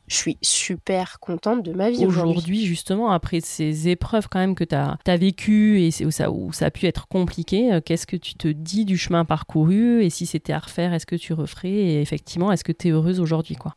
Je 0.10 0.16
suis 0.16 0.38
super 0.41 1.20
contente 1.20 1.64
de 1.64 1.72
ma 1.72 1.91
vie 1.91 2.05
aujourd'hui. 2.05 2.66
justement, 2.66 3.12
après 3.12 3.41
ces 3.41 3.89
épreuves 3.89 4.28
quand 4.28 4.39
même 4.39 4.55
que 4.55 4.64
tu 4.64 4.76
as, 4.76 4.97
vécues 5.18 5.82
et 5.82 6.05
où 6.05 6.12
ça, 6.12 6.32
où 6.32 6.51
ça 6.51 6.66
a 6.66 6.72
pu 6.72 6.88
être 6.88 7.07
compliqué, 7.07 7.72
euh, 7.72 7.82
qu'est-ce 7.84 8.07
que 8.07 8.18
tu 8.18 8.34
te 8.34 8.47
dis 8.47 8.86
du 8.86 8.97
chemin 8.97 9.24
parcouru 9.24 10.03
Et 10.03 10.10
si 10.10 10.26
c'était 10.26 10.53
à 10.53 10.60
refaire, 10.60 10.93
est-ce 10.93 11.05
que 11.05 11.16
tu 11.16 11.34
referais 11.34 11.70
Et 11.70 12.01
effectivement, 12.01 12.51
est-ce 12.51 12.64
que 12.64 12.72
tu 12.72 12.88
es 12.88 12.91
heureuse 12.91 13.20
aujourd'hui 13.20 13.55
quoi? 13.55 13.76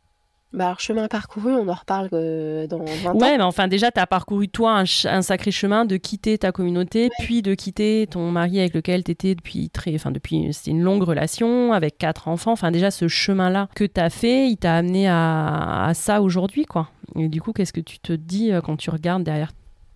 Bah, 0.53 0.65
alors, 0.67 0.79
chemin 0.79 1.07
parcouru, 1.07 1.51
on 1.53 1.67
en 1.67 1.73
reparle 1.73 2.09
euh, 2.13 2.67
dans 2.67 2.77
20 2.85 3.09
ans. 3.09 3.17
Ouais, 3.17 3.37
mais 3.37 3.43
enfin, 3.43 3.67
déjà, 3.67 3.89
tu 3.91 3.99
as 3.99 4.05
parcouru, 4.05 4.47
toi, 4.49 4.73
un, 4.77 4.85
ch- 4.85 5.11
un 5.11 5.23
sacré 5.23 5.49
chemin 5.49 5.83
de 5.85 5.97
quitter 5.97 6.37
ta 6.37 6.51
communauté, 6.51 7.09
puis 7.19 7.41
de 7.41 7.55
quitter 7.55 8.05
ton 8.09 8.29
mari 8.29 8.59
avec 8.59 8.75
lequel 8.75 9.03
tu 9.03 9.09
étais 9.11 9.33
depuis 9.33 9.71
très. 9.71 9.95
Enfin, 9.95 10.11
depuis. 10.11 10.53
C'était 10.53 10.69
une 10.71 10.83
longue 10.83 11.01
relation, 11.03 11.73
avec 11.73 11.97
quatre 11.97 12.27
enfants. 12.27 12.51
Enfin, 12.51 12.69
déjà, 12.69 12.91
ce 12.91 13.07
chemin-là 13.07 13.67
que 13.75 13.83
tu 13.83 13.99
as 13.99 14.11
fait, 14.11 14.47
il 14.47 14.57
t'a 14.57 14.75
amené 14.75 15.07
à, 15.07 15.85
à 15.85 15.93
ça 15.95 16.21
aujourd'hui, 16.21 16.65
quoi. 16.65 16.89
Et 17.15 17.29
du 17.29 17.41
coup, 17.41 17.51
qu'est-ce 17.51 17.73
que 17.73 17.81
tu 17.81 17.97
te 17.99 18.13
dis 18.13 18.51
euh, 18.51 18.61
quand 18.61 18.77
tu 18.77 18.91
regardes 18.91 19.23
derrière 19.23 19.51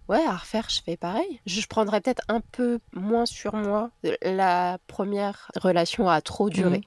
Ouais, 0.09 0.23
à 0.27 0.37
refaire, 0.37 0.67
je 0.69 0.81
fais 0.83 0.97
pareil. 0.97 1.39
Je 1.45 1.65
prendrais 1.67 2.01
peut-être 2.01 2.23
un 2.29 2.39
peu 2.51 2.79
moins 2.93 3.25
sur 3.27 3.55
moi. 3.55 3.91
La 4.23 4.77
première 4.87 5.51
relation 5.61 6.09
a 6.09 6.21
trop 6.21 6.49
duré. 6.49 6.77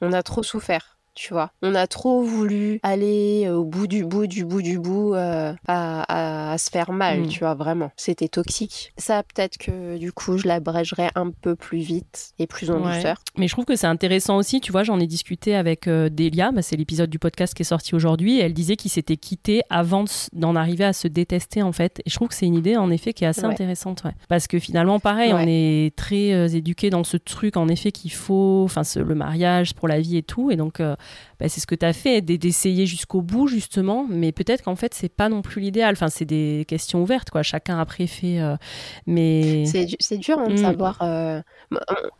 Mhm. 0.00 0.08
On 0.08 0.12
a 0.12 0.22
trop 0.22 0.42
souffert, 0.42 0.91
tu 1.14 1.32
vois. 1.32 1.50
On 1.62 1.74
a 1.74 1.86
trop 1.86 2.22
voulu 2.22 2.80
aller 2.82 3.44
euh, 3.46 3.56
au 3.56 3.64
bout 3.64 3.86
du 3.86 4.04
bout 4.04 4.26
du 4.26 4.44
bout 4.44 4.62
du 4.62 4.78
bout 4.78 5.14
euh, 5.14 5.52
à, 5.68 6.02
à- 6.08 6.52
à 6.52 6.58
se 6.58 6.70
faire 6.70 6.92
mal, 6.92 7.20
Mhm. 7.20 7.28
tu 7.28 7.40
vois, 7.40 7.54
vraiment. 7.54 7.90
C'était 7.96 8.28
toxique. 8.28 8.92
Ça, 8.96 9.22
peut-être 9.22 9.58
que 9.58 9.96
du 9.98 10.12
coup, 10.12 10.38
je 10.38 10.46
l'abrégerais 10.48 11.10
un 11.14 11.30
peu 11.30 11.54
plus 11.56 11.78
vite 11.80 12.32
et 12.38 12.46
plus 12.46 12.70
en 12.70 12.82
Ouais. 12.84 12.96
douceur. 12.96 13.16
Mais 13.36 13.48
je 13.48 13.52
trouve 13.54 13.64
que 13.64 13.76
c'est 13.76 13.86
intéressant 13.86 14.36
aussi, 14.36 14.60
tu 14.60 14.72
vois, 14.72 14.82
j'en 14.82 14.98
ai 15.00 15.06
discuté 15.06 15.54
avec 15.54 15.86
euh, 15.88 16.08
Delia, 16.08 16.50
bah, 16.52 16.62
c'est 16.62 16.76
l'épisode 16.76 17.10
du 17.10 17.18
podcast 17.18 17.54
qui 17.54 17.62
est 17.62 17.64
sorti 17.64 17.94
aujourd'hui, 17.94 18.38
et 18.38 18.42
elle 18.42 18.54
disait 18.54 18.76
qu'ils 18.76 18.90
s'étaient 18.90 19.16
quittés 19.16 19.62
avant 19.70 20.04
d'en 20.32 20.56
arriver 20.56 20.84
à 20.84 20.92
se 20.92 21.08
détester 21.08 21.62
en 21.62 21.72
fait. 21.72 22.00
Et 22.06 22.10
je 22.10 22.14
trouve 22.16 22.28
que 22.28 22.34
c'est 22.34 22.46
une 22.46 22.54
idée 22.56 22.76
en 22.76 22.90
effet 22.90 23.12
qui 23.12 23.24
est 23.24 23.26
assez 23.28 23.42
Ouais. 23.42 23.48
intéressante, 23.52 24.02
ouais. 24.04 24.12
Parce 24.28 24.46
que 24.46 24.58
finalement, 24.58 24.98
pareil, 25.00 25.32
on 25.34 25.44
est 25.46 25.94
très 25.96 26.32
euh, 26.32 26.48
éduqués 26.48 26.90
dans 26.90 27.04
ce 27.04 27.16
truc 27.16 27.56
en 27.56 27.68
effet 27.68 27.92
qu'il 27.92 28.12
faut, 28.12 28.62
enfin 28.64 28.82
le 28.96 29.14
mariage 29.14 29.74
pour 29.74 29.88
la 29.88 30.00
vie 30.00 30.16
et 30.16 30.22
tout, 30.22 30.50
et 30.50 30.56
donc 30.56 30.80
bah, 31.40 31.48
c'est 31.48 31.60
ce 31.60 31.66
que 31.66 31.74
tu 31.74 31.84
as 31.86 31.92
fait, 31.92 32.20
d'essayer 32.20 32.86
jusqu'au 32.86 33.22
bout 33.22 33.46
justement, 33.48 34.06
mais 34.08 34.32
peut-être 34.32 34.62
qu'en 34.62 34.76
fait 34.76 34.94
c'est 34.94 35.08
pas 35.08 35.28
non 35.28 35.42
plus 35.42 35.60
l'idéal, 35.60 35.92
enfin 35.92 36.08
c'est 36.08 36.24
des 36.24 36.64
questions 36.68 37.02
ouvertes 37.02 37.30
quoi, 37.30 37.42
chacun 37.42 37.78
après 37.78 38.06
fait, 38.06 38.40
euh, 38.40 38.56
mais... 39.06 39.64
C'est 39.66 39.84
du- 39.84 39.96
c'est 40.00 40.18
dur 40.18 40.38
hein, 40.38 40.48
de 40.48 40.54
Mm. 40.54 40.56
savoir. 40.56 40.98
euh, 41.02 41.40
on, 41.72 41.76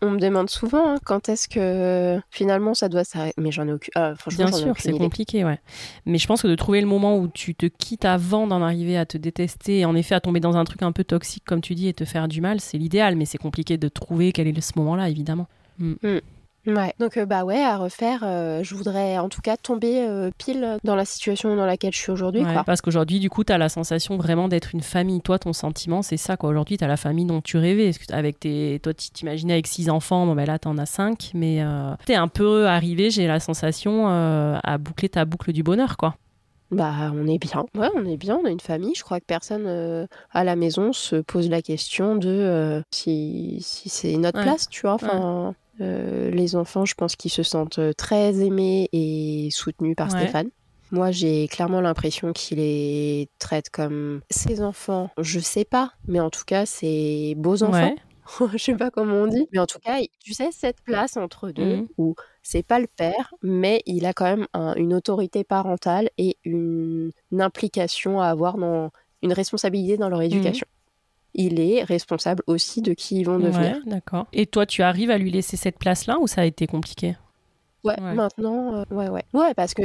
on 0.07 0.11
me 0.11 0.19
demande 0.19 0.49
souvent 0.51 0.95
hein, 0.95 0.99
quand 1.05 1.29
est-ce 1.29 1.49
que 1.49 2.21
finalement 2.31 2.75
ça 2.75 2.89
doit 2.89 3.05
s'arrêter. 3.05 3.35
Mais 3.41 3.53
j'en 3.53 3.67
ai 3.69 3.73
aucune. 3.73 3.91
ah, 3.95 4.15
franchement, 4.17 4.47
Bien 4.49 4.53
sûr, 4.57 4.75
c'est 4.79 4.93
compliqué, 4.97 5.45
ouais. 5.45 5.59
Mais 6.07 6.19
je 6.19 6.27
pense 6.27 6.43
que 6.43 6.49
de 6.49 6.55
trouver 6.55 6.81
le 6.81 6.87
moment 6.87 7.19
où 7.19 7.29
tu 7.29 7.55
te 7.55 7.67
quittes 7.67 8.05
avant 8.05 8.47
d'en 8.47 8.63
arriver 8.63 8.97
à 8.97 9.07
te 9.07 9.19
détester 9.19 9.81
et 9.81 9.85
en 9.85 9.95
effet 9.95 10.15
à 10.15 10.21
tomber 10.21 10.41
dans 10.41 10.57
un 10.57 10.65
truc 10.65 10.83
un 10.83 10.93
peu 10.93 11.05
toxique, 11.05 11.45
comme 11.45 11.61
tu 11.61 11.75
dis, 11.75 11.89
et 11.89 11.93
te 11.95 12.05
faire 12.05 12.29
du 12.29 12.41
mal, 12.41 12.61
c'est 12.61 12.79
l'idéal. 12.79 13.17
Mais 13.17 13.25
c'est 13.25 13.39
compliqué 13.39 13.77
de 13.77 13.89
trouver 13.89 14.33
quel 14.33 14.49
est 14.49 14.61
ce 14.61 14.73
moment-là, 14.77 15.09
évidemment. 15.09 15.47
Ouais. 16.67 16.95
Donc 17.01 17.17
euh, 17.17 17.27
bah 17.27 17.45
ouais, 17.45 17.61
à 17.63 17.77
refaire, 17.77 18.21
euh, 18.23 18.63
je 18.63 18.75
voudrais 18.75 19.19
en 19.19 19.29
tout 19.29 19.41
cas 19.41 19.57
tomber 19.57 20.07
euh, 20.07 20.31
pile 20.39 20.79
dans 20.85 20.95
la 20.95 21.05
situation 21.05 21.55
dans 21.57 21.67
laquelle 21.67 21.93
je 21.93 21.99
suis 21.99 22.13
aujourd'hui. 22.13 22.43
Ouais, 22.43 22.55
parce 22.65 22.81
qu'aujourd'hui, 22.81 23.19
du 23.19 23.31
coup, 23.31 23.43
tu 23.43 23.53
as 23.53 23.59
la 23.59 23.69
sensation 23.69 24.17
vraiment 24.17 24.49
d'être 24.49 24.75
une 24.75 24.81
famille. 24.81 25.21
Toi, 25.21 25.39
ton 25.39 25.53
sentiment, 25.53 26.03
c'est 26.03 26.17
ça. 26.17 26.37
quoi. 26.37 26.51
Aujourd'hui, 26.51 26.79
tu 26.79 26.85
as 26.85 26.89
la 26.89 26.97
famille 26.97 27.25
dont 27.25 27.41
tu 27.41 27.57
rêvais. 27.57 27.91
Avec 28.11 28.41
tes... 28.41 28.81
Toi, 28.83 28.95
tu 28.95 29.11
t'imaginais 29.11 29.55
avec 29.55 29.67
six 29.67 29.91
enfants. 29.91 30.27
Bon, 30.27 30.35
ben 30.35 30.47
là, 30.47 30.59
tu 30.59 30.69
en 30.69 30.79
as 30.79 30.87
cinq. 30.87 31.33
Mais 31.35 31.65
tu 32.07 32.13
es 32.13 32.17
un 32.17 32.29
peu 32.29 32.67
arrivé, 32.67 33.11
j'ai 33.11 33.27
la 33.27 33.41
sensation, 33.41 34.07
à 34.07 34.79
boucler 34.79 35.09
ta 35.09 35.25
boucle 35.25 35.53
du 35.53 35.63
bonheur, 35.63 35.97
quoi. 35.97 36.15
Bah, 36.73 37.13
on 37.15 37.27
est 37.29 37.39
bien. 37.39 37.65
Ouais, 37.77 37.91
on 37.95 38.05
est 38.05 38.17
bien. 38.17 38.41
On 38.43 38.47
a 38.47 38.51
une 38.51 38.61
famille. 38.61 38.95
Je 38.97 39.05
crois 39.05 39.21
que 39.21 39.27
personne 39.27 40.09
à 40.33 40.45
la 40.45 40.57
maison 40.57 40.93
se 40.93 41.17
pose 41.17 41.49
la 41.49 41.63
question 41.63 42.17
de 42.17 42.83
si, 42.91 43.59
si 43.61 43.89
c'est 43.89 44.17
notre 44.17 44.41
place, 44.43 44.69
tu 44.69 44.81
vois. 44.83 44.95
Enfin, 44.95 45.55
euh, 45.81 46.31
les 46.31 46.55
enfants, 46.55 46.85
je 46.85 46.95
pense 46.95 47.17
qu'ils 47.17 47.31
se 47.31 47.43
sentent 47.43 47.79
euh, 47.79 47.93
très 47.93 48.41
aimés 48.41 48.89
et 48.93 49.49
soutenus 49.51 49.97
par 49.97 50.09
Stéphane. 50.19 50.51
Moi, 50.91 51.11
j'ai 51.11 51.49
clairement 51.49 51.81
l'impression 51.81 52.33
qu'il 52.35 52.59
les 52.59 53.31
traite 53.39 53.71
comme 53.71 54.21
ses 54.29 54.63
enfants. 54.63 55.09
Je 55.19 55.41
sais 55.41 55.65
pas, 55.65 55.93
mais 56.07 56.21
en 56.21 56.29
tout 56.29 56.45
cas, 56.47 56.67
c'est 56.67 57.35
beaux 57.39 57.63
enfants. 57.63 57.95
je 58.53 58.59
sais 58.59 58.75
pas 58.75 58.91
comment 58.91 59.15
on 59.15 59.27
dit, 59.27 59.49
mais 59.53 59.59
en 59.59 59.67
tout 59.67 59.79
cas, 59.79 59.99
tu 60.21 60.35
sais 60.35 60.51
cette 60.53 60.81
place 60.83 61.17
entre 61.17 61.51
deux 61.51 61.77
mmh. 61.77 61.89
où 61.99 62.15
c'est 62.43 62.63
pas 62.63 62.79
le 62.79 62.87
père, 62.87 63.35
mais 63.43 63.83
il 63.87 64.07
a 64.07 64.13
quand 64.13 64.25
même 64.25 64.47
une 64.77 64.95
autorité 64.95 65.45
parentale 65.45 66.11
et 66.19 66.37
une, 66.45 67.13
implication 67.39 68.21
à 68.21 68.27
avoir 68.27 68.59
dans 68.59 68.91
une 69.23 69.33
responsabilité 69.33 69.97
dans 69.97 70.09
leur 70.09 70.21
mmh. 70.21 70.25
éducation 70.25 70.67
il 71.35 71.61
est 71.61 71.83
responsable 71.83 72.43
aussi 72.47 72.83
de 72.83 72.93
qui 72.93 73.21
ils 73.21 73.25
vont 73.25 73.39
devenir. 73.39 73.81
d'accord. 73.87 74.27
Et 74.33 74.47
toi, 74.47 74.67
tu 74.67 74.83
arrives 74.83 75.11
à 75.11 75.19
lui 75.19 75.31
laisser 75.31 75.57
cette 75.57 75.79
place-là 75.79 76.19
ou 76.21 76.27
ça 76.27 76.43
a 76.43 76.45
été 76.45 76.67
compliqué? 76.67 77.17
Ouais, 77.85 77.97
maintenant, 77.99 78.75
euh, 78.75 78.85
ouais, 78.91 79.09
ouais. 79.09 79.25
Ouais, 79.33 79.55
parce 79.55 79.75
que 79.75 79.83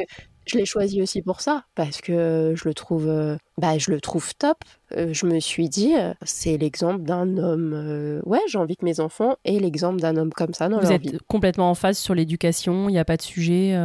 je 0.48 0.58
l'ai 0.58 0.66
choisi 0.66 1.02
aussi 1.02 1.22
pour 1.22 1.42
ça, 1.42 1.64
parce 1.76 2.02
que 2.02 2.54
je 2.56 2.68
le 2.68 2.74
trouve, 2.74 3.08
euh, 3.08 3.38
bah, 3.58 3.78
je 3.78 3.92
le 3.92 4.02
trouve 4.02 4.36
top. 4.36 4.58
Euh, 4.96 5.14
je 5.14 5.26
me 5.26 5.40
suis 5.40 5.70
dit, 5.70 5.94
c'est 6.24 6.58
l'exemple 6.58 7.04
d'un 7.04 7.38
homme. 7.38 8.22
ouais, 8.26 8.40
j'ai 8.48 8.58
envie 8.58 8.76
que 8.76 8.86
mes 8.86 9.00
enfants 9.00 9.36
aient 9.46 9.60
l'exemple 9.60 10.00
d'un 10.00 10.18
homme 10.18 10.32
comme 10.32 10.54
ça 10.54 10.70
dans 10.70 10.80
Vous 10.80 10.90
leur 10.90 11.00
vie. 11.00 11.10
Vous 11.10 11.16
êtes 11.16 11.24
complètement 11.24 11.70
en 11.70 11.76
phase 11.76 11.98
sur 11.98 12.16
l'éducation, 12.16 12.90
il 12.90 12.94
n'y 12.94 13.00
a 13.00 13.06
pas 13.06 13.18
de 13.18 13.22
sujet. 13.22 13.78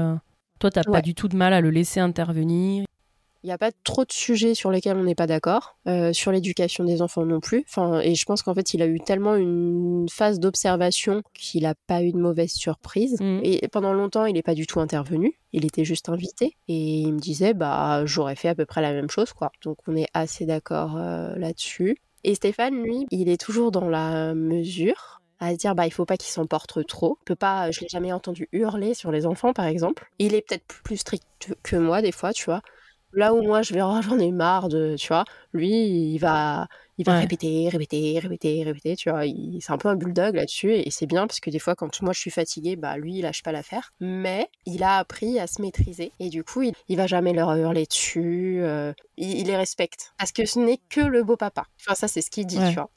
Toi, 0.59 0.71
tu 0.71 0.79
n'as 0.79 0.85
pas 0.85 1.03
du 1.03 1.15
tout 1.15 1.29
de 1.29 1.37
mal 1.37 1.53
à 1.53 1.61
le 1.61 1.71
laisser 1.71 2.01
intervenir? 2.01 2.85
Il 3.43 3.49
n'y 3.49 3.53
a 3.53 3.59
pas 3.59 3.73
trop 3.85 4.05
de 4.05 4.13
sujets 4.13 4.55
sur 4.55 4.71
lesquels 4.71 4.97
on 4.97 5.03
n'est 5.03 5.17
pas 5.17 5.27
d'accord, 5.27 5.77
euh, 5.89 6.13
sur 6.13 6.31
l'éducation 6.31 6.85
des 6.85 7.03
enfants 7.03 7.27
non 7.27 7.41
plus. 7.41 7.65
Enfin, 7.69 8.01
et 8.01 8.15
je 8.15 8.25
pense 8.25 8.43
qu'en 8.43 8.55
fait, 8.55 8.73
il 8.73 8.83
a 8.83 8.87
eu 8.87 9.01
tellement 9.01 9.35
une 9.35 10.07
phase 10.09 10.39
d'observation 10.39 11.23
qu'il 11.35 11.65
n'a 11.65 11.75
pas 11.75 12.03
eu 12.03 12.13
de 12.13 12.19
mauvaise 12.19 12.53
surprise. 12.53 13.21
Mm. 13.21 13.41
Et 13.43 13.69
pendant 13.69 13.93
longtemps, 13.93 14.27
il 14.27 14.35
n'est 14.35 14.43
pas 14.43 14.55
du 14.55 14.67
tout 14.67 14.79
intervenu. 14.79 15.39
Il 15.53 15.65
était 15.65 15.85
juste 15.85 16.09
invité. 16.09 16.57
Et 16.69 17.01
il 17.01 17.13
me 17.13 17.19
disait, 17.19 17.53
bah, 17.53 18.07
j'aurais 18.07 18.37
fait 18.37 18.49
à 18.49 18.55
peu 18.55 18.65
près 18.65 18.81
la 18.81 18.93
même 18.93 19.11
chose, 19.11 19.33
quoi. 19.33 19.51
Donc, 19.65 19.79
on 19.89 19.97
est 19.97 20.09
assez 20.15 20.47
d'accord 20.47 20.97
euh, 20.97 21.35
là-dessus. 21.37 21.97
Et 22.23 22.37
Stéphane, 22.37 22.81
lui, 22.81 23.07
il 23.11 23.29
est 23.29 23.41
toujours 23.41 23.73
dans 23.73 23.89
la 23.89 24.35
mesure 24.35 25.21
à 25.41 25.53
se 25.53 25.57
dire 25.57 25.75
bah 25.75 25.87
il 25.87 25.91
faut 25.93 26.05
pas 26.05 26.17
qu'il 26.17 26.31
s'emporte 26.31 26.87
trop. 26.87 27.19
Il 27.23 27.25
peut 27.25 27.35
pas, 27.35 27.73
je 27.73 27.81
l'ai 27.81 27.89
jamais 27.89 28.13
entendu 28.13 28.49
hurler 28.53 28.95
sur 28.95 29.11
les 29.11 29.27
enfants 29.27 29.53
par 29.53 29.67
exemple. 29.67 30.09
Il 30.21 30.35
est 30.35 30.47
peut-être 30.47 30.65
plus 30.85 30.99
strict 30.99 31.27
que 31.65 31.75
moi 31.75 32.01
des 32.01 32.13
fois, 32.13 32.33
tu 32.33 32.45
vois. 32.45 32.63
Là 33.13 33.35
où 33.35 33.43
moi 33.43 33.63
je 33.63 33.75
vais, 33.75 33.83
oh, 33.83 34.01
j'en 34.03 34.19
ai 34.19 34.31
marre 34.31 34.69
de, 34.69 34.97
tu 34.99 35.09
vois, 35.09 35.25
lui 35.53 35.71
il 35.71 36.19
va, 36.19 36.67
il 36.99 37.05
va 37.05 37.19
répéter, 37.19 37.69
répéter, 37.69 38.19
répéter, 38.19 38.63
répéter, 38.65 38.97
tu 38.97 39.11
vois. 39.11 39.23
C'est 39.61 39.73
un 39.73 39.79
peu 39.79 39.89
un 39.89 39.97
bulldog 39.97 40.35
là-dessus 40.35 40.73
et 40.73 40.91
c'est 40.91 41.07
bien 41.07 41.27
parce 41.27 41.41
que 41.41 41.51
des 41.51 41.59
fois 41.59 41.75
quand 41.75 42.01
moi 42.03 42.13
je 42.13 42.21
suis 42.21 42.31
fatiguée, 42.31 42.77
bah 42.77 42.97
lui 42.97 43.17
il 43.19 43.23
lâche 43.23 43.43
pas 43.43 43.53
l'affaire. 43.53 43.93
Mais 44.01 44.49
il 44.67 44.83
a 44.83 44.99
appris 44.99 45.39
à 45.39 45.47
se 45.47 45.61
maîtriser 45.61 46.13
et 46.21 46.29
du 46.31 46.45
coup 46.45 46.63
il, 46.63 46.75
il 46.89 46.97
va 46.97 47.07
jamais 47.07 47.33
leur 47.33 47.55
hurler 47.55 47.85
dessus, 47.85 48.61
euh, 48.63 48.93
il, 49.17 49.47
les 49.47 49.57
respecte 49.57 50.13
parce 50.19 50.33
que 50.33 50.47
ce 50.47 50.59
n'est 50.59 50.81
que 50.89 51.01
le 51.01 51.23
beau 51.23 51.37
papa. 51.37 51.67
Enfin 51.81 51.95
ça 51.95 52.09
c'est 52.09 52.23
ce 52.23 52.31
qu'il 52.31 52.47
dit, 52.47 52.57
tu 52.57 52.75
vois. 52.75 52.91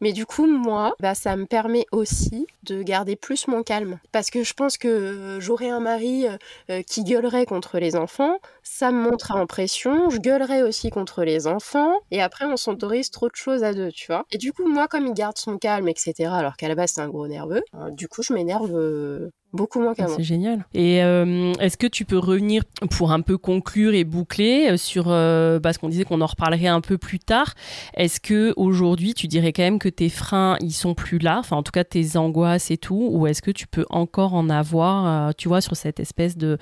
Mais 0.00 0.12
du 0.12 0.26
coup, 0.26 0.46
moi, 0.46 0.94
bah, 1.00 1.14
ça 1.14 1.36
me 1.36 1.46
permet 1.46 1.86
aussi 1.92 2.46
de 2.64 2.82
garder 2.82 3.16
plus 3.16 3.48
mon 3.48 3.62
calme. 3.62 3.98
Parce 4.12 4.30
que 4.30 4.42
je 4.44 4.54
pense 4.54 4.78
que 4.78 4.88
euh, 4.88 5.40
j'aurais 5.40 5.70
un 5.70 5.80
mari 5.80 6.26
euh, 6.26 6.36
euh, 6.70 6.82
qui 6.82 7.04
gueulerait 7.04 7.46
contre 7.46 7.78
les 7.78 7.96
enfants, 7.96 8.38
ça 8.62 8.90
me 8.92 9.00
montrera 9.00 9.40
en 9.40 9.46
pression, 9.46 10.10
je 10.10 10.18
gueulerais 10.18 10.62
aussi 10.62 10.90
contre 10.90 11.24
les 11.24 11.46
enfants, 11.46 11.94
et 12.10 12.22
après 12.22 12.44
on 12.44 12.56
s'autorise 12.56 13.10
trop 13.10 13.28
de 13.28 13.36
choses 13.36 13.64
à 13.64 13.72
deux, 13.72 13.90
tu 13.92 14.06
vois. 14.06 14.24
Et 14.30 14.38
du 14.38 14.52
coup, 14.52 14.66
moi, 14.66 14.88
comme 14.88 15.06
il 15.06 15.14
garde 15.14 15.38
son 15.38 15.58
calme, 15.58 15.88
etc., 15.88 16.30
alors 16.32 16.56
qu'à 16.56 16.68
la 16.68 16.74
base 16.74 16.92
c'est 16.94 17.00
un 17.00 17.08
gros 17.08 17.26
nerveux, 17.26 17.62
du 17.92 18.08
coup, 18.08 18.22
je 18.22 18.32
m'énerve 18.32 19.30
Beaucoup 19.54 19.80
moins 19.80 19.94
qu'avant. 19.94 20.14
C'est 20.14 20.24
génial. 20.24 20.66
Et 20.74 21.02
euh, 21.02 21.54
est-ce 21.54 21.78
que 21.78 21.86
tu 21.86 22.04
peux 22.04 22.18
revenir 22.18 22.64
pour 22.90 23.12
un 23.12 23.22
peu 23.22 23.38
conclure 23.38 23.94
et 23.94 24.04
boucler 24.04 24.68
euh, 24.70 24.76
sur 24.76 25.06
euh, 25.08 25.58
parce 25.58 25.78
qu'on 25.78 25.88
disait 25.88 26.04
qu'on 26.04 26.20
en 26.20 26.26
reparlerait 26.26 26.66
un 26.66 26.82
peu 26.82 26.98
plus 26.98 27.18
tard. 27.18 27.54
Est-ce 27.94 28.20
que 28.20 28.52
aujourd'hui 28.58 29.14
tu 29.14 29.26
dirais 29.26 29.54
quand 29.54 29.62
même 29.62 29.78
que 29.78 29.88
tes 29.88 30.10
freins 30.10 30.56
ils 30.60 30.72
sont 30.72 30.94
plus 30.94 31.18
là, 31.18 31.38
enfin 31.38 31.56
en 31.56 31.62
tout 31.62 31.72
cas 31.72 31.84
tes 31.84 32.18
angoisses 32.18 32.70
et 32.70 32.76
tout, 32.76 33.08
ou 33.10 33.26
est-ce 33.26 33.40
que 33.40 33.50
tu 33.50 33.66
peux 33.66 33.86
encore 33.88 34.34
en 34.34 34.50
avoir, 34.50 35.34
tu 35.34 35.48
vois, 35.48 35.62
sur 35.62 35.76
cette 35.76 35.98
espèce 35.98 36.36
de 36.36 36.58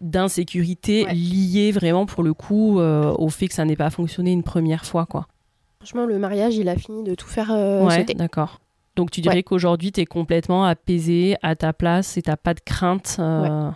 d'insécurité 0.00 1.04
liée 1.12 1.70
vraiment 1.70 2.06
pour 2.06 2.22
le 2.22 2.32
coup 2.32 2.78
au 2.80 3.28
fait 3.28 3.48
que 3.48 3.54
ça 3.54 3.66
n'ait 3.66 3.76
pas 3.76 3.90
fonctionné 3.90 4.32
une 4.32 4.42
première 4.42 4.86
fois, 4.86 5.04
quoi? 5.04 5.26
Franchement, 5.80 6.06
le 6.06 6.18
mariage, 6.18 6.56
il 6.56 6.68
a 6.68 6.76
fini 6.76 7.02
de 7.02 7.14
tout 7.14 7.28
faire 7.28 7.50
ouais, 7.50 8.04
D'accord. 8.14 8.61
Donc 8.96 9.10
tu 9.10 9.20
dirais 9.20 9.42
qu'aujourd'hui, 9.42 9.92
tu 9.92 10.00
es 10.00 10.06
complètement 10.06 10.64
apaisé, 10.64 11.36
à 11.42 11.56
ta 11.56 11.72
place 11.72 12.16
et 12.16 12.22
tu 12.22 12.30
pas 12.42 12.54
de 12.54 12.60
crainte. 12.60 13.16
Euh, 13.18 13.70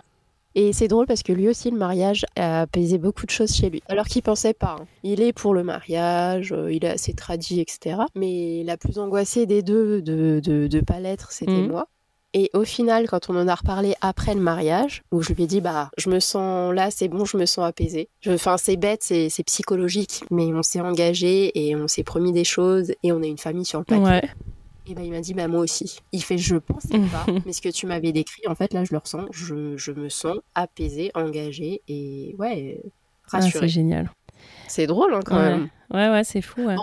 et 0.55 0.73
c'est 0.73 0.89
drôle 0.89 1.07
parce 1.07 1.23
que 1.23 1.33
lui 1.33 1.49
aussi, 1.49 1.71
le 1.71 1.77
mariage 1.77 2.25
a 2.35 2.63
apaisé 2.63 2.97
beaucoup 2.97 3.27
de 3.27 3.31
choses 3.31 3.55
chez 3.55 3.69
lui. 3.69 3.83
Alors 3.89 4.07
qu'il 4.07 4.23
pensait 4.23 4.55
pas. 4.55 4.77
Hein. 4.81 4.87
Il 5.03 5.21
est 5.21 5.35
pour 5.35 5.53
le 5.53 5.63
mariage, 5.63 6.53
euh, 6.53 6.73
il 6.73 6.85
est 6.85 6.91
assez 6.91 7.13
tradit, 7.13 7.61
etc. 7.61 7.99
Mais 8.15 8.63
la 8.65 8.79
plus 8.79 8.99
angoissée 8.99 9.45
des 9.45 9.63
deux 9.63 10.01
de 10.01 10.41
ne 10.47 10.67
de, 10.67 10.81
pas 10.81 10.99
l'être, 10.99 11.31
c'était 11.31 11.53
mhm. 11.53 11.69
moi. 11.69 11.89
Et 12.33 12.51
au 12.55 12.65
final, 12.65 13.07
quand 13.07 13.31
on 13.31 13.37
en 13.37 13.49
a 13.49 13.55
reparlé 13.55 13.95
après 14.01 14.35
le 14.35 14.41
mariage, 14.41 15.03
où 15.11 15.23
je 15.23 15.33
lui 15.33 15.45
ai 15.45 15.47
dit, 15.47 15.61
bah, 15.61 15.91
je 15.97 16.11
me 16.11 16.21
sens 16.21 16.75
là, 16.75 16.91
c'est 16.91 17.09
bon, 17.09 17.25
je 17.25 17.37
me 17.37 17.47
sens 17.47 17.67
apaisée. 17.67 18.09
Enfin, 18.27 18.57
c'est 18.59 18.77
bête, 18.77 19.03
c'est 19.03 19.45
psychologique, 19.47 20.23
mais 20.31 20.53
on 20.53 20.63
s'est 20.63 20.81
engagé 20.81 21.67
et 21.67 21.77
on 21.77 21.87
s'est 21.87 22.03
promis 22.03 22.33
des 22.33 22.45
choses 22.45 22.93
et 23.03 23.13
on 23.13 23.23
a 23.23 23.27
une 23.27 23.39
famille 23.39 23.65
sur 23.65 23.79
le 23.79 23.85
papier. 23.85 24.05
Ouais. 24.05 24.31
Et 24.89 24.95
ben 24.95 25.05
il 25.05 25.11
m'a 25.11 25.21
dit 25.21 25.35
bah 25.35 25.49
moi 25.49 25.61
aussi. 25.61 25.99
Il 26.13 26.23
fait 26.23 26.39
je 26.39 26.57
pensais 26.57 26.99
pas, 27.13 27.27
mais 27.45 27.53
ce 27.53 27.61
que 27.61 27.69
tu 27.69 27.87
m'avais 27.87 28.13
décrit 28.13 28.47
en 28.47 28.55
fait 28.55 28.73
là 28.73 28.85
je 28.85 28.93
le 28.93 28.99
ressens, 28.99 29.27
je, 29.33 29.77
je 29.77 29.93
me 29.93 30.09
sens 30.09 30.37
apaisée, 30.55 31.11
engagée 31.15 31.83
et 31.89 32.35
ouais 32.39 32.81
ah, 33.33 33.39
rassurée. 33.39 33.67
c'est 33.67 33.69
génial. 33.69 34.11
C'est 34.69 34.87
drôle 34.87 35.15
hein, 35.15 35.21
quand 35.25 35.41
même. 35.41 35.69
Ouais 35.91 36.09
ouais 36.09 36.25
c'est 36.25 36.43
fou. 36.43 36.63
Ouais. 36.63 36.77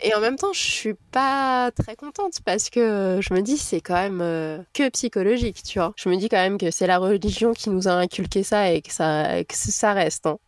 Et 0.00 0.14
en 0.14 0.20
même 0.20 0.36
temps, 0.36 0.52
je 0.52 0.60
suis 0.60 0.94
pas 1.10 1.72
très 1.72 1.96
contente 1.96 2.40
parce 2.44 2.70
que 2.70 3.18
je 3.20 3.34
me 3.34 3.40
dis 3.40 3.56
c'est 3.56 3.80
quand 3.80 3.94
même 3.94 4.20
euh, 4.20 4.58
que 4.72 4.88
psychologique, 4.90 5.62
tu 5.64 5.80
vois. 5.80 5.92
Je 5.96 6.08
me 6.08 6.16
dis 6.16 6.28
quand 6.28 6.36
même 6.36 6.56
que 6.56 6.70
c'est 6.70 6.86
la 6.86 6.98
religion 6.98 7.52
qui 7.52 7.68
nous 7.70 7.88
a 7.88 7.92
inculqué 7.92 8.44
ça 8.44 8.70
et 8.70 8.80
que 8.80 8.92
ça, 8.92 9.42
que 9.42 9.54
ça 9.56 9.92
reste. 9.94 10.26
Hein. 10.26 10.38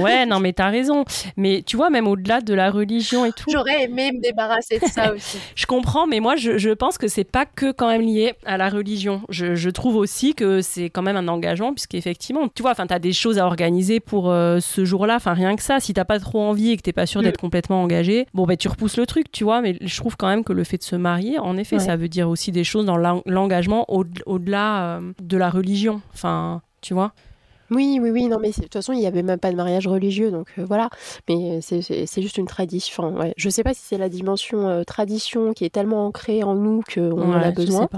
Ouais, 0.00 0.24
non, 0.26 0.40
mais 0.40 0.52
t'as 0.52 0.70
raison. 0.70 1.04
Mais 1.36 1.62
tu 1.64 1.76
vois, 1.76 1.90
même 1.90 2.06
au-delà 2.06 2.40
de 2.40 2.54
la 2.54 2.70
religion 2.70 3.24
et 3.24 3.32
tout. 3.32 3.50
J'aurais 3.50 3.84
aimé 3.84 4.10
me 4.12 4.20
débarrasser 4.20 4.78
de 4.78 4.86
ça 4.86 5.12
aussi. 5.12 5.38
je 5.54 5.66
comprends, 5.66 6.06
mais 6.06 6.20
moi, 6.20 6.36
je, 6.36 6.56
je 6.56 6.70
pense 6.70 6.96
que 6.96 7.08
c'est 7.08 7.24
pas 7.24 7.44
que 7.44 7.70
quand 7.72 7.88
même 7.88 8.02
lié 8.02 8.34
à 8.46 8.56
la 8.56 8.70
religion. 8.70 9.22
Je, 9.28 9.54
je 9.54 9.70
trouve 9.70 9.96
aussi 9.96 10.34
que 10.34 10.62
c'est 10.62 10.88
quand 10.88 11.02
même 11.02 11.16
un 11.16 11.28
engagement, 11.28 11.72
puisqu'effectivement, 11.72 12.48
tu 12.48 12.62
vois, 12.62 12.70
enfin, 12.70 12.86
t'as 12.86 12.98
des 12.98 13.12
choses 13.12 13.38
à 13.38 13.46
organiser 13.46 14.00
pour 14.00 14.30
euh, 14.30 14.60
ce 14.60 14.84
jour-là. 14.84 15.16
Enfin, 15.16 15.34
rien 15.34 15.54
que 15.56 15.62
ça. 15.62 15.78
Si 15.78 15.92
t'as 15.92 16.04
pas 16.04 16.18
trop 16.18 16.40
envie 16.40 16.70
et 16.70 16.76
que 16.76 16.82
t'es 16.82 16.92
pas 16.92 17.06
sûr 17.06 17.22
d'être 17.22 17.38
mm. 17.38 17.42
complètement 17.42 17.82
engagé, 17.82 18.26
bon, 18.32 18.46
ben, 18.46 18.56
tu 18.56 18.68
repousses 18.68 18.96
le 18.96 19.06
truc, 19.06 19.30
tu 19.30 19.44
vois. 19.44 19.60
Mais 19.60 19.76
je 19.80 19.96
trouve 19.96 20.16
quand 20.16 20.28
même 20.28 20.44
que 20.44 20.52
le 20.52 20.64
fait 20.64 20.78
de 20.78 20.82
se 20.82 20.96
marier, 20.96 21.38
en 21.38 21.56
effet, 21.56 21.78
ça 21.78 21.96
veut 21.96 22.08
dire 22.08 22.28
aussi 22.28 22.50
des 22.50 22.64
choses 22.64 22.86
dans 22.86 22.96
l'engagement 23.26 23.84
au-delà 23.88 24.96
euh, 24.96 25.12
de 25.22 25.36
la 25.36 25.50
religion. 25.50 26.00
Enfin, 26.14 26.62
tu 26.80 26.94
vois. 26.94 27.12
Oui, 27.70 27.98
oui, 28.02 28.10
oui, 28.10 28.26
non, 28.26 28.38
mais 28.40 28.50
de 28.50 28.54
toute 28.54 28.72
façon, 28.72 28.92
il 28.92 28.98
n'y 28.98 29.06
avait 29.06 29.22
même 29.22 29.38
pas 29.38 29.50
de 29.50 29.56
mariage 29.56 29.86
religieux, 29.86 30.30
donc 30.30 30.48
euh, 30.58 30.64
voilà. 30.64 30.90
Mais 31.28 31.60
c'est 31.60 32.22
juste 32.22 32.38
une 32.38 32.46
tradition. 32.46 33.04
Enfin, 33.04 33.20
ouais. 33.20 33.34
Je 33.36 33.48
sais 33.48 33.62
pas 33.62 33.74
si 33.74 33.82
c'est 33.82 33.98
la 33.98 34.08
dimension 34.08 34.68
euh, 34.68 34.82
tradition 34.82 35.52
qui 35.52 35.64
est 35.64 35.70
tellement 35.70 36.06
ancrée 36.06 36.42
en 36.42 36.54
nous 36.54 36.82
qu'on 36.92 37.20
en 37.22 37.32
a 37.32 37.50
besoin. 37.52 37.88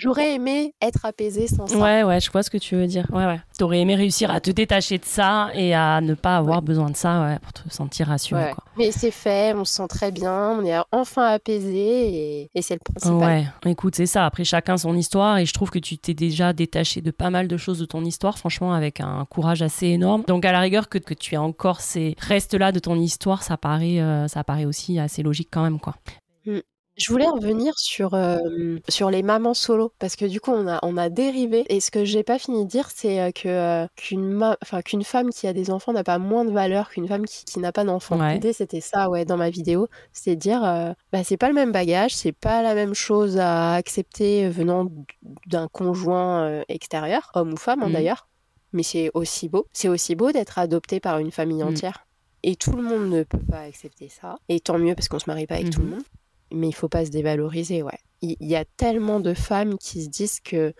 J'aurais 0.00 0.34
aimé 0.34 0.74
être 0.80 1.04
apaisée 1.04 1.46
sans 1.46 1.66
ça. 1.66 1.76
Ouais, 1.76 2.02
ouais, 2.02 2.20
je 2.20 2.30
vois 2.30 2.42
ce 2.42 2.48
que 2.48 2.56
tu 2.56 2.74
veux 2.74 2.86
dire. 2.86 3.06
Ouais, 3.12 3.26
ouais. 3.26 3.38
T'aurais 3.58 3.80
aimé 3.80 3.96
réussir 3.96 4.30
à 4.30 4.40
te 4.40 4.50
détacher 4.50 4.96
de 4.96 5.04
ça 5.04 5.50
et 5.52 5.74
à 5.74 6.00
ne 6.00 6.14
pas 6.14 6.38
avoir 6.38 6.62
besoin 6.62 6.88
de 6.88 6.96
ça 6.96 7.20
ouais, 7.20 7.38
pour 7.40 7.52
te 7.52 7.68
sentir 7.68 8.06
rassuré. 8.06 8.52
Quoi. 8.54 8.64
Mais 8.78 8.92
c'est 8.92 9.10
fait, 9.10 9.52
on 9.54 9.66
se 9.66 9.74
sent 9.74 9.88
très 9.88 10.10
bien, 10.10 10.58
on 10.58 10.64
est 10.64 10.78
enfin 10.90 11.26
apaisé 11.26 12.48
et, 12.54 12.62
c'est 12.62 12.74
le 12.74 12.80
principal. 12.80 13.18
Ouais, 13.18 13.70
écoute, 13.70 13.94
c'est 13.94 14.06
ça. 14.06 14.24
Après, 14.24 14.44
chacun 14.44 14.78
son 14.78 14.96
histoire 14.96 15.36
et 15.36 15.44
je 15.44 15.52
trouve 15.52 15.68
que 15.68 15.78
tu 15.78 15.98
t'es 15.98 16.14
déjà 16.14 16.54
détaché 16.54 17.02
de 17.02 17.10
pas 17.10 17.28
mal 17.28 17.46
de 17.46 17.58
choses 17.58 17.78
de 17.78 17.84
ton 17.84 18.02
histoire, 18.02 18.38
franchement, 18.38 18.72
avec 18.72 19.00
un 19.00 19.26
courage 19.26 19.60
assez 19.60 19.88
énorme. 19.88 20.22
Donc, 20.26 20.46
à 20.46 20.52
la 20.52 20.60
rigueur, 20.60 20.88
que, 20.88 20.96
que 20.96 21.12
tu 21.12 21.34
aies 21.34 21.38
encore 21.38 21.82
ces 21.82 22.16
restes-là 22.20 22.72
de 22.72 22.78
ton 22.78 22.96
histoire, 22.96 23.42
ça 23.42 23.58
paraît, 23.58 24.00
euh, 24.00 24.28
ça 24.28 24.44
paraît 24.44 24.64
aussi 24.64 24.98
assez 24.98 25.22
logique 25.22 25.48
quand 25.52 25.62
même, 25.62 25.78
quoi. 25.78 25.94
Mm. 26.46 26.60
Je 26.96 27.10
voulais 27.10 27.28
revenir 27.28 27.72
sur, 27.78 28.12
euh, 28.12 28.76
sur 28.88 29.10
les 29.10 29.22
mamans 29.22 29.54
solo 29.54 29.92
parce 29.98 30.16
que 30.16 30.26
du 30.26 30.38
coup 30.38 30.50
on 30.50 30.68
a, 30.68 30.78
on 30.82 30.98
a 30.98 31.08
dérivé 31.08 31.64
et 31.68 31.80
ce 31.80 31.90
que 31.90 32.04
j'ai 32.04 32.22
pas 32.22 32.38
fini 32.38 32.64
de 32.64 32.68
dire 32.68 32.90
c'est 32.94 33.20
euh, 33.20 33.30
que 33.30 33.48
euh, 33.48 33.86
qu'une 33.96 34.56
enfin 34.62 34.82
qu'une 34.82 35.02
femme 35.02 35.30
qui 35.30 35.46
a 35.46 35.54
des 35.54 35.70
enfants 35.70 35.94
n'a 35.94 36.04
pas 36.04 36.18
moins 36.18 36.44
de 36.44 36.50
valeur 36.50 36.90
qu'une 36.90 37.08
femme 37.08 37.24
qui, 37.24 37.46
qui 37.46 37.58
n'a 37.58 37.72
pas 37.72 37.84
d'enfants. 37.84 38.20
L'idée 38.28 38.52
c'était 38.52 38.82
ça 38.82 39.08
ouais 39.08 39.24
dans 39.24 39.38
ma 39.38 39.48
vidéo, 39.48 39.88
c'est 40.12 40.36
dire 40.36 40.60
bah 41.12 41.24
c'est 41.24 41.38
pas 41.38 41.48
le 41.48 41.54
même 41.54 41.72
bagage, 41.72 42.14
c'est 42.14 42.32
pas 42.32 42.62
la 42.62 42.74
même 42.74 42.92
chose 42.92 43.38
à 43.38 43.72
accepter 43.74 44.48
venant 44.50 44.86
d'un 45.46 45.68
conjoint 45.68 46.62
extérieur, 46.68 47.30
homme 47.34 47.54
ou 47.54 47.56
femme 47.56 47.82
hein, 47.82 47.88
mmh. 47.88 47.92
d'ailleurs, 47.92 48.28
mais 48.72 48.82
c'est 48.82 49.10
aussi 49.14 49.48
beau, 49.48 49.66
c'est 49.72 49.88
aussi 49.88 50.16
beau 50.16 50.32
d'être 50.32 50.58
adopté 50.58 51.00
par 51.00 51.18
une 51.18 51.30
famille 51.30 51.62
mmh. 51.62 51.68
entière. 51.68 52.06
Et 52.42 52.56
tout 52.56 52.72
le 52.72 52.82
monde 52.82 53.10
ne 53.10 53.22
peut 53.22 53.38
pas 53.38 53.60
accepter 53.60 54.08
ça. 54.08 54.36
Et 54.48 54.60
tant 54.60 54.78
mieux 54.78 54.94
parce 54.94 55.08
qu'on 55.08 55.18
se 55.18 55.28
marie 55.28 55.46
pas 55.46 55.56
avec 55.56 55.70
tout 55.70 55.80
le 55.80 55.86
mmh. 55.86 55.90
monde 55.90 56.02
mais 56.52 56.68
il 56.68 56.74
faut 56.74 56.88
pas 56.88 57.04
se 57.04 57.10
dévaloriser, 57.10 57.82
ouais. 57.82 57.98
Il 58.22 58.36
y, 58.40 58.56
a 58.56 58.64
tellement 58.64 59.18
de 59.18 59.32
femmes 59.32 59.78
qui 59.78 60.04
se 60.04 60.10
disent 60.10 60.40
que 60.40 60.74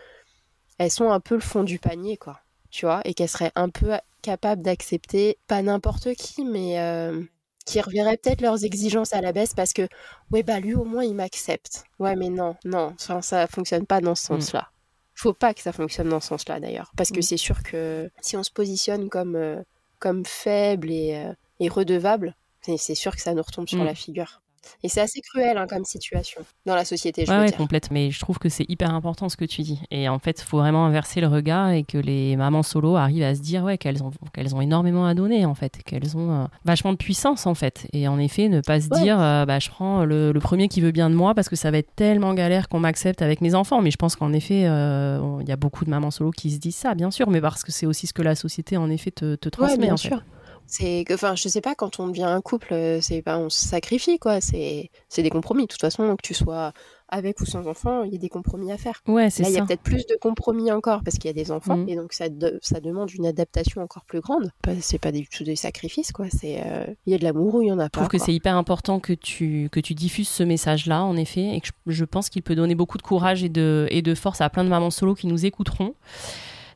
elles 0.76 0.90
sont 0.90 1.10
un 1.10 1.20
peu 1.20 1.34
le 1.34 1.40
fond 1.40 1.62
du 1.62 1.78
panier, 1.78 2.18
quoi. 2.18 2.38
Tu 2.70 2.84
vois, 2.84 3.00
et 3.04 3.14
qu'elles 3.14 3.30
seraient 3.30 3.52
un 3.54 3.70
peu 3.70 3.92
capables 4.22 4.62
d'accepter 4.62 5.38
pas 5.46 5.62
n'importe 5.62 6.14
qui, 6.14 6.44
mais 6.44 6.78
euh, 6.78 7.22
qui 7.64 7.80
reverraient 7.80 8.16
peut-être 8.16 8.42
leurs 8.42 8.64
exigences 8.64 9.12
à 9.12 9.20
la 9.20 9.32
baisse 9.32 9.54
parce 9.54 9.72
que, 9.72 9.88
ouais, 10.30 10.42
bah 10.42 10.60
lui 10.60 10.74
au 10.74 10.84
moins 10.84 11.04
il 11.04 11.14
m'accepte. 11.14 11.84
Ouais, 11.98 12.16
mais 12.16 12.28
non, 12.28 12.56
non, 12.64 12.94
ça, 12.98 13.22
ça 13.22 13.46
fonctionne 13.46 13.86
pas 13.86 14.00
dans 14.00 14.14
ce 14.14 14.32
mm. 14.32 14.40
sens-là. 14.40 14.68
Faut 15.14 15.34
pas 15.34 15.54
que 15.54 15.60
ça 15.60 15.72
fonctionne 15.72 16.08
dans 16.08 16.20
ce 16.20 16.28
sens-là 16.28 16.60
d'ailleurs, 16.60 16.92
parce 16.96 17.10
que 17.10 17.18
mm. 17.18 17.22
c'est 17.22 17.36
sûr 17.36 17.62
que 17.62 18.10
si 18.20 18.36
on 18.36 18.42
se 18.42 18.50
positionne 18.50 19.08
comme, 19.08 19.36
euh, 19.36 19.62
comme 19.98 20.24
faible 20.24 20.90
et, 20.90 21.16
euh, 21.16 21.32
et 21.58 21.68
redevable, 21.68 22.36
c'est 22.62 22.94
sûr 22.94 23.14
que 23.14 23.22
ça 23.22 23.34
nous 23.34 23.42
retombe 23.42 23.68
sur 23.68 23.82
mm. 23.82 23.86
la 23.86 23.94
figure. 23.94 24.42
Et 24.82 24.88
c'est 24.88 25.00
assez 25.00 25.20
cruel 25.20 25.56
hein, 25.56 25.66
comme 25.68 25.84
situation 25.84 26.42
dans 26.66 26.74
la 26.74 26.84
société, 26.84 27.24
je 27.26 27.30
ouais, 27.30 27.38
veux 27.38 27.44
ouais, 27.44 27.52
complète. 27.52 27.90
Mais 27.90 28.10
je 28.10 28.20
trouve 28.20 28.38
que 28.38 28.48
c'est 28.48 28.68
hyper 28.68 28.94
important 28.94 29.28
ce 29.28 29.36
que 29.36 29.44
tu 29.44 29.62
dis. 29.62 29.80
Et 29.90 30.08
en 30.08 30.18
fait, 30.18 30.40
il 30.40 30.44
faut 30.44 30.58
vraiment 30.58 30.86
inverser 30.86 31.20
le 31.20 31.26
regard 31.26 31.70
et 31.70 31.84
que 31.84 31.98
les 31.98 32.36
mamans 32.36 32.62
solo 32.62 32.96
arrivent 32.96 33.22
à 33.22 33.34
se 33.34 33.40
dire 33.40 33.64
ouais, 33.64 33.78
qu'elles 33.78 34.02
ont, 34.02 34.10
qu'elles 34.32 34.54
ont 34.54 34.60
énormément 34.60 35.06
à 35.06 35.14
donner, 35.14 35.44
en 35.44 35.54
fait. 35.54 35.82
Qu'elles 35.84 36.16
ont 36.16 36.32
euh, 36.32 36.44
vachement 36.64 36.92
de 36.92 36.98
puissance, 36.98 37.46
en 37.46 37.54
fait. 37.54 37.86
Et 37.92 38.08
en 38.08 38.18
effet, 38.18 38.48
ne 38.48 38.60
pas 38.60 38.80
se 38.80 38.88
dire 38.88 39.20
euh, 39.20 39.44
bah, 39.44 39.58
je 39.58 39.68
prends 39.70 40.04
le, 40.04 40.32
premier 40.40 40.68
qui 40.68 40.80
veut 40.80 40.92
bien 40.92 41.10
de 41.10 41.14
moi 41.14 41.34
parce 41.34 41.50
que 41.50 41.56
ça 41.56 41.70
va 41.70 41.78
être 41.78 41.94
tellement 41.94 42.32
galère 42.32 42.68
qu'on 42.68 42.80
m'accepte 42.80 43.22
avec 43.22 43.40
mes 43.40 43.54
enfants. 43.54 43.82
Mais 43.82 43.90
je 43.90 43.96
pense 43.96 44.16
qu'en 44.16 44.32
effet, 44.32 44.64
euh, 44.66 45.38
il 45.40 45.48
y 45.48 45.52
a 45.52 45.56
beaucoup 45.56 45.84
de 45.84 45.90
mamans 45.90 46.10
solo 46.10 46.30
qui 46.30 46.50
se 46.50 46.58
disent 46.58 46.76
ça, 46.76 46.94
bien 46.94 47.10
sûr. 47.10 47.30
Mais 47.30 47.40
parce 47.40 47.62
que 47.62 47.72
c'est 47.72 47.86
aussi 47.86 48.06
ce 48.06 48.12
que 48.12 48.22
la 48.22 48.34
société, 48.34 48.76
en 48.76 48.90
effet, 48.90 49.10
te, 49.10 49.34
te 49.36 49.48
transmet. 49.48 49.86
bien 49.86 49.96
sûr. 49.96 50.22
C'est 50.70 51.04
que, 51.04 51.14
enfin, 51.14 51.34
je 51.34 51.48
sais 51.48 51.60
pas, 51.60 51.74
quand 51.74 51.98
on 51.98 52.06
devient 52.06 52.22
un 52.22 52.40
couple, 52.40 52.74
euh, 52.74 53.00
c'est 53.00 53.22
pas, 53.22 53.38
on 53.38 53.50
se 53.50 53.66
sacrifie, 53.66 54.20
quoi. 54.20 54.40
C'est, 54.40 54.90
c'est 55.08 55.24
des 55.24 55.28
compromis. 55.28 55.62
De 55.64 55.66
toute 55.66 55.80
façon, 55.80 56.14
que 56.14 56.22
tu 56.22 56.32
sois 56.32 56.72
avec 57.08 57.40
ou 57.40 57.44
sans 57.44 57.66
enfant, 57.66 58.04
il 58.04 58.12
y 58.12 58.14
a 58.14 58.18
des 58.18 58.28
compromis 58.28 58.70
à 58.70 58.78
faire. 58.78 59.02
Ouais, 59.08 59.30
c'est 59.30 59.42
Là, 59.42 59.48
il 59.48 59.54
y 59.56 59.58
a 59.58 59.66
peut-être 59.66 59.82
plus 59.82 60.06
de 60.06 60.16
compromis 60.20 60.70
encore 60.70 61.02
parce 61.02 61.18
qu'il 61.18 61.26
y 61.26 61.30
a 61.30 61.32
des 61.32 61.50
enfants 61.50 61.78
mmh. 61.78 61.88
et 61.88 61.96
donc 61.96 62.12
ça, 62.12 62.26
ça 62.62 62.78
demande 62.78 63.12
une 63.12 63.26
adaptation 63.26 63.82
encore 63.82 64.04
plus 64.04 64.20
grande. 64.20 64.52
C'est 64.80 65.00
pas 65.00 65.10
du 65.10 65.26
tout 65.26 65.42
des 65.42 65.56
sacrifices, 65.56 66.12
quoi. 66.12 66.26
C'est, 66.30 66.62
euh, 66.64 66.86
il 67.06 67.12
y 67.12 67.16
a 67.16 67.18
de 67.18 67.24
l'amour 67.24 67.56
ou 67.56 67.62
il 67.62 67.68
y 67.68 67.72
en 67.72 67.80
a 67.80 67.88
pas. 67.88 67.98
Je 67.98 68.06
trouve 68.06 68.08
que 68.08 68.24
c'est 68.24 68.32
hyper 68.32 68.54
important 68.54 69.00
que 69.00 69.12
tu, 69.12 69.68
que 69.72 69.80
tu 69.80 69.94
diffuses 69.94 70.28
ce 70.28 70.44
message-là, 70.44 71.02
en 71.02 71.16
effet, 71.16 71.56
et 71.56 71.60
que 71.60 71.66
je, 71.66 71.92
je 71.92 72.04
pense 72.04 72.28
qu'il 72.28 72.42
peut 72.42 72.54
donner 72.54 72.76
beaucoup 72.76 72.96
de 72.96 73.02
courage 73.02 73.42
et 73.42 73.48
de, 73.48 73.88
et 73.90 74.02
de 74.02 74.14
force 74.14 74.40
à 74.40 74.48
plein 74.48 74.62
de 74.62 74.68
mamans 74.68 74.90
solo 74.90 75.16
qui 75.16 75.26
nous 75.26 75.44
écouteront. 75.44 75.94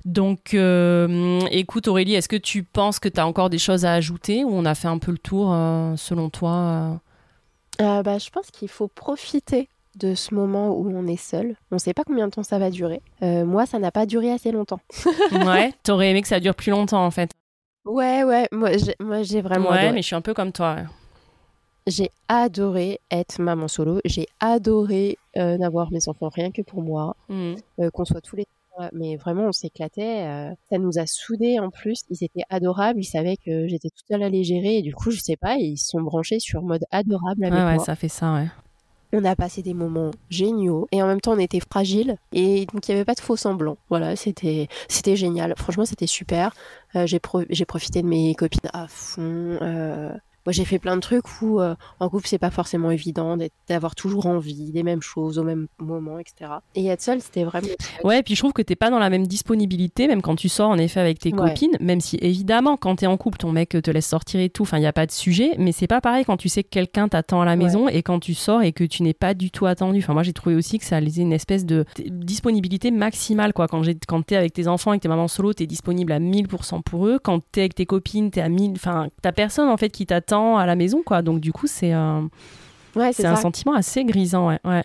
Donc, 0.05 0.53
euh, 0.53 1.41
écoute 1.51 1.89
Aurélie, 1.89 2.15
est-ce 2.15 2.29
que 2.29 2.37
tu 2.37 2.63
penses 2.63 2.99
que 2.99 3.09
tu 3.09 3.19
as 3.19 3.27
encore 3.27 3.49
des 3.49 3.59
choses 3.59 3.87
à 3.87 3.95
ajouter 3.95 4.45
ou 4.45 4.51
on 4.53 4.67
a 4.67 4.75
fait 4.75 4.89
un 4.89 4.99
peu 4.99 5.11
le 5.11 5.19
tour 5.19 5.53
euh, 5.53 5.97
selon 5.97 6.29
toi 6.29 7.01
euh? 7.81 8.03
bah, 8.03 8.19
Je 8.19 8.29
pense 8.29 8.51
qu'il 8.51 8.69
faut 8.69 8.89
profiter 8.89 9.69
de 9.97 10.15
ce 10.15 10.35
moment 10.35 10.77
où 10.77 10.91
on 10.95 11.07
est 11.07 11.17
seul. 11.17 11.57
On 11.71 11.77
ne 11.77 11.81
sait 11.81 11.95
pas 11.95 12.05
combien 12.05 12.27
de 12.27 12.33
temps 12.33 12.43
ça 12.43 12.59
va 12.59 12.71
durer. 12.71 13.01
moi, 13.23 13.65
ça 13.65 13.79
n'a 13.79 13.91
pas 13.91 14.05
duré 14.05 14.31
assez 14.31 14.53
longtemps. 14.53 14.81
ouais, 15.33 15.73
t'aurais 15.83 16.11
aimé 16.11 16.21
que 16.21 16.29
ça 16.29 16.41
dure 16.41 16.55
plus 16.55 16.71
longtemps 16.71 17.05
en 17.05 17.11
fait. 17.11 17.31
Ouais, 17.87 18.25
ouais, 18.25 18.49
moi 18.51 18.71
j'ai 19.23 19.43
vraiment. 19.43 19.71
Ouais, 19.71 19.93
mais 19.93 20.01
je 20.01 20.07
suis 20.07 20.17
un 20.17 20.23
peu 20.23 20.35
comme 20.35 20.53
toi. 20.53 20.77
J'ai 21.87 22.11
adoré 22.29 22.99
être 23.11 23.41
maman 23.41 23.69
solo. 23.69 24.01
J'ai 24.07 24.27
adoré 24.41 25.19
n'avoir 25.37 25.93
mes 25.93 26.09
enfants 26.09 26.31
rien 26.35 26.51
que 26.51 26.63
pour 26.63 26.83
moi. 26.83 27.15
Mmh. 27.29 27.55
qu'on 27.93 28.05
soit 28.05 28.23
tous 28.23 28.37
les 28.37 28.47
mais 28.93 29.17
vraiment, 29.17 29.49
on 29.49 29.53
s'éclatait. 29.53 30.27
Euh, 30.27 30.55
ça 30.71 30.79
nous 30.79 30.99
a 30.99 31.07
soudés 31.07 31.59
en 31.61 31.71
plus. 31.71 32.03
Ils 32.11 32.25
étaient 32.25 32.45
adorables. 32.51 33.01
Ils 33.01 33.05
savaient 33.05 33.37
que 33.37 33.69
j'étais 33.69 33.91
toute 33.91 34.07
seule 34.11 34.23
à 34.23 34.29
les 34.29 34.45
gérer. 34.45 34.79
Et 34.79 34.83
du 34.83 34.95
coup, 34.95 35.11
je 35.11 35.21
sais 35.21 35.37
pas, 35.37 35.57
ils 35.57 35.77
se 35.77 35.89
sont 35.89 36.03
branchés 36.03 36.41
sur 36.41 36.63
mode 36.63 36.85
adorable 36.91 37.45
avec 37.45 37.59
ouais, 37.59 37.79
Ouais, 37.79 37.85
ça 37.85 37.97
fait 37.97 38.09
ça, 38.09 38.35
ouais. 38.35 38.49
On 39.17 39.25
a 39.25 39.37
passé 39.37 39.63
des 39.63 39.75
moments 39.75 40.11
géniaux 40.29 40.89
et 40.91 41.01
en 41.01 41.07
même 41.07 41.21
temps 41.21 41.35
on 41.35 41.39
était 41.39 41.61
fragiles 41.61 42.17
et 42.33 42.67
donc 42.67 42.89
il 42.89 42.91
n'y 42.91 42.97
avait 42.97 43.05
pas 43.05 43.15
de 43.15 43.21
faux 43.21 43.37
semblants. 43.37 43.77
Voilà, 43.89 44.17
c'était 44.17 44.67
c'était 44.89 45.15
génial. 45.15 45.55
Franchement, 45.57 45.85
c'était 45.85 46.09
super. 46.09 46.53
Euh, 46.97 47.07
j'ai 47.07 47.21
j'ai 47.51 47.65
profité 47.65 48.03
de 48.03 48.09
mes 48.09 48.35
copines 48.35 48.69
à 48.73 48.89
fond. 48.89 49.57
Moi, 50.47 50.53
j'ai 50.53 50.65
fait 50.65 50.79
plein 50.79 50.97
de 50.97 51.01
trucs 51.01 51.41
où 51.41 51.61
euh, 51.61 51.75
en 52.01 52.09
couple, 52.09 52.29
c'est 52.29 52.39
pas 52.39 52.51
forcément 52.51 52.91
évident 52.91 53.37
d'avoir 53.69 53.95
toujours 53.95 54.27
envie 54.27 54.73
des 54.73 54.83
mêmes 54.83 55.01
choses 55.03 55.39
au 55.39 55.43
même 55.43 55.69
moment, 55.79 56.19
etc. 56.19 56.53
Et 56.75 56.87
être 56.87 57.01
seule, 57.01 57.21
c'était 57.21 57.45
vraiment. 57.45 57.69
Ouais, 58.03 58.19
et 58.19 58.23
puis 58.23 58.35
je 58.35 58.41
trouve 58.41 58.53
que 58.53 58.63
t'es 58.63 58.77
pas 58.77 58.91
dans 58.91 58.99
la 58.99 59.09
même 59.09 59.27
disponibilité, 59.27 60.07
même 60.07 60.21
quand 60.21 60.37
tu 60.37 60.49
sors 60.49 60.69
en 60.69 60.79
effet 60.79 61.01
avec 61.01 61.19
tes 61.19 61.33
copines, 61.33 61.77
même 61.81 62.01
si 62.01 62.19
évidemment, 62.21 62.77
quand 62.77 62.97
t'es 62.97 63.07
en 63.07 63.17
couple, 63.17 63.39
ton 63.39 63.53
mec 63.53 63.71
te 63.71 63.91
laisse 63.91 64.07
sortir 64.07 64.41
et 64.41 64.51
tout, 64.51 64.63
enfin, 64.63 64.77
il 64.77 64.81
n'y 64.81 64.87
a 64.87 64.93
pas 64.93 65.07
de 65.07 65.13
sujet, 65.13 65.53
mais 65.59 65.73
c'est 65.73 65.87
pas 65.87 66.01
pareil 66.01 66.25
quand 66.25 66.37
tu 66.37 66.49
sais 66.49 66.63
que 66.63 66.69
quelqu'un 66.69 67.09
t'attend 67.09 67.41
à 67.41 67.45
la 67.45 67.57
maison 67.57 67.89
et 67.89 68.03
quand 68.03 68.21
tu 68.21 68.35
sors 68.35 68.63
et 68.63 68.73
que 68.73 68.85
tu 68.85 69.03
n'es 69.03 69.15
pas 69.15 69.35
du 69.35 69.51
tout 69.51 69.67
attendu. 69.67 70.01
Enfin, 70.01 70.13
moi, 70.13 70.23
j'ai 70.23 70.33
trouvé 70.33 70.55
aussi 70.55 70.79
que 70.79 70.85
ça 70.85 71.01
laissait 71.01 71.23
une 71.23 71.33
espèce 71.33 71.65
de 71.65 71.85
disponibilité 72.07 72.91
maximale, 72.91 73.53
quoi. 73.53 73.67
Quand, 73.69 73.83
quand 74.07 74.23
t'es 74.23 74.37
avec 74.37 74.53
tes 74.53 74.69
enfants, 74.69 74.91
avec 74.91 75.03
tes 75.03 75.09
mamans 75.09 75.29
solo, 75.29 75.55
t'es 75.55 75.67
disponible 75.67 76.13
à 76.13 76.21
1000% 76.21 76.83
pour 76.83 77.07
eux. 77.07 77.19
Quand 77.23 77.41
t'es 77.53 77.63
avec 77.63 77.75
tes 77.75 77.87
copines, 77.87 78.31
t'es 78.31 78.41
à 78.41 78.49
1000. 78.49 78.73
Enfin, 78.73 79.09
t'as 79.23 79.33
personne 79.33 79.69
en 79.69 79.77
fait 79.77 79.91
qui 79.91 80.07
t'attend 80.07 80.34
à 80.35 80.67
la 80.67 80.77
maison, 80.77 81.03
quoi. 81.05 81.23
Donc, 81.23 81.41
du 81.41 81.53
coup, 81.53 81.67
c'est 81.67 81.93
un, 81.93 82.29
ouais, 82.97 83.13
c'est 83.13 83.27
un 83.27 83.37
sentiment 83.37 83.75
assez 83.75 84.05
grisant, 84.05 84.49
ouais. 84.49 84.61
ouais. 84.65 84.83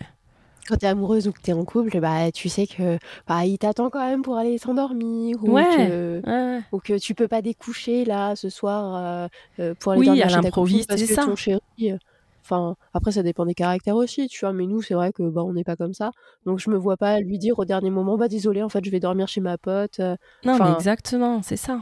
Quand 0.68 0.76
t'es 0.76 0.86
amoureuse 0.86 1.26
ou 1.26 1.32
que 1.32 1.40
t'es 1.40 1.52
en 1.52 1.64
couple, 1.64 1.98
bah, 2.00 2.30
tu 2.32 2.48
sais 2.48 2.66
que 2.66 2.98
bah, 3.26 3.44
il 3.44 3.58
t'attend 3.58 3.90
quand 3.90 4.06
même 4.06 4.22
pour 4.22 4.36
aller 4.36 4.56
s'endormir 4.56 5.36
ou, 5.42 5.56
que, 5.56 6.60
ou 6.70 6.78
que 6.78 6.98
tu 6.98 7.14
peux 7.14 7.26
pas 7.26 7.42
découcher 7.42 8.04
là 8.04 8.36
ce 8.36 8.48
soir 8.50 8.94
euh, 8.94 9.28
euh, 9.58 9.74
pour 9.74 9.92
aller 9.92 10.02
oui, 10.02 10.06
dormir 10.06 10.26
à 10.26 10.42
l'improviste, 10.42 10.88
parce 10.88 11.02
que 11.02 11.12
ça. 11.12 11.24
ton 11.24 11.34
chéri. 11.34 11.60
Euh, 11.82 11.96
enfin, 12.44 12.76
après, 12.94 13.10
ça 13.10 13.24
dépend 13.24 13.46
des 13.46 13.54
caractères 13.54 13.96
aussi, 13.96 14.28
tu 14.28 14.40
vois. 14.40 14.52
Mais 14.52 14.66
nous, 14.66 14.80
c'est 14.80 14.94
vrai 14.94 15.12
que 15.12 15.24
bah, 15.28 15.42
on 15.42 15.54
n'est 15.54 15.64
pas 15.64 15.74
comme 15.74 15.94
ça. 15.94 16.12
Donc, 16.46 16.60
je 16.60 16.70
me 16.70 16.76
vois 16.76 16.96
pas 16.96 17.18
lui 17.18 17.38
dire 17.38 17.58
au 17.58 17.64
dernier 17.64 17.90
moment, 17.90 18.16
bah 18.16 18.28
désolé, 18.28 18.62
en 18.62 18.68
fait, 18.68 18.84
je 18.84 18.90
vais 18.90 19.00
dormir 19.00 19.26
chez 19.26 19.40
ma 19.40 19.58
pote. 19.58 19.98
non, 20.44 20.56
mais 20.56 20.72
exactement, 20.72 21.42
c'est 21.42 21.56
ça. 21.56 21.80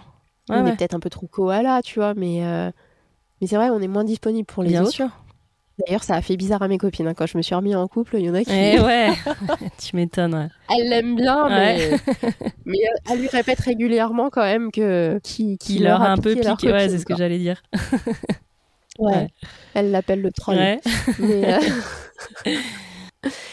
on 0.49 0.64
est 0.64 0.77
peut-être 0.77 0.95
un 0.95 1.01
peu 1.01 1.11
trop 1.11 1.27
koala, 1.27 1.83
tu 1.83 1.99
vois, 1.99 2.14
mais 2.14 2.73
mais 3.41 3.47
c'est 3.47 3.57
vrai, 3.57 3.70
on 3.70 3.80
est 3.80 3.89
moins 3.89 4.05
disponible 4.05 4.47
pour 4.47 4.62
les 4.62 4.70
Bien 4.70 4.82
autres. 4.82 4.93
sûr. 4.93 5.11
D'ailleurs, 5.86 6.03
ça 6.03 6.16
a 6.16 6.22
fait 6.22 6.36
bizarre 6.36 6.62
à 6.62 6.68
mes 6.68 6.78
copines. 6.78 7.07
Hein. 7.07 7.14
Quand 7.14 7.26
je 7.26 7.36
me 7.36 7.43
suis 7.43 7.55
remis 7.55 7.74
en 7.76 7.86
couple, 7.86 8.16
il 8.18 8.24
y 8.24 8.30
en 8.30 8.34
a 8.34 8.43
qui. 8.43 8.51
Eh 8.53 8.80
ouais, 8.84 9.11
tu 9.78 9.95
m'étonnes. 9.95 10.51
Elle 10.76 10.89
l'aime 10.89 11.14
bien, 11.14 11.49
mais... 11.49 11.91
mais 12.64 12.78
elle 13.09 13.20
lui 13.20 13.28
répète 13.28 13.61
régulièrement 13.61 14.28
quand 14.30 14.43
même 14.43 14.72
que 14.72 15.20
qui, 15.22 15.57
qui, 15.59 15.78
leur 15.78 16.03
a 16.03 16.11
un 16.11 16.16
peu 16.16 16.34
piqué. 16.34 16.72
Ouais, 16.72 16.89
c'est 16.89 16.99
ce 16.99 17.07
que 17.07 17.16
j'allais 17.16 17.39
dire. 17.39 17.62
ouais. 18.99 19.28
Elle 19.74 19.93
l'appelle 19.93 20.20
le 20.20 20.32
troll. 20.32 20.57
Ouais. 20.57 20.80
Mais, 21.20 21.55
euh, 21.55 22.57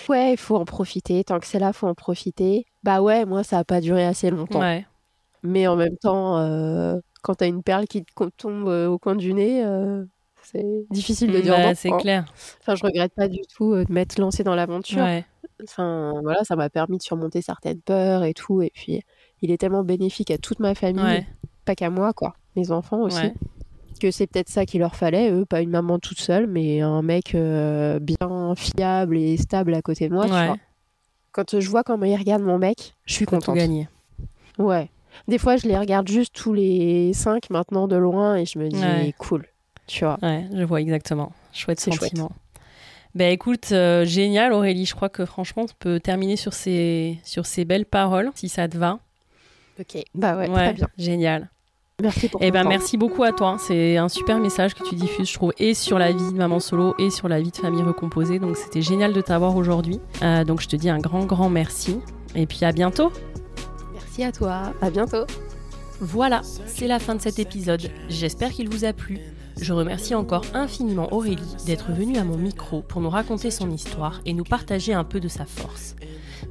ouais, 0.09 0.31
il 0.31 0.38
faut 0.38 0.55
en 0.55 0.65
profiter. 0.65 1.23
Tant 1.23 1.39
que 1.39 1.45
c'est 1.45 1.59
là, 1.59 1.73
faut 1.73 1.88
en 1.88 1.93
profiter. 1.93 2.65
Bah 2.83 3.01
ouais, 3.01 3.25
moi, 3.25 3.43
ça 3.43 3.59
a 3.59 3.63
pas 3.63 3.81
duré 3.81 4.03
assez 4.03 4.31
longtemps. 4.31 4.61
Ouais. 4.61 4.88
Mais 5.43 5.67
en 5.67 5.75
même 5.75 5.97
temps, 5.97 6.39
euh, 6.39 6.99
quand 7.26 7.34
t'as 7.34 7.47
une 7.47 7.63
perle 7.63 7.88
qui 7.88 8.05
tombe 8.38 8.67
euh, 8.67 8.88
au 8.88 8.99
coin 8.99 9.15
du 9.15 9.34
nez, 9.34 9.65
euh, 9.65 10.05
c'est 10.43 10.86
difficile 10.91 11.32
de 11.32 11.41
dire 11.41 11.57
bah, 11.57 11.73
C'est 11.73 11.89
clair. 11.97 12.26
Enfin, 12.61 12.76
je 12.76 12.84
regrette 12.86 13.15
pas 13.15 13.28
du 13.28 13.41
tout 13.51 13.73
euh, 13.73 13.84
de 13.84 13.91
m'être 13.91 14.19
lancée 14.19 14.43
dans 14.43 14.53
l'aventure. 14.53 15.03
Enfin, 15.63 16.13
voilà, 16.21 16.43
ça 16.43 16.55
m'a 16.55 16.69
permis 16.69 16.99
de 16.99 17.01
surmonter 17.01 17.41
certaines 17.41 17.82
peurs 17.82 18.23
et 18.23 18.36
tout. 18.36 18.61
Et 18.61 18.71
puis, 18.71 19.01
il 19.41 19.49
est 19.49 19.57
tellement 19.57 19.84
bénéfique 19.84 20.30
à 20.30 20.38
toute 20.38 20.59
ma 20.59 20.76
famille, 20.76 21.26
pas 21.65 21.73
qu'à 21.73 21.89
moi, 21.89 22.13
quoi. 22.13 22.36
Mes 22.55 22.69
enfants 22.69 23.01
aussi. 23.01 23.34
Que 23.99 24.11
c'est 24.11 24.28
peut-être 24.28 24.49
ça 24.49 24.67
qu'il 24.67 24.82
leur 24.82 24.95
fallait, 24.95 25.32
eux, 25.32 25.45
pas 25.45 25.61
une 25.61 25.71
maman 25.71 25.97
toute 25.97 26.19
seule, 26.19 26.45
mais 26.45 26.82
un 26.82 27.01
mec 27.01 27.36
bien 28.01 28.53
fiable 28.55 29.17
et 29.17 29.38
stable 29.38 29.73
à 29.73 29.82
côté 29.82 30.09
de 30.09 30.13
moi, 30.13 30.26
tu 30.26 30.30
vois. 30.30 30.57
Quand 31.32 31.59
je 31.59 31.69
vois 31.69 31.84
comment 31.84 32.05
il 32.05 32.15
regarde 32.15 32.43
mon 32.43 32.59
mec, 32.59 32.93
je 33.05 33.13
suis 33.13 33.26
contente. 33.26 33.55
gagner. 33.55 33.89
Ouais. 34.59 34.89
Des 35.28 35.38
fois, 35.38 35.57
je 35.57 35.68
les 35.68 35.78
regarde 35.78 36.07
juste 36.07 36.34
tous 36.36 36.53
les 36.53 37.13
cinq 37.13 37.49
maintenant 37.49 37.88
de 37.88 37.95
loin 37.95 38.36
et 38.36 38.45
je 38.45 38.59
me 38.59 38.70
dis 38.70 39.13
cool, 39.18 39.45
tu 39.88 40.05
vois. 40.05 40.18
Ouais, 40.22 40.45
je 40.53 40.63
vois 40.63 40.82
exactement. 40.82 41.32
Chouette 41.53 41.80
sentiment. 41.80 42.32
Ben 43.16 43.32
écoute, 43.32 43.70
euh, 43.72 44.03
génial 44.03 44.51
Aurélie, 44.51 44.86
je 44.86 44.93
crois 44.93 45.07
que 45.07 45.24
franchement 45.26 45.63
on 45.63 45.74
peut 45.80 46.01
terminer 46.01 46.36
sur 46.36 46.51
ces, 46.53 47.18
sur 47.24 47.45
ces 47.45 47.63
belles 47.63 47.86
paroles, 47.86 48.30
si 48.36 48.49
ça 48.49 48.68
te 48.68 48.78
va. 48.78 48.99
Ok, 49.80 50.03
bah 50.13 50.36
ouais, 50.38 50.47
très 50.49 50.74
bien. 50.74 50.88
Génial. 50.97 51.49
Merci 52.01 52.28
pour 52.28 52.41
Eh 52.43 52.47
ton 52.47 52.53
ben 52.53 52.63
temps. 52.63 52.70
merci 52.70 52.97
beaucoup 52.97 53.24
à 53.24 53.32
toi. 53.32 53.55
C'est 53.57 53.95
un 53.95 54.09
super 54.09 54.38
message 54.39 54.74
que 54.74 54.84
tu 54.84 54.95
diffuses, 54.95 55.30
je 55.30 55.34
trouve, 55.34 55.53
et 55.59 55.74
sur 55.74 55.97
la 55.97 56.11
vie 56.11 56.30
de 56.34 56.38
maman 56.38 56.59
solo 56.59 56.93
et 56.99 57.09
sur 57.09 57.30
la 57.30 57.39
vie 57.39 57.51
de 57.51 57.55
famille 57.55 57.84
recomposée. 57.84 58.38
Donc 58.38 58.57
c'était 58.57 58.82
génial 58.82 59.13
de 59.13 59.22
t'avoir 59.22 59.55
aujourd'hui. 59.55 60.01
Euh, 60.22 60.43
donc 60.43 60.59
je 60.59 60.68
te 60.68 60.76
dis 60.76 60.89
un 60.89 60.99
grand 60.99 61.24
grand 61.26 61.47
merci. 61.49 61.99
Et 62.36 62.45
puis 62.47 62.66
à 62.66 62.74
bientôt. 62.74 63.13
Merci 64.18 64.24
à 64.24 64.32
toi. 64.32 64.74
À 64.82 64.89
bientôt. 64.89 65.26
Voilà, 65.99 66.41
c'est 66.68 66.88
la 66.88 66.99
fin 66.99 67.16
de 67.16 67.22
cet 67.22 67.38
épisode. 67.38 67.91
J'espère 68.07 68.51
qu'il 68.51 68.70
vous 68.70 68.86
a 68.86 68.93
plu. 68.93 69.20
Je 69.59 69.74
remercie 69.74 70.16
encore 70.16 70.45
infiniment 70.53 71.11
Aurélie 71.13 71.55
d'être 71.66 71.91
venue 71.91 72.18
à 72.18 72.24
mon 72.24 72.38
micro 72.38 72.82
pour 72.82 73.01
nous 73.01 73.09
raconter 73.09 73.51
son 73.51 73.70
histoire 73.70 74.22
et 74.26 74.32
nous 74.32 74.45
partager 74.45 74.93
un 74.93 75.03
peu 75.03 75.20
de 75.20 75.28
sa 75.28 75.45
force. 75.45 75.97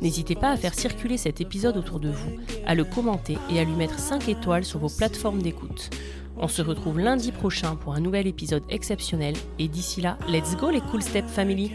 N'hésitez 0.03 0.35
pas 0.35 0.51
à 0.51 0.59
faire 0.59 0.75
circuler 0.75 1.17
cet 1.17 1.41
épisode 1.41 1.79
autour 1.79 2.01
de 2.01 2.11
vous, 2.11 2.37
à 2.67 2.75
le 2.75 2.85
commenter 2.85 3.39
et 3.51 3.59
à 3.59 3.65
lui 3.65 3.75
mettre 3.75 3.99
5 3.99 4.29
étoiles 4.29 4.65
sur 4.67 4.79
vos 4.79 4.91
plateformes 4.91 5.41
d'écoute. 5.41 5.89
On 6.37 6.49
se 6.49 6.61
retrouve 6.61 6.99
lundi 6.99 7.33
prochain 7.33 7.77
pour 7.77 7.95
un 7.95 8.01
nouvel 8.01 8.27
épisode 8.27 8.65
exceptionnel 8.69 9.37
et 9.59 9.69
d'ici 9.69 10.03
là, 10.03 10.19
let's 10.29 10.55
go 10.57 10.69
les 10.69 10.83
Cool 10.83 11.03
Step 11.03 11.27
Family 11.29 11.73